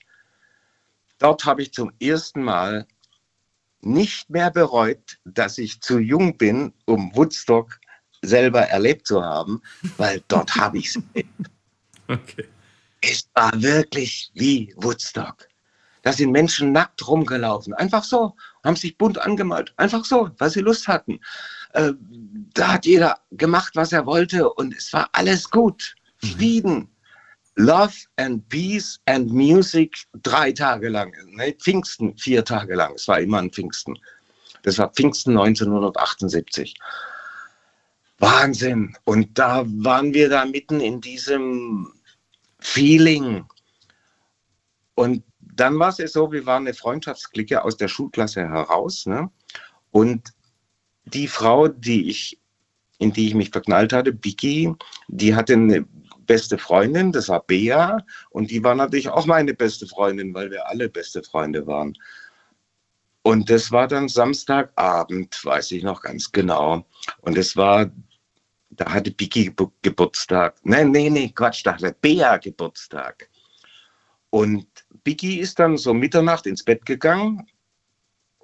dort 1.17 1.45
habe 1.45 1.63
ich 1.63 1.73
zum 1.73 1.91
ersten 1.99 2.43
Mal 2.43 2.87
nicht 3.81 4.29
mehr 4.29 4.51
bereut, 4.51 5.17
dass 5.25 5.57
ich 5.57 5.81
zu 5.81 5.99
jung 5.99 6.37
bin, 6.37 6.73
um 6.85 7.15
Woodstock 7.15 7.79
selber 8.21 8.61
erlebt 8.61 9.07
zu 9.07 9.23
haben, 9.23 9.61
weil 9.97 10.23
dort 10.27 10.55
habe 10.55 10.79
ich 10.79 10.87
es 10.87 10.95
erlebt. 10.95 11.29
Okay. 12.07 12.45
Es 13.01 13.27
war 13.33 13.51
wirklich 13.59 14.29
wie 14.35 14.71
Woodstock. 14.77 15.47
Da 16.03 16.13
sind 16.13 16.31
Menschen 16.31 16.71
nackt 16.71 17.07
rumgelaufen, 17.07 17.73
einfach 17.73 18.03
so, 18.03 18.35
haben 18.63 18.75
sich 18.75 18.95
bunt 18.95 19.17
angemalt, 19.17 19.73
einfach 19.77 20.05
so, 20.05 20.29
weil 20.37 20.51
sie 20.51 20.61
Lust 20.61 20.87
hatten. 20.87 21.19
Äh, 21.75 21.93
da 22.53 22.73
hat 22.73 22.85
jeder 22.85 23.19
gemacht, 23.31 23.75
was 23.75 23.91
er 23.91 24.05
wollte 24.05 24.49
und 24.53 24.73
es 24.73 24.93
war 24.93 25.09
alles 25.11 25.49
gut. 25.49 25.93
Frieden, 26.19 26.89
Love 27.57 27.93
and 28.15 28.47
Peace 28.47 28.97
and 29.05 29.31
Music 29.31 29.97
drei 30.23 30.53
Tage 30.53 30.87
lang. 30.87 31.13
Ne, 31.35 31.53
Pfingsten 31.53 32.17
vier 32.17 32.45
Tage 32.45 32.75
lang. 32.75 32.93
Es 32.95 33.09
war 33.09 33.19
immer 33.19 33.39
ein 33.39 33.51
Pfingsten. 33.51 33.97
Das 34.63 34.77
war 34.77 34.89
Pfingsten 34.89 35.31
1978. 35.31 36.75
Wahnsinn. 38.19 38.95
Und 39.03 39.37
da 39.37 39.65
waren 39.67 40.13
wir 40.13 40.29
da 40.29 40.45
mitten 40.45 40.79
in 40.79 41.01
diesem 41.01 41.91
Feeling. 42.59 43.45
Und 44.95 45.23
dann 45.41 45.77
war 45.77 45.89
es 45.97 46.13
so, 46.13 46.31
wir 46.31 46.45
waren 46.45 46.63
eine 46.63 46.73
Freundschaftsklicke 46.73 47.63
aus 47.65 47.75
der 47.75 47.89
Schulklasse 47.89 48.47
heraus. 48.47 49.05
Ne? 49.05 49.29
Und 49.91 50.34
die 51.05 51.27
Frau, 51.27 51.67
die 51.67 52.09
ich, 52.09 52.39
in 52.97 53.11
die 53.11 53.27
ich 53.27 53.35
mich 53.35 53.49
verknallt 53.51 53.93
hatte, 53.93 54.11
Biki, 54.11 54.73
die 55.07 55.35
hatte 55.35 55.53
eine 55.53 55.85
beste 56.25 56.57
Freundin, 56.57 57.11
das 57.11 57.29
war 57.29 57.41
Bea. 57.41 57.97
Und 58.31 58.51
die 58.51 58.63
war 58.63 58.75
natürlich 58.75 59.09
auch 59.09 59.25
meine 59.25 59.53
beste 59.53 59.87
Freundin, 59.87 60.33
weil 60.33 60.51
wir 60.51 60.67
alle 60.67 60.89
beste 60.89 61.23
Freunde 61.23 61.65
waren. 61.67 61.93
Und 63.21 63.49
das 63.49 63.71
war 63.71 63.87
dann 63.87 64.07
Samstagabend, 64.07 65.43
weiß 65.43 65.71
ich 65.71 65.83
noch 65.83 66.01
ganz 66.01 66.31
genau. 66.31 66.85
Und 67.21 67.37
es 67.37 67.55
war, 67.55 67.89
da 68.69 68.85
hatte 68.91 69.11
Biki 69.11 69.53
Geburtstag. 69.81 70.55
Nein, 70.63 70.91
nee, 70.91 71.09
nee, 71.09 71.29
Quatsch, 71.29 71.65
da 71.65 71.73
hatte 71.73 71.95
Bea 72.01 72.37
Geburtstag. 72.37 73.29
Und 74.29 74.67
Biki 75.03 75.39
ist 75.39 75.59
dann 75.59 75.77
so 75.77 75.93
Mitternacht 75.93 76.45
ins 76.45 76.63
Bett 76.63 76.85
gegangen 76.85 77.47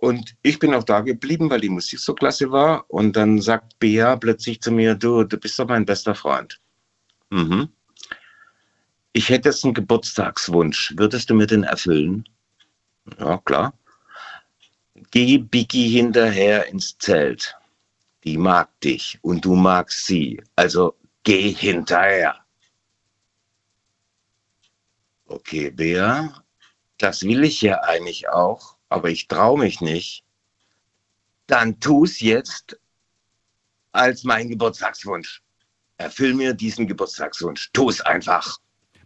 und 0.01 0.35
ich 0.41 0.57
bin 0.57 0.73
auch 0.73 0.83
da 0.83 1.01
geblieben, 1.01 1.51
weil 1.51 1.61
die 1.61 1.69
Musik 1.69 1.99
so 1.99 2.15
klasse 2.15 2.51
war. 2.51 2.85
Und 2.89 3.15
dann 3.15 3.39
sagt 3.39 3.77
Bea 3.77 4.15
plötzlich 4.15 4.59
zu 4.59 4.71
mir, 4.71 4.95
du, 4.95 5.23
du 5.23 5.37
bist 5.37 5.59
doch 5.59 5.67
mein 5.67 5.85
bester 5.85 6.15
Freund. 6.15 6.59
Mhm. 7.29 7.69
Ich 9.13 9.29
hätte 9.29 9.49
jetzt 9.49 9.63
einen 9.63 9.75
Geburtstagswunsch. 9.75 10.95
Würdest 10.97 11.29
du 11.29 11.35
mir 11.35 11.45
den 11.45 11.63
erfüllen? 11.63 12.27
Ja, 13.19 13.37
klar. 13.45 13.77
Geh 15.11 15.37
Biggie 15.37 15.89
hinterher 15.89 16.65
ins 16.65 16.97
Zelt. 16.97 17.55
Die 18.23 18.39
mag 18.39 18.71
dich 18.81 19.19
und 19.21 19.45
du 19.45 19.53
magst 19.53 20.07
sie. 20.07 20.41
Also 20.55 20.95
geh 21.21 21.51
hinterher. 21.51 22.37
Okay, 25.27 25.69
Bea, 25.69 26.43
das 26.97 27.21
will 27.21 27.43
ich 27.43 27.61
ja 27.61 27.81
eigentlich 27.83 28.29
auch, 28.29 28.77
aber 28.91 29.09
ich 29.09 29.27
traue 29.27 29.57
mich 29.57 29.81
nicht. 29.81 30.23
Dann 31.47 31.79
tu 31.79 32.03
es 32.03 32.19
jetzt 32.19 32.77
als 33.93 34.23
mein 34.23 34.49
Geburtstagswunsch. 34.49 35.41
Erfüll 35.97 36.33
mir 36.33 36.53
diesen 36.53 36.87
Geburtstagswunsch. 36.87 37.69
Tu 37.73 37.89
es 37.89 38.01
einfach. 38.01 38.57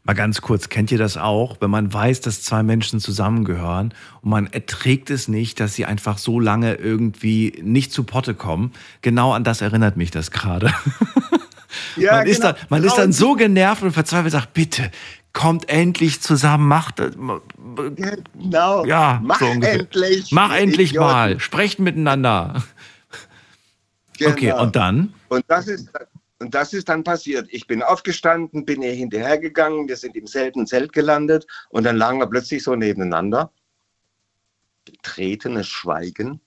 Mal 0.04 0.14
ganz 0.14 0.42
kurz, 0.42 0.70
kennt 0.70 0.92
ihr 0.92 1.00
das 1.00 1.18
auch, 1.18 1.58
wenn 1.62 1.72
man 1.72 1.92
weiß, 1.92 2.22
dass 2.22 2.44
zwei 2.44 2.62
Menschen 2.62 3.00
zusammengehören 3.00 3.94
und 4.22 4.30
man 4.30 4.48
erträgt 4.48 5.10
es 5.10 5.28
nicht, 5.28 5.60
dass 5.60 5.74
sie 5.74 5.86
einfach 5.86 6.20
so 6.20 6.40
lange 6.40 6.76
irgendwie 6.76 7.60
nicht 7.64 7.92
zu 7.92 8.04
Potte 8.04 8.36
kommen? 8.36 8.72
Genau 9.02 9.34
an 9.34 9.44
das 9.44 9.62
erinnert 9.62 9.98
mich 9.98 10.12
das 10.12 10.32
gerade. 10.32 10.74
Ja, 11.98 12.14
man, 12.14 12.24
genau. 12.24 12.32
ist 12.32 12.44
dann, 12.44 12.56
man 12.70 12.84
ist 12.84 12.96
dann 12.96 13.12
so 13.12 13.34
genervt 13.34 13.84
und 13.84 13.92
verzweifelt, 13.92 14.32
sagt, 14.32 14.54
bitte, 14.54 14.92
kommt 15.36 15.70
endlich 15.70 16.22
zusammen, 16.22 16.68
macht 16.68 16.96
Genau. 16.96 18.86
Ja, 18.86 19.20
mach 19.22 19.40
so 19.40 19.46
endlich. 19.46 20.32
Mach 20.32 20.56
endlich 20.56 20.92
Idioten. 20.92 21.08
mal. 21.08 21.40
Sprecht 21.40 21.78
miteinander. 21.78 22.64
Genau. 24.18 24.32
Okay, 24.32 24.54
und 24.54 24.76
dann? 24.76 25.14
Und 25.28 25.44
das 25.50 25.68
ist 25.68 25.92
und 26.40 26.54
das 26.54 26.74
ist 26.74 26.90
dann 26.90 27.04
passiert. 27.04 27.48
Ich 27.52 27.68
bin 27.68 27.84
aufgestanden, 27.84 28.66
bin 28.66 28.82
ihr 28.82 28.94
hinterhergegangen, 28.94 29.88
wir 29.88 29.98
sind 29.98 30.16
im 30.16 30.28
selben 30.28 30.66
Zelt 30.68 30.94
gelandet 30.94 31.46
und 31.70 31.84
dann 31.84 31.98
lagen 31.98 32.20
wir 32.20 32.28
plötzlich 32.28 32.64
so 32.64 32.76
nebeneinander. 32.76 33.52
Betretenes 34.86 35.68
Schweigen. 35.68 36.40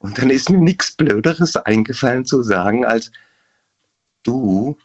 Und 0.00 0.18
dann 0.18 0.30
ist 0.30 0.48
mir 0.48 0.58
nichts 0.58 0.92
Blöderes 0.92 1.56
eingefallen 1.56 2.24
zu 2.24 2.42
sagen, 2.42 2.84
als 2.84 3.10
du, 4.22 4.78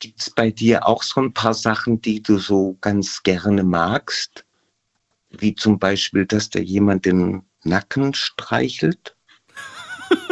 gibt 0.00 0.20
es 0.20 0.30
bei 0.30 0.50
dir 0.50 0.86
auch 0.86 1.02
so 1.02 1.20
ein 1.20 1.32
paar 1.32 1.54
Sachen, 1.54 2.02
die 2.02 2.22
du 2.22 2.38
so 2.38 2.76
ganz 2.80 3.22
gerne 3.22 3.62
magst? 3.62 4.44
Wie 5.30 5.54
zum 5.54 5.78
Beispiel, 5.78 6.26
dass 6.26 6.50
dir 6.50 6.62
jemand 6.62 7.06
den 7.06 7.42
Nacken 7.62 8.14
streichelt? 8.14 9.16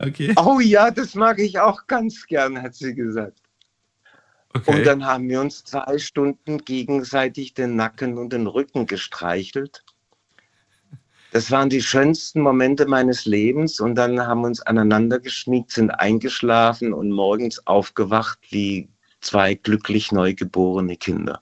Okay. 0.00 0.34
Oh 0.36 0.60
ja, 0.60 0.90
das 0.90 1.14
mag 1.14 1.38
ich 1.38 1.58
auch 1.58 1.86
ganz 1.86 2.26
gern, 2.26 2.60
hat 2.60 2.74
sie 2.74 2.94
gesagt. 2.94 3.40
Okay. 4.52 4.70
Und 4.70 4.84
dann 4.84 5.06
haben 5.06 5.28
wir 5.28 5.40
uns 5.40 5.64
zwei 5.64 5.98
Stunden 5.98 6.58
gegenseitig 6.58 7.54
den 7.54 7.76
Nacken 7.76 8.18
und 8.18 8.32
den 8.32 8.46
Rücken 8.46 8.86
gestreichelt. 8.86 9.84
Das 11.34 11.50
waren 11.50 11.68
die 11.68 11.82
schönsten 11.82 12.42
Momente 12.42 12.86
meines 12.86 13.24
Lebens 13.24 13.80
und 13.80 13.96
dann 13.96 14.24
haben 14.24 14.42
wir 14.42 14.46
uns 14.46 14.60
aneinander 14.60 15.18
geschmiegt, 15.18 15.72
sind 15.72 15.90
eingeschlafen 15.90 16.92
und 16.92 17.10
morgens 17.10 17.66
aufgewacht 17.66 18.38
wie 18.50 18.88
zwei 19.20 19.54
glücklich 19.54 20.12
neugeborene 20.12 20.96
Kinder. 20.96 21.40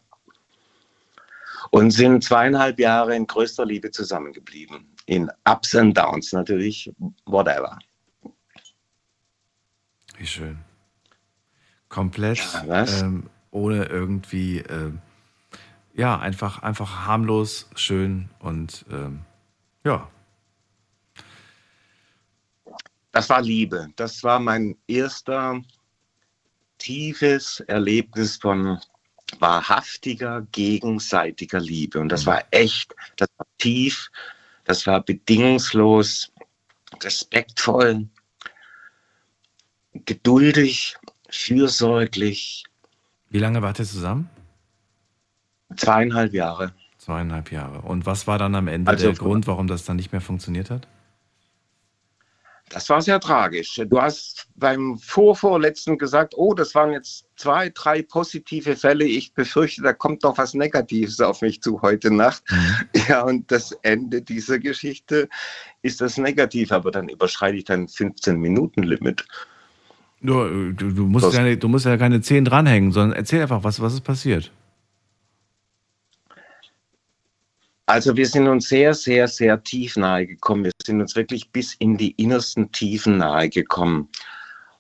Und 1.72 1.90
sind 1.90 2.24
zweieinhalb 2.24 2.78
Jahre 2.78 3.14
in 3.14 3.26
größter 3.26 3.66
Liebe 3.66 3.90
zusammengeblieben. 3.90 4.95
In 5.05 5.30
Ups 5.47 5.74
and 5.74 5.95
Downs 5.95 6.32
natürlich, 6.32 6.90
whatever. 7.26 7.78
Wie 10.16 10.26
schön. 10.26 10.59
Komplett 11.90 12.38
ja, 12.66 12.86
ähm, 12.86 13.28
ohne 13.51 13.84
irgendwie, 13.84 14.61
äh, 14.61 14.93
ja, 15.93 16.18
einfach, 16.18 16.62
einfach 16.62 17.07
harmlos, 17.07 17.68
schön 17.74 18.30
und 18.38 18.86
ähm, 18.90 19.26
ja. 19.85 20.09
Das 23.12 23.28
war 23.28 23.43
Liebe. 23.43 23.89
Das 23.97 24.22
war 24.24 24.41
mein 24.41 24.76
erster 24.87 25.61
tiefes 26.78 27.61
Erlebnis 27.61 28.37
von 28.37 28.80
wahrhaftiger 29.39 30.47
gegenseitiger 30.53 31.61
Liebe. 31.61 32.01
Und 32.01 32.09
das 32.09 32.26
war 32.26 32.45
echt, 32.51 32.95
das 33.16 33.28
war 33.37 33.47
tief, 33.59 34.11
das 34.64 34.87
war 34.87 35.03
bedingungslos, 35.03 36.33
respektvoll, 37.03 38.09
geduldig, 39.93 40.97
fürsorglich. 41.28 42.64
Wie 43.30 43.39
lange 43.39 43.62
wart 43.62 43.78
ihr 43.78 43.87
zusammen? 43.87 44.28
Zweieinhalb 45.76 46.35
Jahre. 46.35 46.74
Zweieinhalb 47.05 47.50
Jahre. 47.50 47.80
Und 47.80 48.07
was 48.07 48.29
war 48.29 48.38
dann 48.38 48.54
am 48.54 48.68
Ende 48.68 48.88
also, 48.88 49.07
der 49.07 49.16
Grund, 49.16 49.49
warum 49.49 49.66
das 49.66 49.84
dann 49.84 49.96
nicht 49.96 50.12
mehr 50.12 50.20
funktioniert 50.20 50.70
hat? 50.70 50.87
Das 52.70 52.88
war 52.88 53.03
sehr 53.03 53.18
tragisch. 53.18 53.80
Du 53.88 54.00
hast 54.00 54.46
beim 54.54 54.96
Vorvorletzten 54.99 55.99
gesagt, 55.99 56.34
oh, 56.37 56.54
das 56.54 56.76
waren 56.76 56.92
jetzt 56.92 57.26
zwei, 57.34 57.70
drei 57.70 58.03
positive 58.03 58.76
Fälle. 58.76 59.04
Ich 59.04 59.34
befürchte, 59.34 59.83
da 59.83 59.92
kommt 59.92 60.22
noch 60.22 60.38
was 60.38 60.54
Negatives 60.54 61.20
auf 61.20 61.42
mich 61.42 61.61
zu 61.61 61.83
heute 61.83 62.14
Nacht. 62.14 62.45
Mhm. 62.49 63.03
Ja, 63.08 63.22
und 63.22 63.50
das 63.50 63.72
Ende 63.83 64.22
dieser 64.22 64.61
Geschichte 64.61 65.29
ist 65.83 66.00
das 66.00 66.18
Negativ, 66.18 66.70
aber 66.70 66.92
dann 66.92 67.08
überschreite 67.08 67.57
ich 67.57 67.64
dein 67.64 67.88
15-Minuten-Limit. 67.88 69.24
Du, 70.20 70.72
du, 70.72 70.92
du, 70.92 71.07
musst 71.07 71.34
ja, 71.34 71.57
du 71.57 71.68
musst 71.68 71.84
ja 71.84 71.96
keine 71.96 72.20
zehn 72.20 72.45
dranhängen, 72.45 72.92
sondern 72.92 73.18
erzähl 73.18 73.42
einfach, 73.42 73.64
was, 73.64 73.80
was 73.80 73.92
ist 73.92 74.03
passiert. 74.03 74.53
Also 77.93 78.17
wir 78.17 78.27
sind 78.27 78.49
uns 78.49 78.71
sehr, 78.71 78.95
sehr, 78.95 79.29
sehr 79.29 79.63
tief 79.63 79.99
nahe 79.99 80.27
gekommen. 80.27 80.64
Wir 80.64 80.71
sind 80.83 81.03
uns 81.03 81.14
wirklich 81.14 81.51
bis 81.51 81.75
in 81.75 81.99
die 81.99 82.13
innersten 82.13 82.73
Tiefen 82.73 83.19
nahe 83.19 83.51
gekommen. 83.51 84.09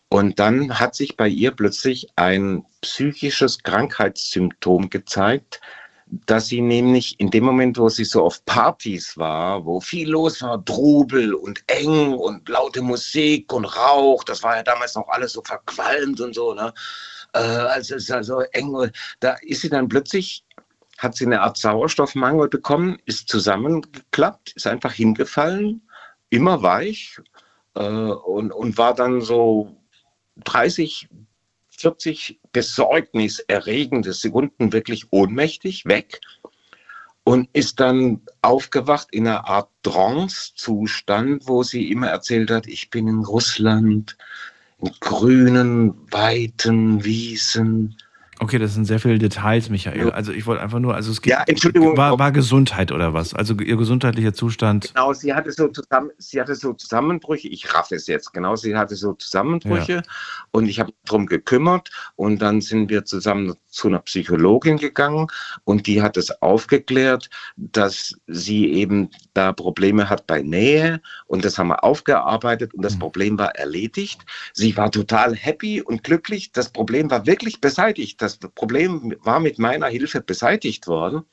Und 0.08 0.38
dann 0.38 0.80
hat 0.80 0.94
sich 0.94 1.14
bei 1.14 1.28
ihr 1.28 1.50
plötzlich 1.50 2.08
ein 2.16 2.64
psychisches 2.80 3.62
Krankheitssymptom 3.64 4.88
gezeigt, 4.88 5.60
dass 6.24 6.46
sie 6.46 6.62
nämlich 6.62 7.20
in 7.20 7.30
dem 7.30 7.44
Moment, 7.44 7.76
wo 7.76 7.90
sie 7.90 8.06
so 8.06 8.24
auf 8.24 8.42
Partys 8.46 9.18
war, 9.18 9.66
wo 9.66 9.78
viel 9.78 10.08
los 10.08 10.40
war, 10.40 10.64
Trubel 10.64 11.34
und 11.34 11.62
eng 11.66 12.14
und 12.14 12.48
laute 12.48 12.80
Musik 12.80 13.52
und 13.52 13.66
Rauch, 13.66 14.24
das 14.24 14.42
war 14.42 14.56
ja 14.56 14.62
damals 14.62 14.94
noch 14.94 15.08
alles 15.08 15.34
so 15.34 15.42
verqualmt 15.44 16.18
und 16.22 16.34
so, 16.34 16.54
ne? 16.54 16.72
Also 17.32 17.96
es 17.96 18.04
ist 18.04 18.08
ja 18.08 18.22
so 18.22 18.40
eng, 18.52 18.90
da 19.20 19.36
ist 19.42 19.60
sie 19.60 19.68
dann 19.68 19.88
plötzlich, 19.88 20.44
hat 21.02 21.16
sie 21.16 21.26
eine 21.26 21.40
Art 21.40 21.56
Sauerstoffmangel 21.56 22.48
bekommen, 22.48 22.98
ist 23.06 23.28
zusammengeklappt, 23.28 24.52
ist 24.52 24.66
einfach 24.66 24.92
hingefallen, 24.92 25.82
immer 26.30 26.62
weich 26.62 27.20
äh, 27.74 27.82
und, 27.82 28.52
und 28.52 28.78
war 28.78 28.94
dann 28.94 29.20
so 29.20 29.76
30, 30.44 31.08
40 31.70 32.40
besorgniserregende 32.52 34.12
Sekunden 34.12 34.72
wirklich 34.72 35.06
ohnmächtig 35.10 35.86
weg 35.86 36.20
und 37.24 37.48
ist 37.52 37.80
dann 37.80 38.22
aufgewacht 38.40 39.08
in 39.10 39.26
einer 39.26 39.48
Art 39.48 39.70
Trance-Zustand, 39.82 41.48
wo 41.48 41.62
sie 41.62 41.90
immer 41.90 42.08
erzählt 42.08 42.50
hat, 42.50 42.66
ich 42.66 42.90
bin 42.90 43.08
in 43.08 43.24
Russland, 43.24 44.16
grünen, 45.00 45.94
weiten 46.12 47.04
Wiesen. 47.04 47.96
Okay, 48.42 48.58
das 48.58 48.74
sind 48.74 48.86
sehr 48.86 48.98
viele 48.98 49.18
Details, 49.18 49.70
Michael. 49.70 50.10
Also 50.10 50.32
ich 50.32 50.46
wollte 50.46 50.62
einfach 50.62 50.80
nur, 50.80 50.96
also 50.96 51.12
es 51.12 51.22
geht, 51.22 51.30
Ja, 51.30 51.44
Entschuldigung. 51.46 51.96
war, 51.96 52.18
war 52.18 52.32
Gesundheit 52.32 52.90
oder 52.90 53.14
was? 53.14 53.34
Also 53.34 53.54
ihr 53.54 53.76
gesundheitlicher 53.76 54.34
Zustand. 54.34 54.92
Genau, 54.92 55.12
sie 55.12 55.32
hatte 55.32 55.52
so 55.52 55.68
zusammen, 55.68 56.10
sie 56.18 56.40
hatte 56.40 56.56
so 56.56 56.72
Zusammenbrüche. 56.72 57.46
Ich 57.46 57.72
raff 57.72 57.92
es 57.92 58.08
jetzt 58.08 58.32
genau. 58.32 58.56
Sie 58.56 58.76
hatte 58.76 58.96
so 58.96 59.12
Zusammenbrüche 59.12 60.02
und 60.50 60.66
ich 60.66 60.80
habe 60.80 60.88
mich 60.88 60.96
drum 61.04 61.26
gekümmert 61.26 61.90
und 62.16 62.42
dann 62.42 62.60
sind 62.60 62.90
wir 62.90 63.04
zusammen 63.04 63.54
zu 63.72 63.88
einer 63.88 64.00
Psychologin 64.00 64.76
gegangen 64.76 65.26
und 65.64 65.86
die 65.86 66.02
hat 66.02 66.16
es 66.16 66.42
aufgeklärt, 66.42 67.30
dass 67.56 68.14
sie 68.26 68.70
eben 68.72 69.10
da 69.34 69.52
Probleme 69.52 70.08
hat 70.08 70.26
bei 70.26 70.42
Nähe 70.42 71.00
und 71.26 71.44
das 71.44 71.58
haben 71.58 71.68
wir 71.68 71.82
aufgearbeitet 71.82 72.74
und 72.74 72.82
das 72.82 72.98
Problem 72.98 73.38
war 73.38 73.56
erledigt. 73.56 74.20
Sie 74.52 74.76
war 74.76 74.90
total 74.90 75.34
happy 75.34 75.80
und 75.82 76.04
glücklich. 76.04 76.52
Das 76.52 76.70
Problem 76.70 77.10
war 77.10 77.26
wirklich 77.26 77.60
beseitigt. 77.60 78.20
Das 78.20 78.36
Problem 78.38 79.16
war 79.22 79.40
mit 79.40 79.58
meiner 79.58 79.86
Hilfe 79.86 80.20
beseitigt 80.20 80.86
worden. 80.86 81.24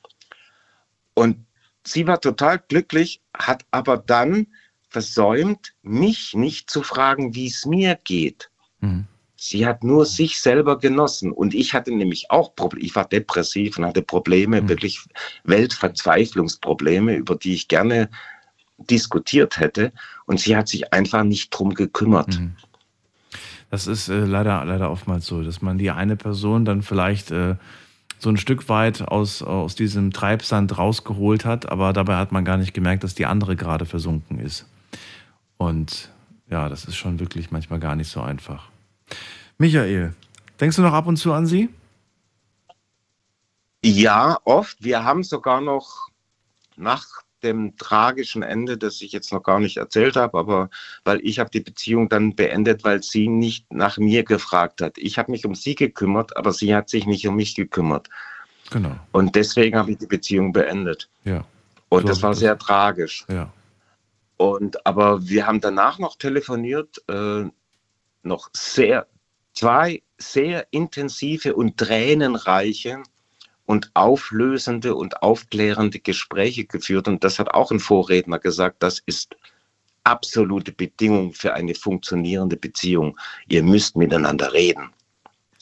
Und 1.14 1.44
sie 1.86 2.06
war 2.06 2.20
total 2.20 2.58
glücklich, 2.58 3.20
hat 3.36 3.64
aber 3.70 3.98
dann 3.98 4.46
versäumt, 4.88 5.74
mich 5.82 6.34
nicht 6.34 6.70
zu 6.70 6.82
fragen, 6.82 7.34
wie 7.34 7.46
es 7.46 7.66
mir 7.66 7.98
geht. 8.02 8.50
Mhm. 8.80 9.06
Sie 9.42 9.66
hat 9.66 9.82
nur 9.82 10.04
sich 10.04 10.38
selber 10.38 10.78
genossen. 10.78 11.32
Und 11.32 11.54
ich 11.54 11.72
hatte 11.72 11.90
nämlich 11.90 12.30
auch 12.30 12.54
Probleme. 12.54 12.84
Ich 12.84 12.94
war 12.94 13.08
depressiv 13.08 13.78
und 13.78 13.86
hatte 13.86 14.02
Probleme, 14.02 14.68
wirklich 14.68 15.00
Weltverzweiflungsprobleme, 15.44 17.16
über 17.16 17.36
die 17.36 17.54
ich 17.54 17.66
gerne 17.66 18.10
diskutiert 18.76 19.58
hätte. 19.58 19.92
Und 20.26 20.40
sie 20.40 20.54
hat 20.54 20.68
sich 20.68 20.92
einfach 20.92 21.24
nicht 21.24 21.48
drum 21.48 21.72
gekümmert. 21.72 22.38
Das 23.70 23.86
ist 23.86 24.10
äh, 24.10 24.26
leider, 24.26 24.62
leider 24.66 24.90
oftmals 24.90 25.24
so, 25.24 25.42
dass 25.42 25.62
man 25.62 25.78
die 25.78 25.90
eine 25.90 26.16
Person 26.16 26.66
dann 26.66 26.82
vielleicht 26.82 27.30
äh, 27.30 27.54
so 28.18 28.28
ein 28.28 28.36
Stück 28.36 28.68
weit 28.68 29.00
aus, 29.00 29.42
aus 29.42 29.74
diesem 29.74 30.12
Treibsand 30.12 30.76
rausgeholt 30.76 31.46
hat, 31.46 31.66
aber 31.66 31.94
dabei 31.94 32.16
hat 32.16 32.30
man 32.30 32.44
gar 32.44 32.58
nicht 32.58 32.74
gemerkt, 32.74 33.04
dass 33.04 33.14
die 33.14 33.24
andere 33.24 33.56
gerade 33.56 33.86
versunken 33.86 34.38
ist. 34.38 34.66
Und 35.56 36.10
ja, 36.50 36.68
das 36.68 36.84
ist 36.84 36.96
schon 36.96 37.20
wirklich 37.20 37.50
manchmal 37.50 37.80
gar 37.80 37.96
nicht 37.96 38.10
so 38.10 38.20
einfach. 38.20 38.69
Michael, 39.58 40.14
denkst 40.60 40.76
du 40.76 40.82
noch 40.82 40.92
ab 40.92 41.06
und 41.06 41.16
zu 41.16 41.32
an 41.32 41.46
sie? 41.46 41.68
Ja, 43.84 44.38
oft. 44.44 44.82
Wir 44.82 45.04
haben 45.04 45.24
sogar 45.24 45.60
noch 45.60 46.08
nach 46.76 47.06
dem 47.42 47.76
tragischen 47.78 48.42
Ende, 48.42 48.76
das 48.76 49.00
ich 49.00 49.12
jetzt 49.12 49.32
noch 49.32 49.42
gar 49.42 49.60
nicht 49.60 49.78
erzählt 49.78 50.16
habe, 50.16 50.38
aber 50.38 50.70
weil 51.04 51.20
ich 51.22 51.38
habe 51.38 51.48
die 51.48 51.60
Beziehung 51.60 52.10
dann 52.10 52.34
beendet, 52.36 52.84
weil 52.84 53.02
sie 53.02 53.28
nicht 53.28 53.72
nach 53.72 53.96
mir 53.96 54.24
gefragt 54.24 54.82
hat. 54.82 54.98
Ich 54.98 55.18
habe 55.18 55.30
mich 55.30 55.46
um 55.46 55.54
sie 55.54 55.74
gekümmert, 55.74 56.36
aber 56.36 56.52
sie 56.52 56.74
hat 56.74 56.90
sich 56.90 57.06
nicht 57.06 57.26
um 57.26 57.36
mich 57.36 57.54
gekümmert. 57.54 58.08
Genau. 58.70 58.94
Und 59.12 59.34
deswegen 59.36 59.78
habe 59.78 59.92
ich 59.92 59.98
die 59.98 60.06
Beziehung 60.06 60.52
beendet. 60.52 61.08
Ja. 61.24 61.44
Und 61.88 62.02
So 62.02 62.08
das 62.08 62.22
war 62.22 62.30
das. 62.30 62.40
sehr 62.40 62.58
tragisch. 62.58 63.24
Ja. 63.28 63.50
Und 64.36 64.86
aber 64.86 65.26
wir 65.26 65.46
haben 65.46 65.60
danach 65.60 65.98
noch 65.98 66.16
telefoniert, 66.16 67.02
äh, 67.08 67.44
noch 68.22 68.50
sehr 68.52 69.06
zwei 69.54 70.02
sehr 70.18 70.66
intensive 70.70 71.54
und 71.54 71.76
tränenreiche 71.76 73.02
und 73.66 73.90
auflösende 73.94 74.94
und 74.94 75.22
aufklärende 75.22 76.00
Gespräche 76.00 76.64
geführt. 76.64 77.08
Und 77.08 77.24
das 77.24 77.38
hat 77.38 77.52
auch 77.54 77.70
ein 77.70 77.80
Vorredner 77.80 78.38
gesagt, 78.38 78.82
das 78.82 79.00
ist 79.06 79.36
absolute 80.04 80.72
Bedingung 80.72 81.32
für 81.32 81.54
eine 81.54 81.74
funktionierende 81.74 82.56
Beziehung. 82.56 83.18
Ihr 83.48 83.62
müsst 83.62 83.96
miteinander 83.96 84.52
reden. 84.52 84.90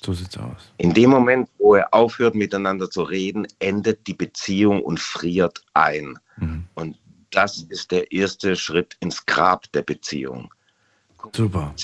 So 0.02 0.12
sieht's 0.12 0.38
aus. 0.38 0.72
In 0.78 0.94
dem 0.94 1.10
Moment, 1.10 1.48
wo 1.58 1.74
er 1.74 1.92
aufhört, 1.92 2.34
miteinander 2.34 2.88
zu 2.88 3.02
reden, 3.02 3.46
endet 3.58 4.06
die 4.06 4.14
Beziehung 4.14 4.82
und 4.82 5.00
friert 5.00 5.62
ein. 5.74 6.18
Und 6.74 6.96
das 7.30 7.62
ist 7.68 7.90
der 7.90 8.10
erste 8.12 8.56
Schritt 8.56 8.96
ins 9.00 9.26
Grab 9.26 9.70
der 9.72 9.82
Beziehung. 9.82 10.54
Super. 11.34 11.74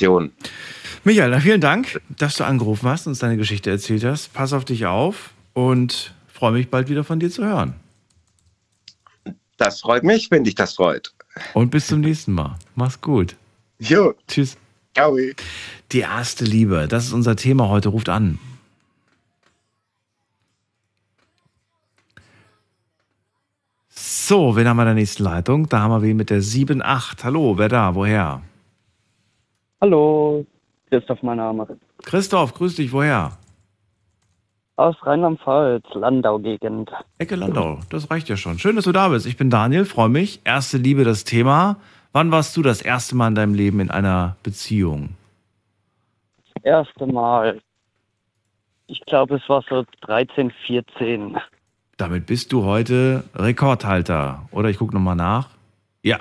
Michael, 1.04 1.30
na, 1.30 1.40
vielen 1.40 1.60
Dank, 1.60 2.00
dass 2.08 2.36
du 2.36 2.44
angerufen 2.44 2.88
hast 2.88 3.06
und 3.06 3.12
uns 3.12 3.18
deine 3.18 3.36
Geschichte 3.36 3.70
erzählt 3.70 4.04
hast. 4.04 4.32
Pass 4.32 4.52
auf 4.52 4.64
dich 4.64 4.86
auf 4.86 5.30
und 5.52 6.14
freue 6.26 6.52
mich 6.52 6.70
bald 6.70 6.88
wieder 6.88 7.04
von 7.04 7.20
dir 7.20 7.30
zu 7.30 7.44
hören. 7.44 7.74
Das 9.56 9.80
freut 9.80 10.02
mich, 10.02 10.30
wenn 10.30 10.44
dich 10.44 10.54
das 10.54 10.74
freut. 10.74 11.12
Und 11.52 11.70
bis 11.70 11.86
zum 11.86 12.00
nächsten 12.00 12.32
Mal. 12.32 12.56
Mach's 12.74 13.00
gut. 13.00 13.36
Jo. 13.78 14.14
Tschüss. 14.28 14.56
Ciao. 14.94 15.16
Die 15.92 16.00
erste 16.00 16.44
Liebe, 16.44 16.86
das 16.88 17.06
ist 17.06 17.12
unser 17.12 17.36
Thema 17.36 17.68
heute. 17.68 17.88
Ruft 17.88 18.08
an. 18.08 18.38
So, 23.90 24.56
wen 24.56 24.66
haben 24.66 24.76
wir 24.76 24.82
in 24.84 24.86
der 24.86 24.94
nächsten 24.94 25.22
Leitung? 25.22 25.68
Da 25.68 25.80
haben 25.80 25.90
wir 25.90 26.02
wen 26.02 26.16
mit 26.16 26.30
der 26.30 26.40
7.8. 26.40 27.24
Hallo, 27.24 27.58
wer 27.58 27.68
da? 27.68 27.94
Woher? 27.94 28.42
Hallo, 29.84 30.46
Christoph 30.88 31.22
mein 31.22 31.36
Name. 31.36 31.66
Christoph, 32.04 32.54
grüß 32.54 32.76
dich, 32.76 32.90
woher? 32.90 33.32
Aus 34.76 34.96
Rheinland-Pfalz, 35.02 35.84
Landau-Gegend. 35.92 36.90
Ecke 37.18 37.36
Landau, 37.36 37.80
das 37.90 38.10
reicht 38.10 38.30
ja 38.30 38.38
schon. 38.38 38.58
Schön, 38.58 38.76
dass 38.76 38.86
du 38.86 38.92
da 38.92 39.08
bist. 39.08 39.26
Ich 39.26 39.36
bin 39.36 39.50
Daniel, 39.50 39.84
freue 39.84 40.08
mich. 40.08 40.40
Erste 40.44 40.78
Liebe, 40.78 41.04
das 41.04 41.24
Thema. 41.24 41.76
Wann 42.14 42.32
warst 42.32 42.56
du 42.56 42.62
das 42.62 42.80
erste 42.80 43.14
Mal 43.14 43.28
in 43.28 43.34
deinem 43.34 43.52
Leben 43.52 43.78
in 43.78 43.90
einer 43.90 44.36
Beziehung? 44.42 45.10
Erste 46.62 47.06
Mal. 47.06 47.60
Ich 48.86 49.02
glaube, 49.02 49.36
es 49.36 49.46
war 49.50 49.62
so 49.68 49.84
13, 50.00 50.50
14. 50.66 51.36
Damit 51.98 52.24
bist 52.24 52.54
du 52.54 52.64
heute 52.64 53.24
Rekordhalter. 53.34 54.48
Oder 54.50 54.70
ich 54.70 54.78
gucke 54.78 54.94
nochmal 54.94 55.16
nach. 55.16 55.50
Ja. 56.02 56.20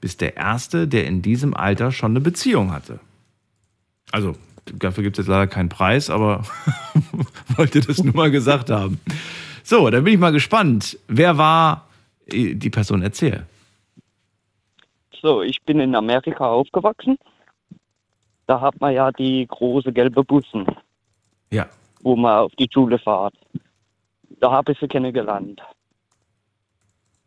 Bist 0.00 0.20
der 0.20 0.36
Erste, 0.36 0.86
der 0.88 1.06
in 1.06 1.22
diesem 1.22 1.54
Alter 1.54 1.90
schon 1.92 2.12
eine 2.12 2.20
Beziehung 2.20 2.72
hatte. 2.72 3.00
Also, 4.12 4.36
dafür 4.66 5.02
gibt 5.02 5.18
es 5.18 5.24
jetzt 5.26 5.30
leider 5.30 5.46
keinen 5.46 5.68
Preis, 5.68 6.08
aber 6.10 6.44
wollte 7.56 7.80
das 7.80 8.02
nur 8.02 8.14
mal 8.14 8.30
gesagt 8.30 8.70
haben. 8.70 9.00
So, 9.64 9.90
dann 9.90 10.04
bin 10.04 10.14
ich 10.14 10.20
mal 10.20 10.32
gespannt. 10.32 10.98
Wer 11.08 11.36
war 11.36 11.86
die 12.30 12.70
Person? 12.70 13.02
Erzähl. 13.02 13.44
So, 15.20 15.42
ich 15.42 15.60
bin 15.62 15.80
in 15.80 15.94
Amerika 15.94 16.46
aufgewachsen. 16.46 17.18
Da 18.46 18.60
hat 18.60 18.80
man 18.80 18.94
ja 18.94 19.10
die 19.12 19.46
große 19.46 19.92
gelbe 19.92 20.24
Bussen, 20.24 20.64
Ja. 21.50 21.66
wo 22.02 22.16
man 22.16 22.38
auf 22.38 22.52
die 22.58 22.68
Schule 22.72 22.98
fährt. 22.98 23.34
Da 24.40 24.50
habe 24.50 24.72
ich 24.72 24.78
sie 24.78 24.86
kennengelernt. 24.88 25.60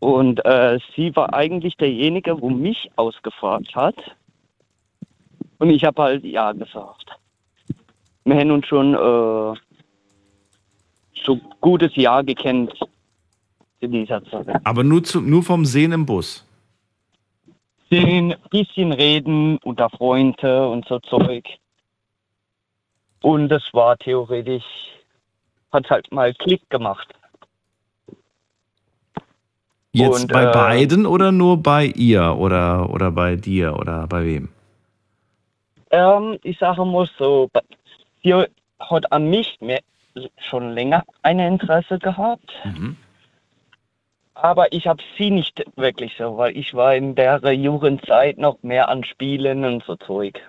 Und 0.02 0.44
äh, 0.46 0.80
sie 0.96 1.16
war 1.16 1.32
eigentlich 1.32 1.78
derjenige, 1.78 2.42
wo 2.42 2.50
mich 2.50 2.90
ausgefragt 2.96 3.76
hat. 3.76 3.96
Und 5.60 5.70
ich 5.70 5.86
habe 5.86 6.02
halt 6.02 6.24
ja 6.24 6.52
gesagt. 6.54 7.06
Wir 8.26 8.36
haben 8.36 8.50
uns 8.50 8.66
schon 8.66 8.96
äh, 8.96 9.60
so 11.24 11.40
gutes 11.60 11.96
Jahr 11.96 12.24
gekannt 12.24 12.74
in 13.80 13.92
dieser 13.92 14.24
Zeit. 14.26 14.48
Aber 14.64 14.84
nur, 14.84 15.04
zu, 15.04 15.22
nur 15.22 15.44
vom 15.44 15.66
Sehen 15.66 15.92
im 15.92 16.08
Bus. 16.08 16.48
Ein 17.92 18.34
bisschen 18.50 18.94
reden 18.94 19.60
unter 19.60 19.92
Freunde 19.92 20.68
und 20.68 20.88
so 20.88 20.98
Zeug. 20.98 21.46
Und 23.22 23.50
das 23.50 23.62
war 23.72 23.98
theoretisch, 24.00 24.64
hat 25.72 25.88
halt 25.92 26.12
mal 26.12 26.34
Klick 26.34 26.68
gemacht. 26.72 27.14
Jetzt 29.94 30.24
Und, 30.24 30.32
bei 30.32 30.44
äh, 30.44 30.54
beiden 30.54 31.06
oder 31.06 31.32
nur 31.32 31.62
bei 31.62 31.86
ihr 31.86 32.38
oder, 32.38 32.90
oder 32.90 33.12
bei 33.12 33.36
dir 33.36 33.76
oder 33.78 34.08
bei 34.08 34.26
wem? 34.26 34.50
Ähm, 35.92 36.38
ich 36.44 36.58
sage 36.60 36.86
mal 36.86 37.10
so, 37.18 37.50
sie 38.24 38.34
hat 38.80 39.12
an 39.12 39.30
mich 39.30 39.58
mehr, 39.60 39.82
schon 40.38 40.72
länger 40.72 41.04
ein 41.24 41.40
Interesse 41.40 42.00
gehabt. 42.00 42.52
Aber 44.34 44.72
ich 44.72 44.88
habe 44.88 45.04
sie 45.18 45.30
nicht 45.30 45.64
wirklich 45.76 46.14
so, 46.18 46.38
weil 46.38 46.56
ich 46.58 46.74
war 46.74 46.96
in 46.96 47.16
der 47.16 47.40
Jugendzeit 47.54 48.38
noch 48.38 48.64
mehr 48.64 48.88
an 48.90 49.04
Spielen 49.04 49.66
und 49.66 49.84
so 49.84 49.98
Zeug. 49.98 50.40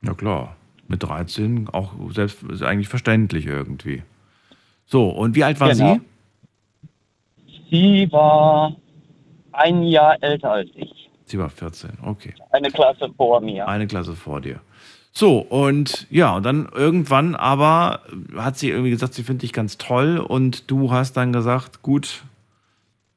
Na 0.00 0.14
klar, 0.14 0.56
mit 0.86 1.02
13 1.02 1.68
auch 1.72 1.92
selbst 2.10 2.42
ist 2.44 2.62
eigentlich 2.62 2.88
verständlich 2.88 3.46
irgendwie. 3.46 4.02
So, 4.86 5.08
und 5.08 5.34
wie 5.34 5.44
alt 5.44 5.58
war 5.60 5.70
Genau. 5.70 5.94
sie? 5.94 6.00
Sie 7.70 8.10
war 8.12 8.74
ein 9.52 9.82
Jahr 9.82 10.16
älter 10.22 10.52
als 10.52 10.70
ich. 10.74 11.10
Sie 11.24 11.38
war 11.38 11.48
14, 11.48 11.90
okay. 12.04 12.34
Eine 12.50 12.70
Klasse 12.70 13.10
vor 13.16 13.40
mir. 13.40 13.66
Eine 13.66 13.86
Klasse 13.86 14.14
vor 14.14 14.40
dir. 14.40 14.60
So, 15.12 15.38
und 15.38 16.06
ja, 16.10 16.34
und 16.36 16.42
dann 16.44 16.68
irgendwann 16.74 17.34
aber 17.36 18.00
hat 18.36 18.58
sie 18.58 18.70
irgendwie 18.70 18.90
gesagt, 18.90 19.14
sie 19.14 19.22
findet 19.22 19.42
dich 19.42 19.52
ganz 19.52 19.78
toll 19.78 20.18
und 20.18 20.70
du 20.70 20.90
hast 20.90 21.16
dann 21.16 21.32
gesagt, 21.32 21.82
gut, 21.82 22.22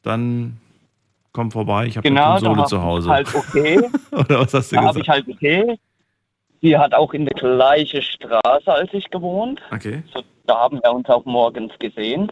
dann 0.03 0.57
komm 1.33 1.51
vorbei, 1.51 1.87
ich 1.87 1.97
habe 1.97 2.07
Genau, 2.07 2.35
eine 2.35 2.39
Konsole 2.45 2.65
zu 2.67 2.75
ich 2.77 2.81
Hause. 2.81 3.09
halt 3.09 3.35
okay. 3.35 3.79
Oder 4.11 4.39
was 4.41 4.53
hast 4.53 4.71
du 4.71 4.75
da 4.75 4.83
habe 4.83 4.99
gesagt? 4.99 5.03
ich 5.03 5.09
halt 5.09 5.27
okay. 5.27 5.79
sie 6.61 6.77
hat 6.77 6.93
auch 6.93 7.13
in 7.13 7.25
der 7.25 7.33
gleichen 7.33 8.01
Straße 8.01 8.71
als 8.71 8.93
ich 8.93 9.09
gewohnt. 9.09 9.59
Okay. 9.71 10.03
So, 10.13 10.21
da 10.45 10.55
haben 10.59 10.79
wir 10.81 10.91
uns 10.93 11.09
auch 11.09 11.25
morgens 11.25 11.73
gesehen. 11.79 12.31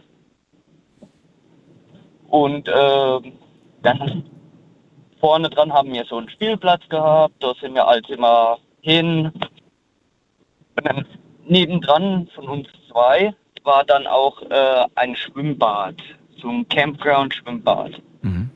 Und 2.36 2.68
ähm, 2.68 3.32
dann 3.80 4.24
vorne 5.20 5.48
dran 5.48 5.72
haben 5.72 5.90
wir 5.94 6.04
so 6.04 6.18
einen 6.18 6.28
Spielplatz 6.28 6.86
gehabt, 6.90 7.42
da 7.42 7.54
sind 7.54 7.74
wir 7.74 7.86
halt 7.86 8.10
immer 8.10 8.58
hin. 8.82 9.32
Und 10.76 10.86
dann 10.86 11.06
nebendran 11.46 12.28
von 12.34 12.46
uns 12.46 12.68
zwei 12.90 13.34
war 13.64 13.84
dann 13.84 14.06
auch 14.06 14.42
äh, 14.50 14.84
ein 14.96 15.16
Schwimmbad, 15.16 15.94
so 16.38 16.48
ein 16.48 16.68
Campground-Schwimmbad. 16.68 18.02
Mhm. 18.20 18.50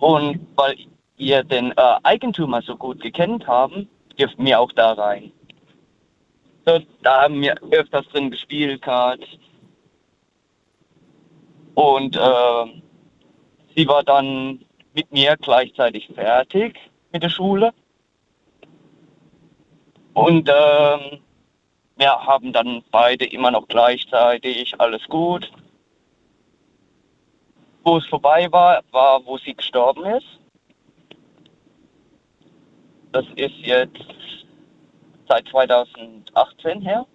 Und 0.00 0.40
weil 0.56 0.74
ihr 1.18 1.44
den 1.44 1.70
äh, 1.70 1.96
Eigentümer 2.02 2.62
so 2.62 2.74
gut 2.74 3.00
gekannt 3.00 3.46
haben, 3.46 3.88
dürften 4.18 4.44
wir 4.44 4.58
auch 4.58 4.72
da 4.72 4.94
rein. 4.94 5.30
So, 6.66 6.80
da 7.04 7.22
haben 7.22 7.40
wir 7.40 7.54
öfters 7.70 8.08
drin 8.08 8.32
gespielt 8.32 8.82
gehabt. 8.82 9.24
Und 11.76 12.16
äh, 12.16 12.80
sie 13.76 13.86
war 13.86 14.02
dann 14.02 14.64
mit 14.94 15.12
mir 15.12 15.36
gleichzeitig 15.36 16.08
fertig 16.14 16.74
mit 17.12 17.22
der 17.22 17.28
Schule. 17.28 17.74
Und 20.14 20.48
ähm, 20.48 21.20
wir 21.98 22.10
haben 22.12 22.54
dann 22.54 22.82
beide 22.90 23.26
immer 23.26 23.50
noch 23.50 23.68
gleichzeitig 23.68 24.80
alles 24.80 25.04
gut. 25.08 25.52
Wo 27.84 27.98
es 27.98 28.06
vorbei 28.06 28.50
war, 28.50 28.82
war, 28.92 29.26
wo 29.26 29.36
sie 29.36 29.54
gestorben 29.54 30.06
ist. 30.06 30.40
Das 33.12 33.26
ist 33.36 33.56
jetzt 33.58 34.02
seit 35.28 35.46
2018 35.48 36.80
her. 36.80 37.06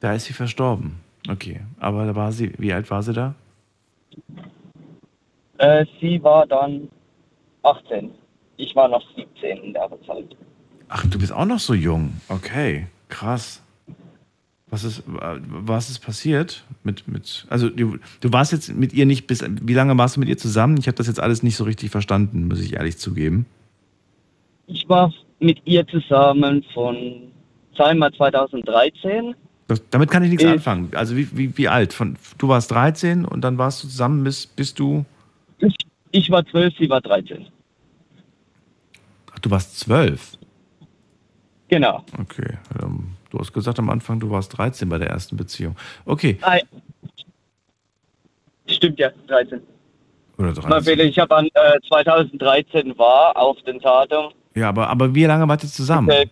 Da 0.00 0.14
ist 0.14 0.24
sie 0.24 0.32
verstorben. 0.32 1.04
Okay. 1.28 1.60
Aber 1.78 2.06
da 2.06 2.16
war 2.16 2.32
sie, 2.32 2.54
wie 2.58 2.72
alt 2.72 2.90
war 2.90 3.02
sie 3.02 3.12
da? 3.12 3.34
Äh, 5.58 5.86
sie 6.00 6.22
war 6.22 6.46
dann 6.46 6.88
18. 7.62 8.10
Ich 8.56 8.74
war 8.74 8.88
noch 8.88 9.02
17 9.16 9.58
in 9.58 9.72
der 9.72 9.88
Zeit. 10.06 10.36
Ach, 10.88 11.06
du 11.06 11.18
bist 11.18 11.32
auch 11.32 11.44
noch 11.44 11.58
so 11.58 11.74
jung. 11.74 12.20
Okay, 12.28 12.86
krass. 13.08 13.62
Was 14.68 14.84
ist, 14.84 15.02
was 15.06 15.90
ist 15.90 15.98
passiert 15.98 16.64
mit, 16.82 17.06
mit, 17.06 17.46
also 17.50 17.68
du, 17.68 17.98
du 18.22 18.32
warst 18.32 18.52
jetzt 18.52 18.74
mit 18.74 18.94
ihr 18.94 19.04
nicht 19.04 19.26
bis, 19.26 19.44
wie 19.44 19.74
lange 19.74 19.96
warst 19.98 20.16
du 20.16 20.20
mit 20.20 20.30
ihr 20.30 20.38
zusammen? 20.38 20.78
Ich 20.78 20.86
habe 20.86 20.96
das 20.96 21.08
jetzt 21.08 21.20
alles 21.20 21.42
nicht 21.42 21.56
so 21.56 21.64
richtig 21.64 21.90
verstanden, 21.90 22.48
muss 22.48 22.60
ich 22.60 22.72
ehrlich 22.72 22.96
zugeben. 22.96 23.44
Ich 24.66 24.88
war 24.88 25.12
mit 25.40 25.60
ihr 25.66 25.86
zusammen 25.86 26.64
von 26.72 26.96
zweimal 27.76 28.12
2013. 28.14 29.34
Das, 29.68 29.82
damit 29.90 30.10
kann 30.10 30.22
ich 30.22 30.30
nichts 30.30 30.44
Ich- 30.44 30.50
anfangen. 30.50 30.90
Also 30.94 31.16
wie, 31.16 31.28
wie, 31.36 31.56
wie 31.56 31.68
alt? 31.68 31.92
Von, 31.92 32.16
du 32.38 32.48
warst 32.48 32.70
13 32.70 33.24
und 33.24 33.40
dann 33.42 33.58
warst 33.58 33.82
du 33.84 33.88
zusammen 33.88 34.24
bis, 34.24 34.46
bis 34.46 34.74
du, 34.74 35.04
Ich, 35.58 35.74
ich 36.10 36.30
war 36.30 36.44
12, 36.44 36.74
sie 36.78 36.90
war 36.90 37.00
13. 37.00 37.46
ach, 39.32 39.38
du 39.38 39.50
warst 39.50 39.78
12. 39.80 40.38
Genau. 41.68 42.04
Okay. 42.20 42.58
Ähm, 42.82 43.12
du 43.30 43.38
hast 43.38 43.52
gesagt 43.52 43.78
am 43.78 43.88
Anfang, 43.88 44.20
du 44.20 44.28
warst 44.30 44.58
13 44.58 44.88
bei 44.88 44.98
der 44.98 45.08
ersten 45.08 45.36
Beziehung. 45.36 45.76
Okay. 46.04 46.36
Ah, 46.42 46.58
Stimmt 48.66 48.98
ja, 48.98 49.10
13. 49.26 49.60
Oder 50.38 50.48
Mal 50.48 50.52
13. 50.80 50.84
bitte, 50.96 51.02
ich 51.08 51.18
habe 51.18 51.34
an 51.36 51.46
äh, 51.54 51.78
2013 51.88 52.96
war 52.98 53.36
auf 53.36 53.60
den 53.62 53.78
Datum. 53.80 54.32
Ja, 54.54 54.68
aber, 54.68 54.88
aber 54.88 55.14
wie 55.14 55.24
lange 55.24 55.46
wart 55.48 55.62
ihr 55.62 55.68
zusammen? 55.70 56.10
Okay. 56.10 56.30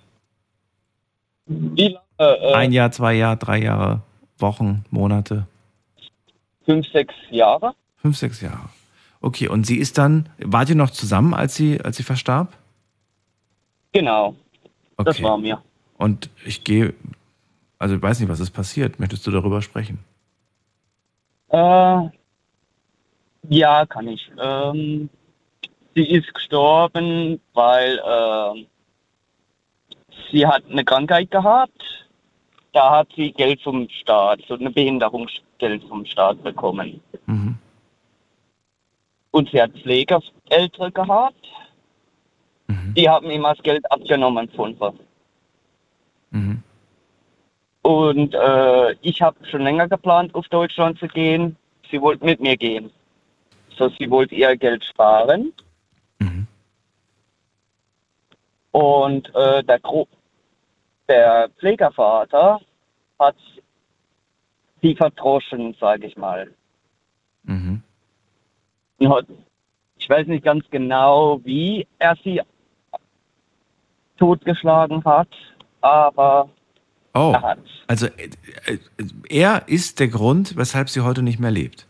Wie 1.47 1.89
lange? 1.89 2.01
Äh, 2.21 2.53
Ein 2.53 2.73
Jahr, 2.73 2.93
zwei 2.93 3.15
Jahre, 3.15 3.39
drei 3.39 3.63
Jahre, 3.63 4.03
Wochen, 4.39 4.85
Monate? 4.91 5.47
Fünf, 6.67 6.87
sechs 6.93 7.15
Jahre. 7.31 7.73
Fünf, 7.97 8.19
sechs 8.19 8.43
Jahre. 8.43 8.69
Okay, 9.23 9.49
und 9.49 9.65
sie 9.67 9.79
ist 9.79 9.97
dann, 9.97 10.29
wart 10.39 10.69
ihr 10.69 10.77
noch 10.77 10.91
zusammen, 10.91 11.33
als 11.33 11.55
sie, 11.55 11.81
als 11.81 11.97
sie 11.97 12.03
verstarb? 12.03 12.53
Genau. 13.93 14.37
Das 14.99 15.17
Okay. 15.17 15.25
war 15.25 15.39
mir. 15.39 15.63
Und 15.97 16.29
ich 16.45 16.63
gehe, 16.63 16.93
also 17.79 17.95
ich 17.97 18.03
weiß 18.03 18.21
nicht, 18.21 18.29
was 18.29 18.41
ist 18.41 18.51
passiert. 18.51 19.01
Möchtest 19.01 19.27
du 19.27 19.31
darüber 19.31 19.63
sprechen? 19.63 19.99
Äh, 21.49 22.03
ja, 23.49 23.87
kann 23.87 24.09
ich. 24.09 24.31
Ähm, 24.39 25.09
sie 25.95 26.05
ist 26.07 26.33
gestorben, 26.35 27.41
weil 27.55 28.01
ähm, 28.07 28.67
sie 30.31 30.47
hat 30.47 30.65
eine 30.71 30.85
Krankheit 30.85 31.31
gehabt. 31.31 32.00
Da 32.73 32.99
hat 32.99 33.09
sie 33.17 33.33
Geld 33.33 33.61
vom 33.63 33.89
Staat, 33.89 34.41
so 34.47 34.55
eine 34.55 34.71
Behinderungsgeld 34.71 35.83
vom 35.85 36.05
Staat 36.05 36.43
bekommen. 36.43 37.01
Mhm. 37.27 37.59
Und 39.33 39.51
sie 39.51 39.61
hat 39.61 39.73
Pflegeeltern 39.73 40.93
gehabt. 40.93 41.47
Die 42.97 43.09
haben 43.09 43.31
ihm 43.31 43.43
das 43.43 43.59
Geld 43.63 43.91
abgenommen 43.91 44.49
von 44.51 44.79
was. 44.79 44.95
Mhm. 46.31 46.63
Und 47.83 48.35
äh, 48.35 48.93
ich 49.01 49.23
habe 49.23 49.37
schon 49.47 49.63
länger 49.63 49.89
geplant, 49.89 50.35
auf 50.35 50.49
Deutschland 50.49 50.99
zu 50.99 51.09
gehen. 51.09 51.57
Sie 51.91 52.01
wollte 52.01 52.25
mit 52.25 52.41
mir 52.41 52.57
gehen. 52.57 52.91
So, 53.77 53.89
sie 53.99 54.11
wollte 54.11 54.35
ihr 54.35 54.57
Geld 54.57 54.85
sparen. 54.85 55.53
Und 58.73 59.35
äh, 59.35 59.65
der, 59.65 59.81
Gro 59.81 60.07
der 61.11 61.51
Pflegervater 61.59 62.61
hat 63.19 63.37
sie 64.81 64.95
verdroschen, 64.95 65.77
sage 65.78 66.07
ich 66.07 66.16
mal. 66.16 66.51
Mhm. 67.43 67.82
Ich 69.97 70.09
weiß 70.09 70.27
nicht 70.28 70.45
ganz 70.45 70.65
genau, 70.70 71.41
wie 71.45 71.87
er 71.99 72.16
sie 72.24 72.41
totgeschlagen 74.19 75.05
hat, 75.05 75.28
aber 75.81 76.49
Oh, 77.15 77.32
er 77.35 77.43
hat. 77.43 77.59
also 77.89 78.07
äh, 78.07 78.31
äh, 78.66 78.78
er 79.28 79.65
ist 79.66 79.99
der 79.99 80.09
Grund, 80.09 80.57
weshalb 80.57 80.89
sie 80.91 81.01
heute 81.01 81.23
nicht 81.23 81.41
mehr 81.41 81.51
lebt. 81.51 81.87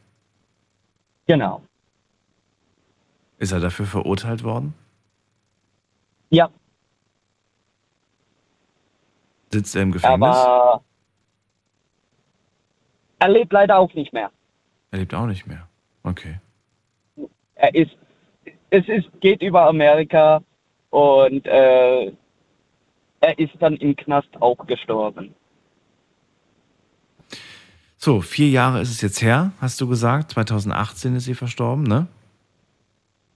Genau. 1.26 1.62
Ist 3.38 3.52
er 3.52 3.60
dafür 3.60 3.86
verurteilt 3.86 4.42
worden? 4.44 4.74
Ja, 6.30 6.48
Sitzt 9.52 9.74
er 9.77 9.82
im 9.82 9.93
Gefängnis? 9.93 10.28
aber 10.36 10.82
er 13.18 13.28
lebt 13.28 13.52
leider 13.52 13.78
auch 13.78 13.93
nicht 13.94 14.12
mehr. 14.12 14.31
er 14.93 14.98
lebt 14.98 15.14
auch 15.14 15.27
nicht 15.27 15.47
mehr. 15.47 15.66
Okay. 16.02 16.40
Er 17.56 17.74
ist, 17.74 17.90
es 18.70 18.89
ist, 18.89 19.09
geht 19.20 19.43
über 19.43 19.66
Amerika 19.66 20.40
und 20.90 21.47
äh, 21.47 22.06
er 23.20 23.39
ist 23.39 23.52
dann 23.59 23.77
im 23.77 23.94
Knast 23.97 24.28
auch 24.40 24.56
gestorben. 24.66 25.35
So, 27.98 28.22
vier 28.22 28.48
Jahre 28.48 28.81
ist 28.81 28.90
es 28.90 29.02
jetzt 29.02 29.20
her, 29.20 29.52
hast 29.60 29.78
du 29.81 29.86
gesagt. 29.86 30.31
2018 30.31 31.16
ist 31.16 31.24
sie 31.24 31.35
verstorben, 31.35 31.82
ne? 31.82 32.06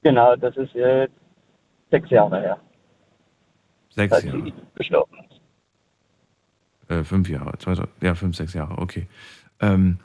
Genau, 0.02 0.34
das 0.36 0.56
ist 0.56 0.72
jetzt 0.72 1.12
sechs 1.90 2.08
Jahre 2.08 2.40
her, 2.40 2.58
Sechs 3.90 4.22
Jahre. 4.22 4.42
sie 4.42 4.54
gestorben. 4.74 5.18
Äh, 6.88 7.04
fünf 7.04 7.28
Jahre. 7.28 7.56
2000, 7.58 7.88
ja, 8.02 8.14
fünf, 8.14 8.36
sechs 8.36 8.54
Jahre, 8.54 8.78
okay. 8.78 9.06
Ähm, 9.60 9.98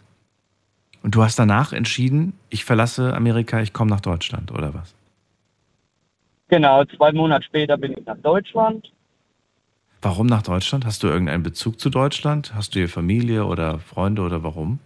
und 1.04 1.16
du 1.16 1.24
hast 1.24 1.40
danach 1.40 1.74
entschieden, 1.74 2.34
ich 2.50 2.66
verlasse 2.66 3.14
Amerika, 3.14 3.62
ich 3.62 3.74
komme 3.74 3.90
nach 3.90 4.02
Deutschland, 4.02 4.52
oder 4.52 4.74
was? 4.74 4.94
Genau, 6.50 6.84
zwei 6.86 7.12
Monate 7.12 7.46
später 7.46 7.78
bin 7.78 7.94
ich 7.98 8.06
nach 8.06 8.18
Deutschland. 8.18 8.92
Warum 10.02 10.28
nach 10.28 10.42
Deutschland? 10.42 10.86
Hast 10.86 11.04
du 11.04 11.08
irgendeinen 11.08 11.44
Bezug 11.44 11.80
zu 11.80 11.90
Deutschland? 11.90 12.56
Hast 12.56 12.74
du 12.74 12.80
hier 12.80 12.90
Familie 12.90 13.46
oder 13.46 13.80
Freunde 13.80 14.22
oder 14.22 14.44
warum? 14.44 14.80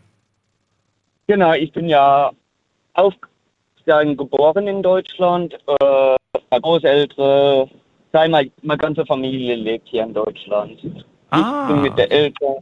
Genau, 1.28 1.54
ich 1.54 1.72
bin 1.72 1.88
ja 1.88 2.32
aufgewachsen, 2.94 4.18
geboren 4.18 4.68
in 4.68 4.82
Deutschland. 4.82 5.54
Äh, 5.54 6.16
meine 6.50 6.62
Großeltern, 6.62 7.70
meine 8.12 8.52
ganze 8.78 9.06
Familie 9.06 9.56
lebt 9.56 9.88
hier 9.88 10.04
in 10.04 10.14
Deutschland. 10.14 10.80
Ah, 11.34 11.66
Ich 11.68 11.74
bin 11.74 11.82
mit 11.82 11.98
der 11.98 12.12
Eltern 12.12 12.56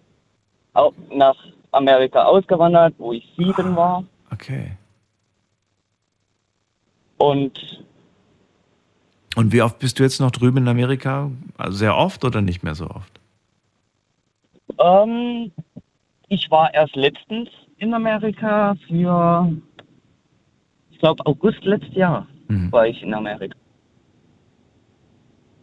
auch 0.74 0.94
nach 1.12 1.36
Amerika 1.72 2.24
ausgewandert, 2.24 2.94
wo 2.98 3.12
ich 3.14 3.28
sieben 3.38 3.76
war. 3.76 4.04
Okay. 4.32 4.72
Und 7.18 7.84
Und 9.36 9.52
wie 9.54 9.62
oft 9.62 9.80
bist 9.80 10.00
du 10.00 10.04
jetzt 10.04 10.20
noch 10.20 10.32
drüben 10.32 10.58
in 10.60 10.68
Amerika? 10.68 11.30
Also 11.58 11.78
sehr 11.78 11.96
oft 11.96 12.24
oder 12.26 12.42
nicht 12.42 12.64
mehr 12.64 12.76
so 12.76 12.88
oft? 12.90 13.20
ähm, 14.80 15.52
ich 16.30 16.50
war 16.50 16.74
erst 16.74 16.96
letztens 16.96 17.50
in 17.78 17.94
Amerika 17.94 18.74
für, 18.88 19.52
ich 20.92 20.98
glaube, 21.00 21.26
August 21.26 21.64
letztes 21.66 21.94
Jahr 21.94 22.26
Mhm. 22.48 22.72
war 22.72 22.88
ich 22.88 23.02
in 23.04 23.14
Amerika. 23.14 23.56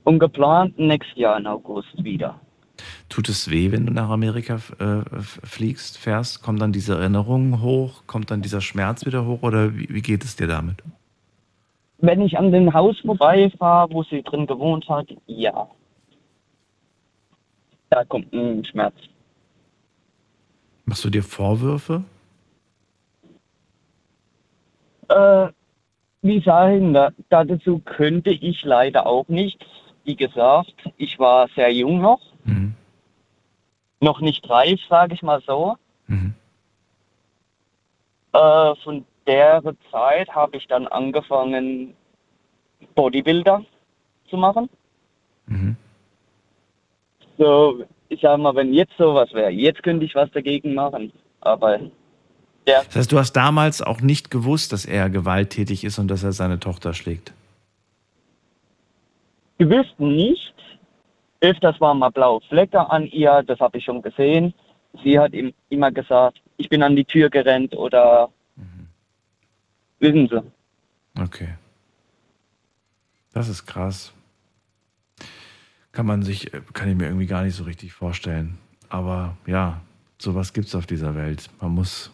Und 0.05 0.19
geplant 0.21 0.79
nächstes 0.79 1.17
Jahr 1.19 1.39
im 1.39 1.47
August 1.47 2.03
wieder. 2.03 2.41
Tut 3.09 3.29
es 3.29 3.51
weh, 3.51 3.73
wenn 3.73 3.87
du 3.87 3.93
nach 3.93 4.11
Amerika 4.11 4.57
äh, 4.79 5.03
fliegst, 5.45 5.99
fährst? 5.99 6.43
Kommt 6.43 6.61
dann 6.61 6.73
diese 6.73 6.95
Erinnerung 6.95 7.61
hoch? 7.63 8.03
Kommt 8.07 8.31
dann 8.31 8.43
dieser 8.43 8.61
Schmerz 8.61 9.07
wieder 9.07 9.27
hoch? 9.27 9.43
Oder 9.43 9.77
wie, 9.77 9.89
wie 9.89 10.03
geht 10.03 10.25
es 10.25 10.37
dir 10.37 10.47
damit? 10.47 10.83
Wenn 11.99 12.23
ich 12.23 12.39
an 12.39 12.53
dem 12.53 12.73
Haus 12.73 12.99
vorbeifahre, 13.01 13.93
wo 13.93 14.03
sie 14.05 14.23
drin 14.23 14.47
gewohnt 14.47 14.89
hat, 14.89 15.09
ja. 15.27 15.69
Da 17.91 18.05
kommt 18.05 18.33
ein 18.33 18.65
Schmerz. 18.65 18.95
Machst 20.85 21.05
du 21.05 21.11
dir 21.11 21.23
Vorwürfe? 21.23 22.05
Äh, 25.09 25.49
wie 26.23 26.41
sagen, 26.41 26.95
da, 26.95 27.11
dazu 27.29 27.81
könnte 27.85 28.31
ich 28.31 28.65
leider 28.65 29.07
auch 29.07 29.29
nichts. 29.29 29.65
Wie 30.05 30.17
gesagt, 30.17 30.75
ich 30.97 31.19
war 31.19 31.49
sehr 31.55 31.73
jung 31.73 32.01
noch. 32.01 32.21
Mhm. 32.45 32.75
Noch 34.01 34.21
nicht 34.21 34.49
reif, 34.49 34.81
sage 34.89 35.15
ich 35.15 35.23
mal 35.23 35.43
so. 35.47 35.77
Mhm. 36.07 36.35
Äh, 38.33 38.75
von 38.85 39.05
der 39.27 39.63
Zeit 39.91 40.29
habe 40.31 40.57
ich 40.57 40.67
dann 40.69 40.87
angefangen, 40.87 41.95
Bodybuilder 42.95 43.65
zu 44.31 44.37
machen. 44.37 44.69
Mhm. 45.47 45.77
So, 47.37 47.85
ich 48.09 48.21
sag 48.21 48.39
mal, 48.39 48.55
wenn 48.55 48.73
jetzt 48.73 48.97
sowas 48.99 49.33
wäre, 49.33 49.51
jetzt 49.51 49.83
könnte 49.83 50.05
ich 50.05 50.15
was 50.15 50.31
dagegen 50.31 50.75
machen. 50.75 51.13
Aber 51.41 51.79
der, 52.67 52.85
Das 52.85 52.97
heißt, 52.97 53.13
du 53.13 53.19
hast 53.19 53.33
damals 53.33 53.81
auch 53.83 54.01
nicht 54.01 54.31
gewusst, 54.31 54.73
dass 54.73 54.85
er 54.85 55.09
gewalttätig 55.11 55.85
ist 55.85 55.99
und 55.99 56.09
dass 56.09 56.23
er 56.25 56.33
seine 56.33 56.59
Tochter 56.61 56.95
schlägt. 56.95 57.33
gewiss 59.59 59.87
nicht. 59.99 60.55
Öfters 61.41 61.81
waren 61.81 61.99
mal 61.99 62.11
blaue 62.11 62.41
Flecke 62.49 62.91
an 62.91 63.07
ihr, 63.07 63.43
das 63.45 63.61
habe 63.61 63.79
ich 63.79 63.85
schon 63.85 64.03
gesehen. 64.03 64.55
Sie 65.05 65.19
hat 65.19 65.33
ihm 65.33 65.53
immer 65.69 65.93
gesagt, 65.93 66.41
ich 66.57 66.69
bin 66.69 66.83
an 66.83 66.97
die 66.97 67.05
Tür 67.05 67.31
gerannt 67.31 67.75
oder 67.75 68.31
wissen 70.01 70.29
Sie. 70.29 70.43
Okay. 71.23 71.55
Das 73.33 73.49
ist 73.49 73.67
krass. 73.67 74.13
Kann 75.93 76.07
man 76.07 76.23
sich, 76.23 76.51
kann 76.73 76.89
ich 76.89 76.97
mir 76.97 77.07
irgendwie 77.07 77.27
gar 77.27 77.43
nicht 77.43 77.55
so 77.55 77.65
richtig 77.65 77.93
vorstellen. 77.93 78.59
Aber 78.89 79.37
ja, 79.47 79.81
sowas 80.19 80.53
gibt 80.53 80.69
es 80.69 80.75
auf 80.75 80.87
dieser 80.87 81.15
Welt. 81.15 81.49
Man 81.61 81.73
muss 81.73 82.11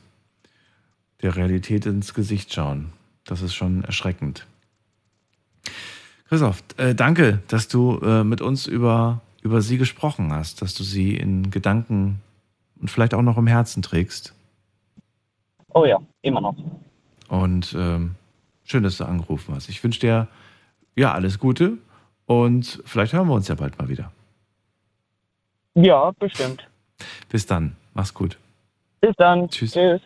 der 1.23 1.37
Realität 1.37 1.87
ins 1.87 2.13
Gesicht 2.13 2.53
schauen. 2.53 2.93
Das 3.25 3.41
ist 3.41 3.55
schon 3.55 3.85
erschreckend. 3.85 4.47
Christoph, 6.29 6.63
äh, 6.79 6.95
danke, 6.95 7.41
dass 7.49 7.69
du 7.69 7.99
äh, 7.99 8.25
mit 8.25 8.41
uns 8.41 8.67
über, 8.67 9.21
über 9.43 9.61
sie 9.61 9.79
gesprochen 9.79 10.33
hast, 10.33 10.63
dass 10.63 10.75
du 10.75 10.83
sie 10.83 11.17
in 11.17 11.51
Gedanken 11.51 12.21
und 12.81 12.91
vielleicht 12.91 13.15
auch 13.15 13.23
noch 13.23 13.37
im 13.37 13.47
Herzen 13.47 13.83
trägst. 13.83 14.35
Oh 15.73 15.85
ja, 15.85 15.99
immer 16.23 16.41
noch. 16.41 16.57
Und 17.29 17.75
ähm, 17.79 18.15
schön, 18.65 18.83
dass 18.83 18.97
du 18.97 19.05
angerufen 19.05 19.55
hast. 19.55 19.69
Ich 19.69 19.83
wünsche 19.83 20.01
dir 20.01 20.29
ja 20.97 21.13
alles 21.13 21.39
Gute 21.39 21.79
und 22.27 22.83
vielleicht 22.85 23.13
hören 23.13 23.29
wir 23.29 23.35
uns 23.35 23.49
ja 23.49 23.55
bald 23.55 23.79
mal 23.79 23.89
wieder. 23.89 24.11
Ja, 25.75 26.13
bestimmt. 26.13 26.67
Bis 27.29 27.47
dann. 27.47 27.77
Mach's 27.95 28.15
gut. 28.15 28.39
Bis 29.01 29.15
dann. 29.17 29.49
Tschüss. 29.49 29.73
Tschüss. 29.73 30.01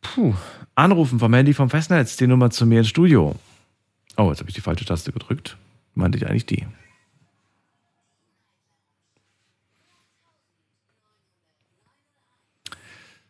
Puh. 0.00 0.34
Anrufen 0.74 1.18
vom 1.18 1.32
Handy 1.32 1.54
vom 1.54 1.70
Festnetz, 1.70 2.16
die 2.16 2.26
Nummer 2.26 2.50
zu 2.50 2.66
mir 2.66 2.78
ins 2.78 2.88
Studio. 2.88 3.34
Oh, 4.16 4.28
jetzt 4.30 4.40
habe 4.40 4.48
ich 4.48 4.54
die 4.54 4.62
falsche 4.62 4.84
Taste 4.84 5.12
gedrückt. 5.12 5.56
Meinte 5.94 6.18
ich 6.18 6.26
eigentlich 6.26 6.46
die. 6.46 6.66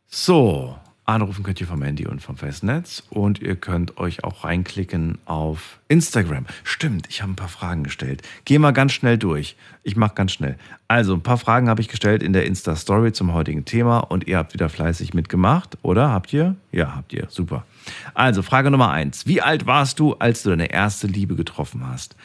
So, 0.07 0.79
anrufen 1.07 1.45
könnt 1.45 1.61
ihr 1.61 1.69
vom 1.69 1.83
Handy 1.83 2.07
und 2.07 2.20
vom 2.20 2.37
Festnetz 2.37 3.05
und 3.11 3.41
ihr 3.41 3.55
könnt 3.55 3.97
euch 3.97 4.24
auch 4.24 4.43
reinklicken 4.43 5.19
auf 5.24 5.78
Instagram. 5.89 6.47
Stimmt, 6.65 7.07
ich 7.09 7.23
habe 7.23 7.33
ein 7.33 7.37
paar 7.37 7.49
Fragen 7.49 7.85
gestellt. 7.85 8.23
Geh 8.45 8.59
mal 8.59 8.73
ganz 8.73 8.93
schnell 8.93 9.16
durch. 9.16 9.57
Ich 9.85 9.95
mache 9.95 10.15
ganz 10.15 10.33
schnell. 10.33 10.59
Also, 10.89 11.15
ein 11.15 11.23
paar 11.23 11.39
Fragen 11.39 11.69
habe 11.69 11.81
ich 11.81 11.89
gestellt 11.89 12.23
in 12.24 12.33
der 12.33 12.45
Insta-Story 12.45 13.12
zum 13.12 13.33
heutigen 13.33 13.65
Thema 13.65 14.01
und 14.01 14.27
ihr 14.27 14.37
habt 14.37 14.53
wieder 14.53 14.69
fleißig 14.69 15.15
mitgemacht, 15.15 15.78
oder? 15.83 16.11
Habt 16.11 16.33
ihr? 16.33 16.57
Ja, 16.73 16.97
habt 16.97 17.12
ihr. 17.12 17.28
Super. 17.31 17.65
Also, 18.15 18.43
Frage 18.43 18.70
Nummer 18.73 18.91
eins. 18.91 19.27
Wie 19.27 19.41
alt 19.41 19.66
warst 19.66 20.01
du, 20.01 20.15
als 20.15 20.43
du 20.43 20.51
deine 20.51 20.70
erste 20.70 21.07
Liebe 21.07 21.37
getroffen 21.37 21.87
hast? 21.87 22.16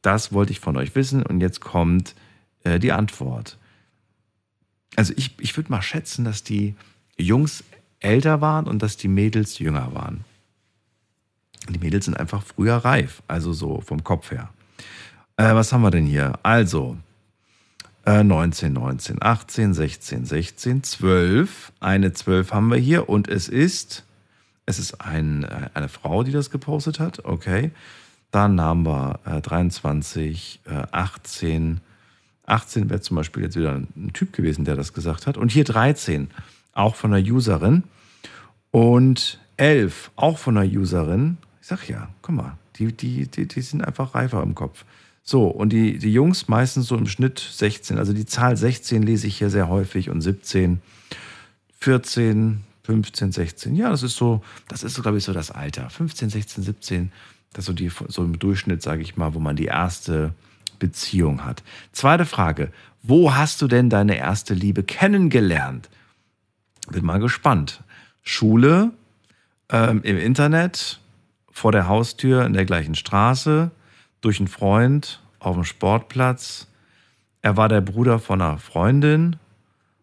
Das 0.00 0.32
wollte 0.32 0.52
ich 0.52 0.60
von 0.60 0.78
euch 0.78 0.94
wissen 0.94 1.22
und 1.22 1.40
jetzt 1.40 1.60
kommt 1.60 2.14
äh, 2.64 2.78
die 2.78 2.92
Antwort. 2.92 3.58
Also, 4.96 5.12
ich, 5.16 5.34
ich 5.38 5.56
würde 5.58 5.70
mal 5.70 5.82
schätzen, 5.82 6.24
dass 6.24 6.42
die 6.42 6.74
Jungs 7.18 7.64
älter 8.00 8.40
waren 8.40 8.66
und 8.66 8.82
dass 8.82 8.96
die 8.96 9.08
Mädels 9.08 9.58
jünger 9.58 9.94
waren. 9.94 10.24
Die 11.68 11.78
Mädels 11.78 12.06
sind 12.06 12.16
einfach 12.16 12.42
früher 12.42 12.76
reif, 12.76 13.22
also 13.28 13.52
so 13.52 13.80
vom 13.80 14.02
Kopf 14.02 14.30
her. 14.30 14.50
Äh, 15.36 15.54
was 15.54 15.72
haben 15.72 15.82
wir 15.82 15.90
denn 15.90 16.06
hier? 16.06 16.38
Also, 16.42 16.96
äh, 18.06 18.24
19, 18.24 18.72
19, 18.72 19.18
18, 19.20 19.74
16, 19.74 20.24
16, 20.24 20.82
12. 20.82 21.72
Eine 21.80 22.12
12 22.12 22.52
haben 22.52 22.68
wir 22.68 22.78
hier 22.78 23.08
und 23.08 23.28
es 23.28 23.48
ist, 23.48 24.04
es 24.66 24.78
ist 24.78 25.00
ein, 25.00 25.44
äh, 25.44 25.70
eine 25.74 25.88
Frau, 25.88 26.22
die 26.22 26.32
das 26.32 26.50
gepostet 26.50 26.98
hat. 26.98 27.24
Okay. 27.24 27.70
Dann 28.30 28.60
haben 28.60 28.86
wir 28.86 29.20
äh, 29.24 29.40
23, 29.40 30.60
äh, 30.64 30.86
18. 30.92 31.80
18 32.46 32.90
wäre 32.90 33.00
zum 33.00 33.16
Beispiel 33.16 33.42
jetzt 33.42 33.56
wieder 33.56 33.74
ein 33.74 34.12
Typ 34.12 34.32
gewesen, 34.32 34.64
der 34.64 34.76
das 34.76 34.92
gesagt 34.92 35.26
hat. 35.26 35.36
Und 35.36 35.52
hier 35.52 35.64
13 35.64 36.30
auch 36.80 36.94
von 36.94 37.12
einer 37.12 37.26
Userin. 37.26 37.84
Und 38.70 39.38
11, 39.56 40.10
auch 40.16 40.38
von 40.38 40.56
einer 40.56 40.70
Userin. 40.70 41.38
Ich 41.60 41.68
sag 41.68 41.88
ja, 41.88 42.08
guck 42.22 42.34
mal, 42.34 42.56
die, 42.76 42.92
die, 42.92 43.26
die, 43.26 43.46
die 43.46 43.60
sind 43.60 43.84
einfach 43.84 44.14
reifer 44.14 44.42
im 44.42 44.54
Kopf. 44.54 44.84
So, 45.22 45.46
und 45.46 45.72
die, 45.72 45.98
die 45.98 46.12
Jungs 46.12 46.48
meistens 46.48 46.86
so 46.86 46.96
im 46.96 47.06
Schnitt 47.06 47.38
16. 47.38 47.98
Also 47.98 48.12
die 48.12 48.26
Zahl 48.26 48.56
16 48.56 49.02
lese 49.02 49.26
ich 49.26 49.36
hier 49.36 49.50
sehr 49.50 49.68
häufig 49.68 50.10
und 50.10 50.22
17, 50.22 50.80
14, 51.78 52.64
15, 52.84 53.32
16. 53.32 53.76
Ja, 53.76 53.90
das 53.90 54.02
ist 54.02 54.16
so, 54.16 54.42
das 54.68 54.82
ist 54.82 55.00
glaube 55.02 55.18
ich, 55.18 55.24
so 55.24 55.32
das 55.32 55.50
Alter. 55.50 55.90
15, 55.90 56.30
16, 56.30 56.64
17, 56.64 57.12
das 57.52 57.62
ist 57.62 57.66
so, 57.66 57.72
die, 57.72 57.90
so 58.08 58.24
im 58.24 58.38
Durchschnitt, 58.38 58.82
sage 58.82 59.02
ich 59.02 59.16
mal, 59.16 59.34
wo 59.34 59.40
man 59.40 59.56
die 59.56 59.66
erste 59.66 60.32
Beziehung 60.78 61.44
hat. 61.44 61.62
Zweite 61.92 62.24
Frage. 62.24 62.72
Wo 63.02 63.34
hast 63.34 63.62
du 63.62 63.68
denn 63.68 63.90
deine 63.90 64.16
erste 64.16 64.54
Liebe 64.54 64.82
kennengelernt? 64.82 65.88
Bin 66.90 67.04
mal 67.04 67.20
gespannt. 67.20 67.82
Schule, 68.22 68.92
ähm, 69.70 70.02
im 70.02 70.18
Internet, 70.18 71.00
vor 71.50 71.72
der 71.72 71.88
Haustür, 71.88 72.44
in 72.44 72.52
der 72.52 72.64
gleichen 72.64 72.94
Straße, 72.94 73.70
durch 74.20 74.38
einen 74.38 74.48
Freund, 74.48 75.20
auf 75.38 75.54
dem 75.54 75.64
Sportplatz. 75.64 76.68
Er 77.42 77.56
war 77.56 77.68
der 77.68 77.80
Bruder 77.80 78.18
von 78.18 78.40
einer 78.40 78.58
Freundin, 78.58 79.36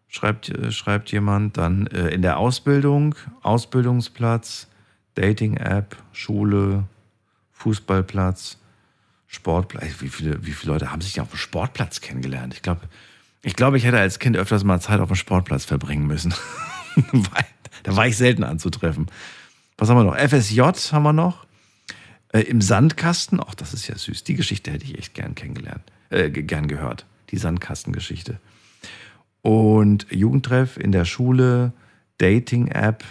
schreibt, 0.08 0.48
äh, 0.50 0.72
schreibt 0.72 1.10
jemand. 1.12 1.56
Dann 1.56 1.86
äh, 1.86 2.08
in 2.08 2.22
der 2.22 2.38
Ausbildung, 2.38 3.14
Ausbildungsplatz, 3.42 4.68
Dating-App, 5.14 5.96
Schule, 6.12 6.84
Fußballplatz, 7.52 8.58
Sportplatz. 9.26 10.00
Wie 10.00 10.08
viele, 10.08 10.44
wie 10.44 10.52
viele 10.52 10.72
Leute 10.72 10.90
haben 10.90 11.00
sich 11.00 11.20
auf 11.20 11.30
dem 11.30 11.38
Sportplatz 11.38 12.00
kennengelernt? 12.00 12.54
Ich 12.54 12.62
glaube, 12.62 12.82
ich, 13.42 13.54
glaube, 13.54 13.76
ich 13.76 13.84
hätte 13.84 13.98
als 13.98 14.18
Kind 14.18 14.36
öfters 14.36 14.64
mal 14.64 14.80
Zeit 14.80 15.00
auf 15.00 15.08
dem 15.08 15.16
Sportplatz 15.16 15.64
verbringen 15.64 16.06
müssen. 16.06 16.34
da 17.82 17.96
war 17.96 18.06
ich 18.06 18.16
selten 18.16 18.44
anzutreffen. 18.44 19.06
Was 19.76 19.88
haben 19.88 19.96
wir 19.96 20.04
noch? 20.04 20.16
FSJ 20.16 20.60
haben 20.92 21.02
wir 21.04 21.12
noch. 21.12 21.46
Äh, 22.32 22.40
Im 22.40 22.60
Sandkasten, 22.60 23.40
ach, 23.40 23.54
das 23.54 23.74
ist 23.74 23.88
ja 23.88 23.96
süß. 23.96 24.24
Die 24.24 24.34
Geschichte 24.34 24.70
hätte 24.70 24.84
ich 24.84 24.98
echt 24.98 25.14
gern 25.14 25.34
kennengelernt, 25.34 25.84
äh, 26.10 26.30
gern 26.30 26.68
gehört. 26.68 27.06
Die 27.30 27.38
Sandkastengeschichte. 27.38 28.38
Und 29.42 30.06
Jugendtreff 30.10 30.76
in 30.76 30.92
der 30.92 31.04
Schule, 31.04 31.72
Dating-App. 32.18 33.04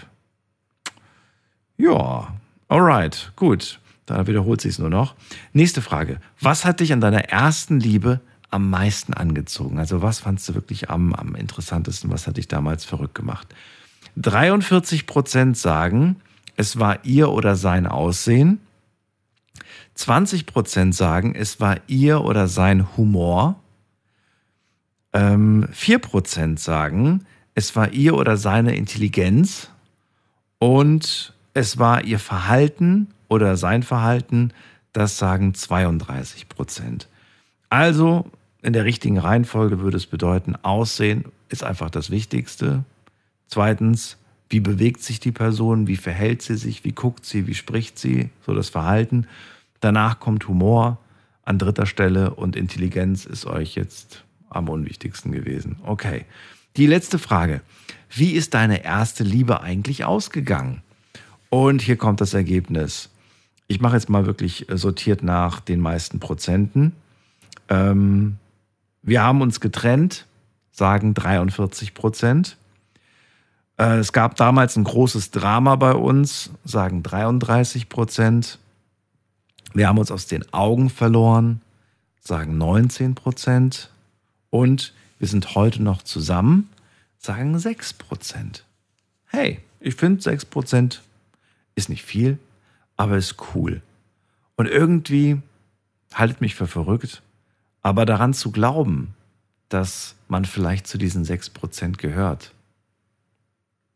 Ja, 1.78 2.36
alright, 2.68 3.32
gut. 3.36 3.80
Da 4.06 4.26
wiederholt 4.26 4.62
sich 4.62 4.80
nur 4.80 4.90
noch. 4.90 5.16
Nächste 5.52 5.82
Frage. 5.82 6.20
Was 6.40 6.64
hat 6.64 6.80
dich 6.80 6.94
an 6.94 7.02
deiner 7.02 7.26
ersten 7.26 7.80
Liebe 7.80 8.22
am 8.50 8.70
meisten 8.70 9.14
angezogen? 9.14 9.80
Also 9.80 10.02
was 10.02 10.20
fandst 10.20 10.48
du 10.48 10.56
wirklich 10.56 10.90
am, 10.90 11.14
am 11.14 11.36
interessantesten? 11.36 12.10
Was 12.10 12.26
hat 12.26 12.38
dich 12.38 12.48
damals 12.48 12.86
verrückt 12.86 13.16
gemacht? 13.16 13.54
43 14.18 15.06
Prozent 15.06 15.58
sagen, 15.58 16.18
es 16.56 16.80
war 16.80 17.06
ihr 17.06 17.30
oder 17.30 17.56
sein 17.56 17.86
Aussehen. 17.86 18.60
20 19.94 20.48
Prozent 20.48 20.96
sagen, 20.96 21.36
es 21.36 21.60
war 21.60 21.78
ihr 21.88 22.24
oder 22.24 22.48
sein 22.48 22.98
Humor. 22.98 23.60
Ähm, 25.14 25.68
4 25.72 26.00
Prozent 26.00 26.60
sagen, 26.60 27.26
es 27.54 27.76
war 27.76 27.94
ihr 27.94 28.16
oder 28.16 28.38
seine 28.38 28.76
Intelligenz. 28.76 29.70
Und 30.60 31.34
es 31.54 31.78
war 31.78 32.04
ihr 32.04 32.20
Verhalten 32.20 33.08
oder 33.28 33.56
sein 33.56 33.84
Verhalten. 33.84 34.52
Das 34.94 35.18
sagen 35.20 35.54
32 35.54 36.50
Prozent. 36.50 37.08
Also 37.70 38.26
in 38.64 38.74
der 38.74 38.86
richtigen 38.86 39.20
Reihenfolge 39.20 39.80
würde 39.80 39.98
es 39.98 40.08
bedeuten, 40.08 40.56
Aussehen 40.64 41.26
ist 41.50 41.64
einfach 41.64 41.92
das 41.92 42.10
Wichtigste. 42.10 42.84
Zweitens, 43.48 44.18
wie 44.50 44.60
bewegt 44.60 45.02
sich 45.02 45.20
die 45.20 45.32
Person, 45.32 45.88
wie 45.88 45.96
verhält 45.96 46.42
sie 46.42 46.56
sich, 46.56 46.84
wie 46.84 46.94
guckt 46.94 47.26
sie, 47.26 47.48
wie 47.48 47.54
spricht 47.54 48.00
sie, 48.00 48.30
so 48.46 48.54
das 48.54 48.70
Verhalten. 48.70 49.28
Danach 49.80 50.20
kommt 50.20 50.48
Humor 50.48 51.00
an 51.44 51.60
dritter 51.60 51.86
Stelle 51.86 52.34
und 52.34 52.56
Intelligenz 52.56 53.26
ist 53.26 53.46
euch 53.46 53.76
jetzt 53.76 54.24
am 54.50 54.70
unwichtigsten 54.70 55.32
gewesen. 55.32 55.78
Okay. 55.84 56.26
Die 56.76 56.88
letzte 56.88 57.20
Frage. 57.20 57.62
Wie 58.10 58.32
ist 58.32 58.54
deine 58.54 58.84
erste 58.84 59.24
Liebe 59.24 59.62
eigentlich 59.62 60.06
ausgegangen? 60.06 60.82
Und 61.50 61.82
hier 61.82 61.98
kommt 61.98 62.22
das 62.22 62.34
Ergebnis. 62.34 63.10
Ich 63.68 63.82
mache 63.82 63.96
jetzt 63.96 64.10
mal 64.10 64.26
wirklich 64.26 64.70
äh, 64.70 64.78
sortiert 64.78 65.24
nach 65.24 65.60
den 65.60 65.80
meisten 65.80 66.20
Prozenten. 66.20 66.94
Ähm, 67.70 68.38
wir 69.02 69.24
haben 69.24 69.42
uns 69.42 69.60
getrennt, 69.60 70.26
sagen 70.72 71.14
43 71.14 71.94
Prozent. 71.94 72.58
Äh, 73.78 73.98
es 73.98 74.12
gab 74.12 74.36
damals 74.36 74.76
ein 74.76 74.84
großes 74.84 75.32
Drama 75.32 75.76
bei 75.76 75.94
uns, 75.94 76.52
sagen 76.64 77.04
33 77.04 77.90
Prozent. 77.90 78.60
Wir 79.74 79.88
haben 79.88 80.00
uns 80.00 80.12
aus 80.12 80.28
den 80.28 80.52
Augen 80.54 80.90
verloren, 80.90 81.62
sagen 82.20 82.58
19 82.58 83.16
Prozent. 83.16 83.90
Und 84.50 84.94
wir 85.20 85.28
sind 85.28 85.56
heute 85.56 85.82
noch 85.82 86.02
zusammen, 86.02 86.70
sagen 87.18 87.58
6 87.58 87.94
Prozent. 87.94 88.64
Hey, 89.28 89.60
ich 89.80 89.96
finde 89.96 90.22
6 90.22 90.46
Prozent 90.46 91.02
ist 91.76 91.90
nicht 91.90 92.04
viel, 92.04 92.40
aber 92.96 93.18
ist 93.18 93.36
cool. 93.54 93.82
Und 94.56 94.68
irgendwie 94.68 95.40
haltet 96.14 96.42
mich 96.42 96.56
für 96.56 96.68
verrückt, 96.68 97.22
aber 97.82 98.06
daran 98.06 98.34
zu 98.34 98.52
glauben, 98.52 99.14
dass 99.70 100.16
man 100.28 100.46
vielleicht 100.46 100.88
zu 100.88 100.98
diesen 100.98 101.26
6 101.26 101.52
Prozent 101.52 101.98
gehört, 101.98 102.54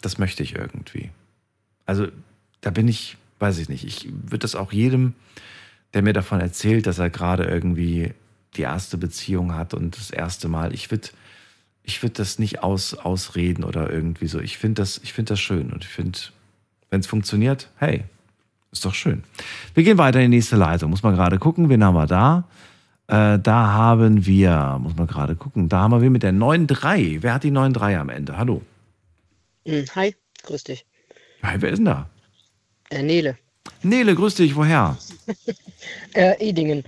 das 0.01 0.17
möchte 0.17 0.43
ich 0.43 0.55
irgendwie. 0.55 1.11
Also 1.85 2.07
da 2.61 2.69
bin 2.69 2.87
ich, 2.87 3.17
weiß 3.39 3.57
ich 3.57 3.69
nicht, 3.69 3.85
ich 3.85 4.09
würde 4.11 4.39
das 4.39 4.55
auch 4.55 4.71
jedem, 4.71 5.13
der 5.93 6.01
mir 6.01 6.13
davon 6.13 6.39
erzählt, 6.39 6.87
dass 6.87 6.99
er 6.99 7.09
gerade 7.09 7.43
irgendwie 7.43 8.13
die 8.55 8.61
erste 8.61 8.97
Beziehung 8.97 9.55
hat 9.55 9.73
und 9.73 9.97
das 9.97 10.11
erste 10.11 10.47
Mal, 10.47 10.73
ich 10.73 10.91
würde 10.91 11.09
ich 11.83 12.03
würd 12.03 12.19
das 12.19 12.37
nicht 12.37 12.61
aus, 12.63 12.93
ausreden 12.93 13.63
oder 13.63 13.89
irgendwie 13.89 14.27
so. 14.27 14.39
Ich 14.39 14.57
finde 14.57 14.81
das, 14.81 14.99
find 15.03 15.29
das 15.29 15.39
schön 15.39 15.71
und 15.71 15.83
ich 15.83 15.89
finde, 15.89 16.19
wenn 16.89 16.99
es 16.99 17.07
funktioniert, 17.07 17.69
hey, 17.77 18.03
ist 18.71 18.85
doch 18.85 18.93
schön. 18.93 19.23
Wir 19.73 19.83
gehen 19.83 19.97
weiter 19.97 20.19
in 20.21 20.31
die 20.31 20.37
nächste 20.37 20.55
Leitung. 20.55 20.91
Muss 20.91 21.03
man 21.03 21.15
gerade 21.15 21.39
gucken, 21.39 21.69
wen 21.69 21.83
haben 21.83 21.95
wir 21.95 22.07
da? 22.07 22.45
Äh, 23.07 23.39
da 23.39 23.71
haben 23.71 24.25
wir, 24.25 24.77
muss 24.79 24.95
man 24.95 25.07
gerade 25.07 25.35
gucken, 25.35 25.67
da 25.67 25.81
haben 25.81 26.01
wir 26.01 26.09
mit 26.09 26.23
der 26.23 26.33
9.3. 26.33 27.17
Wer 27.21 27.33
hat 27.33 27.43
die 27.43 27.51
9.3 27.51 27.97
am 27.97 28.09
Ende? 28.09 28.37
Hallo. 28.37 28.61
Hm, 29.65 29.85
Hi, 29.95 30.15
grüß 30.43 30.63
dich. 30.63 30.85
Hi, 31.43 31.61
wer 31.61 31.69
ist 31.71 31.77
denn 31.77 31.85
da? 31.85 32.09
Äh, 32.89 33.03
Nele. 33.03 33.37
Nele, 33.83 34.15
grüß 34.15 34.35
dich, 34.35 34.55
woher? 34.55 34.97
Äh, 36.13 36.35
Edingen. 36.39 36.83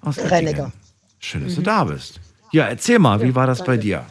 Aus 0.00 0.18
Rennecker. 0.18 0.72
Schön, 1.18 1.44
dass 1.44 1.56
du 1.56 1.62
da 1.62 1.84
bist. 1.84 2.20
Ja, 2.52 2.66
erzähl 2.66 2.98
mal, 2.98 3.20
wie 3.20 3.28
Ja, 3.28 3.34
war 3.34 3.46
das 3.46 3.58
bei 3.58 3.76
danke. 3.76 3.82
dir? 3.82 4.06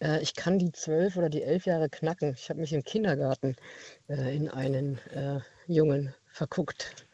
Äh, 0.00 0.22
ich 0.22 0.34
kann 0.34 0.58
die 0.58 0.72
zwölf 0.72 1.16
oder 1.16 1.28
die 1.28 1.42
elf 1.42 1.66
Jahre 1.66 1.88
knacken. 1.88 2.34
Ich 2.36 2.48
habe 2.48 2.60
mich 2.60 2.72
im 2.72 2.82
Kindergarten 2.82 3.56
äh, 4.08 4.34
in 4.34 4.48
einen 4.48 4.98
äh, 5.12 5.40
Jungen 5.66 6.14
verguckt. 6.32 7.06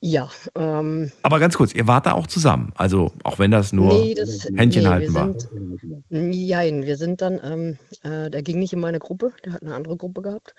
Ja, 0.00 0.30
ähm, 0.54 1.10
Aber 1.22 1.40
ganz 1.40 1.56
kurz, 1.56 1.74
ihr 1.74 1.88
wart 1.88 2.06
da 2.06 2.12
auch 2.12 2.28
zusammen. 2.28 2.72
Also, 2.76 3.12
auch 3.24 3.40
wenn 3.40 3.50
das 3.50 3.72
nur 3.72 3.92
nee, 3.92 4.14
das, 4.14 4.44
Händchen 4.54 4.84
nee, 4.84 4.88
halten 4.88 5.12
wir 5.12 5.20
war. 5.20 5.40
sind, 5.40 6.04
nein, 6.08 6.84
wir 6.84 6.96
sind 6.96 7.20
dann, 7.20 7.40
ähm, 7.42 7.78
äh, 8.04 8.30
der 8.30 8.42
ging 8.42 8.60
nicht 8.60 8.72
in 8.72 8.78
meine 8.78 9.00
Gruppe, 9.00 9.32
der 9.44 9.54
hat 9.54 9.62
eine 9.62 9.74
andere 9.74 9.96
Gruppe 9.96 10.22
gehabt. 10.22 10.54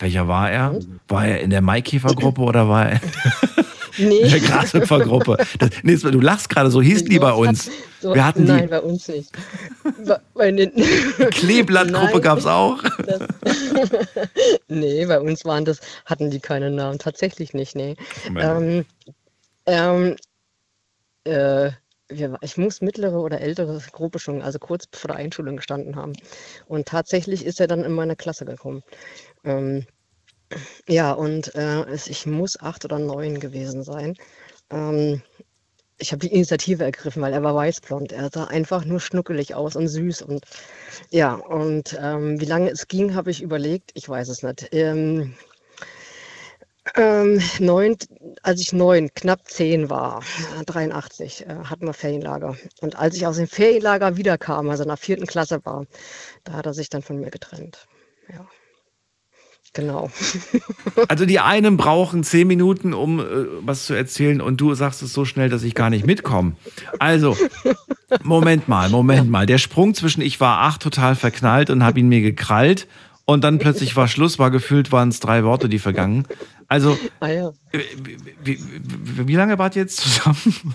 Welcher 0.00 0.26
war 0.26 0.50
er? 0.50 0.78
War 1.06 1.26
er 1.26 1.40
in 1.40 1.50
der 1.50 1.62
Maikäfergruppe 1.62 2.40
oder 2.40 2.68
war 2.68 2.90
er 2.90 3.00
Nee. 3.98 4.18
in 4.18 4.30
der 4.30 4.40
Grashüpfergruppe? 4.40 5.36
Das, 5.58 5.70
nee, 5.82 5.96
du 5.96 6.20
lachst 6.20 6.48
gerade, 6.48 6.70
so 6.70 6.82
hießen 6.82 7.08
die 7.08 7.18
bei 7.18 7.32
uns. 7.32 7.70
So, 8.00 8.14
Wir 8.14 8.24
hatten 8.24 8.44
nein, 8.44 8.62
die 8.62 8.68
bei 8.68 8.80
uns 8.80 9.08
nicht. 9.08 9.30
Kleeblattgruppe 11.30 12.20
gab 12.20 12.38
es 12.38 12.46
auch. 12.46 12.82
Das, 12.98 13.22
nee, 14.68 15.06
bei 15.06 15.20
uns 15.20 15.44
waren 15.44 15.64
das, 15.64 15.80
hatten 16.04 16.30
die 16.30 16.40
keine 16.40 16.70
Namen, 16.70 16.98
tatsächlich 16.98 17.54
nicht, 17.54 17.74
nee. 17.74 17.96
Ähm, 18.36 18.84
ähm, 19.66 20.16
äh, 21.24 21.70
ich 22.40 22.56
muss 22.56 22.80
mittlere 22.80 23.20
oder 23.20 23.40
ältere 23.40 23.80
Gruppe 23.90 24.20
schon, 24.20 24.40
also 24.42 24.58
kurz 24.60 24.86
vor 24.92 25.08
der 25.08 25.16
Einschulung 25.16 25.56
gestanden 25.56 25.96
haben. 25.96 26.12
Und 26.66 26.86
tatsächlich 26.86 27.44
ist 27.44 27.60
er 27.60 27.66
dann 27.66 27.82
in 27.82 27.92
meine 27.92 28.14
Klasse 28.14 28.44
gekommen. 28.44 28.82
Ähm, 29.44 29.86
ja, 30.88 31.12
und 31.12 31.54
äh, 31.54 31.94
ich 31.94 32.26
muss 32.26 32.60
acht 32.60 32.84
oder 32.84 32.98
neun 32.98 33.40
gewesen 33.40 33.82
sein. 33.82 34.14
Ähm, 34.70 35.22
ich 35.98 36.12
habe 36.12 36.20
die 36.20 36.32
Initiative 36.32 36.84
ergriffen, 36.84 37.22
weil 37.22 37.32
er 37.32 37.42
war 37.42 37.54
weißblond. 37.54 38.12
Er 38.12 38.30
sah 38.32 38.44
einfach 38.44 38.84
nur 38.84 39.00
schnuckelig 39.00 39.54
aus 39.54 39.76
und 39.76 39.88
süß. 39.88 40.22
Und 40.22 40.44
ja, 41.10 41.34
und 41.34 41.96
ähm, 42.00 42.40
wie 42.40 42.44
lange 42.44 42.70
es 42.70 42.88
ging, 42.88 43.14
habe 43.14 43.30
ich 43.30 43.42
überlegt. 43.42 43.92
Ich 43.94 44.08
weiß 44.08 44.28
es 44.28 44.42
nicht. 44.42 44.68
Ähm, 44.72 45.34
ähm, 46.94 47.42
neun, 47.58 47.96
als 48.42 48.60
ich 48.60 48.72
neun, 48.72 49.12
knapp 49.14 49.48
zehn 49.48 49.90
war, 49.90 50.22
äh, 50.60 50.64
83, 50.64 51.46
äh, 51.46 51.54
hatten 51.64 51.86
wir 51.86 51.94
Ferienlager. 51.94 52.56
Und 52.80 52.96
als 52.96 53.16
ich 53.16 53.26
aus 53.26 53.36
dem 53.36 53.48
Ferienlager 53.48 54.16
wiederkam, 54.16 54.70
also 54.70 54.84
in 54.84 54.88
der 54.88 54.96
vierten 54.96 55.26
Klasse 55.26 55.64
war, 55.64 55.86
da 56.44 56.52
hat 56.52 56.66
er 56.66 56.74
sich 56.74 56.88
dann 56.88 57.02
von 57.02 57.18
mir 57.18 57.30
getrennt. 57.30 57.88
Ja, 58.28 58.46
genau. 59.76 60.10
Also 61.08 61.26
die 61.26 61.40
einen 61.40 61.76
brauchen 61.76 62.24
zehn 62.24 62.48
Minuten, 62.48 62.94
um 62.94 63.20
äh, 63.20 63.24
was 63.60 63.84
zu 63.84 63.92
erzählen 63.94 64.40
und 64.40 64.60
du 64.60 64.74
sagst 64.74 65.02
es 65.02 65.12
so 65.12 65.24
schnell, 65.24 65.50
dass 65.50 65.62
ich 65.62 65.74
gar 65.74 65.90
nicht 65.90 66.06
mitkomme. 66.06 66.56
Also, 66.98 67.36
Moment 68.22 68.66
mal, 68.66 68.88
Moment 68.88 69.30
mal. 69.30 69.44
Der 69.46 69.58
Sprung 69.58 69.94
zwischen 69.94 70.22
ich 70.22 70.40
war 70.40 70.60
acht 70.60 70.80
total 70.80 71.14
verknallt 71.14 71.68
und 71.70 71.84
habe 71.84 72.00
ihn 72.00 72.08
mir 72.08 72.22
gekrallt 72.22 72.88
und 73.26 73.44
dann 73.44 73.58
plötzlich 73.58 73.94
war 73.94 74.08
Schluss, 74.08 74.38
war 74.38 74.50
gefühlt, 74.50 74.90
waren 74.90 75.10
es 75.10 75.20
drei 75.20 75.44
Worte, 75.44 75.68
die 75.68 75.78
vergangen. 75.78 76.26
Also, 76.68 76.98
Ah 77.20 77.28
ja. 77.28 77.52
wie, 77.72 78.16
wie, 78.42 78.58
wie, 78.82 79.28
wie 79.28 79.36
lange 79.36 79.58
wart 79.58 79.76
ihr 79.76 79.82
jetzt 79.82 79.98
zusammen? 79.98 80.74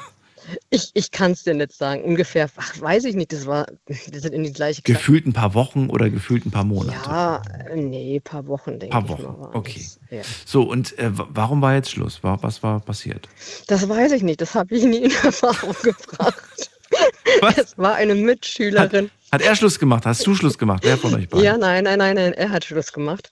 Ich, 0.70 0.92
ich 0.94 1.12
kann 1.12 1.32
es 1.32 1.44
dir 1.44 1.54
nicht 1.54 1.74
sagen. 1.74 2.04
Ungefähr, 2.04 2.50
ach, 2.56 2.80
weiß 2.82 3.06
ich 3.06 3.16
nicht, 3.16 3.32
das 3.34 3.46
war, 3.46 3.68
wir 3.88 4.20
sind 4.20 4.34
in 4.34 4.44
die 4.44 4.52
gleiche 4.54 4.82
Klasse. 4.82 4.98
Gefühlt 5.00 5.26
ein 5.26 5.34
paar 5.34 5.54
Wochen 5.54 5.90
oder 5.90 6.10
gefühlt 6.10 6.46
ein 6.46 6.52
paar 6.52 6.64
Monate? 6.64 6.98
Ja, 7.10 7.42
äh, 7.70 7.76
nee, 7.76 8.20
paar 8.20 8.48
Wochen, 8.48 8.80
denke 8.80 8.90
Paar 8.90 9.04
ich 9.06 9.10
Wochen, 9.10 9.40
mal. 9.40 9.52
okay. 9.54 9.82
Ja. 10.10 10.22
So, 10.46 10.64
und 10.64 10.98
äh, 11.00 11.18
wa- 11.18 11.28
warum 11.32 11.62
war 11.62 11.76
jetzt 11.76 11.92
Schluss? 11.92 12.24
Wa- 12.24 12.38
Was 12.42 12.64
war 12.64 12.80
passiert? 12.80 13.28
Das 13.68 13.88
weiß 13.88 14.12
ich 14.14 14.24
nicht, 14.24 14.42
das 14.42 14.56
habe 14.56 14.76
ich 14.76 14.84
nie 14.84 15.04
in 15.06 15.12
Erfahrung 15.24 15.76
gebracht. 15.84 16.72
Es 17.58 17.78
war 17.78 17.96
eine 17.96 18.16
Mitschülerin. 18.16 19.10
Hat 19.32 19.42
er 19.42 19.56
Schluss 19.56 19.80
gemacht? 19.80 20.06
Hast 20.06 20.26
du 20.28 20.36
Schluss 20.36 20.58
gemacht? 20.58 20.84
Wer 20.84 20.98
von 20.98 21.14
euch 21.14 21.30
beiden? 21.30 21.46
Ja, 21.46 21.58
nein, 21.58 21.86
nein, 21.86 21.98
nein, 22.00 22.16
nein, 22.16 22.34
er 22.34 22.50
hat 22.50 22.66
Schluss 22.66 22.92
gemacht. 22.92 23.32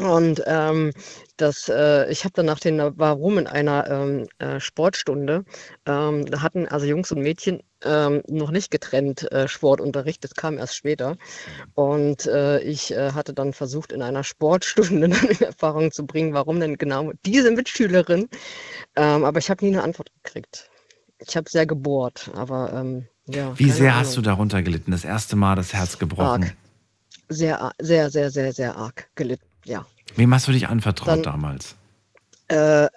Und 0.00 0.42
ähm, 0.46 0.92
das, 1.40 1.68
äh, 1.68 2.10
ich 2.10 2.24
habe 2.24 2.32
dann 2.34 2.46
nach 2.46 2.60
den 2.60 2.78
Warum 2.96 3.38
in 3.38 3.46
einer 3.46 3.88
ähm, 3.90 4.28
äh, 4.38 4.60
Sportstunde, 4.60 5.44
ähm, 5.86 6.26
da 6.26 6.42
hatten 6.42 6.68
also 6.68 6.86
Jungs 6.86 7.10
und 7.12 7.22
Mädchen 7.22 7.62
ähm, 7.84 8.22
noch 8.28 8.50
nicht 8.50 8.70
getrennt 8.70 9.30
äh, 9.32 9.48
Sportunterricht, 9.48 10.22
das 10.22 10.34
kam 10.34 10.58
erst 10.58 10.76
später. 10.76 11.16
Und 11.74 12.26
äh, 12.26 12.60
ich 12.60 12.92
äh, 12.92 13.12
hatte 13.12 13.32
dann 13.32 13.52
versucht, 13.52 13.92
in 13.92 14.02
einer 14.02 14.24
Sportstunde 14.24 15.08
dann 15.08 15.28
in 15.28 15.40
Erfahrung 15.40 15.90
zu 15.90 16.06
bringen, 16.06 16.34
warum 16.34 16.60
denn 16.60 16.76
genau 16.76 17.12
diese 17.24 17.50
Mitschülerin. 17.50 18.28
Ähm, 18.96 19.24
aber 19.24 19.38
ich 19.38 19.50
habe 19.50 19.64
nie 19.64 19.72
eine 19.72 19.82
Antwort 19.82 20.10
gekriegt. 20.22 20.70
Ich 21.18 21.36
habe 21.36 21.48
sehr 21.48 21.66
gebohrt, 21.66 22.30
aber 22.34 22.72
ähm, 22.72 23.06
ja. 23.26 23.58
Wie 23.58 23.70
sehr 23.70 23.92
Ahnung. 23.92 24.00
hast 24.00 24.16
du 24.16 24.22
darunter 24.22 24.62
gelitten? 24.62 24.90
Das 24.90 25.04
erste 25.04 25.36
Mal 25.36 25.54
das 25.54 25.72
Herz 25.72 25.98
gebrochen. 25.98 26.44
Arg. 26.44 26.56
Sehr, 27.28 27.72
sehr, 27.80 28.10
sehr, 28.10 28.30
sehr, 28.30 28.52
sehr 28.52 28.76
arg 28.76 29.08
gelitten, 29.14 29.46
ja. 29.64 29.86
Wem 30.16 30.34
hast 30.34 30.48
du 30.48 30.52
dich 30.52 30.68
anvertraut 30.68 31.08
Dann- 31.08 31.22
damals? 31.22 31.76
Äh, 32.48 32.88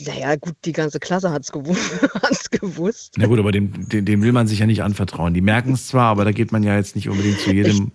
naja, 0.00 0.36
gut, 0.36 0.54
die 0.64 0.72
ganze 0.72 1.00
Klasse 1.00 1.30
hat 1.30 1.42
es 1.42 1.52
gewusst. 1.52 1.80
hat's 2.22 2.50
gewusst. 2.50 3.14
Na 3.16 3.26
gut, 3.26 3.38
aber 3.38 3.52
dem, 3.52 3.88
dem, 3.88 4.04
dem 4.04 4.22
will 4.22 4.32
man 4.32 4.46
sich 4.46 4.60
ja 4.60 4.66
nicht 4.66 4.82
anvertrauen. 4.82 5.34
Die 5.34 5.40
merken 5.40 5.72
es 5.72 5.88
zwar, 5.88 6.06
aber 6.06 6.24
da 6.24 6.32
geht 6.32 6.52
man 6.52 6.62
ja 6.62 6.76
jetzt 6.76 6.94
nicht 6.96 7.08
unbedingt 7.08 7.40
zu 7.40 7.52
jedem. 7.52 7.92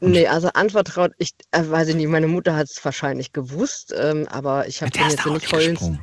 Nee, 0.00 0.26
also 0.26 0.48
anvertraut, 0.52 1.12
ich 1.18 1.30
äh, 1.52 1.62
weiß 1.66 1.88
ich 1.88 1.94
nicht, 1.96 2.08
meine 2.08 2.26
Mutter 2.28 2.54
hat 2.54 2.68
es 2.68 2.84
wahrscheinlich 2.84 3.32
gewusst, 3.32 3.94
ähm, 3.98 4.28
aber 4.28 4.68
ich 4.68 4.82
habe 4.82 4.90
hast 4.98 5.12
jetzt 5.12 5.24
nicht 5.24 5.34
nicht 5.34 5.52
heulen. 5.52 5.70
gesprungen. 5.74 6.00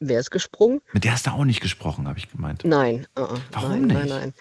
Wer 0.00 0.18
ist 0.18 0.30
gesprungen? 0.30 0.80
Mit 0.92 1.04
der 1.04 1.12
hast 1.12 1.26
du 1.26 1.30
auch 1.30 1.44
nicht 1.44 1.60
gesprochen, 1.60 2.08
habe 2.08 2.18
ich 2.18 2.30
gemeint. 2.30 2.64
Nein. 2.64 3.06
Uh 3.16 3.22
-uh. 3.22 3.40
Warum 3.52 3.70
nein, 3.70 3.82
nicht? 3.82 3.94
Nein, 3.94 4.08
nein. 4.08 4.34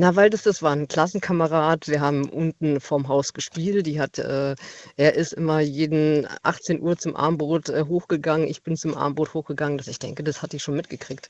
Na, 0.00 0.16
weil 0.16 0.30
das, 0.30 0.44
das 0.44 0.62
war 0.62 0.72
ein 0.72 0.88
Klassenkamerad. 0.88 1.86
Wir 1.86 2.00
haben 2.00 2.26
unten 2.30 2.80
vorm 2.80 3.06
Haus 3.08 3.34
gespielt. 3.34 3.84
Die 3.84 4.00
hat, 4.00 4.18
äh, 4.18 4.54
er 4.96 5.14
ist 5.14 5.34
immer 5.34 5.60
jeden 5.60 6.26
18 6.42 6.80
Uhr 6.80 6.96
zum 6.96 7.14
Armbrot 7.14 7.68
äh, 7.68 7.84
hochgegangen. 7.86 8.48
Ich 8.48 8.62
bin 8.62 8.78
zum 8.78 8.96
Armbrot 8.96 9.34
hochgegangen. 9.34 9.76
Das, 9.76 9.88
ich 9.88 9.98
denke, 9.98 10.24
das 10.24 10.40
hat 10.40 10.52
die 10.52 10.58
schon 10.58 10.74
mitgekriegt. 10.74 11.28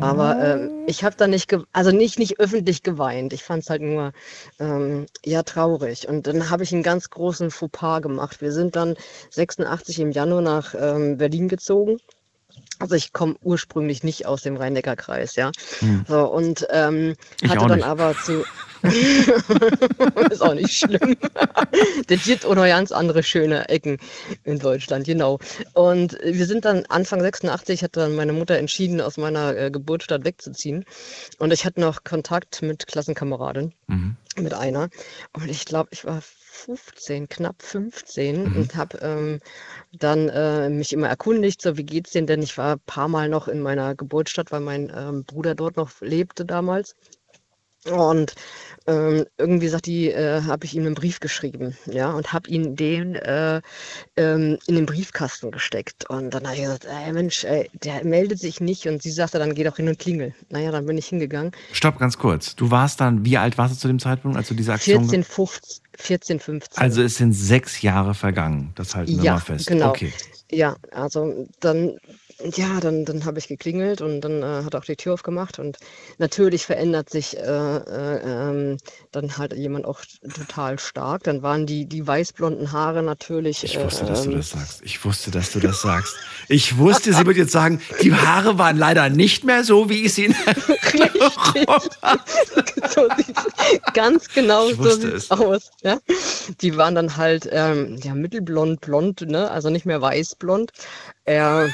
Aber 0.00 0.36
ähm, 0.42 0.82
ich 0.88 1.04
habe 1.04 1.14
da 1.16 1.28
nicht, 1.28 1.56
also 1.72 1.92
nicht, 1.92 2.18
nicht 2.18 2.40
öffentlich 2.40 2.82
geweint. 2.82 3.32
Ich 3.32 3.44
fand 3.44 3.62
es 3.62 3.70
halt 3.70 3.82
nur, 3.82 4.10
ähm, 4.58 5.06
ja, 5.24 5.44
traurig. 5.44 6.08
Und 6.08 6.26
dann 6.26 6.50
habe 6.50 6.64
ich 6.64 6.72
einen 6.72 6.82
ganz 6.82 7.10
großen 7.10 7.52
Fauxpas 7.52 8.02
gemacht. 8.02 8.40
Wir 8.40 8.50
sind 8.50 8.74
dann 8.74 8.96
86 9.30 10.00
im 10.00 10.10
Januar 10.10 10.42
nach 10.42 10.74
ähm, 10.76 11.18
Berlin 11.18 11.46
gezogen. 11.46 11.98
Also 12.78 12.94
ich 12.94 13.12
komme 13.12 13.36
ursprünglich 13.42 14.04
nicht 14.04 14.26
aus 14.26 14.42
dem 14.42 14.56
Rhein-Neckar-Kreis, 14.56 15.36
ja. 15.36 15.50
Hm. 15.80 16.04
So, 16.08 16.26
und 16.26 16.66
ähm, 16.70 17.14
hatte 17.48 17.66
dann 17.66 17.82
aber 17.82 18.14
zu. 18.24 18.44
ist 20.30 20.40
auch 20.40 20.54
nicht 20.54 20.72
schlimm. 20.72 21.16
das 22.06 22.24
gibt 22.24 22.46
auch 22.46 22.54
noch 22.54 22.64
ganz 22.64 22.92
andere 22.92 23.24
schöne 23.24 23.68
Ecken 23.68 23.98
in 24.44 24.60
Deutschland, 24.60 25.06
genau. 25.06 25.40
Und 25.72 26.16
wir 26.22 26.46
sind 26.46 26.64
dann 26.64 26.84
Anfang 26.86 27.20
86, 27.20 27.82
hat 27.82 27.96
dann 27.96 28.14
meine 28.14 28.32
Mutter 28.32 28.56
entschieden, 28.56 29.00
aus 29.00 29.16
meiner 29.16 29.56
äh, 29.56 29.70
Geburtsstadt 29.72 30.24
wegzuziehen. 30.24 30.84
Und 31.38 31.52
ich 31.52 31.64
hatte 31.64 31.80
noch 31.80 32.04
Kontakt 32.04 32.62
mit 32.62 32.86
Klassenkameradin, 32.86 33.72
Mhm. 33.88 34.16
Mit 34.40 34.54
einer. 34.54 34.88
Und 35.32 35.48
ich 35.48 35.64
glaube, 35.64 35.90
ich 35.92 36.04
war 36.04 36.20
15, 36.22 37.28
knapp 37.28 37.62
15 37.62 38.54
und 38.56 38.74
habe 38.76 38.98
ähm, 39.02 39.40
dann 39.92 40.28
äh, 40.28 40.68
mich 40.70 40.92
immer 40.92 41.08
erkundigt, 41.08 41.62
so 41.62 41.76
wie 41.76 41.84
geht's 41.84 42.12
denn 42.12 42.26
denn? 42.26 42.42
Ich 42.42 42.58
war 42.58 42.74
ein 42.76 42.80
paar 42.86 43.08
Mal 43.08 43.28
noch 43.28 43.48
in 43.48 43.60
meiner 43.60 43.94
Geburtsstadt, 43.94 44.50
weil 44.52 44.60
mein 44.60 44.92
ähm, 44.94 45.24
Bruder 45.24 45.54
dort 45.54 45.76
noch 45.76 46.00
lebte 46.00 46.44
damals. 46.44 46.94
Und 47.84 48.34
ähm, 48.86 49.24
irgendwie 49.38 49.68
sagt 49.68 49.86
die, 49.86 50.10
äh, 50.10 50.42
habe 50.42 50.64
ich 50.66 50.74
ihm 50.74 50.84
einen 50.86 50.94
Brief 50.94 51.20
geschrieben, 51.20 51.76
ja, 51.86 52.10
und 52.10 52.32
habe 52.32 52.48
ihn 52.50 52.74
den 52.74 53.14
äh, 53.14 53.60
ähm, 54.16 54.58
in 54.66 54.74
den 54.74 54.86
Briefkasten 54.86 55.50
gesteckt. 55.50 56.08
Und 56.10 56.30
dann 56.30 56.44
habe 56.44 56.56
ich 56.56 56.62
gesagt, 56.62 56.86
ey 56.86 57.12
Mensch, 57.12 57.44
ey, 57.44 57.70
der 57.74 58.04
meldet 58.04 58.40
sich 58.40 58.60
nicht. 58.60 58.86
Und 58.86 59.02
sie 59.02 59.10
sagte, 59.10 59.38
dann 59.38 59.54
geh 59.54 59.64
doch 59.64 59.76
hin 59.76 59.88
und 59.88 59.98
klingel. 59.98 60.34
Naja, 60.50 60.70
dann 60.72 60.86
bin 60.86 60.98
ich 60.98 61.06
hingegangen. 61.06 61.52
Stopp, 61.72 61.98
ganz 61.98 62.18
kurz. 62.18 62.56
Du 62.56 62.70
warst 62.70 63.00
dann, 63.00 63.24
wie 63.24 63.38
alt 63.38 63.58
warst 63.58 63.74
du 63.74 63.78
zu 63.78 63.88
dem 63.88 63.98
Zeitpunkt, 63.98 64.36
als 64.36 64.48
du 64.48 64.54
diese 64.54 64.72
Aktion 64.72 65.04
14, 65.08 65.24
15, 65.24 65.82
14, 65.96 66.40
15. 66.40 66.82
Also 66.82 67.02
es 67.02 67.16
sind 67.16 67.32
sechs 67.32 67.82
Jahre 67.82 68.14
vergangen. 68.14 68.72
Das 68.74 68.94
halten 68.94 69.16
wir 69.18 69.24
Ja, 69.24 69.34
mal 69.34 69.40
fest. 69.40 69.66
genau. 69.66 69.90
Okay. 69.90 70.12
Ja, 70.50 70.76
also 70.92 71.46
dann, 71.60 71.98
ja, 72.54 72.80
dann, 72.80 73.04
dann 73.04 73.24
habe 73.24 73.38
ich 73.38 73.48
geklingelt 73.48 74.00
und 74.00 74.20
dann 74.20 74.42
äh, 74.42 74.62
hat 74.64 74.74
auch 74.76 74.84
die 74.84 74.96
Tür 74.96 75.14
aufgemacht 75.14 75.58
und 75.58 75.78
natürlich 76.18 76.66
verändert 76.66 77.10
sich 77.10 77.36
äh, 77.36 77.40
äh, 77.40 78.20
ähm, 78.24 78.76
dann 79.10 79.38
halt 79.38 79.52
jemand 79.54 79.86
auch 79.86 80.00
total 80.34 80.78
stark. 80.78 81.24
Dann 81.24 81.42
waren 81.42 81.66
die, 81.66 81.86
die 81.86 82.06
weißblonden 82.06 82.70
Haare 82.70 83.02
natürlich. 83.02 83.64
Ich 83.64 83.78
wusste, 83.80 84.04
dass 84.04 84.22
du 84.22 84.30
ähm, 84.30 84.36
das 84.36 84.50
sagst. 84.50 84.82
Ich 84.84 85.04
wusste, 85.04 85.30
dass 85.32 85.50
du 85.52 85.60
das 85.60 85.80
sagst. 85.80 86.14
Ich 86.48 86.78
wusste, 86.78 87.12
sie 87.12 87.26
wird 87.26 87.36
jetzt 87.36 87.52
sagen, 87.52 87.80
die 88.02 88.14
Haare 88.14 88.56
waren 88.58 88.78
leider 88.78 89.08
nicht 89.08 89.44
mehr 89.44 89.64
so, 89.64 89.90
wie 89.90 90.04
ich 90.04 90.14
sie 90.14 90.26
in 90.26 90.36
so 92.94 93.08
ganz 93.94 94.28
genau 94.28 94.68
so 94.70 94.90
sieht's 94.90 95.04
es. 95.04 95.30
aus. 95.30 95.70
Ja? 95.82 95.98
Die 96.60 96.76
waren 96.76 96.94
dann 96.94 97.16
halt 97.16 97.48
ähm, 97.50 97.98
ja, 98.02 98.14
mittelblond, 98.14 98.80
blond, 98.80 99.22
ne? 99.22 99.50
also 99.50 99.70
nicht 99.70 99.86
mehr 99.86 100.00
weißblond. 100.00 100.70
Er 101.28 101.68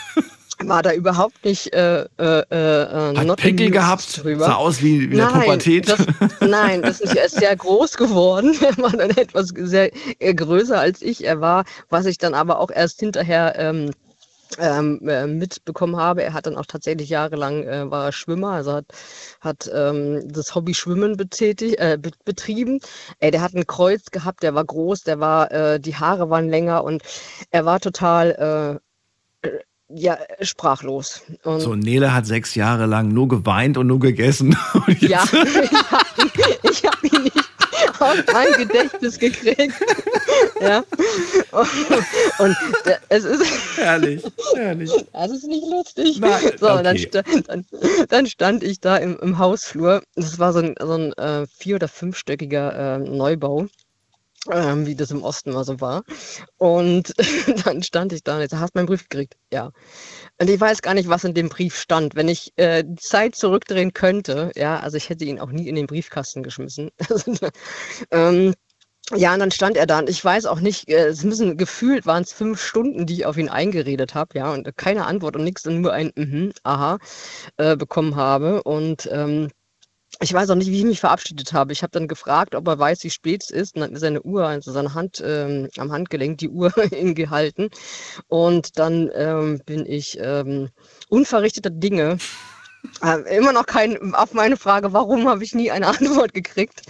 war 0.65 0.83
da 0.83 0.93
überhaupt 0.93 1.45
nicht 1.45 1.73
äh, 1.73 2.05
äh, 2.19 2.41
äh, 2.51 3.17
Hat 3.17 3.37
Pickel 3.37 3.71
gehabt, 3.71 4.25
drüber. 4.25 4.47
sah 4.47 4.55
aus 4.55 4.83
wie, 4.83 5.01
wie 5.01 5.05
in 5.05 5.17
der 5.17 5.27
Nein, 5.31 5.43
Pubertät. 5.43 5.89
Das, 5.89 6.07
nein, 6.41 6.83
das 6.83 7.01
ist, 7.01 7.15
er 7.15 7.27
ist 7.27 7.37
sehr 7.37 7.55
groß 7.57 7.97
geworden. 7.97 8.57
Er 8.65 8.77
war 8.79 8.91
dann 8.91 9.11
etwas 9.11 9.53
sehr 9.55 9.91
äh, 10.19 10.35
größer 10.35 10.79
als 10.79 11.03
ich. 11.03 11.25
Er 11.25 11.41
war, 11.41 11.65
was 11.89 12.07
ich 12.07 12.19
dann 12.19 12.35
aber 12.35 12.59
auch 12.59 12.71
erst 12.71 13.01
hinterher 13.01 13.55
ähm, 13.59 13.91
ähm, 14.59 15.07
äh, 15.09 15.27
mitbekommen 15.27 15.97
habe. 15.97 16.23
Er 16.23 16.33
hat 16.33 16.47
dann 16.47 16.57
auch 16.57 16.67
tatsächlich 16.67 17.09
jahrelang 17.09 17.65
äh, 17.65 17.91
war 17.91 18.07
er 18.07 18.13
Schwimmer, 18.13 18.53
also 18.53 18.73
hat, 18.73 18.87
hat 19.41 19.71
ähm, 19.73 20.23
das 20.33 20.55
Hobby 20.55 20.75
Schwimmen 20.75 21.17
betätigt, 21.17 21.79
äh, 21.79 21.99
be 22.01 22.11
betrieben. 22.25 22.81
Ey, 23.21 23.31
der 23.31 23.43
hat 23.43 23.55
ein 23.55 23.67
Kreuz 23.67 24.11
gehabt, 24.11 24.43
der 24.43 24.55
war 24.55 24.65
groß, 24.65 25.03
der 25.03 25.21
war, 25.21 25.79
die 25.79 25.95
Haare 25.97 26.31
waren 26.31 26.49
länger 26.49 26.85
und 26.85 27.03
er 27.51 27.65
war 27.65 27.81
total 27.81 28.81
ja, 29.89 30.19
sprachlos. 30.41 31.23
Und 31.43 31.61
So, 31.61 31.75
Nele 31.75 32.15
hat 32.15 32.27
sechs 32.27 32.55
Jahre 32.55 32.87
lang 32.87 33.09
nur 33.09 33.29
geweint 33.29 33.77
und 33.77 33.87
nur 33.87 34.01
gegessen. 34.01 34.57
Und 34.87 35.01
Ja, 35.03 35.23
ich 35.33 36.85
habe 36.85 36.97
hab 36.97 37.05
ihn 37.05 37.23
nicht 37.23 37.37
aus 38.01 38.17
mein 38.33 38.53
Gedächtnis 38.57 39.19
gekriegt. 39.19 39.75
Ja. 40.61 40.83
Und, 41.51 41.69
und 42.39 42.57
der- 42.87 43.01
es 43.09 43.25
ist. 43.25 43.45
Herrlich, 43.77 44.23
herrlich. 44.55 44.91
Das 45.13 45.31
ist 45.31 45.47
nicht 45.47 45.65
lustig. 45.69 46.19
Nein, 46.21 46.41
so, 46.59 46.67
dann, 46.67 46.87
okay. 46.87 46.99
sta 46.99 47.23
dann, 47.47 47.67
dann 48.09 48.27
stand 48.27 48.63
ich 48.63 48.81
da 48.81 48.97
im, 48.97 49.19
im 49.21 49.39
Hausflur. 49.39 50.03
Das 50.17 50.39
war 50.39 50.53
so 50.53 50.61
ein, 50.61 50.75
so 50.81 50.93
ein 50.95 51.13
äh, 51.15 51.47
vier- 51.47 51.77
oder 51.77 51.89
fünfstöckiger 51.89 52.97
äh, 52.97 52.99
Neubau. 52.99 53.67
Ähm, 54.51 54.87
wie 54.87 54.95
das 54.95 55.11
im 55.11 55.23
Osten 55.23 55.53
mal 55.53 55.65
so 55.65 55.81
war. 55.81 56.03
Und 56.59 57.15
dann 57.65 57.83
stand 57.83 58.13
ich 58.13 58.23
da 58.23 58.37
und 58.37 58.43
ich 58.43 58.51
sag, 58.51 58.61
hast 58.61 58.75
du 58.75 58.79
meinen 58.79 58.87
Brief 58.87 59.09
gekriegt? 59.09 59.37
Ja. 59.53 59.71
Und 60.39 60.51
ich 60.51 60.61
weiß 60.61 60.83
gar 60.83 60.95
nicht, 60.95 61.09
was 61.09 61.25
in 61.25 61.35
dem 61.35 61.49
Brief 61.49 61.79
stand. 61.79 62.15
Wenn 62.15 62.29
ich 62.29 62.53
äh, 62.57 62.85
die 62.87 62.97
Zeit 62.97 63.35
zurückdrehen 63.37 63.93
könnte, 63.93 64.53
ja, 64.55 64.81
also 64.81 64.97
ich 64.97 65.09
hätte 65.09 65.25
ihn 65.25 65.41
auch 65.41 65.51
nie 65.51 65.69
in 65.69 65.77
den 65.77 65.87
Briefkasten 65.87 66.43
geschmissen. 66.43 66.91
ähm, 68.11 68.55
ja, 69.15 69.35
und 69.35 69.41
dann 69.41 69.51
stand 69.51 69.77
er 69.77 69.87
da 69.87 69.99
und 69.99 70.09
ich 70.09 70.25
weiß 70.25 70.47
auch 70.47 70.61
nicht, 70.61 70.89
äh, 70.89 71.09
es 71.09 71.25
müssen 71.25 71.59
gefühlt 71.59 72.07
waren 72.07 72.23
es 72.23 72.33
fünf 72.33 72.63
Stunden, 72.63 73.05
die 73.05 73.15
ich 73.15 73.27
auf 73.27 73.37
ihn 73.37 73.51
eingeredet 73.51 74.15
habe, 74.15 74.39
ja, 74.39 74.53
und 74.53 74.77
keine 74.79 75.07
Antwort 75.07 75.37
und 75.37 75.45
nichts 75.45 75.67
und 75.67 75.83
nur 75.83 75.93
ein 75.93 76.11
mhm, 76.17 76.53
aha 76.63 76.99
äh, 77.59 77.77
bekommen 77.77 78.17
habe. 78.17 78.63
Und 78.63 79.09
ähm, 79.13 79.51
ich 80.21 80.33
weiß 80.33 80.51
auch 80.51 80.55
nicht, 80.55 80.71
wie 80.71 80.79
ich 80.79 80.85
mich 80.85 81.01
verabschiedet 81.01 81.53
habe. 81.53 81.73
Ich 81.73 81.83
habe 81.83 81.91
dann 81.91 82.09
gefragt, 82.09 82.55
ob 82.55 82.67
er 82.69 82.79
weiß, 82.79 83.05
wie 83.05 83.11
spät 83.11 83.43
es 83.43 83.51
ist. 83.51 83.75
Und 83.75 83.83
dann 83.83 83.93
ist 83.93 84.01
seine 84.01 84.23
Uhr, 84.23 84.47
also 84.47 84.73
seine 84.73 84.95
Hand 84.95 85.23
ähm, 85.25 85.69
am 85.79 85.93
Handgelenk, 85.93 86.39
die 86.39 86.49
Uhr 86.49 86.73
hingehalten. 86.91 87.71
Und 88.29 88.79
dann 88.79 89.11
ähm, 89.15 89.61
bin 89.67 89.87
ich 89.87 90.19
ähm, 90.21 90.69
unverrichteter 91.09 91.71
Dinge. 91.71 92.19
Äh, 93.03 93.37
immer 93.37 93.53
noch 93.53 93.67
kein, 93.67 94.15
auf 94.15 94.35
meine 94.35 94.57
Frage, 94.57 94.93
warum 94.93 95.29
habe 95.29 95.43
ich 95.43 95.55
nie 95.55 95.71
eine 95.71 95.87
Antwort 95.99 96.35
gekriegt. 96.35 96.83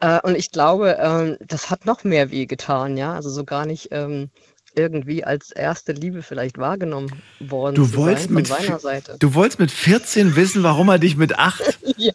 Äh, 0.00 0.20
und 0.22 0.36
ich 0.36 0.50
glaube, 0.50 0.98
ähm, 1.00 1.36
das 1.40 1.70
hat 1.70 1.86
noch 1.86 2.04
mehr 2.04 2.30
weh 2.30 2.46
getan, 2.46 2.96
ja. 2.96 3.14
Also 3.14 3.30
so 3.30 3.44
gar 3.44 3.66
nicht 3.66 3.88
ähm, 3.92 4.30
irgendwie 4.78 5.24
als 5.24 5.50
erste 5.50 5.92
Liebe 5.92 6.22
vielleicht 6.22 6.58
wahrgenommen 6.58 7.22
worden 7.40 7.74
Du 7.74 7.86
zu 7.86 7.96
wolltest, 7.96 8.28
sein 8.28 8.28
von 8.28 8.34
mit, 8.36 8.46
seiner 8.46 8.78
Seite. 8.78 9.16
du 9.18 9.34
wolltest 9.34 9.58
mit 9.58 9.70
14 9.70 10.36
wissen, 10.36 10.62
warum 10.62 10.88
er 10.88 10.98
dich 10.98 11.16
mit 11.16 11.38
8. 11.38 11.78
ja. 11.96 12.12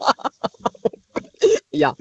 ja, 1.72 1.96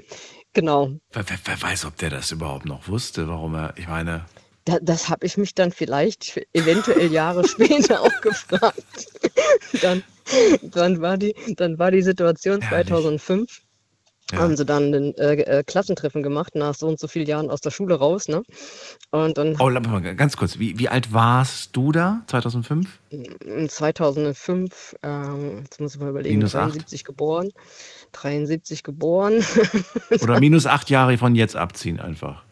genau. 0.53 0.91
Wer, 1.11 1.29
wer, 1.29 1.37
wer 1.43 1.61
weiß, 1.61 1.85
ob 1.85 1.97
der 1.97 2.09
das 2.09 2.31
überhaupt 2.31 2.65
noch 2.65 2.87
wusste, 2.87 3.27
warum 3.27 3.55
er, 3.55 3.73
ich 3.77 3.87
meine, 3.87 4.25
Da, 4.65 4.79
das 4.81 5.09
habe 5.09 5.25
ich 5.25 5.37
mich 5.37 5.53
dann 5.53 5.71
vielleicht 5.71 6.39
eventuell 6.53 7.11
Jahre 7.11 7.47
später 7.47 8.01
auch 8.01 8.21
gefragt. 8.21 9.07
dann, 9.81 10.03
dann, 10.61 11.01
war 11.01 11.17
die, 11.17 11.35
dann 11.57 11.77
war 11.77 11.91
die 11.91 12.01
Situation 12.01 12.61
2005. 12.61 13.61
Haben 14.31 14.57
sie 14.57 14.65
dann 14.65 14.93
ein 14.93 15.17
äh, 15.17 15.33
äh, 15.33 15.63
Klassentreffen 15.63 16.23
gemacht, 16.23 16.55
nach 16.55 16.73
so 16.73 16.87
und 16.87 16.99
so 16.99 17.07
vielen 17.07 17.27
Jahren 17.27 17.51
aus 17.51 17.61
der 17.61 17.71
Schule 17.71 17.95
raus. 17.95 18.27
Ne? 18.27 18.41
Und 19.11 19.37
dann 19.37 19.57
oh, 19.59 19.69
mal 19.69 20.15
ganz 20.15 20.37
kurz, 20.37 20.57
wie, 20.59 20.79
wie 20.79 20.89
alt 20.89 21.13
warst 21.13 21.75
du 21.75 21.91
da, 21.91 22.23
2005? 22.27 22.99
in 23.09 23.69
2005, 23.69 24.95
ähm, 25.03 25.59
jetzt 25.63 25.79
muss 25.79 25.95
ich 25.95 26.01
mal 26.01 26.09
überlegen, 26.09 26.37
Minus 26.37 26.55
acht? 26.55 26.73
73 26.73 27.03
geboren. 27.03 27.51
73 28.13 28.83
geboren. 28.83 29.43
Oder 30.21 30.39
minus 30.39 30.65
acht 30.65 30.89
Jahre 30.89 31.17
von 31.17 31.35
jetzt 31.35 31.55
abziehen 31.55 31.99
einfach. 31.99 32.43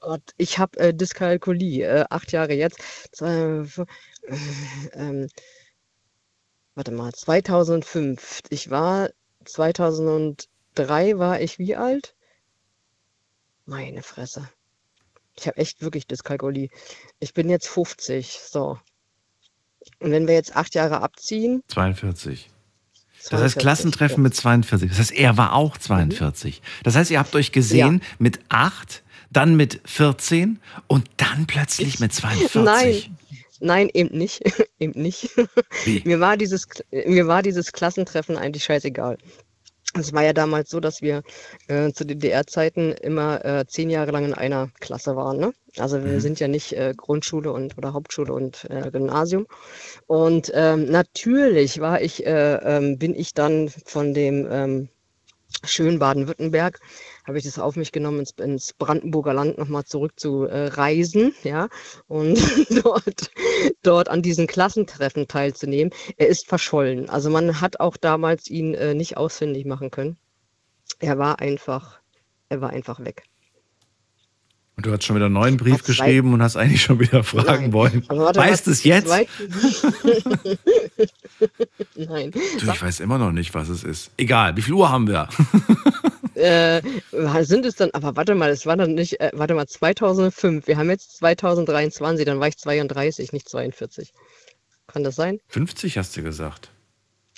Gott, 0.00 0.22
ich 0.36 0.58
habe 0.58 0.78
äh, 0.78 0.94
Dyskalkulie, 0.94 1.86
äh, 1.86 2.04
acht 2.10 2.32
Jahre 2.32 2.54
jetzt. 2.54 2.78
Zwei, 3.12 3.30
äh, 3.30 4.36
ähm, 4.94 5.28
warte 6.74 6.92
mal, 6.92 7.12
2005. 7.12 8.40
Ich 8.50 8.70
war 8.70 9.10
2003 10.74 11.18
war 11.18 11.40
ich 11.40 11.58
wie 11.58 11.76
alt? 11.76 12.14
Meine 13.66 14.02
Fresse. 14.02 14.48
Ich 15.38 15.46
habe 15.46 15.56
echt 15.56 15.80
wirklich 15.80 16.06
Dyskalkulie. 16.06 16.68
Ich 17.20 17.32
bin 17.34 17.48
jetzt 17.48 17.68
50, 17.68 18.40
so. 18.44 18.78
Und 19.98 20.10
wenn 20.10 20.26
wir 20.26 20.34
jetzt 20.34 20.56
acht 20.56 20.74
Jahre 20.74 21.00
abziehen, 21.00 21.62
42. 21.68 22.50
Das 23.30 23.40
heißt 23.40 23.54
42, 23.54 23.62
Klassentreffen 23.62 24.22
mit 24.22 24.34
42. 24.34 24.90
Das 24.90 24.98
heißt, 24.98 25.12
er 25.12 25.36
war 25.36 25.54
auch 25.54 25.78
42. 25.78 26.60
Das 26.82 26.96
heißt, 26.96 27.10
ihr 27.10 27.18
habt 27.18 27.34
euch 27.34 27.52
gesehen 27.52 28.02
mit 28.18 28.40
8, 28.48 29.02
dann 29.30 29.56
mit 29.56 29.80
14 29.84 30.58
und 30.88 31.08
dann 31.16 31.46
plötzlich 31.46 32.00
mit 32.00 32.12
42. 32.12 32.54
Nein, 32.64 33.16
nein, 33.60 33.90
eben 33.94 34.18
nicht. 34.18 34.42
eben 34.78 35.00
nicht. 35.00 35.30
Mir 36.04 36.20
war 36.20 36.36
dieses, 36.36 36.66
mir 36.90 37.26
war 37.28 37.42
dieses 37.42 37.72
Klassentreffen 37.72 38.36
eigentlich 38.36 38.64
scheißegal. 38.64 39.18
Es 39.94 40.12
war 40.14 40.22
ja 40.22 40.32
damals 40.32 40.70
so, 40.70 40.80
dass 40.80 41.02
wir 41.02 41.22
äh, 41.68 41.92
zu 41.92 42.06
DDR-Zeiten 42.06 42.92
immer 42.92 43.44
äh, 43.44 43.66
zehn 43.66 43.90
Jahre 43.90 44.10
lang 44.10 44.24
in 44.24 44.34
einer 44.34 44.68
Klasse 44.80 45.16
waren. 45.16 45.38
Ne? 45.38 45.52
Also 45.76 46.02
wir 46.02 46.18
Mhm. 46.18 46.20
sind 46.20 46.40
ja 46.40 46.48
nicht 46.48 46.72
äh, 46.72 46.94
Grundschule 46.96 47.52
und 47.52 47.76
oder 47.76 47.92
Hauptschule 47.92 48.32
und 48.32 48.64
äh, 48.70 48.90
Gymnasium. 48.90 49.46
Und 50.06 50.50
ähm, 50.54 50.90
natürlich 50.90 51.80
war 51.80 52.00
ich, 52.00 52.24
äh, 52.26 52.54
ähm, 52.56 52.98
bin 52.98 53.14
ich 53.14 53.34
dann 53.34 53.68
von 53.68 54.14
dem 54.14 54.48
ähm, 54.50 54.88
schönen 55.64 55.98
Baden-Württemberg, 55.98 56.80
habe 57.24 57.38
ich 57.38 57.44
das 57.44 57.58
auf 57.58 57.76
mich 57.76 57.92
genommen, 57.92 58.20
ins, 58.20 58.32
ins 58.32 58.72
Brandenburger 58.72 59.34
Land 59.34 59.58
nochmal 59.58 59.84
zurück 59.84 60.12
zu 60.16 60.46
äh, 60.46 60.70
ja, 61.42 61.68
und 62.08 62.38
dort, 62.82 63.30
dort 63.82 64.08
an 64.08 64.22
diesen 64.22 64.46
Klassentreffen 64.46 65.28
teilzunehmen. 65.28 65.92
Er 66.16 66.28
ist 66.28 66.48
verschollen. 66.48 67.08
Also 67.08 67.30
man 67.30 67.60
hat 67.60 67.80
auch 67.80 67.96
damals 67.96 68.48
ihn 68.48 68.74
äh, 68.74 68.94
nicht 68.94 69.16
ausfindig 69.16 69.66
machen 69.66 69.90
können. 69.90 70.16
Er 70.98 71.18
war 71.18 71.40
einfach, 71.40 72.00
er 72.48 72.60
war 72.60 72.70
einfach 72.70 73.00
weg. 73.00 73.24
Und 74.76 74.86
du 74.86 74.92
hast 74.92 75.04
schon 75.04 75.16
wieder 75.16 75.26
einen 75.26 75.34
neuen 75.34 75.58
Brief 75.58 75.84
geschrieben 75.84 76.32
und 76.32 76.42
hast 76.42 76.56
eigentlich 76.56 76.80
schon 76.82 76.98
wieder 76.98 77.22
fragen 77.22 77.64
Nein. 77.64 77.72
wollen. 77.72 78.04
Warte, 78.08 78.40
weißt 78.40 78.68
es 78.68 78.84
jetzt? 78.84 79.08
Nein. 81.94 82.30
Du, 82.30 82.70
ich 82.70 82.82
weiß 82.82 83.00
immer 83.00 83.18
noch 83.18 83.32
nicht, 83.32 83.52
was 83.52 83.68
es 83.68 83.84
ist. 83.84 84.10
Egal, 84.16 84.56
wie 84.56 84.62
viel 84.62 84.72
Uhr 84.72 84.88
haben 84.90 85.06
wir? 85.08 85.28
Äh, 86.34 86.82
sind 87.42 87.66
es 87.66 87.76
dann, 87.76 87.90
aber 87.92 88.16
warte 88.16 88.34
mal, 88.34 88.50
es 88.50 88.66
war 88.66 88.76
dann 88.76 88.94
nicht, 88.94 89.20
äh, 89.20 89.30
warte 89.34 89.54
mal, 89.54 89.66
2005. 89.66 90.66
Wir 90.66 90.76
haben 90.76 90.90
jetzt 90.90 91.16
2023, 91.18 92.24
dann 92.24 92.40
war 92.40 92.48
ich 92.48 92.56
32, 92.56 93.32
nicht 93.32 93.48
42. 93.48 94.12
Kann 94.86 95.04
das 95.04 95.16
sein? 95.16 95.40
50 95.48 95.98
hast 95.98 96.16
du 96.16 96.22
gesagt. 96.22 96.70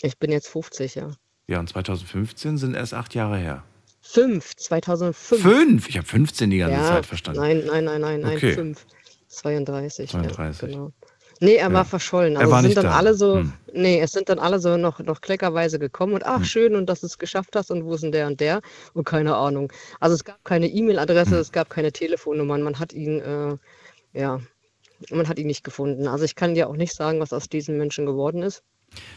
Ich 0.03 0.19
bin 0.19 0.33
jetzt 0.33 0.49
50, 0.49 0.97
ja. 0.97 1.11
Ja, 1.47 1.61
und 1.61 1.69
2015 1.69 2.59
sind 2.59 2.75
erst 2.75 2.95
acht 2.95 3.15
Jahre 3.15 3.39
her. 3.39 3.65
5, 4.03 4.57
2005. 4.57 5.43
Fünf? 5.43 5.89
Ich 5.89 5.97
habe 5.97 6.07
15 6.07 6.51
die 6.51 6.59
ganze 6.59 6.77
ja, 6.77 6.89
Zeit 6.89 7.07
verstanden. 7.07 7.41
Nein, 7.41 7.65
nein, 7.67 7.85
nein, 7.85 8.01
nein, 8.01 8.21
nein, 8.21 8.37
Okay. 8.37 8.53
5. 8.53 8.85
32. 9.29 10.11
32. 10.11 10.63
Ja, 10.63 10.69
genau. 10.69 10.93
Nee, 11.41 11.57
er 11.57 11.69
Ja. 11.69 11.73
war 11.73 11.85
verschollen. 11.85 12.35
Er 12.35 12.41
Also 12.43 12.53
war 12.53 12.59
es 12.61 12.65
sind 12.67 12.77
dann 12.77 12.85
da. 12.87 12.97
alle 12.97 13.15
so, 13.15 13.39
Hm. 13.39 13.53
nee, 13.73 14.01
es 14.01 14.13
sind 14.13 14.29
dann 14.29 14.39
alle 14.39 14.59
so 14.61 14.77
noch, 14.77 15.01
noch 15.01 15.21
kleckerweise 15.21 15.79
gekommen 15.79 16.15
und 16.15 16.25
ach, 16.25 16.39
Hm. 16.39 16.45
schön 16.45 16.75
und 16.77 16.87
dass 16.87 17.01
du 17.01 17.07
es 17.07 17.19
geschafft 17.19 17.57
hast 17.57 17.71
und 17.71 17.85
wo 17.85 17.95
ist 17.95 18.03
denn 18.03 18.13
der 18.13 18.27
und 18.29 18.41
der 18.41 18.61
und 18.95 19.05
keine 19.05 19.35
Ahnung. 19.37 19.73
Also 20.01 20.15
es 20.15 20.25
gab 20.25 20.45
keine 20.45 20.69
E-Mail-Adresse, 20.69 21.33
Hm. 21.33 21.41
es 21.41 21.53
gab 21.53 21.71
keine 21.71 21.93
Telefonnummern, 21.93 22.63
man 22.63 22.79
hat 22.79 22.93
ihn, 22.93 23.21
äh, 23.21 23.57
ja, 24.19 24.41
man 25.11 25.29
hat 25.29 25.39
ihn 25.39 25.47
nicht 25.49 25.65
gefunden. 25.65 26.07
Also 26.07 26.25
ich 26.25 26.35
kann 26.37 26.55
dir 26.55 26.69
auch 26.69 26.77
nicht 26.77 26.95
sagen, 26.95 27.21
was 27.21 27.33
aus 27.33 27.49
diesen 27.49 27.77
Menschen 27.79 28.07
geworden 28.07 28.43
ist. 28.43 28.63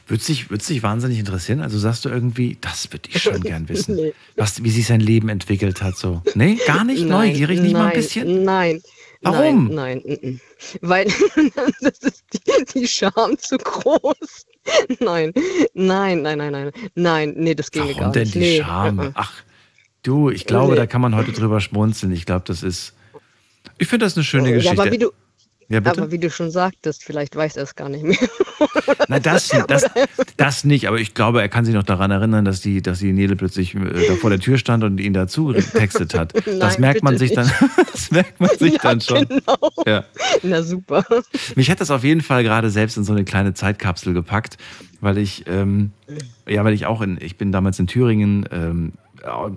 Würde 0.07 0.23
dich, 0.23 0.49
würd's 0.49 0.65
dich 0.67 0.81
wahnsinnig 0.81 1.19
interessieren? 1.19 1.61
Also 1.61 1.77
sagst 1.77 2.03
du 2.03 2.09
irgendwie, 2.09 2.57
das 2.61 2.91
würde 2.91 3.09
ich 3.11 3.21
schon 3.21 3.41
gern 3.41 3.69
wissen. 3.69 3.95
Nee. 3.95 4.13
Was, 4.35 4.63
wie 4.63 4.71
sich 4.71 4.87
sein 4.87 5.01
Leben 5.01 5.29
entwickelt 5.29 5.83
hat 5.83 5.97
so. 5.97 6.23
Nee, 6.33 6.57
gar 6.65 6.83
nicht 6.83 7.01
Nein, 7.05 7.29
neugierig, 7.29 7.59
nicht 7.61 7.73
mal 7.73 7.79
ein 7.81 7.85
nein, 7.87 7.93
bisschen? 7.95 8.43
Nein. 8.43 8.81
Warum? 9.21 9.67
Nein, 9.73 10.01
nein, 10.05 10.19
mm, 10.21 10.27
mm. 10.27 10.39
weil 10.81 11.05
das 11.81 11.99
ist 11.99 12.23
die, 12.33 12.79
die 12.79 12.87
Scham 12.87 13.37
zu 13.37 13.57
groß. 13.57 14.45
Nein, 14.99 15.31
nein, 15.73 16.21
nein, 16.21 16.37
nein, 16.37 16.51
nein, 16.51 16.71
nein, 16.95 17.33
nee, 17.37 17.55
das 17.55 17.71
ginge 17.71 17.87
Warum 17.91 17.99
gar 18.01 18.11
denn 18.11 18.23
nicht. 18.23 18.35
die 18.35 18.39
nee, 18.39 18.57
Scham? 18.61 18.99
äh. 18.99 19.11
Ach, 19.13 19.31
du, 20.03 20.29
ich 20.29 20.45
glaube, 20.45 20.73
Nee. 20.73 20.77
da 20.79 20.85
kann 20.87 20.99
man 20.99 21.15
heute 21.15 21.31
drüber 21.31 21.61
schmunzeln. 21.61 22.11
Ich 22.11 22.25
glaube, 22.25 22.43
das 22.47 22.63
ist. 22.63 22.93
Ich 23.77 23.87
finde 23.87 24.05
das 24.05 24.17
eine 24.17 24.25
schöne 24.25 24.49
Ja, 24.49 24.55
Geschichte. 24.57 24.81
aber 24.81 24.91
wie 24.91 24.97
du, 24.97 25.11
Ja, 25.69 25.79
aber 25.85 26.11
wie 26.11 26.17
du 26.17 26.29
schon 26.29 26.49
sagtest, 26.49 27.03
vielleicht 27.03 27.35
weiß 27.35 27.57
er 27.57 27.63
es 27.63 27.75
gar 27.75 27.89
nicht 27.89 28.03
mehr. 28.03 28.17
Nein, 29.09 29.21
das, 29.21 29.49
das, 29.67 29.85
das 30.37 30.63
nicht, 30.63 30.87
aber 30.87 30.97
ich 30.97 31.13
glaube, 31.13 31.41
er 31.41 31.49
kann 31.49 31.65
sich 31.65 31.73
noch 31.73 31.83
daran 31.83 32.09
erinnern, 32.09 32.45
dass 32.45 32.61
die, 32.61 32.81
dass 32.81 32.99
die 32.99 33.11
Nele 33.11 33.35
plötzlich 33.35 33.75
äh, 33.75 34.07
da 34.07 34.15
vor 34.15 34.29
der 34.29 34.39
Tür 34.39 34.57
stand 34.57 34.85
und 34.85 34.97
ihn 34.99 35.13
dazu 35.13 35.47
getextet 35.53 36.13
hat. 36.13 36.33
das 36.33 36.45
Nein, 36.57 36.81
merkt 36.81 37.03
man 37.03 37.17
sich 37.17 37.33
dann, 37.33 37.47
nicht. 37.47 37.91
das 37.91 38.11
merkt 38.11 38.39
man 38.39 38.49
sich 38.57 38.73
Ja, 38.73 38.79
dann 38.81 39.01
schon. 39.01 39.27
genau. 39.27 39.57
Ja. 39.85 40.05
Na 40.43 40.63
super. 40.63 41.03
Mich 41.55 41.69
hat 41.69 41.81
das 41.81 41.91
auf 41.91 42.03
jeden 42.05 42.21
Fall 42.21 42.43
gerade 42.43 42.69
selbst 42.69 42.95
in 42.95 43.03
so 43.03 43.11
eine 43.11 43.25
kleine 43.25 43.53
Zeitkapsel 43.53 44.13
gepackt, 44.13 44.57
weil 45.01 45.17
ich, 45.17 45.43
ähm, 45.47 45.91
ja, 46.47 46.63
weil 46.63 46.73
ich 46.73 46.85
auch 46.85 47.01
in, 47.01 47.17
ich 47.19 47.37
bin 47.37 47.51
damals 47.51 47.77
in 47.79 47.87
Thüringen 47.87 48.47
ähm, 48.51 48.93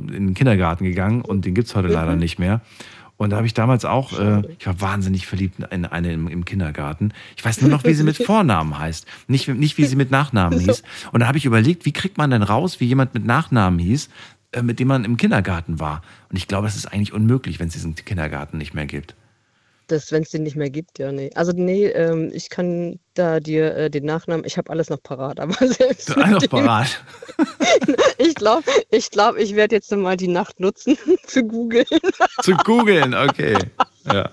in 0.09 0.28
den 0.28 0.35
Kindergarten 0.35 0.85
gegangen 0.85 1.23
und 1.23 1.45
den 1.45 1.55
gibt's 1.55 1.77
heute 1.77 1.89
leider 1.89 2.16
nicht 2.16 2.41
mehr. 2.41 2.62
Und 3.20 3.28
da 3.28 3.36
habe 3.36 3.47
ich 3.47 3.52
damals 3.52 3.84
auch, 3.84 4.18
äh, 4.18 4.42
ich 4.59 4.66
war 4.66 4.80
wahnsinnig 4.80 5.26
verliebt 5.26 5.59
in 5.70 5.84
eine 5.84 6.10
im, 6.10 6.26
im 6.26 6.47
Kindergarten. 6.47 7.12
Ich 7.36 7.44
weiß 7.44 7.60
nur 7.60 7.68
noch, 7.68 7.84
wie 7.84 7.92
sie 7.92 8.02
mit 8.02 8.16
Vornamen 8.24 8.78
heißt, 8.78 9.05
nicht, 9.28 9.47
nicht 9.47 9.76
wie 9.76 9.84
sie 9.84 9.94
mit 9.94 10.10
Nachnamen 10.10 10.59
hieß. 10.59 10.82
Und 11.12 11.20
da 11.20 11.26
habe 11.26 11.36
ich 11.36 11.44
überlegt, 11.44 11.84
wie 11.84 11.92
kriegt 11.92 12.16
man 12.16 12.30
denn 12.30 12.42
raus, 12.42 12.80
wie 12.80 12.86
jemand 12.86 13.12
mit 13.12 13.26
Nachnamen 13.26 13.78
hieß, 13.78 14.09
äh, 14.52 14.62
mit 14.62 14.80
dem 14.80 14.88
man 14.88 15.05
im 15.05 15.18
Kindergarten 15.18 15.78
war. 15.78 16.01
Und 16.30 16.38
ich 16.38 16.48
glaube, 16.48 16.66
es 16.66 16.76
ist 16.76 16.86
eigentlich 16.86 17.12
unmöglich, 17.12 17.60
wenn 17.60 17.68
es 17.68 17.74
diesen 17.74 17.94
Kindergarten 17.94 18.56
nicht 18.56 18.72
mehr 18.72 18.86
gibt. 18.86 19.14
Das, 19.91 20.12
wenn 20.12 20.23
es 20.23 20.31
den 20.31 20.45
nicht 20.45 20.55
mehr 20.57 20.71
gibt, 20.71 20.99
ja, 21.01 21.11
nee. 21.11 21.31
Also 21.35 21.53
nee, 21.53 21.87
ähm, 21.87 22.31
ich 22.33 22.49
kann 22.49 23.01
da 23.15 23.41
dir 23.41 23.75
äh, 23.75 23.91
den 23.91 24.05
Nachnamen, 24.05 24.45
ich 24.47 24.57
habe 24.57 24.71
alles 24.71 24.89
noch 24.89 25.03
parat, 25.03 25.41
aber 25.41 25.55
selbst 25.67 26.11
Du 26.11 26.15
hast 26.17 26.31
mit 26.31 26.43
noch 26.43 26.49
parat. 26.51 27.03
Ich 28.19 28.35
glaube, 28.37 28.62
ich, 28.91 29.11
glaub, 29.11 29.37
ich 29.37 29.57
werde 29.57 29.75
jetzt 29.75 29.91
mal 29.91 30.17
die 30.17 30.29
Nacht 30.29 30.61
nutzen 30.61 30.97
zu 31.27 31.43
googeln. 31.43 31.87
Zu 32.43 32.57
googeln, 32.59 33.15
okay. 33.15 33.57
Ja. 34.05 34.31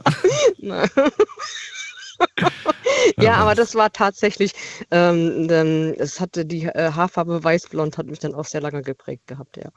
Ja, 3.20 3.36
aber 3.36 3.56
das 3.56 3.76
war 3.76 3.92
tatsächlich, 3.92 4.52
ähm, 4.92 5.48
ähm, 5.50 5.96
es 5.98 6.20
hatte 6.20 6.46
die 6.46 6.66
äh, 6.66 6.92
Haarfarbe 6.92 7.44
weißblond, 7.44 7.98
hat 7.98 8.08
mich 8.08 8.20
dann 8.20 8.34
auch 8.34 8.46
sehr 8.46 8.62
lange 8.62 8.82
geprägt 8.82 9.28
gehabt, 9.28 9.58
ja. 9.58 9.70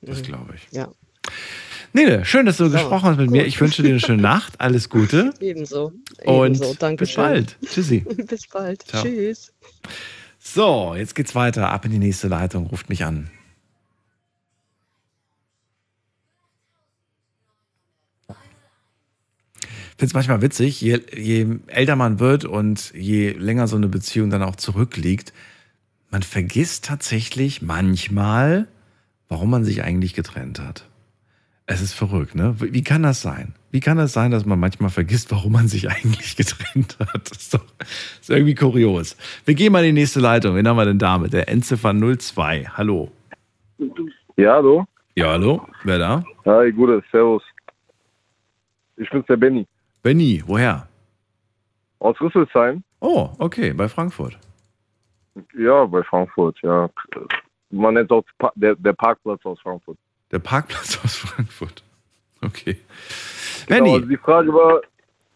Das 0.00 0.18
Mhm. 0.18 0.22
glaube 0.22 0.54
ich. 0.54 0.66
Ja, 0.70 0.88
Nele, 1.92 2.24
schön, 2.24 2.46
dass 2.46 2.58
du 2.58 2.66
So, 2.66 2.70
gesprochen 2.72 3.04
hast 3.10 3.16
mit 3.18 3.30
mir. 3.30 3.38
gut. 3.42 3.48
Ich 3.48 3.60
wünsche 3.60 3.82
dir 3.82 3.88
eine 3.90 4.00
schöne 4.00 4.22
Nacht. 4.22 4.60
Alles 4.60 4.88
Gute. 4.88 5.32
ebenso. 5.40 5.92
Und 6.24 6.56
ebenso. 6.56 6.74
Danke 6.74 7.04
bis 7.04 7.14
bald. 7.14 7.56
Tschüssi. 7.64 8.00
bis 8.28 8.46
bald. 8.46 8.82
Ciao. 8.82 9.02
Tschüss. 9.02 9.52
So, 10.38 10.94
jetzt 10.96 11.14
geht's 11.14 11.34
weiter. 11.34 11.70
Ab 11.70 11.84
in 11.84 11.90
die 11.92 11.98
nächste 11.98 12.28
Leitung. 12.28 12.66
Ruft 12.66 12.88
mich 12.88 13.04
an. 13.04 13.30
Ich 19.50 20.00
finde 20.00 20.10
es 20.10 20.14
manchmal 20.14 20.42
witzig, 20.42 20.80
je, 20.80 21.00
je 21.12 21.58
älter 21.66 21.96
man 21.96 22.20
wird 22.20 22.44
und 22.44 22.92
je 22.94 23.32
länger 23.32 23.66
so 23.66 23.74
eine 23.76 23.88
Beziehung 23.88 24.30
dann 24.30 24.44
auch 24.44 24.54
zurückliegt, 24.54 25.32
man 26.10 26.22
vergisst 26.22 26.84
tatsächlich 26.84 27.62
manchmal, 27.62 28.68
warum 29.28 29.50
man 29.50 29.64
sich 29.64 29.82
eigentlich 29.82 30.14
getrennt 30.14 30.60
hat. 30.60 30.86
Es 31.70 31.82
ist 31.82 31.92
verrückt, 31.92 32.34
ne? 32.34 32.54
Wie 32.58 32.82
kann 32.82 33.02
das 33.02 33.20
sein? 33.20 33.54
Wie 33.70 33.80
kann 33.80 33.98
das 33.98 34.14
sein, 34.14 34.30
dass 34.30 34.46
man 34.46 34.58
manchmal 34.58 34.88
vergisst, 34.88 35.30
warum 35.30 35.52
man 35.52 35.68
sich 35.68 35.90
eigentlich 35.90 36.34
getrennt 36.34 36.96
hat? 36.98 37.30
Das 37.30 37.38
ist 37.38 37.54
doch 37.54 37.64
das 37.78 38.20
ist 38.22 38.30
irgendwie 38.30 38.54
kurios. 38.54 39.18
Wir 39.44 39.54
gehen 39.54 39.72
mal 39.72 39.84
in 39.84 39.94
die 39.94 40.00
nächste 40.00 40.18
Leitung. 40.18 40.56
Wen 40.56 40.66
haben 40.66 40.78
wir 40.78 40.86
denn 40.86 40.98
da 40.98 41.18
mit 41.18 41.34
der 41.34 41.50
Endziffer 41.50 41.92
02? 41.92 42.64
Hallo. 42.72 43.12
Ja, 44.38 44.54
hallo. 44.54 44.86
Ja, 45.14 45.32
hallo. 45.32 45.68
Wer 45.84 45.98
da? 45.98 46.24
Hi, 46.46 46.72
Gute, 46.72 47.02
servus. 47.12 47.42
Ich 48.96 49.10
bin's, 49.10 49.26
der 49.26 49.36
Benny. 49.36 49.66
Benny, 50.02 50.42
woher? 50.46 50.88
Aus 51.98 52.18
Rüsselsheim. 52.18 52.82
Oh, 53.00 53.28
okay, 53.38 53.74
bei 53.74 53.90
Frankfurt. 53.90 54.38
Ja, 55.54 55.84
bei 55.84 56.02
Frankfurt, 56.02 56.56
ja. 56.62 56.88
Man 57.70 57.92
nennt 57.92 58.10
auch 58.10 58.24
der, 58.54 58.74
der 58.74 58.94
Parkplatz 58.94 59.44
aus 59.44 59.60
Frankfurt. 59.60 59.98
Der 60.30 60.38
Parkplatz 60.38 60.98
aus 61.04 61.16
Frankfurt. 61.16 61.82
Okay. 62.42 62.76
Genau, 63.66 63.94
also 63.94 64.06
die 64.06 64.16
Frage 64.16 64.52
war, 64.52 64.80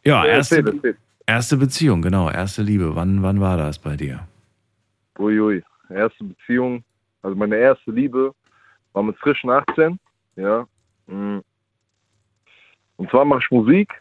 Ja, 0.04 0.24
erste, 0.24 0.56
erzähl, 0.56 0.74
erzähl. 0.74 0.96
erste 1.26 1.56
Beziehung, 1.56 2.02
genau, 2.02 2.30
erste 2.30 2.62
Liebe. 2.62 2.94
Wann, 2.94 3.22
wann 3.22 3.40
war 3.40 3.56
das 3.56 3.78
bei 3.78 3.96
dir? 3.96 4.26
uiui, 5.18 5.62
erste 5.90 6.24
Beziehung, 6.24 6.84
also 7.22 7.36
meine 7.36 7.56
erste 7.56 7.90
Liebe 7.90 8.34
war 8.92 9.02
mit 9.02 9.16
frischen 9.18 9.50
18, 9.50 9.98
ja. 10.36 10.66
Mm. 11.06 11.38
Und 12.96 13.10
zwar 13.10 13.24
mache 13.24 13.40
ich 13.44 13.50
Musik, 13.50 13.92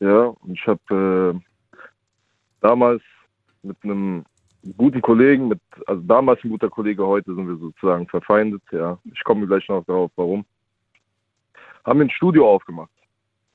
ja, 0.00 0.24
und 0.24 0.52
ich 0.52 0.66
habe 0.66 1.34
äh, 1.34 1.40
damals 2.60 3.02
mit 3.62 3.76
einem 3.82 4.24
guten 4.76 5.02
Kollegen, 5.02 5.48
mit, 5.48 5.60
also 5.86 6.02
damals 6.02 6.42
ein 6.44 6.50
guter 6.50 6.70
Kollege, 6.70 7.06
heute 7.06 7.34
sind 7.34 7.46
wir 7.48 7.56
sozusagen 7.56 8.06
verfeindet, 8.06 8.62
ja. 8.70 8.98
Ich 9.12 9.22
komme 9.24 9.46
gleich 9.46 9.68
noch 9.68 9.84
darauf, 9.84 10.10
warum. 10.16 10.44
Haben 11.84 11.98
wir 11.98 12.06
ein 12.06 12.10
Studio 12.10 12.48
aufgemacht, 12.48 12.92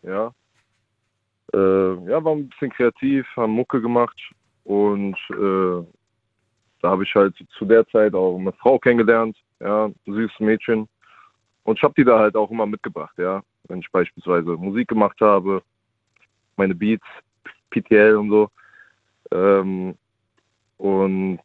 ja. 0.03 0.31
Äh, 1.53 2.09
ja, 2.09 2.23
war 2.23 2.33
ein 2.33 2.49
bisschen 2.49 2.71
kreativ, 2.71 3.25
haben 3.37 3.53
Mucke 3.53 3.81
gemacht 3.81 4.19
und 4.65 5.15
äh, 5.31 5.85
da 6.81 6.89
habe 6.89 7.03
ich 7.03 7.15
halt 7.15 7.35
zu 7.57 7.65
der 7.65 7.87
Zeit 7.87 8.13
auch 8.13 8.37
eine 8.37 8.51
Frau 8.53 8.77
kennengelernt, 8.77 9.37
ja, 9.59 9.85
ein 9.85 9.95
süßes 10.05 10.39
Mädchen. 10.39 10.87
Und 11.63 11.77
ich 11.77 11.83
habe 11.83 11.93
die 11.97 12.03
da 12.03 12.19
halt 12.19 12.35
auch 12.35 12.51
immer 12.51 12.65
mitgebracht, 12.65 13.17
ja. 13.17 13.41
Wenn 13.67 13.79
ich 13.79 13.91
beispielsweise 13.91 14.51
Musik 14.57 14.87
gemacht 14.87 15.19
habe, 15.19 15.61
meine 16.55 16.75
Beats, 16.75 17.05
PTL 17.71 18.15
und 18.15 18.29
so. 18.29 18.49
Ähm, 19.31 19.95
und 20.77 21.39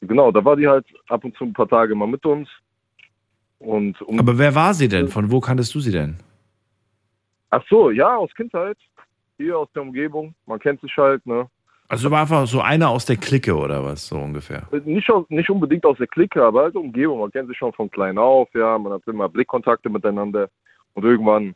genau, 0.00 0.30
da 0.32 0.44
war 0.44 0.56
die 0.56 0.68
halt 0.68 0.86
ab 1.08 1.24
und 1.24 1.36
zu 1.36 1.44
ein 1.44 1.52
paar 1.52 1.68
Tage 1.68 1.92
immer 1.92 2.06
mit 2.06 2.24
uns. 2.24 2.48
Und 3.58 4.00
um, 4.02 4.18
Aber 4.18 4.38
wer 4.38 4.54
war 4.54 4.74
sie 4.74 4.88
denn? 4.88 5.08
Von 5.08 5.30
wo 5.30 5.40
kanntest 5.40 5.74
du 5.74 5.80
sie 5.80 5.90
denn? 5.90 6.18
ach 7.50 7.64
so, 7.68 7.90
ja, 7.90 8.16
aus 8.16 8.32
Kindheit. 8.34 8.76
Hier 9.36 9.58
aus 9.58 9.68
der 9.72 9.82
Umgebung. 9.82 10.34
Man 10.46 10.58
kennt 10.58 10.80
sich 10.80 10.96
halt, 10.96 11.24
ne? 11.26 11.48
Also 11.88 12.10
war 12.10 12.20
einfach 12.20 12.46
so 12.46 12.60
einer 12.60 12.90
aus 12.90 13.06
der 13.06 13.16
Clique 13.16 13.54
oder 13.54 13.82
was, 13.82 14.08
so 14.08 14.18
ungefähr. 14.18 14.68
Nicht, 14.84 15.10
aus, 15.10 15.24
nicht 15.30 15.48
unbedingt 15.48 15.86
aus 15.86 15.96
der 15.96 16.06
Clique, 16.06 16.42
aber 16.42 16.62
halt 16.62 16.76
Umgebung. 16.76 17.20
Man 17.20 17.30
kennt 17.30 17.48
sich 17.48 17.56
schon 17.56 17.72
von 17.72 17.90
klein 17.90 18.18
auf, 18.18 18.48
ja. 18.52 18.76
Man 18.76 18.92
hat 18.92 19.06
immer 19.06 19.28
Blickkontakte 19.28 19.88
miteinander. 19.88 20.50
Und 20.94 21.04
irgendwann, 21.04 21.54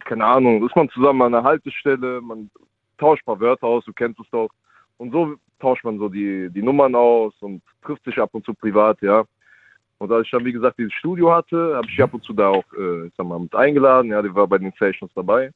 keine 0.00 0.24
Ahnung, 0.24 0.66
ist 0.66 0.76
man 0.76 0.90
zusammen 0.90 1.22
an 1.22 1.34
einer 1.34 1.44
Haltestelle, 1.44 2.20
man 2.20 2.50
tauscht 2.98 3.22
ein 3.22 3.26
paar 3.26 3.40
Wörter 3.40 3.66
aus, 3.66 3.84
du 3.84 3.92
kennst 3.92 4.20
es 4.20 4.26
doch. 4.30 4.50
Und 4.98 5.12
so 5.12 5.36
tauscht 5.60 5.84
man 5.84 5.98
so 5.98 6.08
die, 6.08 6.50
die 6.50 6.62
Nummern 6.62 6.94
aus 6.94 7.34
und 7.40 7.62
trifft 7.82 8.04
sich 8.04 8.18
ab 8.18 8.30
und 8.32 8.44
zu 8.44 8.54
privat, 8.54 9.00
ja. 9.02 9.24
Und 9.98 10.12
als 10.12 10.26
ich 10.26 10.30
dann, 10.32 10.44
wie 10.44 10.52
gesagt, 10.52 10.78
dieses 10.78 10.92
Studio 10.92 11.32
hatte, 11.32 11.76
habe 11.76 11.86
ich 11.88 12.02
ab 12.02 12.12
und 12.12 12.22
zu 12.24 12.32
da 12.32 12.48
auch, 12.48 12.64
äh, 12.76 13.06
ich 13.06 13.12
sag 13.16 13.26
mal, 13.26 13.38
mit 13.38 13.54
eingeladen. 13.54 14.10
Ja, 14.10 14.20
die 14.22 14.34
war 14.34 14.46
bei 14.46 14.58
den 14.58 14.72
Sessions 14.78 15.12
dabei. 15.14 15.50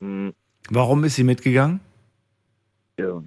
Hm, 0.00 0.32
Warum 0.70 1.04
ist 1.04 1.16
sie 1.16 1.24
mitgegangen? 1.24 1.80
ja, 2.98 3.22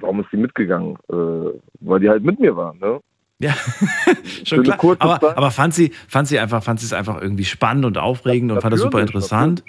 warum 0.00 0.20
ist 0.20 0.32
die 0.32 0.36
mitgegangen? 0.36 0.96
Äh, 1.08 1.58
weil 1.80 2.00
die 2.00 2.08
halt 2.08 2.24
mit 2.24 2.38
mir 2.40 2.56
war, 2.56 2.74
ne? 2.74 3.00
Ja, 3.38 3.54
schon 4.44 4.62
klar. 4.62 4.78
Aber, 4.98 5.36
aber 5.36 5.50
fand 5.50 5.74
sie, 5.74 5.92
fand 6.08 6.28
sie 6.28 6.38
einfach, 6.38 6.62
fand 6.62 6.80
sie 6.80 6.86
es 6.86 6.92
einfach 6.92 7.20
irgendwie 7.20 7.44
spannend 7.44 7.86
und 7.86 7.98
aufregend 7.98 8.52
und 8.52 8.60
fand 8.60 8.74
das 8.74 8.80
super 8.80 8.98
Natürlich, 8.98 9.14
interessant? 9.14 9.64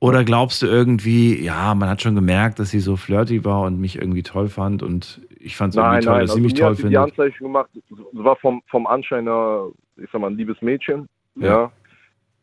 Oder 0.00 0.24
glaubst 0.24 0.62
du 0.62 0.66
irgendwie, 0.66 1.44
ja, 1.44 1.74
man 1.74 1.90
hat 1.90 2.00
schon 2.00 2.14
gemerkt, 2.14 2.58
dass 2.58 2.70
sie 2.70 2.80
so 2.80 2.96
flirty 2.96 3.44
war 3.44 3.62
und 3.62 3.78
mich 3.78 3.96
irgendwie 3.96 4.22
toll 4.22 4.48
fand 4.48 4.82
und 4.82 5.20
ich 5.38 5.56
fand 5.56 5.74
es 5.74 5.76
irgendwie 5.76 5.90
Nein, 5.92 6.02
toll, 6.02 6.12
nein, 6.12 6.20
dass 6.22 6.30
also 6.30 6.34
sie 6.36 6.40
mich 6.40 6.54
mir 6.54 6.60
toll 6.60 6.74
sie 6.74 6.82
die 6.82 6.94
findet? 6.94 7.02
Anzeichen 7.02 7.44
gemacht. 7.44 7.70
War 8.12 8.36
vom, 8.36 8.62
vom 8.68 8.86
Anschein 8.86 9.26
her, 9.26 9.68
ich 9.98 10.08
sag 10.10 10.22
mal, 10.22 10.30
ein 10.30 10.38
liebes 10.38 10.60
Mädchen. 10.62 11.06
Ja. 11.34 11.70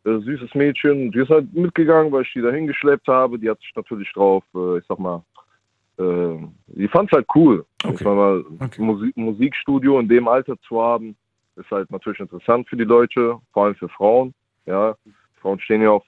Ja. 0.06 0.12
Äh, 0.12 0.20
süßes 0.20 0.54
Mädchen. 0.54 1.12
Die 1.12 1.20
ist 1.20 1.30
halt 1.30 1.52
mitgegangen, 1.52 2.12
weil 2.12 2.22
ich 2.22 2.34
die 2.34 2.42
da 2.42 2.52
hingeschleppt 2.52 3.08
habe. 3.08 3.40
Die 3.40 3.50
hat 3.50 3.60
sich 3.60 3.74
natürlich 3.76 4.12
drauf, 4.14 4.44
äh, 4.54 4.78
ich 4.78 4.86
sag 4.88 5.00
mal, 5.00 5.24
äh, 5.98 6.38
die 6.68 6.88
fand 6.88 7.12
es 7.12 7.16
halt 7.16 7.26
cool. 7.34 7.66
Ich 7.92 7.98
sag 7.98 8.16
mal, 8.16 8.46
Musik, 8.78 9.18
Musikstudio 9.18 10.00
in 10.00 10.08
dem 10.08 10.28
Alter 10.28 10.60
zu 10.62 10.80
haben, 10.80 11.16
ist 11.56 11.72
halt 11.72 11.90
natürlich 11.90 12.20
interessant 12.20 12.70
für 12.70 12.78
die 12.78 12.84
Leute, 12.84 13.40
vor 13.52 13.66
allem 13.66 13.76
für 13.76 13.90
Frauen. 13.90 14.36
Ja, 14.68 14.96
Frauen 15.42 15.60
stehen 15.60 15.82
ja 15.82 15.90
auf 15.90 16.04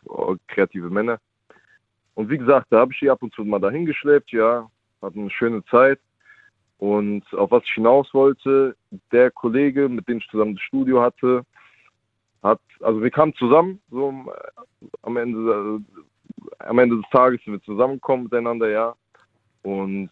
kreative 0.48 0.92
Männer. 0.92 1.20
Und 2.20 2.30
wie 2.30 2.38
gesagt, 2.38 2.68
da 2.70 2.80
habe 2.80 2.92
ich 2.92 3.00
die 3.00 3.10
ab 3.10 3.24
und 3.24 3.34
zu 3.34 3.46
mal 3.46 3.60
dahin 3.60 3.86
geschleppt, 3.86 4.34
ja, 4.34 4.70
hatten 5.02 5.22
eine 5.22 5.30
schöne 5.30 5.64
Zeit. 5.68 6.02
Und 6.78 7.24
auf 7.34 7.50
was 7.52 7.64
ich 7.64 7.72
hinaus 7.72 8.14
wollte, 8.14 8.76
der 9.14 9.32
Kollege, 9.32 9.88
mit 9.88 10.06
dem 10.10 10.18
ich 10.18 10.28
zusammen 10.28 10.56
das 10.56 10.64
Studio 10.64 11.02
hatte, 11.02 11.46
hat, 12.44 12.60
also 12.82 13.02
wir 13.02 13.10
kamen 13.10 13.34
zusammen, 13.36 13.80
so 13.90 14.10
am- 14.10 14.30
am 15.04 15.16
Ende, 15.16 15.40
äh, 15.80 16.64
am 16.68 16.80
Ende 16.80 16.98
des 16.98 17.06
Tages 17.10 17.42
sind 17.46 17.54
wir 17.54 17.62
zusammengekommen 17.62 18.26
miteinander, 18.26 18.70
ja. 18.70 18.94
Und 19.62 20.12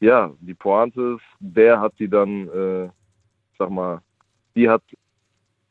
ja, 0.00 0.30
die 0.40 0.52
Pointe 0.54 1.16
ist, 1.16 1.24
der 1.40 1.80
hat 1.80 1.94
die 1.98 2.08
dann, 2.08 2.48
äh, 2.48 2.90
sag 3.58 3.70
mal, 3.70 4.02
die 4.54 4.68
hat, 4.68 4.82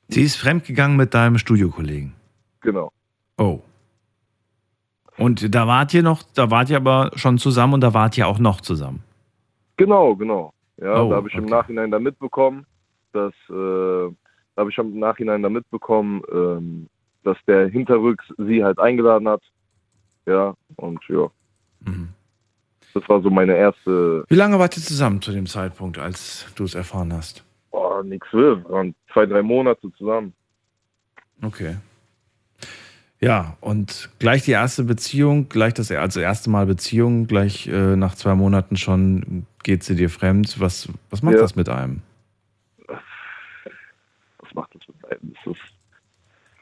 Sie 0.08 0.24
ist 0.24 0.38
fremdgegangen 0.38 0.98
mit 0.98 1.14
deinem 1.14 1.38
Studiokollegen. 1.38 2.16
genau, 2.62 2.92
Oh. 3.38 3.62
Und 5.18 5.54
da 5.54 5.68
wart 5.68 5.94
ihr 5.94 6.04
noch, 6.04 6.24
da 6.24 6.50
wart 6.52 6.70
ihr 6.70 6.78
aber 6.78 7.12
schon 7.16 7.38
zusammen 7.38 7.74
und 7.76 7.82
da 7.82 7.94
wart 7.94 8.18
ihr 8.18 8.28
auch 8.28 8.40
noch 8.40 8.62
zusammen. 8.62 9.04
Genau, 9.78 10.16
genau. 10.16 10.54
Ja, 10.78 11.02
Oh, 11.02 11.10
da 11.10 11.18
habe 11.18 11.28
ich 11.30 11.36
im 11.36 11.46
Nachhinein 11.46 11.92
dann 11.92 12.04
mitbekommen, 12.04 12.66
dass 13.14 13.34
äh, 13.50 13.54
da 14.56 14.58
habe 14.58 14.70
ich 14.72 14.78
im 14.78 14.98
Nachhinein 15.00 15.44
dann 15.44 15.54
mitbekommen, 15.54 16.22
ähm, 16.32 16.88
dass 17.24 17.38
der 17.48 17.68
hinterrücks 17.68 18.26
sie 18.38 18.64
halt 18.64 18.80
eingeladen 18.80 19.28
hat. 19.28 19.42
Ja, 20.26 20.56
und 20.78 21.00
ja. 21.08 21.28
Mhm. 21.82 22.10
Das 22.94 23.08
war 23.08 23.22
so 23.22 23.30
meine 23.30 23.56
erste, 23.56 24.26
Wie 24.28 24.36
lange 24.36 24.60
wart 24.60 24.76
ihr 24.76 24.84
zusammen 24.84 25.22
zu 25.22 25.32
dem 25.32 25.46
Zeitpunkt, 25.46 25.98
als 25.98 26.46
du 26.56 26.64
es 26.64 26.76
erfahren 26.76 27.14
hast? 27.14 27.44
oh, 27.72 28.02
nix 28.04 28.28
will, 28.34 28.64
waren 28.68 28.94
zwei, 29.14 29.26
drei 29.26 29.42
Monate 29.42 29.90
zusammen. 29.98 30.34
Okay. 31.44 31.78
Ja, 33.24 33.56
und 33.62 34.10
gleich 34.18 34.44
die 34.46 34.52
erste 34.52 34.84
Beziehung, 34.84 35.48
gleich 35.48 35.76
das 35.76 35.92
also 35.92 36.20
erste 36.20 36.50
Mal 36.50 36.66
Beziehung, 36.66 37.28
gleich 37.28 37.68
äh, 37.68 37.96
nach 37.96 38.16
zwei 38.16 38.34
Monaten 38.34 38.78
schon 38.78 39.46
geht 39.62 39.84
sie 39.84 39.96
dir 39.96 40.10
fremd. 40.10 40.60
Was, 40.60 40.90
was 41.12 41.22
macht 41.22 41.36
Ja. 41.36 41.42
das 41.42 41.56
mit 41.56 41.70
einem? 41.70 42.02
Was 42.88 44.54
macht 44.56 44.74
das 44.74 44.82
mit 44.88 45.06
einem? 45.06 45.34
Das 45.36 45.56
ist 45.56 45.62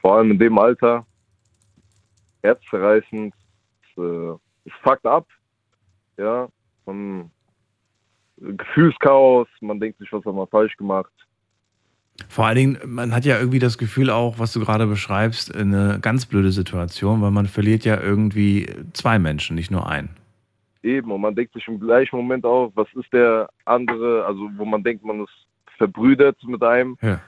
vor 0.02 0.16
allem 0.16 0.32
in 0.32 0.38
dem 0.38 0.58
Alter 0.58 1.06
herzzerreißend. 2.42 3.34
Es, 3.82 4.02
äh, 4.02 4.32
es 4.66 4.72
fuckt 4.82 5.06
ab. 5.06 5.26
Ja, 6.18 6.46
man, 6.84 7.30
Gefühlschaos, 8.36 9.48
man 9.62 9.80
denkt 9.80 9.98
sich, 9.98 10.12
was 10.12 10.24
hat 10.26 10.34
man 10.34 10.46
falsch 10.48 10.76
gemacht. 10.76 11.12
Vor 12.28 12.46
allen 12.46 12.56
Dingen, 12.56 12.78
man 12.86 13.14
hat 13.14 13.24
ja 13.24 13.38
irgendwie 13.38 13.58
das 13.58 13.78
Gefühl 13.78 14.10
auch, 14.10 14.38
was 14.38 14.52
du 14.52 14.60
gerade 14.60 14.86
beschreibst, 14.86 15.54
eine 15.54 15.98
ganz 16.00 16.26
blöde 16.26 16.52
Situation, 16.52 17.22
weil 17.22 17.30
man 17.30 17.46
verliert 17.46 17.84
ja 17.84 18.00
irgendwie 18.00 18.68
zwei 18.92 19.18
Menschen, 19.18 19.56
nicht 19.56 19.70
nur 19.70 19.88
einen. 19.88 20.10
Eben, 20.82 21.10
und 21.10 21.20
man 21.20 21.34
denkt 21.34 21.52
sich 21.52 21.66
im 21.68 21.78
gleichen 21.78 22.16
Moment 22.16 22.44
auch, 22.44 22.72
was 22.74 22.88
ist 22.94 23.12
der 23.12 23.50
andere, 23.64 24.24
also 24.24 24.48
wo 24.56 24.64
man 24.64 24.82
denkt, 24.82 25.04
man 25.04 25.20
ist 25.20 25.46
verbrüdert 25.76 26.36
mit 26.44 26.62
einem. 26.62 26.96
Ja. 27.02 27.20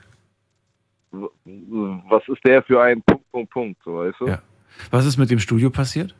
Was 1.11 2.27
ist 2.27 2.43
der 2.45 2.63
für 2.63 2.81
ein 2.81 3.03
Punkt, 3.03 3.29
Punkt, 3.31 3.51
Punkt, 3.51 3.81
so 3.83 3.97
weißt 3.97 4.19
du? 4.19 4.27
Ja. 4.27 4.41
Was 4.89 5.05
ist 5.05 5.17
mit 5.17 5.29
dem 5.29 5.39
Studio 5.39 5.69
passiert? 5.69 6.15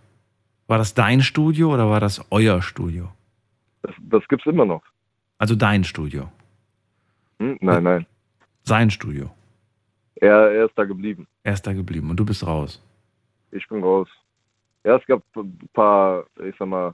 War 0.67 0.77
das 0.77 0.93
dein 0.93 1.21
Studio 1.21 1.73
oder 1.73 1.89
war 1.89 1.99
das 1.99 2.25
euer 2.29 2.61
Studio? 2.61 3.09
Das, 3.81 3.95
das 3.99 4.27
gibt's 4.27 4.45
immer 4.45 4.65
noch. 4.65 4.83
Also 5.39 5.55
dein 5.55 5.83
Studio. 5.83 6.29
Hm? 7.39 7.57
Nein, 7.61 7.83
nein. 7.83 8.05
Sein 8.63 8.89
Studio. 8.89 9.29
Er, 10.15 10.51
er 10.51 10.65
ist 10.65 10.77
da 10.77 10.85
geblieben. 10.85 11.27
Er 11.43 11.53
ist 11.53 11.67
da 11.67 11.73
geblieben 11.73 12.09
und 12.09 12.17
du 12.17 12.25
bist 12.25 12.45
raus. 12.45 12.81
Ich 13.51 13.67
bin 13.67 13.83
raus. 13.83 14.07
Ja, 14.83 14.97
es 14.97 15.05
gab 15.05 15.21
ein 15.35 15.69
paar, 15.73 16.25
ich 16.43 16.55
sag 16.57 16.67
mal, 16.67 16.93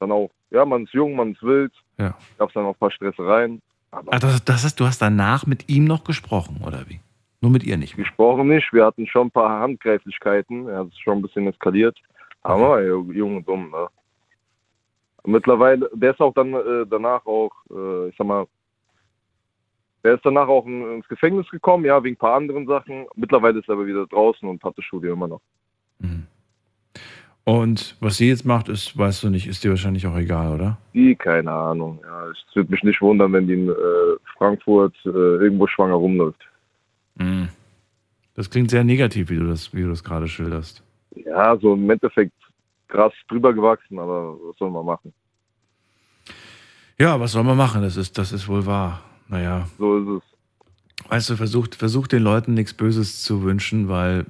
dann 0.00 0.12
auch, 0.12 0.30
ja, 0.50 0.64
man 0.64 0.84
ist 0.84 0.92
jung, 0.92 1.16
man 1.16 1.32
ist 1.32 1.42
wild. 1.42 1.72
Ja. 1.98 2.14
Gab 2.38 2.48
es 2.48 2.54
dann 2.54 2.64
auch 2.64 2.74
ein 2.74 2.78
paar 2.78 2.90
Stressereien. 2.90 3.60
Ah, 3.90 4.18
das, 4.18 4.44
das 4.44 4.64
heißt, 4.64 4.78
du 4.78 4.86
hast 4.86 5.00
danach 5.00 5.46
mit 5.46 5.68
ihm 5.68 5.84
noch 5.84 6.04
gesprochen, 6.04 6.62
oder 6.64 6.88
wie? 6.88 7.00
Nur 7.40 7.50
mit 7.50 7.64
ihr 7.64 7.76
nicht. 7.76 7.96
Gesprochen 7.96 8.48
nicht, 8.48 8.72
wir 8.72 8.84
hatten 8.84 9.06
schon 9.06 9.28
ein 9.28 9.30
paar 9.30 9.60
Handgreiflichkeiten. 9.60 10.68
Er 10.68 10.80
hat 10.80 10.88
es 10.88 10.98
schon 10.98 11.18
ein 11.18 11.22
bisschen 11.22 11.46
eskaliert. 11.46 11.96
Aber 12.42 12.82
ja, 12.82 12.94
jung 12.94 13.36
und 13.36 13.48
dumm, 13.48 13.70
ne? 13.70 13.88
Mittlerweile, 15.24 15.90
der 15.92 16.12
ist 16.12 16.20
auch 16.20 16.32
dann 16.32 16.54
äh, 16.54 16.86
danach 16.88 17.24
auch, 17.26 17.52
äh, 17.70 18.08
ich 18.08 18.16
sag 18.16 18.26
mal, 18.26 18.46
der 20.04 20.14
ist 20.14 20.24
danach 20.24 20.48
auch 20.48 20.66
in, 20.66 20.96
ins 20.96 21.08
Gefängnis 21.08 21.48
gekommen, 21.50 21.84
ja, 21.84 22.02
wegen 22.02 22.14
ein 22.14 22.18
paar 22.18 22.36
anderen 22.36 22.66
Sachen. 22.66 23.06
Mittlerweile 23.14 23.58
ist 23.58 23.68
er 23.68 23.74
aber 23.74 23.86
wieder 23.86 24.06
draußen 24.06 24.48
und 24.48 24.62
hat 24.62 24.76
das 24.76 24.84
Studio 24.84 25.12
immer 25.12 25.28
noch. 25.28 25.40
Und 27.48 27.96
was 28.00 28.18
sie 28.18 28.28
jetzt 28.28 28.44
macht, 28.44 28.68
ist, 28.68 28.98
weißt 28.98 29.22
du 29.22 29.30
nicht, 29.30 29.46
ist 29.46 29.64
dir 29.64 29.70
wahrscheinlich 29.70 30.06
auch 30.06 30.18
egal, 30.18 30.52
oder? 30.52 30.76
Die, 30.92 31.14
keine 31.14 31.50
Ahnung. 31.50 31.98
Ja, 32.04 32.28
es 32.28 32.36
würde 32.54 32.70
mich 32.70 32.82
nicht 32.82 33.00
wundern, 33.00 33.32
wenn 33.32 33.46
die 33.46 33.54
in 33.54 33.70
äh, 33.70 33.72
Frankfurt 34.36 34.94
äh, 35.06 35.08
irgendwo 35.08 35.66
schwanger 35.66 35.94
rumläuft. 35.94 36.46
Mhm. 37.14 37.48
Das 38.34 38.50
klingt 38.50 38.68
sehr 38.68 38.84
negativ, 38.84 39.30
wie 39.30 39.38
du 39.38 39.46
das, 39.46 39.72
wie 39.72 39.80
du 39.80 39.88
das 39.88 40.04
gerade 40.04 40.28
schilderst. 40.28 40.82
Ja, 41.14 41.56
so 41.56 41.72
im 41.72 41.88
Endeffekt 41.88 42.34
krass 42.86 43.14
drüber 43.28 43.54
gewachsen, 43.54 43.98
aber 43.98 44.36
was 44.42 44.56
soll 44.58 44.70
man 44.70 44.84
machen? 44.84 45.14
Ja, 46.98 47.18
was 47.18 47.32
soll 47.32 47.44
man 47.44 47.56
machen? 47.56 47.80
Das 47.80 47.96
ist, 47.96 48.18
das 48.18 48.30
ist 48.30 48.46
wohl 48.46 48.66
wahr. 48.66 49.00
Naja. 49.28 49.68
So 49.78 49.98
ist 49.98 50.22
es. 51.04 51.10
Weißt 51.10 51.30
du, 51.30 51.36
versucht, 51.36 51.74
versucht 51.74 52.12
den 52.12 52.22
Leuten 52.22 52.54
nichts 52.54 52.74
Böses 52.74 53.22
zu 53.22 53.42
wünschen, 53.42 53.88
weil. 53.88 54.26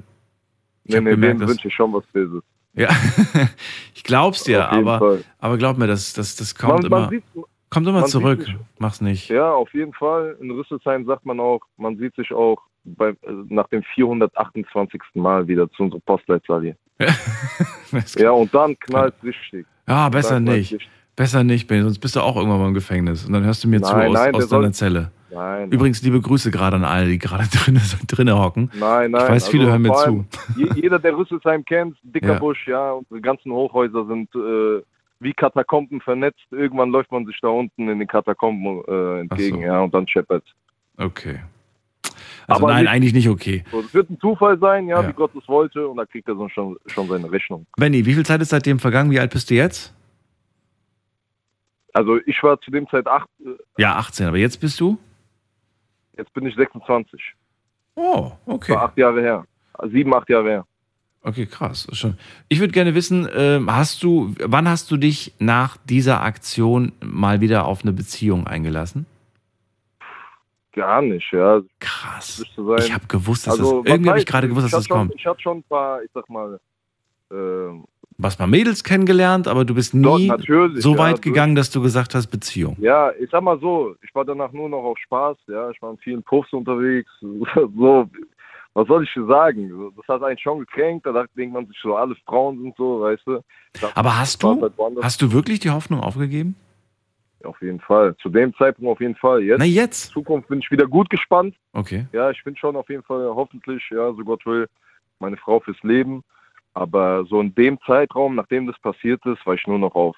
Ich 0.84 0.94
Nee, 0.94 1.00
nee, 1.00 1.10
gemerkt, 1.10 1.40
denen 1.40 1.48
wünsche 1.50 1.68
ich 1.68 1.74
schon 1.74 1.92
was 1.92 2.04
Böses. 2.12 2.42
Ja, 2.74 2.88
ich 3.94 4.04
glaub's 4.04 4.44
dir, 4.44 4.70
aber, 4.70 4.98
Fall. 4.98 5.24
aber 5.38 5.58
glaub 5.58 5.78
mir, 5.78 5.86
das, 5.86 6.12
das, 6.12 6.36
das 6.36 6.54
kommt 6.54 6.82
Man- 6.84 6.90
man 6.90 7.00
immer, 7.00 7.08
sieht- 7.10 7.44
kommt 7.70 7.86
immer 7.88 8.04
zurück. 8.06 8.46
Mach's 8.78 9.00
nicht. 9.00 9.28
Ja, 9.28 9.52
auf 9.52 9.72
jeden 9.74 9.92
Fall. 9.94 10.36
In 10.40 10.50
Rüsselsheim 10.50 11.04
sagt 11.06 11.26
man 11.26 11.40
auch, 11.40 11.60
man 11.76 11.96
sieht 11.96 12.14
sich 12.14 12.32
auch 12.32 12.58
bei, 12.84 13.14
nach 13.48 13.68
dem 13.68 13.82
428. 13.94 15.00
Mal 15.14 15.46
wieder 15.48 15.70
zu 15.72 15.82
unserer 15.84 16.00
Postleitzahl 16.00 16.62
hier. 16.62 16.76
ja, 18.16 18.30
und 18.30 18.54
dann 18.54 18.78
knallt 18.78 19.14
richtig. 19.22 19.66
Ja, 19.86 20.08
besser 20.08 20.38
nicht. 20.40 20.72
richtig. 20.72 20.88
Besser 21.18 21.44
nicht, 21.44 21.66
Benny, 21.68 21.82
sonst 21.82 21.98
bist 21.98 22.16
du 22.16 22.20
auch 22.20 22.36
irgendwann 22.36 22.60
mal 22.60 22.68
im 22.68 22.74
Gefängnis. 22.74 23.26
Und 23.26 23.32
dann 23.34 23.44
hörst 23.44 23.62
du 23.64 23.68
mir 23.68 23.82
zu 23.82 23.92
Nein, 23.92 24.08
aus, 24.08 24.14
nein, 24.14 24.34
aus 24.34 24.48
deiner 24.48 24.62
soll- 24.62 24.72
Zelle. 24.72 25.10
Nein. 25.30 25.70
Übrigens, 25.70 26.00
liebe 26.02 26.20
Grüße 26.20 26.50
gerade 26.50 26.76
an 26.76 26.84
alle, 26.84 27.06
die 27.08 27.18
gerade 27.18 27.44
drinnen 27.52 27.82
drinne 28.06 28.38
hocken. 28.38 28.70
Nein, 28.78 29.10
nein. 29.10 29.22
Ich 29.24 29.28
weiß, 29.30 29.48
viele 29.48 29.64
also 29.64 29.72
hören 29.72 29.82
mir 29.82 29.92
zu. 29.94 30.24
jeder, 30.76 30.98
der 30.98 31.16
Rüsselsheim 31.16 31.64
kennt, 31.64 31.96
dicker 32.02 32.34
Ja. 32.34 32.38
Busch, 32.38 32.66
ja, 32.66 32.92
unsere 32.92 33.20
ganzen 33.20 33.52
Hochhäuser 33.52 34.06
sind 34.06 34.32
äh, 34.34 34.82
wie 35.20 35.32
Katakomben 35.34 36.00
vernetzt. 36.00 36.40
Irgendwann 36.50 36.90
läuft 36.90 37.12
man 37.12 37.26
sich 37.26 37.36
da 37.42 37.48
unten 37.48 37.88
in 37.88 37.98
den 37.98 38.08
Katakomben 38.08 38.82
äh, 38.88 39.20
entgegen, 39.20 39.56
so. 39.58 39.62
ja, 39.62 39.80
und 39.80 39.92
dann 39.92 40.06
scheppert. 40.08 40.44
Okay. 40.96 41.40
Also 42.46 42.64
Aber 42.64 42.72
nein, 42.72 42.84
nicht- 42.84 42.90
eigentlich 42.92 43.12
nicht 43.14 43.28
okay. 43.28 43.64
So, 43.70 43.82
das 43.82 43.92
wird 43.92 44.08
ein 44.10 44.18
Zufall 44.20 44.58
sein, 44.58 44.88
ja, 44.88 45.02
Ja. 45.02 45.08
wie 45.08 45.12
Gott 45.12 45.32
es 45.40 45.46
wollte, 45.48 45.86
und 45.86 45.98
da 45.98 46.06
kriegt 46.06 46.26
er 46.28 46.36
so 46.36 46.48
schon, 46.48 46.76
schon 46.86 47.06
seine 47.08 47.30
Rechnung. 47.30 47.66
Benny, 47.76 48.06
wie 48.06 48.14
viel 48.14 48.24
Zeit 48.24 48.40
ist 48.40 48.48
seitdem 48.50 48.78
vergangen? 48.78 49.10
Wie 49.10 49.20
alt 49.20 49.30
bist 49.32 49.50
du 49.50 49.54
jetzt? 49.54 49.94
Also 51.98 52.16
ich 52.26 52.40
war 52.44 52.60
zu 52.60 52.70
dem 52.70 52.88
Zeit 52.88 53.08
acht, 53.08 53.28
äh, 53.44 53.50
Ja, 53.76 53.96
18, 53.96 54.28
aber 54.28 54.36
jetzt 54.36 54.60
bist 54.60 54.78
du? 54.78 54.98
jetzt 56.16 56.32
bin 56.32 56.46
ich 56.46 56.54
26. 56.54 57.20
Oh, 57.96 58.30
Das 58.46 58.54
okay. 58.54 58.72
war 58.74 58.82
acht 58.84 58.96
Jahre 58.96 59.20
her. 59.20 59.44
Sieben, 59.90 60.14
acht 60.14 60.28
Jahre 60.28 60.48
her. 60.48 60.66
Okay, 61.22 61.46
krass. 61.46 61.88
Schon. 61.92 62.16
Ich 62.48 62.60
würde 62.60 62.72
gerne 62.72 62.94
wissen, 62.94 63.28
ähm, 63.34 63.68
hast 63.74 64.04
du, 64.04 64.32
wann 64.44 64.68
hast 64.68 64.92
du 64.92 64.96
dich 64.96 65.32
nach 65.40 65.76
dieser 65.78 66.20
Aktion 66.22 66.92
mal 67.00 67.40
wieder 67.40 67.64
auf 67.66 67.82
eine 67.82 67.92
Beziehung 67.92 68.46
eingelassen? 68.46 69.06
Gar 70.72 71.02
nicht, 71.02 71.32
ja. 71.32 71.60
Krass. 71.80 72.44
Ich 72.78 72.94
habe 72.94 73.06
gewusst, 73.08 73.48
dass 73.48 73.58
Also, 73.58 73.82
das, 73.82 73.92
irgendwie 73.92 74.10
habe 74.10 74.20
ich 74.20 74.26
gerade 74.26 74.48
gewusst, 74.48 74.66
dass 74.66 74.70
das 74.72 74.86
schon, 74.86 74.96
kommt. 74.96 75.14
Ich 75.16 75.26
hatte 75.26 75.40
schon 75.40 75.58
ein 75.58 75.62
paar, 75.64 76.00
ich 76.04 76.10
sag 76.14 76.28
mal, 76.28 76.60
ähm, 77.32 77.84
Du 78.20 78.24
hast 78.26 78.40
mal 78.40 78.48
Mädels 78.48 78.82
kennengelernt, 78.82 79.46
aber 79.46 79.64
du 79.64 79.76
bist 79.76 79.94
nie 79.94 80.26
natürlich, 80.26 80.82
so 80.82 80.94
ja, 80.94 80.98
weit 80.98 81.12
durch- 81.18 81.20
gegangen, 81.22 81.54
dass 81.54 81.70
du 81.70 81.80
gesagt 81.80 82.16
hast, 82.16 82.26
Beziehung. 82.26 82.76
ja, 82.80 83.12
ich 83.12 83.30
sag 83.30 83.42
mal 83.44 83.60
so, 83.60 83.94
ich 84.02 84.12
war 84.12 84.24
danach 84.24 84.50
nur 84.50 84.68
noch 84.68 84.82
auf 84.82 84.98
Spaß, 84.98 85.36
ja, 85.46 85.70
ich 85.70 85.80
war 85.80 85.92
in 85.92 85.98
vielen 85.98 86.22
Puffs 86.24 86.52
unterwegs, 86.52 87.08
so, 87.20 88.10
was 88.74 88.88
soll 88.88 89.04
ich 89.04 89.14
dir 89.14 89.24
sagen? 89.26 89.92
Das 89.96 90.08
hat 90.08 90.24
einen 90.24 90.36
schon 90.38 90.58
gekränkt, 90.58 91.06
da 91.06 91.12
dachte- 91.12 91.30
denkt 91.36 91.54
man 91.54 91.66
sich 91.68 91.78
so, 91.80 91.94
alle 91.94 92.16
Frauen 92.26 92.60
sind 92.60 92.74
so, 92.76 93.02
weißt 93.02 93.22
du. 93.24 93.40
Dachte, 93.80 93.96
Aber 93.96 94.18
hast 94.18 94.42
du, 94.42 94.60
halt 94.62 94.72
hast 95.00 95.22
du 95.22 95.30
wirklich 95.32 95.60
die 95.60 95.70
Hoffnung 95.70 96.00
aufgegeben? 96.00 96.56
Auf 97.44 97.62
jeden 97.62 97.78
Fall, 97.78 98.16
zu 98.16 98.30
dem 98.30 98.52
Zeitpunkt 98.56 98.90
auf 98.90 99.00
jeden 99.00 99.14
Fall. 99.14 99.44
Jetzt, 99.44 99.60
Na 99.60 99.64
jetzt? 99.64 100.10
Zukunft 100.10 100.48
bin 100.48 100.58
ich 100.58 100.68
wieder 100.72 100.88
gut 100.88 101.08
gespannt. 101.08 101.54
Okay. 101.72 102.08
Ja, 102.12 102.32
ich 102.32 102.42
bin 102.42 102.56
schon 102.56 102.74
auf 102.74 102.88
jeden 102.90 103.04
Fall 103.04 103.28
hoffentlich, 103.32 103.80
ja, 103.92 104.12
so 104.12 104.24
Gott 104.24 104.44
will, 104.44 104.66
meine 105.20 105.36
Frau 105.36 105.60
fürs 105.60 105.80
Leben. 105.84 106.24
Aber 106.74 107.24
so 107.26 107.40
in 107.40 107.54
dem 107.54 107.78
Zeitraum, 107.86 108.34
nachdem 108.36 108.66
das 108.66 108.78
passiert 108.78 109.24
ist, 109.26 109.44
war 109.46 109.54
ich 109.54 109.66
nur 109.66 109.78
noch 109.78 109.94
auf, 109.94 110.16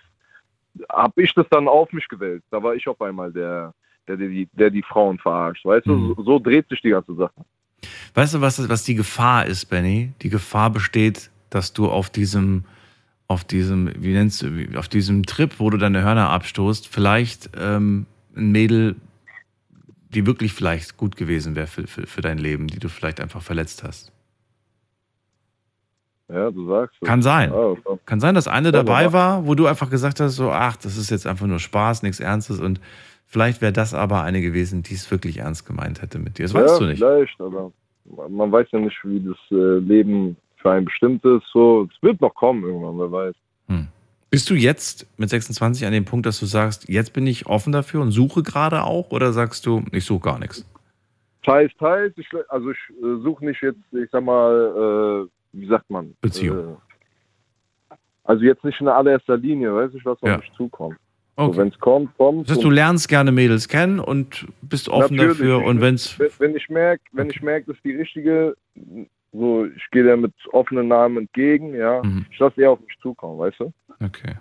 habe 0.93 1.23
ich 1.23 1.33
das 1.35 1.47
dann 1.51 1.69
auf 1.69 1.93
mich 1.93 2.07
gewählt. 2.09 2.43
Da 2.51 2.63
war 2.63 2.75
ich 2.75 2.87
auf 2.87 3.01
einmal 3.01 3.33
der, 3.33 3.73
der, 4.07 4.17
der, 4.17 4.29
die, 4.29 4.49
der 4.53 4.71
die 4.71 4.83
Frauen 4.83 5.19
verarscht. 5.19 5.65
Weißt 5.65 5.87
Mhm. 5.87 6.09
du, 6.09 6.15
so, 6.17 6.23
so 6.23 6.39
dreht 6.39 6.69
sich 6.69 6.81
die 6.83 6.91
ganze 6.91 7.15
Sache. 7.15 7.35
Weißt 8.15 8.35
du, 8.35 8.41
was, 8.41 8.69
was 8.69 8.85
die 8.85 8.95
Gefahr 8.95 9.47
ist, 9.47 9.67
Benny? 9.67 10.13
Die 10.23 10.29
Gefahr 10.29 10.71
besteht, 10.71 11.31
dass 11.49 11.73
du 11.73 11.89
auf 11.89 12.11
diesem, 12.11 12.65
auf 13.27 13.45
diesem, 13.45 13.91
wie 14.03 14.13
nennst 14.13 14.43
du, 14.43 14.79
auf 14.79 14.89
diesem 14.89 15.25
Trip, 15.25 15.59
wo 15.59 15.71
du 15.71 15.79
deine 15.79 16.03
Hörner 16.03 16.29
abstoßt, 16.31 16.89
vielleicht 16.89 17.51
ähm, 17.59 18.07
ein 18.37 18.51
Mädel, 18.53 18.97
die 20.11 20.27
wirklich 20.27 20.53
vielleicht 20.53 20.97
gut 20.97 21.17
gewesen 21.17 21.55
wäre 21.55 21.69
für, 21.69 21.87
für, 21.87 22.07
für 22.07 22.21
dein 22.21 22.39
Leben, 22.39 22.67
die 22.67 22.81
du 22.81 22.89
vielleicht 22.89 23.21
einfach 23.21 23.43
verletzt 23.43 23.83
hast. 23.85 24.13
Ja, 26.33 26.51
du 26.51 26.69
sagst 26.69 26.97
es. 27.01 27.07
Kann 27.07 27.23
sein. 27.23 27.51
Ja, 27.51 27.59
okay. 27.59 27.99
Kann 28.07 28.21
sein, 28.21 28.35
dass 28.35 28.49
eine 28.49 28.69
Ja, 28.69 28.73
dabei 28.73 29.13
war, 29.13 29.47
wo 29.47 29.55
du 29.55 29.67
einfach 29.67 29.91
gesagt 29.91 30.21
hast, 30.21 30.37
so, 30.37 30.51
ach, 30.51 30.77
das 30.77 30.97
ist 30.97 31.11
jetzt 31.11 31.27
einfach 31.27 31.47
nur 31.47 31.59
Spaß, 31.59 32.03
nichts 32.03 32.21
Ernstes 32.21 32.61
und 32.61 32.81
vielleicht 33.27 33.61
wäre 33.61 33.73
das 33.73 33.95
aber 33.95 34.23
eine 34.23 34.41
gewesen, 34.41 34.83
die 34.83 34.95
es 34.95 35.11
wirklich 35.11 35.39
ernst 35.39 35.67
gemeint 35.67 36.03
hätte 36.03 36.19
mit 36.19 36.39
dir. 36.39 36.45
Das 36.45 36.55
weißt 36.55 36.75
ja, 36.75 36.79
du 36.79 36.87
nicht. 36.87 36.99
vielleicht, 36.99 37.41
aber 37.41 37.73
man 38.29 38.53
weiß 38.53 38.69
ja 38.73 38.79
nicht, 38.79 38.97
wie 39.05 39.21
das 39.21 39.37
äh, 39.51 39.79
Leben 39.79 40.37
für 40.57 40.71
einen 40.71 40.85
bestimmt 40.85 41.25
ist. 41.25 41.45
So, 41.53 41.89
es 41.91 42.03
wird 42.03 42.21
noch 42.21 42.35
kommen 42.35 42.65
irgendwann, 42.65 42.99
wer 42.99 43.11
weiß. 43.11 43.35
Bist 44.31 44.49
du 44.49 44.55
jetzt 44.55 45.09
mit 45.19 45.29
26 45.29 45.85
an 45.87 45.93
dem 45.93 46.05
Punkt, 46.05 46.25
dass 46.25 46.39
du 46.39 46.47
sagst, 46.47 46.89
jetzt 46.89 47.13
bin 47.13 47.27
ich 47.27 47.47
offen 47.47 47.73
dafür 47.73 48.01
und 48.01 48.13
suche 48.13 48.45
gerade 48.45 48.85
auch? 48.85 49.11
Oder 49.11 49.33
sagst 49.33 49.67
du, 49.67 49.83
ich 49.91 50.05
suche 50.05 50.21
gar 50.21 50.39
nichts? 50.39 50.65
Teils, 51.43 51.73
teils. 51.81 52.17
Ich, 52.17 52.29
also 52.49 52.71
ich 52.71 52.79
äh, 53.03 53.23
suche 53.25 53.45
nicht 53.45 53.61
jetzt, 53.61 53.81
ich 53.91 54.09
sag 54.13 54.23
mal, 54.23 55.27
äh, 55.27 55.40
wie 55.53 55.67
sagt 55.67 55.89
man? 55.91 56.15
Beziehung. 56.21 56.77
Äh, 57.91 57.95
also 58.25 58.45
jetzt 58.45 58.65
nicht 58.65 58.81
in 58.81 58.89
allererster 58.89 59.37
Linie, 59.37 59.75
weiß 59.75 59.93
ich, 59.95 60.05
was 60.05 60.23
auf 60.23 60.29
Ja. 60.29 60.39
mich 60.39 60.51
zukommt. 60.57 60.97
Okay. 61.37 61.53
So, 61.53 61.59
wenn 61.61 61.69
es 61.69 61.79
kommt, 61.79 62.17
kommt. 62.19 62.49
Das 62.49 62.57
heißt, 62.57 62.65
du 62.65 62.71
lernst 62.71 63.09
gerne 63.09 63.33
Mädels 63.33 63.67
kennen 63.69 63.99
und 63.99 64.47
bist 64.63 64.89
offen 64.89 65.17
Natürlich. 65.17 65.39
dafür. 65.39 65.65
Und 65.65 65.81
wenn 65.81 65.95
es. 65.95 66.19
wenn, 66.39 66.55
ich 66.55 66.69
merke, 66.69 67.03
wenn 67.13 67.31
ich 67.31 67.41
merke, 67.41 67.67
das 67.69 67.77
ist 67.77 67.85
die 67.85 67.97
richtige, 67.97 68.57
so 69.33 69.65
ich 69.65 69.91
gehe 69.91 70.03
der 70.03 70.17
mit 70.17 70.35
offenen 70.53 70.89
Namen 70.89 71.19
entgegen, 71.19 71.75
ja. 71.75 72.03
Mhm. 72.03 72.27
Ich 72.31 72.39
lasse 72.39 72.61
eher 72.61 72.73
auf 72.73 72.81
mich 72.81 72.97
zukommen, 73.01 73.39
weißt 73.39 73.61
du? 73.61 73.73
Okay. 74.05 74.35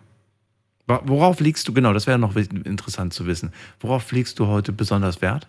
Worauf 0.88 1.40
legst 1.40 1.68
du, 1.68 1.74
genau, 1.74 1.94
das 1.94 2.08
wäre 2.08 2.18
noch 2.18 2.36
interessant 2.36 3.14
zu 3.14 3.28
wissen. 3.28 3.54
Worauf 3.80 4.12
legst 4.12 4.40
du 4.40 4.48
heute 4.48 4.74
besonders 4.74 5.22
Wert? 5.22 5.48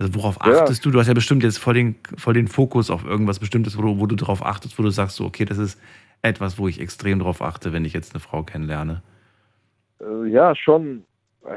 Also 0.00 0.14
worauf 0.14 0.38
Ja. 0.44 0.62
achtest 0.62 0.84
du? 0.84 0.90
Du 0.90 0.98
hast 0.98 1.08
ja 1.08 1.14
bestimmt 1.14 1.42
jetzt 1.42 1.58
voll 1.58 1.74
den, 1.74 1.94
voll 2.16 2.32
den 2.32 2.48
Fokus 2.48 2.90
auf 2.90 3.04
irgendwas 3.04 3.38
Bestimmtes, 3.38 3.76
wo 3.76 3.82
du, 3.82 4.00
wo 4.00 4.06
du 4.06 4.16
darauf 4.16 4.44
achtest, 4.44 4.78
wo 4.78 4.82
du 4.82 4.88
sagst, 4.90 5.16
so, 5.16 5.26
okay, 5.26 5.44
das 5.44 5.58
ist 5.58 5.78
etwas, 6.22 6.58
wo 6.58 6.68
ich 6.68 6.80
extrem 6.80 7.18
drauf 7.18 7.42
achte, 7.42 7.72
wenn 7.74 7.84
ich 7.84 7.92
jetzt 7.92 8.14
eine 8.14 8.20
Frau 8.20 8.42
kennenlerne. 8.42 9.02
Äh, 10.00 10.28
ja, 10.30 10.56
schon, 10.56 11.04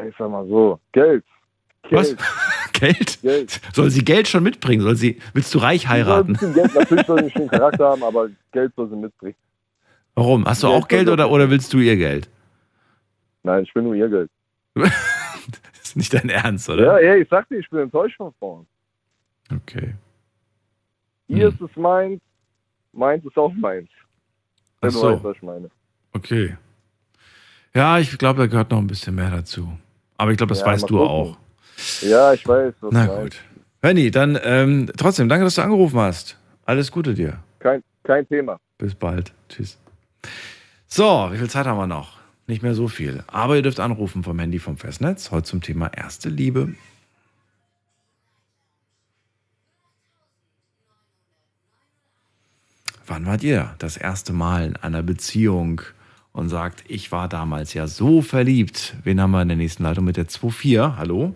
ich 0.07 0.13
sag 0.17 0.29
mal 0.29 0.45
so, 0.47 0.79
Geld. 0.91 1.23
Was? 1.89 2.09
Geld. 2.09 2.19
Geld? 2.73 3.21
Geld. 3.21 3.61
Soll 3.73 3.89
sie 3.91 4.03
Geld 4.03 4.27
schon 4.27 4.43
mitbringen? 4.43 4.81
Soll 4.81 4.97
sie, 4.97 5.19
willst 5.33 5.53
du 5.53 5.59
reich 5.59 5.87
heiraten? 5.87 6.33
Geld, 6.33 6.75
natürlich 6.75 7.05
soll 7.05 7.17
sie 7.19 7.23
einen 7.23 7.31
schönen 7.31 7.49
Charakter 7.49 7.89
haben, 7.91 8.03
aber 8.03 8.27
Geld 8.51 8.73
soll 8.75 8.89
sie 8.89 8.95
mitbringen. 8.97 9.35
Warum? 10.15 10.45
Hast 10.45 10.63
du 10.63 10.67
Geld 10.67 10.83
auch 10.83 10.87
Geld 10.89 11.07
oder, 11.09 11.31
oder 11.31 11.49
willst 11.49 11.71
du 11.71 11.77
ihr 11.79 11.95
Geld? 11.95 12.29
Nein, 13.43 13.63
ich 13.63 13.73
will 13.73 13.83
nur 13.83 13.95
ihr 13.95 14.09
Geld. 14.09 14.29
Ist 15.93 15.97
nicht 15.97 16.13
dein 16.15 16.29
Ernst, 16.29 16.67
oder? 16.69 16.99
Ja, 17.01 17.13
ey, 17.13 17.21
ich 17.21 17.29
sag 17.29 17.47
dir, 17.49 17.59
ich 17.59 17.69
bin 17.69 17.81
enttäuscht 17.81 18.17
von 18.17 18.33
Frauen. 18.39 18.65
Okay. 19.55 19.93
Ihr 21.27 21.47
Hm. 21.47 21.53
ist 21.53 21.61
es 21.61 21.75
meins, 21.77 22.19
meins 22.93 23.23
ist 23.23 23.37
auch 23.37 23.53
meins. 23.53 23.89
Wenn 24.81 24.89
Ach 24.89 24.93
du 24.93 24.99
so. 24.99 25.13
weißt, 25.13 25.23
was 25.23 25.35
ich 25.35 25.41
meine. 25.43 25.69
Okay. 26.13 26.57
Ja, 27.75 27.99
ich 27.99 28.17
glaube, 28.17 28.39
da 28.39 28.47
gehört 28.47 28.71
noch 28.71 28.79
ein 28.79 28.87
bisschen 28.87 29.13
mehr 29.13 29.29
dazu. 29.29 29.77
Aber 30.17 30.31
ich 30.31 30.37
glaube, 30.37 30.49
das 30.49 30.61
Ja, 30.61 30.65
weißt 30.65 30.89
du 30.89 30.97
gucken. 30.97 31.07
auch. 31.07 31.37
Ja, 32.01 32.33
ich 32.33 32.47
weiß. 32.47 32.73
Na 32.89 33.05
du 33.05 33.21
gut. 33.21 33.35
Benny, 33.81 34.09
dann 34.09 34.39
ähm, 34.43 34.89
trotzdem, 34.97 35.29
danke, 35.29 35.43
dass 35.45 35.55
du 35.55 35.61
angerufen 35.61 35.99
hast. 35.99 36.39
Alles 36.65 36.91
Gute 36.91 37.13
dir. 37.13 37.37
Kein, 37.59 37.83
kein 38.01 38.27
Thema. 38.27 38.59
Bis 38.79 38.95
bald. 38.95 39.31
Tschüss. 39.47 39.79
So, 40.87 41.29
wie 41.31 41.37
viel 41.37 41.49
Zeit 41.51 41.67
haben 41.67 41.77
wir 41.77 41.85
noch? 41.87 42.17
Nicht 42.47 42.61
mehr 42.61 42.75
so 42.75 42.87
viel. 42.87 43.23
Aber 43.27 43.55
ihr 43.55 43.61
dürft 43.61 43.79
anrufen 43.79 44.23
vom 44.23 44.37
Handy 44.39 44.59
vom 44.59 44.77
Festnetz. 44.77 45.31
Heute 45.31 45.47
zum 45.47 45.61
Thema 45.61 45.87
erste 45.87 46.29
Liebe. 46.29 46.75
Wann 53.05 53.25
wart 53.25 53.43
ihr 53.43 53.75
das 53.79 53.97
erste 53.97 54.33
Mal 54.33 54.65
in 54.67 54.75
einer 54.77 55.03
Beziehung 55.03 55.81
und 56.31 56.49
sagt, 56.49 56.83
ich 56.87 57.11
war 57.11 57.27
damals 57.27 57.73
ja 57.73 57.87
so 57.87 58.21
verliebt? 58.21 58.95
Wen 59.03 59.19
haben 59.21 59.31
wir 59.31 59.41
in 59.41 59.49
der 59.49 59.57
nächsten 59.57 59.83
Leitung 59.83 60.05
mit 60.05 60.17
der 60.17 60.27
2.4? 60.27 60.95
Hallo? 60.97 61.35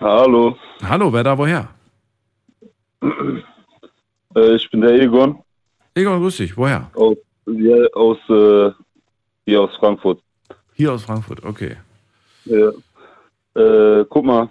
Hallo, 0.00 0.58
Hallo, 0.82 1.12
wer 1.12 1.22
da 1.22 1.38
woher? 1.38 1.68
äh, 4.36 4.54
ich 4.56 4.70
bin 4.70 4.80
der 4.82 5.00
Egon 5.00 5.38
Egon, 5.94 6.20
grüß 6.20 6.38
dich. 6.38 6.56
Woher? 6.56 6.90
aus, 6.94 7.16
hier 7.46 7.88
aus, 7.94 8.18
äh, 8.28 8.70
hier 9.46 9.60
aus 9.62 9.74
Frankfurt. 9.76 10.20
Hier 10.74 10.92
aus 10.92 11.04
Frankfurt, 11.04 11.44
okay. 11.44 11.76
Ja. 12.44 12.70
Äh, 13.56 14.04
guck 14.08 14.24
mal, 14.24 14.48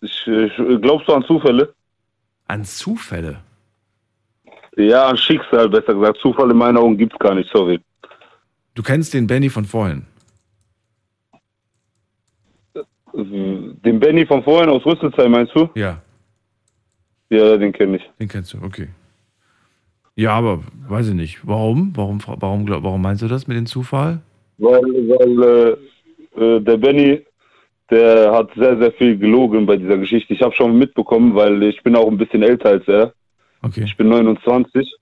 ich, 0.00 0.26
ich, 0.26 0.52
glaubst 0.82 1.08
du 1.08 1.14
an 1.14 1.24
Zufälle? 1.24 1.72
An 2.48 2.64
Zufälle? 2.64 3.40
Ja, 4.76 5.06
an 5.08 5.16
Schicksal, 5.16 5.68
besser 5.68 5.94
gesagt. 5.94 6.18
Zufall 6.20 6.50
in 6.50 6.56
meinen 6.56 6.76
Augen 6.76 6.96
gibt's 6.98 7.18
gar 7.18 7.34
nicht, 7.34 7.48
sorry. 7.52 7.80
Du 8.74 8.82
kennst 8.82 9.14
den 9.14 9.26
Benny 9.26 9.48
von 9.48 9.64
vorhin. 9.64 10.04
Den 13.14 14.00
Benny 14.00 14.26
von 14.26 14.42
vorhin 14.42 14.68
aus 14.68 14.84
Rüsselsheim, 14.84 15.30
meinst 15.30 15.54
du? 15.54 15.68
Ja, 15.76 16.02
Ja, 17.30 17.56
den 17.56 17.72
kenne 17.72 17.98
ich. 17.98 18.10
den 18.18 18.28
kennst 18.28 18.52
du, 18.52 18.58
okay. 18.62 18.88
Ja, 20.16 20.32
aber 20.32 20.60
weiß 20.88 21.08
ich 21.08 21.14
nicht. 21.14 21.40
Warum? 21.42 21.92
Warum, 21.94 22.18
warum, 22.26 22.66
glaub- 22.66 22.82
warum 22.84 23.02
meinst 23.02 23.22
du 23.22 23.28
das 23.28 23.46
mit 23.46 23.56
dem 23.56 23.66
Zufall? 23.66 24.20
Weil, 24.58 24.80
weil 24.82 25.78
äh, 26.38 26.44
äh, 26.56 26.60
der 26.60 26.76
Benny, 26.76 27.20
der 27.90 28.32
hat 28.32 28.50
sehr, 28.54 28.78
sehr 28.78 28.92
viel 28.92 29.18
gelogen 29.18 29.66
bei 29.66 29.76
dieser 29.76 29.98
Geschichte. 29.98 30.32
Ich 30.32 30.42
habe 30.42 30.54
schon 30.54 30.78
mitbekommen, 30.78 31.34
weil 31.34 31.62
ich 31.64 31.82
bin 31.82 31.96
auch 31.96 32.08
ein 32.08 32.16
bisschen 32.18 32.42
älter 32.42 32.70
als 32.70 32.86
er. 32.86 33.12
Okay. 33.62 33.82
Ich 33.84 33.96
bin 33.96 34.08
29 34.08 34.94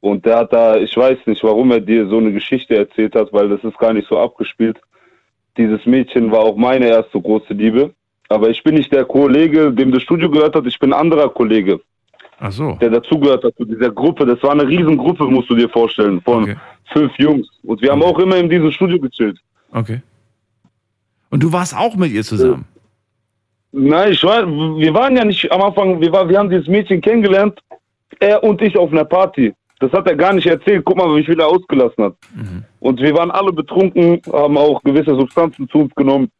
und 0.00 0.24
der 0.26 0.38
hat 0.38 0.52
da, 0.52 0.76
ich 0.76 0.96
weiß 0.96 1.18
nicht, 1.26 1.42
warum 1.44 1.70
er 1.70 1.80
dir 1.80 2.08
so 2.08 2.18
eine 2.18 2.32
Geschichte 2.32 2.76
erzählt 2.76 3.14
hat, 3.14 3.32
weil 3.32 3.48
das 3.48 3.62
ist 3.62 3.78
gar 3.78 3.92
nicht 3.92 4.08
so 4.08 4.18
abgespielt. 4.18 4.78
Dieses 5.56 5.84
Mädchen 5.86 6.30
war 6.30 6.40
auch 6.40 6.56
meine 6.56 6.88
erste 6.88 7.20
große 7.20 7.52
Liebe. 7.52 7.92
Aber 8.28 8.50
ich 8.50 8.62
bin 8.62 8.74
nicht 8.74 8.92
der 8.92 9.04
Kollege, 9.04 9.72
dem 9.72 9.90
das 9.92 10.02
Studio 10.02 10.30
gehört 10.30 10.54
hat, 10.54 10.66
ich 10.66 10.78
bin 10.78 10.92
ein 10.92 11.00
anderer 11.00 11.30
Kollege, 11.30 11.80
Ach 12.40 12.52
so. 12.52 12.72
der 12.80 12.90
dazugehört 12.90 13.44
hat 13.44 13.54
zu 13.56 13.64
dieser 13.64 13.90
Gruppe. 13.90 14.24
Das 14.24 14.42
war 14.42 14.52
eine 14.52 14.66
Riesengruppe, 14.66 15.24
musst 15.24 15.50
du 15.50 15.56
dir 15.56 15.68
vorstellen, 15.68 16.20
von 16.22 16.44
Okay. 16.44 16.56
fünf 16.92 17.12
Jungs. 17.18 17.48
Und 17.64 17.82
wir 17.82 17.90
haben 17.90 18.02
auch 18.02 18.18
immer 18.18 18.36
in 18.36 18.48
diesem 18.48 18.70
Studio 18.70 18.98
gechillt. 19.00 19.38
Okay. 19.72 20.00
Und 21.30 21.42
du 21.42 21.52
warst 21.52 21.76
auch 21.76 21.94
mit 21.96 22.12
ihr 22.12 22.22
zusammen? 22.24 22.64
Nein, 23.72 24.12
ich 24.12 24.22
war, 24.24 24.46
wir 24.46 24.94
waren 24.94 25.16
ja 25.16 25.24
nicht 25.24 25.50
am 25.52 25.60
Anfang, 25.60 26.00
wir, 26.00 26.10
war, 26.10 26.26
wir 26.28 26.38
haben 26.38 26.48
dieses 26.48 26.68
Mädchen 26.68 27.00
kennengelernt, 27.02 27.58
er 28.18 28.42
und 28.42 28.62
ich 28.62 28.76
auf 28.78 28.90
einer 28.92 29.04
Party. 29.04 29.52
Das 29.80 29.92
hat 29.92 30.08
er 30.08 30.16
gar 30.16 30.32
nicht 30.32 30.46
erzählt. 30.46 30.84
Guck 30.84 30.96
mal, 30.96 31.14
wie 31.16 31.22
viel 31.24 31.38
er 31.38 31.46
ausgelassen 31.46 32.02
hat. 32.04 32.14
Und 32.80 33.00
wir 33.00 33.14
waren 33.14 33.30
alle 33.30 33.52
betrunken, 33.52 34.20
haben 34.32 34.56
auch 34.56 34.82
gewisse 34.82 35.14
Substanzen 35.14 35.68
zu 35.68 35.78
uns 35.80 35.94
genommen. 35.94 36.30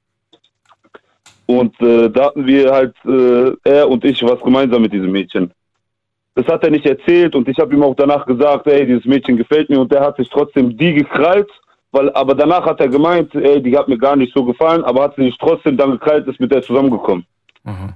Und 1.46 1.80
äh, 1.80 2.10
da 2.10 2.26
hatten 2.26 2.46
wir 2.46 2.70
halt, 2.72 2.94
äh, 3.06 3.52
er 3.64 3.88
und 3.88 4.04
ich, 4.04 4.22
was 4.22 4.40
gemeinsam 4.40 4.82
mit 4.82 4.92
diesem 4.92 5.12
Mädchen. 5.12 5.50
Das 6.38 6.46
hat 6.46 6.62
er 6.62 6.70
nicht 6.70 6.86
erzählt 6.86 7.34
und 7.34 7.48
ich 7.48 7.58
habe 7.58 7.74
ihm 7.74 7.82
auch 7.82 7.96
danach 7.96 8.24
gesagt, 8.24 8.68
ey, 8.68 8.86
dieses 8.86 9.04
Mädchen 9.04 9.36
gefällt 9.36 9.68
mir 9.70 9.80
und 9.80 9.90
der 9.90 10.02
hat 10.02 10.16
sich 10.18 10.28
trotzdem 10.30 10.76
die 10.76 10.94
gekrallt, 10.94 11.48
weil, 11.90 12.12
aber 12.12 12.32
danach 12.36 12.64
hat 12.64 12.78
er 12.78 12.86
gemeint, 12.86 13.34
ey, 13.34 13.60
die 13.60 13.76
hat 13.76 13.88
mir 13.88 13.98
gar 13.98 14.14
nicht 14.14 14.32
so 14.32 14.44
gefallen, 14.44 14.84
aber 14.84 15.02
hat 15.02 15.16
sie 15.16 15.24
sich 15.24 15.36
trotzdem 15.40 15.76
dann 15.76 15.90
gekrallt, 15.90 16.28
ist 16.28 16.38
mit 16.38 16.52
der 16.52 16.62
zusammengekommen. 16.62 17.26
Aha. 17.64 17.92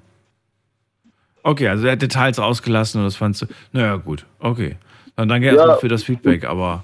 Okay, 1.44 1.68
also 1.68 1.86
er 1.86 1.92
hat 1.92 2.02
Details 2.02 2.40
ausgelassen 2.40 3.00
und 3.00 3.04
das 3.06 3.14
fandst 3.14 3.42
du. 3.42 3.46
Naja, 3.70 3.94
gut, 3.94 4.26
okay. 4.40 4.74
Dann 5.14 5.28
danke 5.28 5.46
Ja. 5.46 5.52
erstmal 5.54 5.78
für 5.78 5.88
das 5.88 6.02
Feedback, 6.02 6.44
aber 6.44 6.82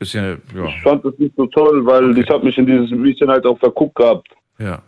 ist 0.00 0.14
ja, 0.14 0.30
ja, 0.30 0.66
Ich 0.66 0.82
fand 0.82 1.04
das 1.04 1.16
nicht 1.18 1.36
so 1.36 1.46
toll, 1.46 1.86
weil 1.86 2.18
ich 2.18 2.28
habe 2.28 2.44
mich 2.44 2.58
in 2.58 2.66
dieses 2.66 2.90
Mädchen 2.90 3.28
halt 3.30 3.46
auch 3.46 3.58
verguckt 3.60 3.94
gehabt. 3.94 4.26
ja. 4.58 4.82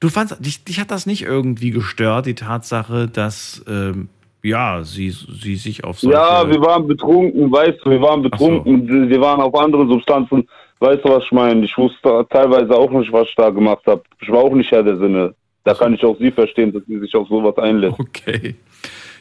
Du 0.00 0.08
fandst, 0.08 0.42
dich, 0.42 0.64
dich 0.64 0.80
hat 0.80 0.90
das 0.90 1.04
nicht 1.04 1.24
irgendwie 1.24 1.72
gestört, 1.72 2.24
die 2.24 2.34
Tatsache, 2.34 3.06
dass, 3.06 3.62
ähm, 3.68 4.08
ja, 4.42 4.82
sie, 4.84 5.10
sie 5.10 5.56
sich 5.56 5.84
auf 5.84 6.00
solche... 6.00 6.16
Ja, 6.16 6.48
wir 6.48 6.60
waren 6.60 6.86
betrunken, 6.86 7.50
weißt 7.50 7.78
du, 7.84 7.90
wir 7.90 8.00
waren 8.00 8.22
betrunken, 8.22 8.88
wir 8.88 9.08
wir 9.08 9.20
waren 9.20 9.40
auf 9.40 9.54
anderen 9.54 9.88
Substanzen. 9.88 10.48
Weißt 10.78 11.04
du, 11.04 11.10
was 11.10 11.24
ich 11.24 11.32
meine? 11.32 11.64
Ich 11.64 11.76
wusste 11.76 12.26
teilweise 12.30 12.74
auch 12.74 12.90
nicht, 12.90 13.12
was 13.12 13.28
ich 13.28 13.34
da 13.34 13.50
gemacht 13.50 13.82
habe. 13.86 14.02
Ich 14.20 14.30
war 14.30 14.38
auch 14.38 14.54
nicht 14.54 14.70
Herr 14.70 14.82
der 14.82 14.96
Sinne. 14.96 15.34
Da 15.64 15.74
kann 15.74 15.92
ich 15.92 16.02
auch 16.04 16.16
sie 16.18 16.30
verstehen, 16.30 16.72
dass 16.72 16.82
sie 16.86 16.98
sich 16.98 17.14
auf 17.14 17.28
sowas 17.28 17.56
einlässt. 17.58 18.00
Okay. 18.00 18.54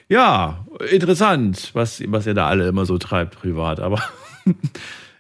Ja, 0.07 0.65
interessant, 0.89 1.71
was, 1.73 2.01
was 2.07 2.25
ihr 2.25 2.33
da 2.33 2.47
alle 2.47 2.67
immer 2.67 2.85
so 2.85 2.97
treibt 2.97 3.39
privat, 3.39 3.79
aber 3.79 4.01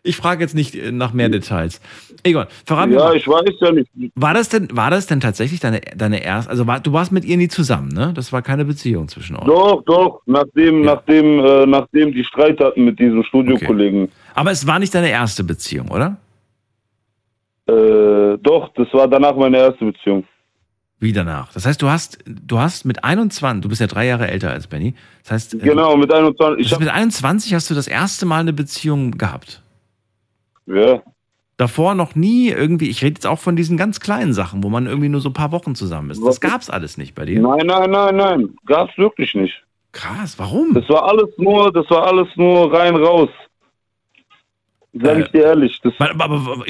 ich 0.03 0.15
frage 0.17 0.41
jetzt 0.43 0.55
nicht 0.55 0.75
nach 0.91 1.13
mehr 1.13 1.29
Details. 1.29 1.81
Egon, 2.23 2.45
verrat 2.65 2.89
mir 2.89 2.95
Ja, 2.95 3.13
ich 3.13 3.27
weiß 3.27 3.49
ja 3.59 3.71
nicht. 3.71 3.89
war 4.15 4.33
das 4.33 4.49
denn, 4.49 4.67
war 4.71 4.89
das 4.91 5.07
denn 5.07 5.19
tatsächlich 5.19 5.59
deine, 5.59 5.81
deine 5.95 6.23
erste, 6.23 6.49
also 6.49 6.67
war, 6.67 6.79
du 6.79 6.93
warst 6.93 7.11
mit 7.11 7.25
ihr 7.25 7.37
nie 7.37 7.47
zusammen, 7.47 7.89
ne? 7.89 8.11
Das 8.15 8.31
war 8.33 8.41
keine 8.41 8.65
Beziehung 8.65 9.07
zwischen 9.07 9.35
euch. 9.35 9.45
Doch, 9.45 9.83
doch, 9.85 10.21
nachdem, 10.25 10.81
nachdem, 10.81 11.39
äh, 11.39 11.65
nachdem 11.65 12.13
die 12.13 12.23
Streit 12.23 12.59
hatten 12.59 12.85
mit 12.85 12.99
diesem 12.99 13.23
Studiokollegen. 13.23 14.09
Aber 14.35 14.51
es 14.51 14.65
war 14.67 14.79
nicht 14.79 14.93
deine 14.95 15.09
erste 15.09 15.43
Beziehung, 15.43 15.89
oder? 15.89 16.17
Äh, 17.67 18.37
doch, 18.41 18.71
das 18.75 18.87
war 18.93 19.07
danach 19.07 19.35
meine 19.35 19.57
erste 19.57 19.85
Beziehung. 19.85 20.23
Wie 21.01 21.13
danach? 21.13 21.53
Das 21.53 21.65
heißt, 21.65 21.81
du 21.81 21.87
hast, 21.89 22.19
du 22.25 22.59
hast 22.59 22.83
mit 22.83 23.03
21, 23.05 23.61
du 23.61 23.69
bist 23.69 23.79
ja 23.79 23.87
drei 23.87 24.05
Jahre 24.07 24.27
älter 24.27 24.51
als 24.51 24.67
Benny. 24.67 24.95
Das 25.23 25.31
heißt, 25.31 25.53
äh, 25.53 25.57
Genau, 25.59 25.95
mit 25.95 26.11
21. 26.11 26.57
das 26.57 26.57
Ich 26.57 26.65
heißt, 26.65 26.73
hab, 26.73 26.79
mit 26.81 26.89
21 26.89 27.53
hast 27.53 27.69
du 27.69 27.73
das 27.75 27.87
erste 27.87 28.25
Mal 28.25 28.41
eine 28.41 28.51
Beziehung 28.53 29.11
gehabt. 29.11 29.61
Ja, 30.69 31.01
Davor 31.59 31.93
noch 31.93 32.15
nie 32.15 32.47
irgendwie, 32.47 32.89
ich 32.89 33.03
rede 33.03 33.15
jetzt 33.15 33.27
auch 33.27 33.37
von 33.37 33.57
diesen 33.57 33.75
ganz 33.75 33.99
kleinen 33.99 34.31
Sachen, 34.31 34.63
wo 34.63 34.69
man 34.69 34.85
irgendwie 34.85 35.09
nur 35.09 35.19
so 35.19 35.27
ein 35.27 35.33
paar 35.33 35.51
Wochen 35.51 35.75
zusammen 35.75 36.09
ist. 36.09 36.25
Das 36.25 36.39
gab's 36.39 36.69
alles 36.69 36.97
nicht 36.97 37.15
bei 37.15 37.25
dir. 37.25 37.41
nein, 37.41 37.67
nein, 37.67 37.91
nein, 37.91 38.15
nein, 38.15 38.55
gab's 38.65 38.97
wirklich 38.97 39.35
nicht. 39.35 39.61
Krass, 39.91 40.39
warum? 40.39 40.73
Das 40.73 40.87
war 40.87 41.03
alles 41.03 41.27
nur, 41.35 41.73
das 41.73 41.89
war 41.89 42.07
alles 42.07 42.29
nur 42.37 42.73
rein 42.73 42.95
raus. 42.95 43.27
Sag 44.93 45.19
ich 45.19 45.27
dir 45.31 45.43
ehrlich. 45.43 45.77
Das, 45.83 45.91
Aber, 45.99 46.23
aber, 46.23 46.35
aber 46.35 46.65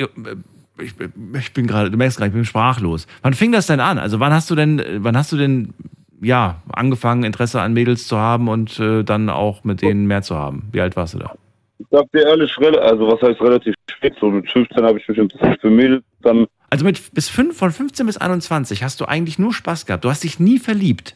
ich, 0.80 0.94
ich 1.38 1.54
bin 1.54 1.68
gerade, 1.68 1.92
du 1.92 1.98
merkst 1.98 2.18
gerade, 2.18 2.30
ich 2.30 2.34
bin 2.34 2.46
sprachlos. 2.46 3.06
Wann 3.22 3.36
fing 3.36 3.52
das 3.52 3.68
denn 3.68 3.80
an? 3.80 4.00
Also 4.00 4.20
wann 4.20 4.34
hast 4.34 4.50
du 4.50 4.56
denn, 4.56 4.82
wann 5.04 5.16
hast 5.16 5.32
du 5.32 5.38
denn, 5.38 5.76
ja, 6.20 6.64
angefangen, 6.74 7.26
Interesse 7.26 7.62
an 7.62 7.74
Mädels 7.74 8.08
zu 8.08 8.18
haben 8.18 8.48
und 8.48 8.80
äh, 8.80 9.04
dann 9.04 9.30
auch 9.30 9.64
mit 9.64 9.84
denen 9.84 10.08
mehr 10.08 10.24
zu 10.24 10.36
haben? 10.36 10.68
Wie 10.72 10.82
alt 10.82 10.96
warst 10.96 11.14
du 11.14 11.20
da? 11.20 11.36
Ich 11.80 11.88
sag 11.90 12.12
dir 12.12 12.28
ehrlich, 12.28 12.56
also 12.58 13.08
was 13.08 13.22
heißt 13.22 13.42
relativ 13.42 13.74
spät, 13.90 14.16
so 14.20 14.30
mit 14.30 14.50
15 14.52 14.84
habe 14.84 15.00
ich 15.00 15.08
mich 15.08 15.18
interessiert 15.18 15.62
für 15.62 15.70
Mädels, 15.70 16.04
dann, 16.22 16.46
Also 16.70 16.86
mit 16.86 17.14
bis 17.14 17.30
fünf, 17.30 17.58
von 17.58 17.72
15 17.72 18.06
bis 18.06 18.18
21 18.18 18.84
hast 18.84 19.00
du 19.00 19.06
eigentlich 19.06 19.40
nur 19.40 19.54
Spaß 19.54 19.86
gehabt. 19.86 20.04
Du 20.04 20.10
hast 20.10 20.24
dich 20.24 20.40
nie 20.40 20.60
verliebt. 20.60 21.16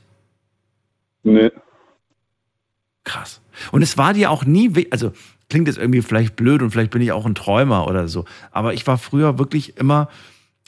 nee. 1.23 1.52
Krass. 3.06 3.41
Und 3.73 3.81
es 3.81 3.98
war 3.98 4.14
dir 4.14 4.31
auch 4.31 4.45
nie, 4.45 4.88
also 4.90 5.11
klingt 5.49 5.68
jetzt 5.68 5.77
irgendwie 5.77 6.02
vielleicht 6.02 6.38
blöd 6.38 6.61
und 6.61 6.72
vielleicht 6.72 6.91
bin 6.91 7.02
ich 7.02 7.11
auch 7.11 7.26
ein 7.26 7.35
Träumer 7.35 7.85
oder 7.88 8.07
so, 8.07 8.23
aber 8.52 8.73
ich 8.73 8.88
war 8.88 8.98
früher 8.98 9.38
wirklich 9.38 9.77
immer, 9.77 10.07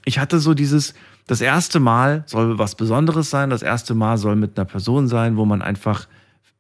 ich 0.04 0.20
hatte 0.20 0.40
so 0.40 0.54
dieses, 0.54 0.96
das 1.28 1.40
erste 1.40 1.80
Mal 1.80 2.24
soll 2.28 2.60
was 2.60 2.76
Besonderes 2.76 3.30
sein, 3.30 3.50
das 3.50 3.64
erste 3.64 3.96
Mal 3.96 4.18
soll 4.18 4.36
mit 4.36 4.58
einer 4.58 4.66
Person 4.66 5.08
sein, 5.08 5.38
wo 5.38 5.46
man 5.46 5.62
einfach 5.62 6.08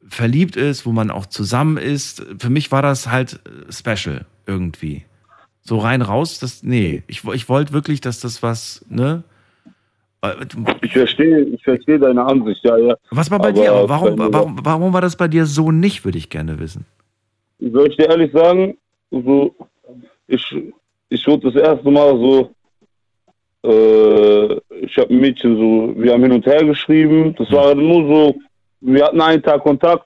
verliebt 0.07 0.55
ist, 0.55 0.85
wo 0.85 0.91
man 0.91 1.11
auch 1.11 1.25
zusammen 1.25 1.77
ist. 1.77 2.25
Für 2.39 2.49
mich 2.49 2.71
war 2.71 2.81
das 2.81 3.09
halt 3.09 3.39
äh, 3.45 3.71
special 3.71 4.25
irgendwie. 4.45 5.03
So 5.61 5.79
rein 5.79 6.01
raus, 6.01 6.39
das, 6.39 6.61
nee, 6.61 7.03
ich, 7.07 7.23
ich 7.25 7.49
wollte 7.49 7.73
wirklich, 7.73 7.99
dass 7.99 8.19
das 8.19 8.43
was, 8.43 8.85
ne? 8.89 9.23
Ich 10.81 10.91
verstehe, 10.91 11.41
ich 11.41 11.63
verstehe 11.63 11.99
deine 11.99 12.23
Ansicht, 12.23 12.63
ja, 12.63 12.77
ja. 12.77 12.95
Was 13.11 13.29
war 13.29 13.39
bei 13.39 13.49
Aber 13.49 13.61
dir? 13.61 13.89
Warum, 13.89 14.17
warum, 14.17 14.59
warum 14.63 14.93
war 14.93 15.01
das 15.01 15.15
bei 15.15 15.27
dir 15.27 15.45
so 15.45 15.71
nicht, 15.71 16.05
würde 16.05 16.17
ich 16.17 16.29
gerne 16.29 16.59
wissen. 16.59 16.85
soll 17.59 17.89
ich 17.89 17.97
dir 17.97 18.09
ehrlich 18.09 18.31
sagen, 18.31 18.77
so, 19.11 19.55
ich, 20.27 20.55
ich 21.09 21.27
wurde 21.27 21.51
das 21.51 21.61
erste 21.61 21.89
Mal 21.91 22.17
so, 22.17 22.55
äh, 23.63 24.55
ich 24.81 24.97
habe 24.97 25.13
ein 25.13 25.19
Mädchen 25.19 25.57
so, 25.57 25.93
wir 26.01 26.13
haben 26.13 26.23
hin 26.23 26.31
und 26.31 26.45
her 26.45 26.63
geschrieben, 26.63 27.35
das 27.37 27.51
war 27.51 27.75
nur 27.75 28.07
so, 28.07 28.35
wir 28.85 29.05
hatten 29.05 29.21
einen 29.21 29.41
Tag 29.43 29.61
Kontakt 29.63 30.05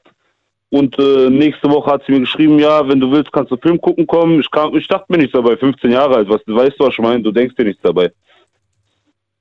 und 0.69 0.97
äh, 0.99 1.29
nächste 1.29 1.69
Woche 1.69 1.91
hat 1.91 2.03
sie 2.05 2.11
mir 2.13 2.21
geschrieben, 2.21 2.59
ja, 2.59 2.87
wenn 2.87 2.99
du 2.99 3.11
willst, 3.11 3.31
kannst 3.31 3.51
du 3.51 3.57
Film 3.57 3.79
gucken 3.81 4.05
kommen. 4.07 4.39
Ich, 4.39 4.49
kam, 4.51 4.75
ich 4.75 4.87
dachte 4.87 5.05
mir 5.09 5.17
nichts 5.17 5.33
dabei, 5.33 5.57
15 5.57 5.91
Jahre 5.91 6.15
alt, 6.17 6.29
was, 6.29 6.41
weißt 6.45 6.79
du, 6.79 6.85
was 6.85 6.93
ich 6.93 6.99
meine, 6.99 7.21
du 7.21 7.31
denkst 7.31 7.55
dir 7.55 7.65
nichts 7.65 7.81
dabei. 7.81 8.11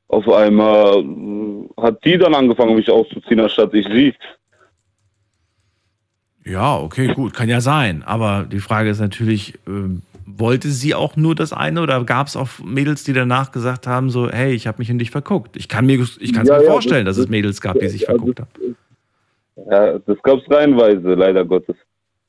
Auf 0.09 0.27
einmal 0.29 1.01
äh, 1.05 1.83
hat 1.83 2.03
die 2.05 2.17
dann 2.17 2.35
angefangen, 2.35 2.75
mich 2.77 2.91
auszuziehen, 2.91 3.41
anstatt 3.41 3.75
ich 3.75 3.87
sie. 3.87 4.15
Ja, 6.45 6.79
okay, 6.79 7.13
gut, 7.13 7.35
kann 7.35 7.49
ja 7.51 7.61
sein. 7.61 8.03
Aber 8.05 8.47
die 8.51 8.61
Frage 8.61 8.89
ist 8.89 9.01
natürlich, 9.01 9.59
ähm, 9.67 10.01
wollte 10.25 10.69
sie 10.69 10.95
auch 10.95 11.15
nur 11.17 11.35
das 11.35 11.53
eine 11.53 11.83
oder 11.83 12.03
gab 12.05 12.27
es 12.27 12.37
auch 12.37 12.49
Mädels, 12.65 13.05
die 13.05 13.13
danach 13.13 13.53
gesagt 13.53 13.87
haben, 13.87 14.09
so, 14.09 14.31
hey, 14.31 14.55
ich 14.55 14.67
habe 14.67 14.79
mich 14.79 14.89
in 14.89 14.99
dich 14.99 15.11
verguckt? 15.11 15.57
Ich 15.59 15.69
kann 15.69 15.85
mir, 15.85 16.01
ich 16.21 16.33
kann's 16.33 16.49
Ja, 16.49 16.57
mir 16.59 16.65
ja, 16.65 16.71
vorstellen, 16.71 17.05
das- 17.05 17.17
dass 17.17 17.25
es 17.27 17.31
Mädels 17.31 17.61
gab, 17.61 17.79
die 17.79 17.89
sich 17.89 18.03
ja, 18.03 18.07
verguckt 18.07 18.41
haben. 18.41 18.49
Ja, 19.71 19.99
das 19.99 20.23
gab's 20.23 20.43
reihenweise, 20.51 21.15
leider 21.15 21.45
Gottes. 21.45 21.77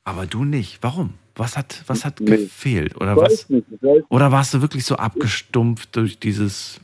Aber 0.03 0.25
du 0.25 0.43
nicht. 0.43 0.79
Warum? 0.81 1.13
Was 1.35 1.55
hat, 1.55 1.83
was 1.87 2.03
hat 2.03 2.19
Nee. 2.19 2.31
gefehlt? 2.31 2.95
Oder 2.99 3.15
was? 3.15 3.49
nicht, 3.49 3.65
Oder 4.09 4.31
warst 4.31 4.53
du 4.53 4.61
wirklich 4.61 4.83
so 4.83 4.95
abgestumpft 4.95 5.95
durch 5.95 6.19
dieses 6.19 6.81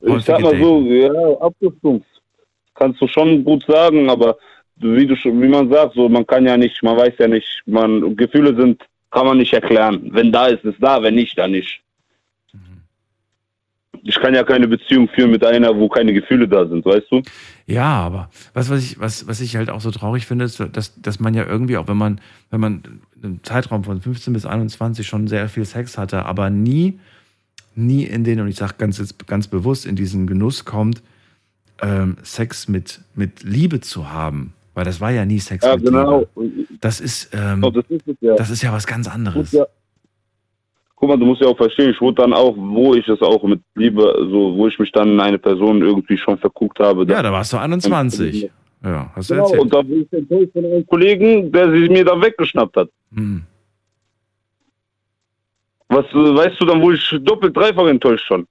Ich 0.00 0.24
sag 0.24 0.40
mal 0.40 0.58
so, 0.60 0.80
ja, 0.82 1.10
abgestumpft. 1.40 2.06
Kannst 2.74 3.00
du 3.00 3.08
schon 3.08 3.42
gut 3.44 3.64
sagen, 3.66 4.10
aber 4.10 4.36
wie 4.76 5.06
du 5.06 5.16
schon, 5.16 5.40
wie 5.40 5.48
man 5.48 5.70
sagt, 5.70 5.94
so 5.94 6.08
man 6.08 6.26
kann 6.26 6.44
ja 6.44 6.56
nicht, 6.56 6.82
man 6.82 6.96
weiß 6.96 7.14
ja 7.18 7.28
nicht, 7.28 7.62
man 7.66 8.14
Gefühle 8.16 8.54
sind, 8.54 8.82
kann 9.10 9.24
man 9.26 9.38
nicht 9.38 9.54
erklären. 9.54 10.08
Wenn 10.12 10.30
da 10.30 10.48
ist, 10.48 10.64
ist 10.64 10.76
da, 10.82 11.02
wenn 11.02 11.14
nicht, 11.14 11.38
dann 11.38 11.52
nicht. 11.52 11.80
Ich 14.02 14.16
kann 14.20 14.34
ja 14.34 14.44
keine 14.44 14.68
Beziehung 14.68 15.08
führen 15.08 15.30
mit 15.30 15.44
einer, 15.44 15.74
wo 15.76 15.88
keine 15.88 16.12
Gefühle 16.12 16.46
da 16.46 16.66
sind, 16.66 16.84
weißt 16.84 17.10
du? 17.10 17.22
Ja, 17.66 18.00
aber 18.00 18.30
was, 18.54 18.70
was, 18.70 18.82
ich, 18.82 19.00
was, 19.00 19.26
was 19.26 19.40
ich 19.40 19.56
halt 19.56 19.70
auch 19.70 19.80
so 19.80 19.90
traurig 19.90 20.24
finde, 20.26 20.44
ist, 20.44 20.60
dass, 20.72 21.00
dass 21.00 21.18
man 21.18 21.34
ja 21.34 21.44
irgendwie, 21.44 21.76
auch 21.76 21.88
wenn 21.88 21.96
man, 21.96 22.20
wenn 22.50 22.60
man 22.60 22.82
im 23.22 23.42
Zeitraum 23.42 23.82
von 23.82 24.00
15 24.00 24.32
bis 24.32 24.46
21 24.46 25.06
schon 25.06 25.26
sehr 25.26 25.48
viel 25.48 25.64
Sex 25.64 25.98
hatte, 25.98 26.26
aber 26.26 26.48
nie, 26.48 27.00
nie 27.74 28.04
in 28.04 28.22
den, 28.22 28.40
und 28.40 28.48
ich 28.48 28.56
sage 28.56 28.74
ganz, 28.78 28.98
jetzt 28.98 29.26
ganz 29.26 29.48
bewusst, 29.48 29.84
in 29.84 29.96
diesen 29.96 30.28
Genuss 30.28 30.64
kommt, 30.64 31.02
ähm, 31.82 32.16
Sex 32.22 32.68
mit, 32.68 33.00
mit 33.16 33.42
Liebe 33.42 33.80
zu 33.80 34.10
haben. 34.10 34.52
Weil 34.74 34.84
das 34.84 35.00
war 35.00 35.10
ja 35.10 35.24
nie 35.24 35.40
Sex 35.40 35.64
Ja, 35.64 35.74
mit 35.76 35.86
genau. 35.86 36.26
Liebe. 36.36 36.66
Das 36.80 37.00
ist, 37.00 37.30
ähm, 37.32 37.64
Oh, 37.64 37.70
das 37.70 37.84
ist 37.88 38.06
es 38.06 38.16
ja. 38.20 38.34
das 38.36 38.50
ist 38.50 38.62
ja 38.62 38.72
was 38.72 38.86
ganz 38.86 39.08
anderes. 39.08 39.52
Ja. 39.52 39.66
Guck 41.06 41.20
mal, 41.20 41.24
du 41.24 41.26
musst 41.26 41.40
ja 41.40 41.46
auch 41.46 41.56
verstehen, 41.56 41.90
ich 41.90 42.00
wurde 42.00 42.22
dann 42.22 42.32
auch, 42.32 42.52
wo 42.56 42.92
ich 42.96 43.06
es 43.06 43.22
auch 43.22 43.40
mit 43.44 43.60
Liebe, 43.76 44.02
so, 44.28 44.56
wo 44.56 44.66
ich 44.66 44.76
mich 44.76 44.90
dann 44.90 45.10
in 45.10 45.20
eine 45.20 45.38
Person 45.38 45.80
irgendwie 45.80 46.18
schon 46.18 46.36
verguckt 46.36 46.80
habe. 46.80 47.06
Ja, 47.08 47.22
da 47.22 47.30
warst 47.30 47.52
du 47.52 47.58
21. 47.58 48.50
Ja, 48.82 49.12
hast 49.14 49.30
du 49.30 49.34
Genau, 49.34 49.44
erzählt. 49.44 49.62
und 49.62 49.72
da 49.72 49.82
bin 49.82 50.02
ich 50.02 50.12
enttäuscht 50.12 50.52
von 50.52 50.64
einem 50.64 50.84
Kollegen, 50.84 51.52
der 51.52 51.70
sie 51.70 51.88
mir 51.88 52.04
dann 52.04 52.20
weggeschnappt 52.20 52.76
hat. 52.76 52.88
Hm. 53.14 53.44
Was, 55.90 56.06
äh, 56.06 56.14
weißt 56.14 56.60
du, 56.60 56.64
dann 56.64 56.82
wurde 56.82 56.96
ich 56.96 57.16
doppelt, 57.22 57.56
dreifach 57.56 57.86
enttäuscht 57.86 58.26
schon. 58.26 58.48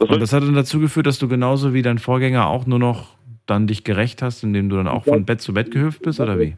Und 0.00 0.20
das 0.20 0.32
hat 0.32 0.42
dann 0.42 0.54
dazu 0.54 0.80
geführt, 0.80 1.06
dass 1.06 1.20
du 1.20 1.28
genauso 1.28 1.74
wie 1.74 1.82
dein 1.82 1.98
Vorgänger 1.98 2.48
auch 2.48 2.66
nur 2.66 2.80
noch 2.80 3.14
dann 3.46 3.68
dich 3.68 3.84
gerecht 3.84 4.20
hast, 4.20 4.42
indem 4.42 4.68
du 4.68 4.74
dann 4.74 4.88
auch 4.88 5.04
von 5.04 5.24
Bett 5.24 5.40
zu 5.40 5.54
Bett 5.54 5.70
gehüpft 5.70 6.02
bist, 6.02 6.18
oder 6.18 6.40
wie? 6.40 6.56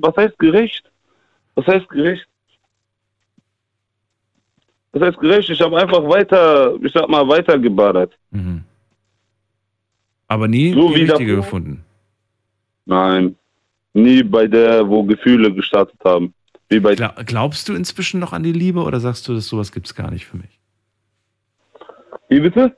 Was 0.00 0.16
heißt 0.16 0.36
gerecht? 0.40 0.90
Was 1.54 1.68
heißt 1.68 1.88
gerecht? 1.88 2.26
Was 4.92 5.02
heißt 5.02 5.18
gerecht? 5.18 5.50
Ich 5.50 5.60
habe 5.60 5.78
einfach 5.78 6.02
weiter, 6.08 6.74
ich 6.82 6.92
sag 6.92 7.08
mal, 7.08 7.26
weiter 7.28 7.58
gebadert. 7.58 8.16
Mhm. 8.30 8.64
Aber 10.28 10.48
nie 10.48 10.72
So 10.72 10.88
die 10.88 10.94
wie 10.94 11.00
richtige 11.04 11.36
davor? 11.36 11.44
gefunden. 11.44 11.84
Nein, 12.86 13.36
nie 13.92 14.22
bei 14.22 14.46
der, 14.46 14.88
wo 14.88 15.02
Gefühle 15.02 15.52
gestartet 15.52 15.98
haben. 16.04 16.32
Wie 16.70 16.80
bei 16.80 16.94
Gla 16.94 17.14
glaubst 17.24 17.68
du 17.68 17.74
inzwischen 17.74 18.20
noch 18.20 18.32
an 18.32 18.42
die 18.42 18.52
Liebe 18.52 18.82
oder 18.82 19.00
sagst 19.00 19.26
du, 19.28 19.34
dass 19.34 19.46
sowas 19.46 19.72
gibt's 19.72 19.94
gar 19.94 20.10
nicht 20.10 20.26
für 20.26 20.36
mich? 20.36 20.58
Wie 22.28 22.40
bitte? 22.40 22.76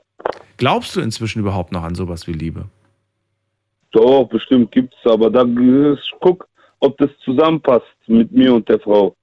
Glaubst 0.57 0.95
du 0.95 1.01
inzwischen 1.01 1.39
überhaupt 1.39 1.71
noch 1.71 1.83
an 1.83 1.95
sowas 1.95 2.27
wie 2.27 2.33
Liebe? 2.33 2.65
Doch, 3.91 4.25
bestimmt 4.25 4.71
gibt's, 4.71 4.95
aber 5.03 5.29
da 5.29 5.45
guck, 6.21 6.47
ob 6.79 6.97
das 6.97 7.09
zusammenpasst 7.25 7.85
mit 8.07 8.31
mir 8.31 8.53
und 8.53 8.67
der 8.69 8.79
Frau. 8.79 9.15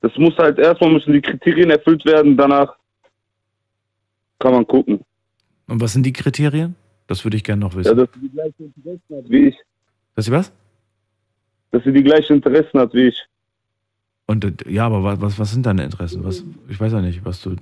Das 0.00 0.12
muss 0.18 0.36
halt 0.36 0.58
erstmal 0.58 0.90
müssen 0.90 1.12
die 1.12 1.20
Kriterien 1.22 1.70
erfüllt 1.70 2.04
werden, 2.04 2.36
danach 2.36 2.76
kann 4.38 4.52
man 4.52 4.66
gucken. 4.66 5.00
Und 5.66 5.80
was 5.80 5.92
sind 5.94 6.04
die 6.04 6.12
Kriterien? 6.12 6.76
Das 7.06 7.24
würde 7.24 7.36
ich 7.36 7.44
gerne 7.44 7.60
noch 7.60 7.72
Ja, 7.72 7.78
wissen. 7.78 7.96
dass 7.96 8.08
sie 8.14 8.20
die 8.20 8.30
gleichen 8.30 8.74
Interessen 8.76 9.16
hat 9.16 9.30
wie 9.30 9.48
ich. 9.48 9.56
Dass 10.14 10.24
sie 10.26 10.32
was? 10.32 10.52
Dass 11.70 11.84
sie 11.84 11.92
die 11.92 12.02
gleichen 12.02 12.32
Interessen 12.34 12.78
hat 12.80 12.92
wie 12.94 13.08
ich. 13.08 13.26
Und 14.26 14.64
ja, 14.68 14.86
aber 14.86 15.02
wa- 15.04 15.16
was, 15.20 15.38
was 15.38 15.52
sind 15.52 15.64
deine 15.66 15.84
Interessen? 15.84 16.24
Was, 16.24 16.44
ich 16.68 16.78
weiß 16.80 16.92
ja 16.92 17.00
nicht, 17.00 17.24
was 17.24 17.40
du. 17.42 17.56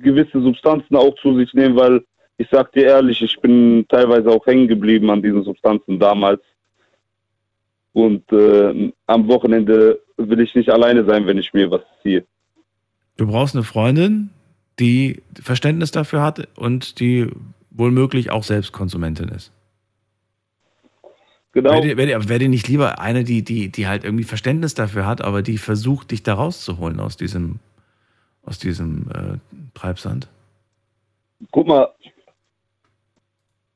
gewisse 0.00 0.40
Substanzen 0.42 0.96
auch 0.96 1.14
zu 1.20 1.36
sich 1.38 1.52
nehmen, 1.54 1.76
weil 1.76 2.04
ich 2.38 2.48
sag 2.50 2.72
dir 2.72 2.84
ehrlich, 2.86 3.20
ich 3.22 3.38
bin 3.40 3.84
teilweise 3.88 4.28
auch 4.30 4.44
hängen 4.46 4.66
geblieben 4.68 5.10
an 5.10 5.22
diesen 5.22 5.44
Substanzen 5.44 5.98
damals. 6.00 6.40
Und 7.92 8.30
äh, 8.32 8.92
am 9.06 9.28
Wochenende 9.28 10.00
will 10.16 10.40
ich 10.40 10.54
nicht 10.54 10.70
alleine 10.70 11.04
sein, 11.04 11.26
wenn 11.26 11.38
ich 11.38 11.52
mir 11.52 11.70
was 11.70 11.82
ziehe. 12.02 12.24
Du 13.16 13.26
brauchst 13.26 13.54
eine 13.54 13.64
Freundin, 13.64 14.30
die 14.78 15.22
Verständnis 15.40 15.90
dafür 15.90 16.22
hat 16.22 16.48
und 16.56 17.00
die 17.00 17.28
wohlmöglich 17.70 18.30
auch 18.30 18.44
selbst 18.44 18.72
Konsumentin 18.72 19.28
ist. 19.28 19.52
Genau. 21.52 21.70
Wäre 21.70 21.82
dir, 21.82 21.96
wär 21.98 22.06
dir, 22.06 22.28
wär 22.28 22.38
dir 22.38 22.48
nicht 22.48 22.68
lieber 22.68 22.98
eine, 22.98 23.24
die, 23.24 23.42
die, 23.42 23.68
die 23.68 23.86
halt 23.86 24.04
irgendwie 24.04 24.24
Verständnis 24.24 24.72
dafür 24.72 25.06
hat, 25.06 25.20
aber 25.20 25.42
die 25.42 25.58
versucht, 25.58 26.10
dich 26.10 26.22
da 26.22 26.34
rauszuholen 26.34 26.98
aus 26.98 27.18
diesem, 27.18 27.58
aus 28.44 28.58
diesem 28.58 29.10
äh, 29.10 29.38
Treibsand? 29.74 30.28
Guck 31.50 31.66
mal, 31.66 31.88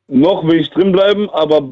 noch 0.09 0.47
will 0.47 0.61
ich 0.61 0.71
drin 0.71 0.93
bleiben, 0.93 1.29
aber 1.31 1.69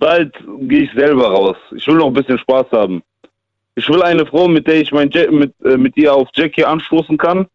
bald 0.00 0.34
gehe 0.62 0.82
ich 0.84 0.92
selber 0.94 1.28
raus. 1.28 1.56
Ich 1.76 1.86
will 1.86 1.94
noch 1.96 2.08
ein 2.08 2.12
bisschen 2.14 2.38
Spaß 2.38 2.66
haben. 2.72 3.02
Ich 3.76 3.88
will 3.88 4.02
eine 4.02 4.26
Frau, 4.26 4.48
mit 4.48 4.66
der 4.66 4.80
ich 4.80 4.90
mein 4.90 5.08
Jack, 5.10 5.30
mit, 5.30 5.54
äh, 5.64 5.76
mit 5.76 5.96
ihr 5.96 6.12
auf 6.12 6.28
Jackie 6.34 6.64
anstoßen 6.64 7.16
kann 7.16 7.46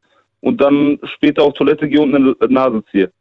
und 0.41 0.61
dann 0.61 0.97
später 1.15 1.43
auf 1.43 1.53
Toilette 1.55 1.89
gehe 1.89 1.99
und 2.01 2.15
eine 2.15 2.33
Nase 2.47 2.81
ziehe. 2.91 3.11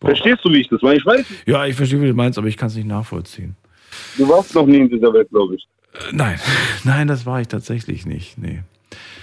Verstehst 0.00 0.44
du, 0.44 0.52
wie 0.52 0.60
ich 0.60 0.68
das 0.68 0.82
meine? 0.82 0.98
Ich 0.98 1.06
weiß, 1.06 1.24
Ja, 1.46 1.66
ich 1.66 1.74
verstehe, 1.74 2.00
wie 2.00 2.06
du 2.08 2.14
meinst, 2.14 2.38
aber 2.38 2.46
ich 2.48 2.56
kann 2.56 2.68
es 2.68 2.76
nicht 2.76 2.86
nachvollziehen. 2.86 3.56
du 4.16 4.28
warst 4.28 4.54
noch 4.54 4.66
nie 4.66 4.76
in 4.78 4.88
dieser 4.90 5.12
Welt, 5.12 5.28
glaube 5.30 5.56
ich. 5.56 5.66
Äh, 5.94 6.12
Nein, 6.12 6.38
nein, 6.84 7.08
das 7.08 7.26
war 7.26 7.40
ich 7.40 7.48
tatsächlich 7.48 8.06
nicht. 8.06 8.38
Nee. 8.38 8.60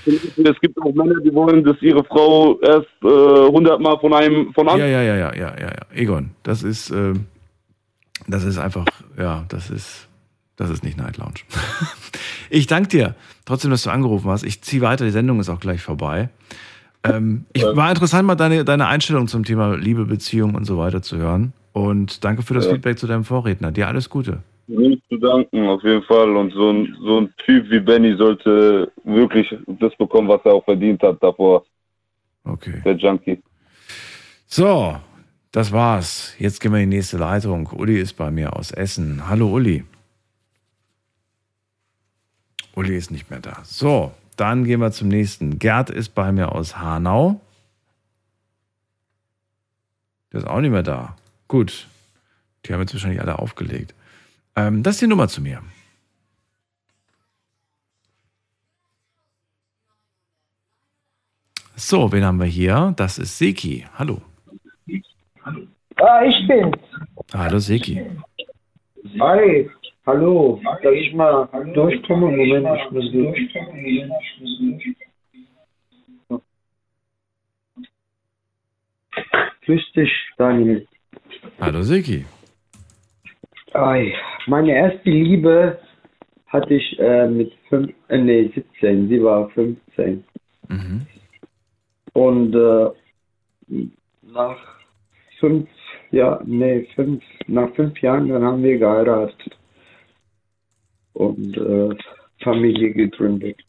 Es 0.06 0.60
gibt 0.62 0.78
auch 0.82 0.94
Männer, 0.94 1.20
die 1.22 1.34
wollen, 1.34 1.64
dass 1.64 1.82
ihre 1.82 2.04
Frau 2.04 2.60
erst 2.60 2.88
äh, 3.04 3.08
100 3.48 3.80
Mal 3.80 3.98
von 4.00 4.14
einem 4.14 4.54
von 4.54 4.68
Ja, 4.68 4.74
anderen. 4.74 4.92
ja, 4.92 5.02
ja, 5.02 5.16
ja, 5.16 5.34
ja, 5.34 5.56
ja, 5.60 5.68
ja. 5.68 5.86
Egon, 5.96 6.32
das 6.44 6.62
ist, 6.62 6.90
ähm, 6.92 7.26
das 8.28 8.44
ist 8.44 8.58
einfach, 8.58 8.86
ja, 9.18 9.46
das 9.50 9.70
ist, 9.70 10.08
das 10.56 10.70
ist 10.70 10.84
nicht 10.84 10.98
Night 10.98 11.18
Lounge. 11.18 11.42
ich 12.50 12.68
danke 12.68 12.90
dir 12.90 13.16
trotzdem, 13.46 13.72
dass 13.72 13.84
du 13.84 13.90
angerufen 13.90 14.30
hast. 14.30 14.44
Ich 14.44 14.62
ziehe 14.62 14.82
weiter, 14.82 15.06
die 15.06 15.12
Sendung 15.12 15.40
ist 15.40 15.50
auch 15.50 15.60
gleich 15.60 15.82
vorbei. 15.82 16.30
Ähm, 17.04 17.46
ich 17.54 17.64
war 17.64 17.90
interessant, 17.90 18.26
mal 18.26 18.36
deine, 18.36 18.66
deine 18.66 18.88
Einstellung 18.88 19.28
zum 19.28 19.44
Thema 19.44 19.76
Liebe, 19.76 20.06
Beziehung 20.06 20.56
und 20.56 20.66
so 20.66 20.78
weiter 20.78 21.02
zu 21.02 21.18
hören. 21.18 21.54
Und 21.74 22.24
danke 22.24 22.42
für 22.42 22.54
das 22.54 22.66
Ja. 22.66 22.72
Feedback 22.72 22.98
zu 22.98 23.06
deinem 23.06 23.26
Vorredner. 23.26 23.72
Dir 23.72 23.88
alles 23.88 24.10
Gute. 24.10 24.42
Nicht 24.68 25.04
zu 25.10 25.18
danken, 25.18 25.68
auf 25.68 25.84
jeden 25.84 26.02
Fall. 26.04 26.36
Und 26.36 26.52
so 26.54 26.72
ein, 26.72 26.96
so 27.04 27.20
ein 27.22 27.34
Typ 27.46 27.70
wie 27.70 27.80
Benny 27.80 28.16
sollte 28.16 28.92
wirklich 29.04 29.56
das 29.68 29.96
bekommen, 29.98 30.28
was 30.28 30.42
er 30.46 30.54
auch 30.54 30.66
verdient 30.66 31.04
hat 31.04 31.22
davor. 31.22 31.64
Okay. 32.46 32.82
Der 32.84 32.96
Junkie. 32.96 33.42
So, 34.48 34.96
das 35.56 35.72
war's. 35.72 36.34
Jetzt 36.38 36.60
gehen 36.60 36.74
wir 36.74 36.82
in 36.82 36.92
die 36.92 36.98
nächste 36.98 37.18
Leitung. 37.18 37.68
Uli 37.68 37.98
ist 37.98 38.18
bei 38.18 38.30
mir 38.30 38.58
aus 38.58 38.72
Essen. 38.72 39.30
Hallo 39.30 39.54
Uli. 39.54 39.86
Uli 42.74 42.98
ist 42.98 43.10
nicht 43.10 43.30
mehr 43.30 43.40
da. 43.40 43.62
So, 43.64 44.14
dann 44.36 44.66
gehen 44.66 44.82
wir 44.82 44.92
zum 44.92 45.08
nächsten. 45.08 45.58
Gerd 45.58 45.90
ist 45.90 46.10
bei 46.10 46.34
mir 46.34 46.52
aus 46.52 46.76
Hanau. 46.76 47.40
Der 50.34 50.42
ist 50.42 50.46
auch 50.46 50.60
nicht 50.60 50.72
mehr 50.72 50.84
da. 50.84 51.16
Gut. 51.48 51.88
Die 52.66 52.74
haben 52.74 52.82
jetzt 52.82 52.92
wahrscheinlich 52.94 53.22
alle 53.22 53.40
aufgelegt. 53.40 53.94
Ähm, 54.58 54.84
das 54.84 54.96
ist 54.96 55.04
die 55.04 55.08
Nummer 55.08 55.30
zu 55.30 55.40
mir. 55.40 55.62
So, 61.78 62.12
wen 62.12 62.26
haben 62.26 62.42
wir 62.42 62.46
hier? 62.46 62.94
Das 62.98 63.18
ist 63.18 63.38
Seki. 63.38 63.86
Hallo. 63.98 64.22
Ah, 65.46 66.26
ich 66.26 66.48
bin's. 66.48 66.76
Hallo 67.34 67.60
Seki. 67.60 68.02
Hi, 69.20 69.70
hallo. 70.06 70.60
Darf 70.64 70.94
ich 70.94 71.14
mal 71.14 71.48
durchkommen? 71.74 72.36
Moment, 72.36 72.68
ich 72.80 72.92
muss 72.92 73.12
durch. 73.12 73.54
Grüß 79.66 79.92
dich, 79.96 80.12
Daniel. 80.38 80.88
Hallo 81.62 81.82
Seki. 81.84 82.26
Ei, 83.74 84.14
meine 84.48 84.74
erste 84.74 85.10
Liebe 85.10 85.80
hatte 86.48 86.74
ich 86.74 87.00
äh, 87.00 87.28
mit 87.28 87.54
fünf, 87.70 87.94
äh, 88.08 88.18
nee, 88.18 88.52
17. 88.56 89.10
Sie 89.10 89.24
war 89.24 89.50
15. 89.50 90.24
Mhm. 90.70 91.06
Und 92.14 92.56
äh, 92.56 93.88
nach 94.24 94.75
fünf, 95.40 95.70
ja, 96.12 96.42
nee, 96.46 96.88
fünf, 96.96 97.24
nach 97.48 97.74
fünf 97.76 98.00
Jahren, 98.02 98.30
dann 98.30 98.44
haben 98.44 98.64
wir 98.64 98.78
geheiratet. 98.78 99.58
Und 101.14 101.58
äh, 101.58 101.96
Familie 102.44 102.94
gegründet. 102.94 103.60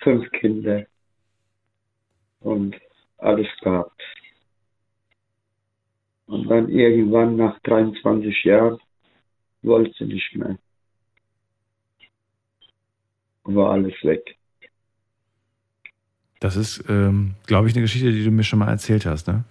Fünf 0.00 0.30
Kinder. 0.32 0.84
Und 2.40 2.76
alles 3.18 3.48
gehabt. 3.62 4.02
Und 6.26 6.48
dann 6.48 6.68
irgendwann 6.68 7.36
nach 7.36 7.58
23 7.60 8.44
Jahren 8.44 8.78
wollte 9.62 9.92
sie 9.98 10.04
nicht 10.04 10.34
mehr. 10.34 10.58
War 13.44 13.72
alles 13.72 13.94
weg. 14.02 14.36
Das 16.40 16.56
ist, 16.56 16.84
ähm, 16.88 17.34
glaube 17.46 17.68
ich, 17.68 17.74
eine 17.74 17.82
Geschichte, 17.82 18.12
die 18.12 18.24
du 18.24 18.30
mir 18.30 18.42
schon 18.42 18.58
mal 18.58 18.68
erzählt 18.68 19.06
hast, 19.06 19.28
ne? 19.28 19.44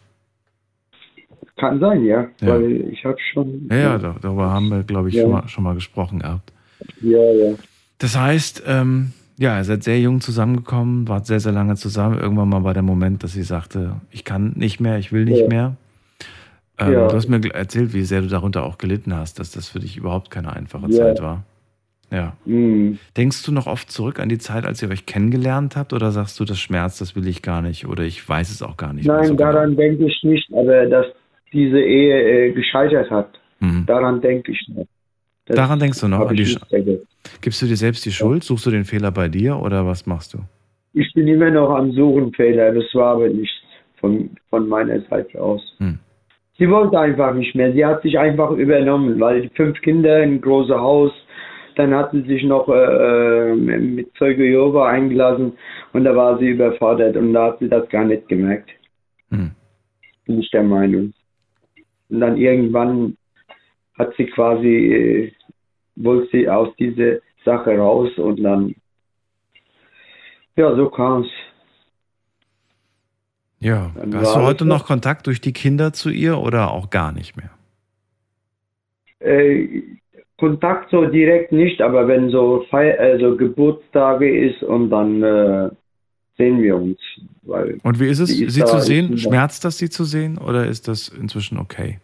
Kann 1.57 1.79
sein, 1.79 2.03
ja. 2.05 2.27
Ja. 2.41 2.47
Weil 2.47 2.89
ich 2.91 3.05
habe 3.05 3.17
schon. 3.31 3.67
Ja, 3.69 3.77
ja, 3.77 3.97
da- 3.97 4.15
darüber 4.21 4.49
haben 4.51 4.69
wir, 4.69 4.83
glaube 4.83 5.09
ich, 5.09 5.15
Ja. 5.15 5.21
schon, 5.23 5.31
mal, 5.31 5.47
schon 5.47 5.63
mal 5.63 5.75
gesprochen 5.75 6.19
gehabt. 6.19 6.51
Ja, 7.01 7.17
ja. 7.19 7.53
Das 7.99 8.17
heißt, 8.17 8.63
ähm, 8.67 9.13
ja, 9.37 9.57
ihr 9.57 9.63
seid 9.63 9.83
sehr 9.83 9.99
jung 9.99 10.19
zusammengekommen, 10.19 11.07
wart 11.07 11.25
sehr, 11.27 11.39
sehr 11.39 11.51
lange 11.51 11.75
zusammen. 11.75 12.19
Irgendwann 12.19 12.49
mal 12.49 12.63
war 12.63 12.73
der 12.73 12.83
Moment, 12.83 13.23
dass 13.23 13.33
sie 13.33 13.43
sagte, 13.43 13.97
ich 14.11 14.23
kann 14.25 14.53
nicht 14.55 14.79
mehr, 14.79 14.97
ich 14.97 15.11
will 15.13 15.25
nicht 15.25 15.41
Ja. 15.41 15.47
mehr. 15.47 15.75
Ähm, 16.79 16.93
Ja. 16.93 17.07
Du 17.07 17.15
hast 17.15 17.29
mir 17.29 17.39
erzählt, 17.53 17.93
wie 17.93 18.01
sehr 18.01 18.21
du 18.21 18.27
darunter 18.27 18.63
auch 18.63 18.77
gelitten 18.79 19.13
hast, 19.15 19.39
dass 19.39 19.51
das 19.51 19.69
für 19.69 19.79
dich 19.79 19.95
überhaupt 19.95 20.31
keine 20.31 20.53
einfache 20.55 20.87
Ja. 20.89 20.97
Zeit 20.97 21.21
war. 21.21 21.43
Ja. 22.11 22.33
Mhm. 22.45 22.97
Denkst 23.15 23.43
du 23.43 23.51
noch 23.51 23.65
oft 23.67 23.91
zurück 23.91 24.19
an 24.19 24.29
die 24.29 24.37
Zeit, 24.37 24.65
als 24.65 24.81
ihr 24.83 24.89
euch 24.89 25.05
kennengelernt 25.05 25.75
habt, 25.75 25.93
oder 25.93 26.11
sagst 26.11 26.39
du, 26.39 26.45
das 26.45 26.59
Schmerz, 26.59 26.97
das 26.99 27.15
will 27.15 27.27
ich 27.27 27.41
gar 27.41 27.61
nicht, 27.61 27.87
oder 27.87 28.03
ich 28.03 28.27
weiß 28.27 28.49
es 28.51 28.61
auch 28.61 28.77
gar 28.77 28.93
nicht 28.93 29.05
Nein, 29.05 29.23
genau? 29.23 29.35
daran 29.35 29.75
denke 29.75 30.05
ich 30.05 30.19
nicht, 30.23 30.51
aber 30.53 30.85
dass 30.87 31.05
diese 31.53 31.79
Ehe 31.79 32.47
äh, 32.47 32.51
gescheitert 32.51 33.09
hat. 33.09 33.29
Mhm. 33.59 33.85
Daran 33.85 34.21
denke 34.21 34.51
ich 34.51 34.67
noch. 34.67 34.85
Das 35.45 35.57
Daran 35.57 35.79
denkst 35.79 35.99
du 35.99 36.07
noch? 36.07 36.31
Gibst 37.41 37.61
du 37.61 37.65
dir 37.65 37.75
selbst 37.75 38.05
die 38.05 38.11
Schuld? 38.11 38.43
Suchst 38.43 38.65
du 38.65 38.71
den 38.71 38.85
Fehler 38.85 39.11
bei 39.11 39.27
dir 39.27 39.57
oder 39.57 39.85
was 39.85 40.05
machst 40.05 40.33
du? 40.33 40.39
Ich 40.93 41.11
bin 41.13 41.27
immer 41.27 41.49
noch 41.49 41.71
am 41.71 41.91
Suchen 41.91 42.33
Fehler, 42.33 42.71
das 42.73 42.85
war 42.93 43.15
aber 43.15 43.27
nicht 43.27 43.51
von, 43.99 44.29
von 44.49 44.67
meiner 44.67 45.01
Seite 45.01 45.41
aus. 45.41 45.61
Hm. 45.79 45.99
Sie 46.57 46.69
wollte 46.69 46.99
einfach 46.99 47.33
nicht 47.33 47.55
mehr. 47.55 47.73
Sie 47.73 47.83
hat 47.83 48.03
sich 48.03 48.17
einfach 48.17 48.51
übernommen, 48.51 49.19
weil 49.19 49.41
die 49.41 49.49
fünf 49.55 49.81
Kinder, 49.81 50.17
ein 50.17 50.39
großes 50.39 50.75
Haus, 50.75 51.11
dann 51.75 51.93
hat 51.93 52.11
sie 52.11 52.21
sich 52.21 52.43
noch 52.43 52.69
äh, 52.69 53.51
äh, 53.51 53.55
mit 53.55 54.11
Zeuge 54.17 54.45
Jehova 54.45 54.89
eingelassen 54.89 55.53
und 55.93 56.03
da 56.03 56.15
war 56.15 56.37
sie 56.37 56.49
überfordert 56.49 57.17
und 57.17 57.33
da 57.33 57.47
hat 57.47 57.59
sie 57.59 57.69
das 57.69 57.89
gar 57.89 58.05
nicht 58.05 58.29
gemerkt. 58.29 58.69
Hm. 59.31 59.51
Bin 60.25 60.39
ich 60.39 60.51
der 60.51 60.63
Meinung. 60.63 61.13
Und 62.13 62.19
dann 62.19 62.37
irgendwann 62.37 63.17
hat 63.97 64.13
sie 64.17 64.27
quasi, 64.27 64.67
äh, 64.67 65.31
wollte 65.95 66.29
sie 66.31 66.47
aus 66.47 66.69
dieser 66.77 67.17
Sache 67.43 67.75
raus 67.75 68.11
und 68.17 68.43
dann, 68.43 68.75
ja, 70.55 70.75
so 70.75 70.89
kam 70.89 71.23
es. 71.23 71.29
Ja. 73.59 73.91
Dann 73.95 74.15
Hast 74.15 74.35
du 74.35 74.41
heute 74.41 74.65
noch 74.65 74.85
Kontakt 74.85 75.25
durch 75.25 75.41
die 75.41 75.53
Kinder 75.53 75.91
zu 75.91 76.11
ihr 76.11 76.37
oder 76.37 76.71
auch 76.71 76.91
gar 76.91 77.11
nicht 77.11 77.35
mehr? 77.35 77.49
Äh, 79.19 79.81
Kontakt 80.37 80.91
so 80.91 81.05
direkt 81.05 81.51
nicht, 81.51 81.81
aber 81.81 82.07
wenn 82.07 82.29
so 82.29 82.63
Feier, 82.69 82.99
also 82.99 83.35
Geburtstage 83.35 84.49
ist 84.49 84.61
und 84.61 84.91
dann 84.91 85.23
äh, 85.23 85.69
sehen 86.37 86.61
wir 86.61 86.75
uns. 86.75 86.99
Und 87.83 87.99
wie 87.99 88.07
ist 88.07 88.19
es, 88.19 88.29
sie 88.29 88.45
ist 88.45 88.53
sie 88.53 88.61
da, 88.61 88.67
zu 88.67 88.79
sehen? 88.79 89.17
Schmerzt 89.17 89.65
das, 89.65 89.79
sie 89.79 89.89
zu 89.89 90.03
sehen 90.03 90.37
oder 90.37 90.67
ist 90.67 90.87
das 90.87 91.07
inzwischen 91.07 91.57
okay? 91.57 91.99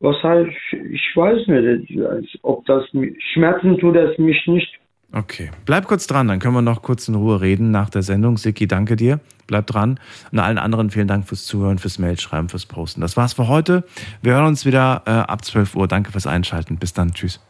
Was 0.00 0.22
halt, 0.22 0.52
ich 0.72 1.10
weiß 1.14 1.46
nicht, 1.46 2.38
ob 2.42 2.66
das 2.66 2.84
schmerzen 3.32 3.78
tut 3.78 3.96
es 3.96 4.18
mich 4.18 4.46
nicht. 4.46 4.78
Okay. 5.12 5.50
Bleib 5.64 5.86
kurz 5.86 6.06
dran, 6.06 6.28
dann 6.28 6.40
können 6.40 6.54
wir 6.54 6.62
noch 6.62 6.82
kurz 6.82 7.08
in 7.08 7.14
Ruhe 7.14 7.40
reden 7.40 7.70
nach 7.70 7.88
der 7.88 8.02
Sendung. 8.02 8.36
Siki, 8.36 8.66
danke 8.66 8.96
dir. 8.96 9.20
Bleib 9.46 9.66
dran. 9.66 10.00
Und 10.32 10.38
allen 10.40 10.58
anderen 10.58 10.90
vielen 10.90 11.08
Dank 11.08 11.26
fürs 11.26 11.46
Zuhören, 11.46 11.78
fürs 11.78 11.98
Mailschreiben, 11.98 12.48
fürs 12.48 12.66
Posten. 12.66 13.00
Das 13.00 13.16
war's 13.16 13.32
für 13.32 13.48
heute. 13.48 13.84
Wir 14.20 14.34
hören 14.34 14.46
uns 14.46 14.66
wieder 14.66 15.02
äh, 15.06 15.10
ab 15.10 15.44
12 15.44 15.76
Uhr. 15.76 15.88
Danke 15.88 16.12
fürs 16.12 16.26
Einschalten. 16.26 16.76
Bis 16.76 16.92
dann. 16.92 17.12
Tschüss. 17.12 17.40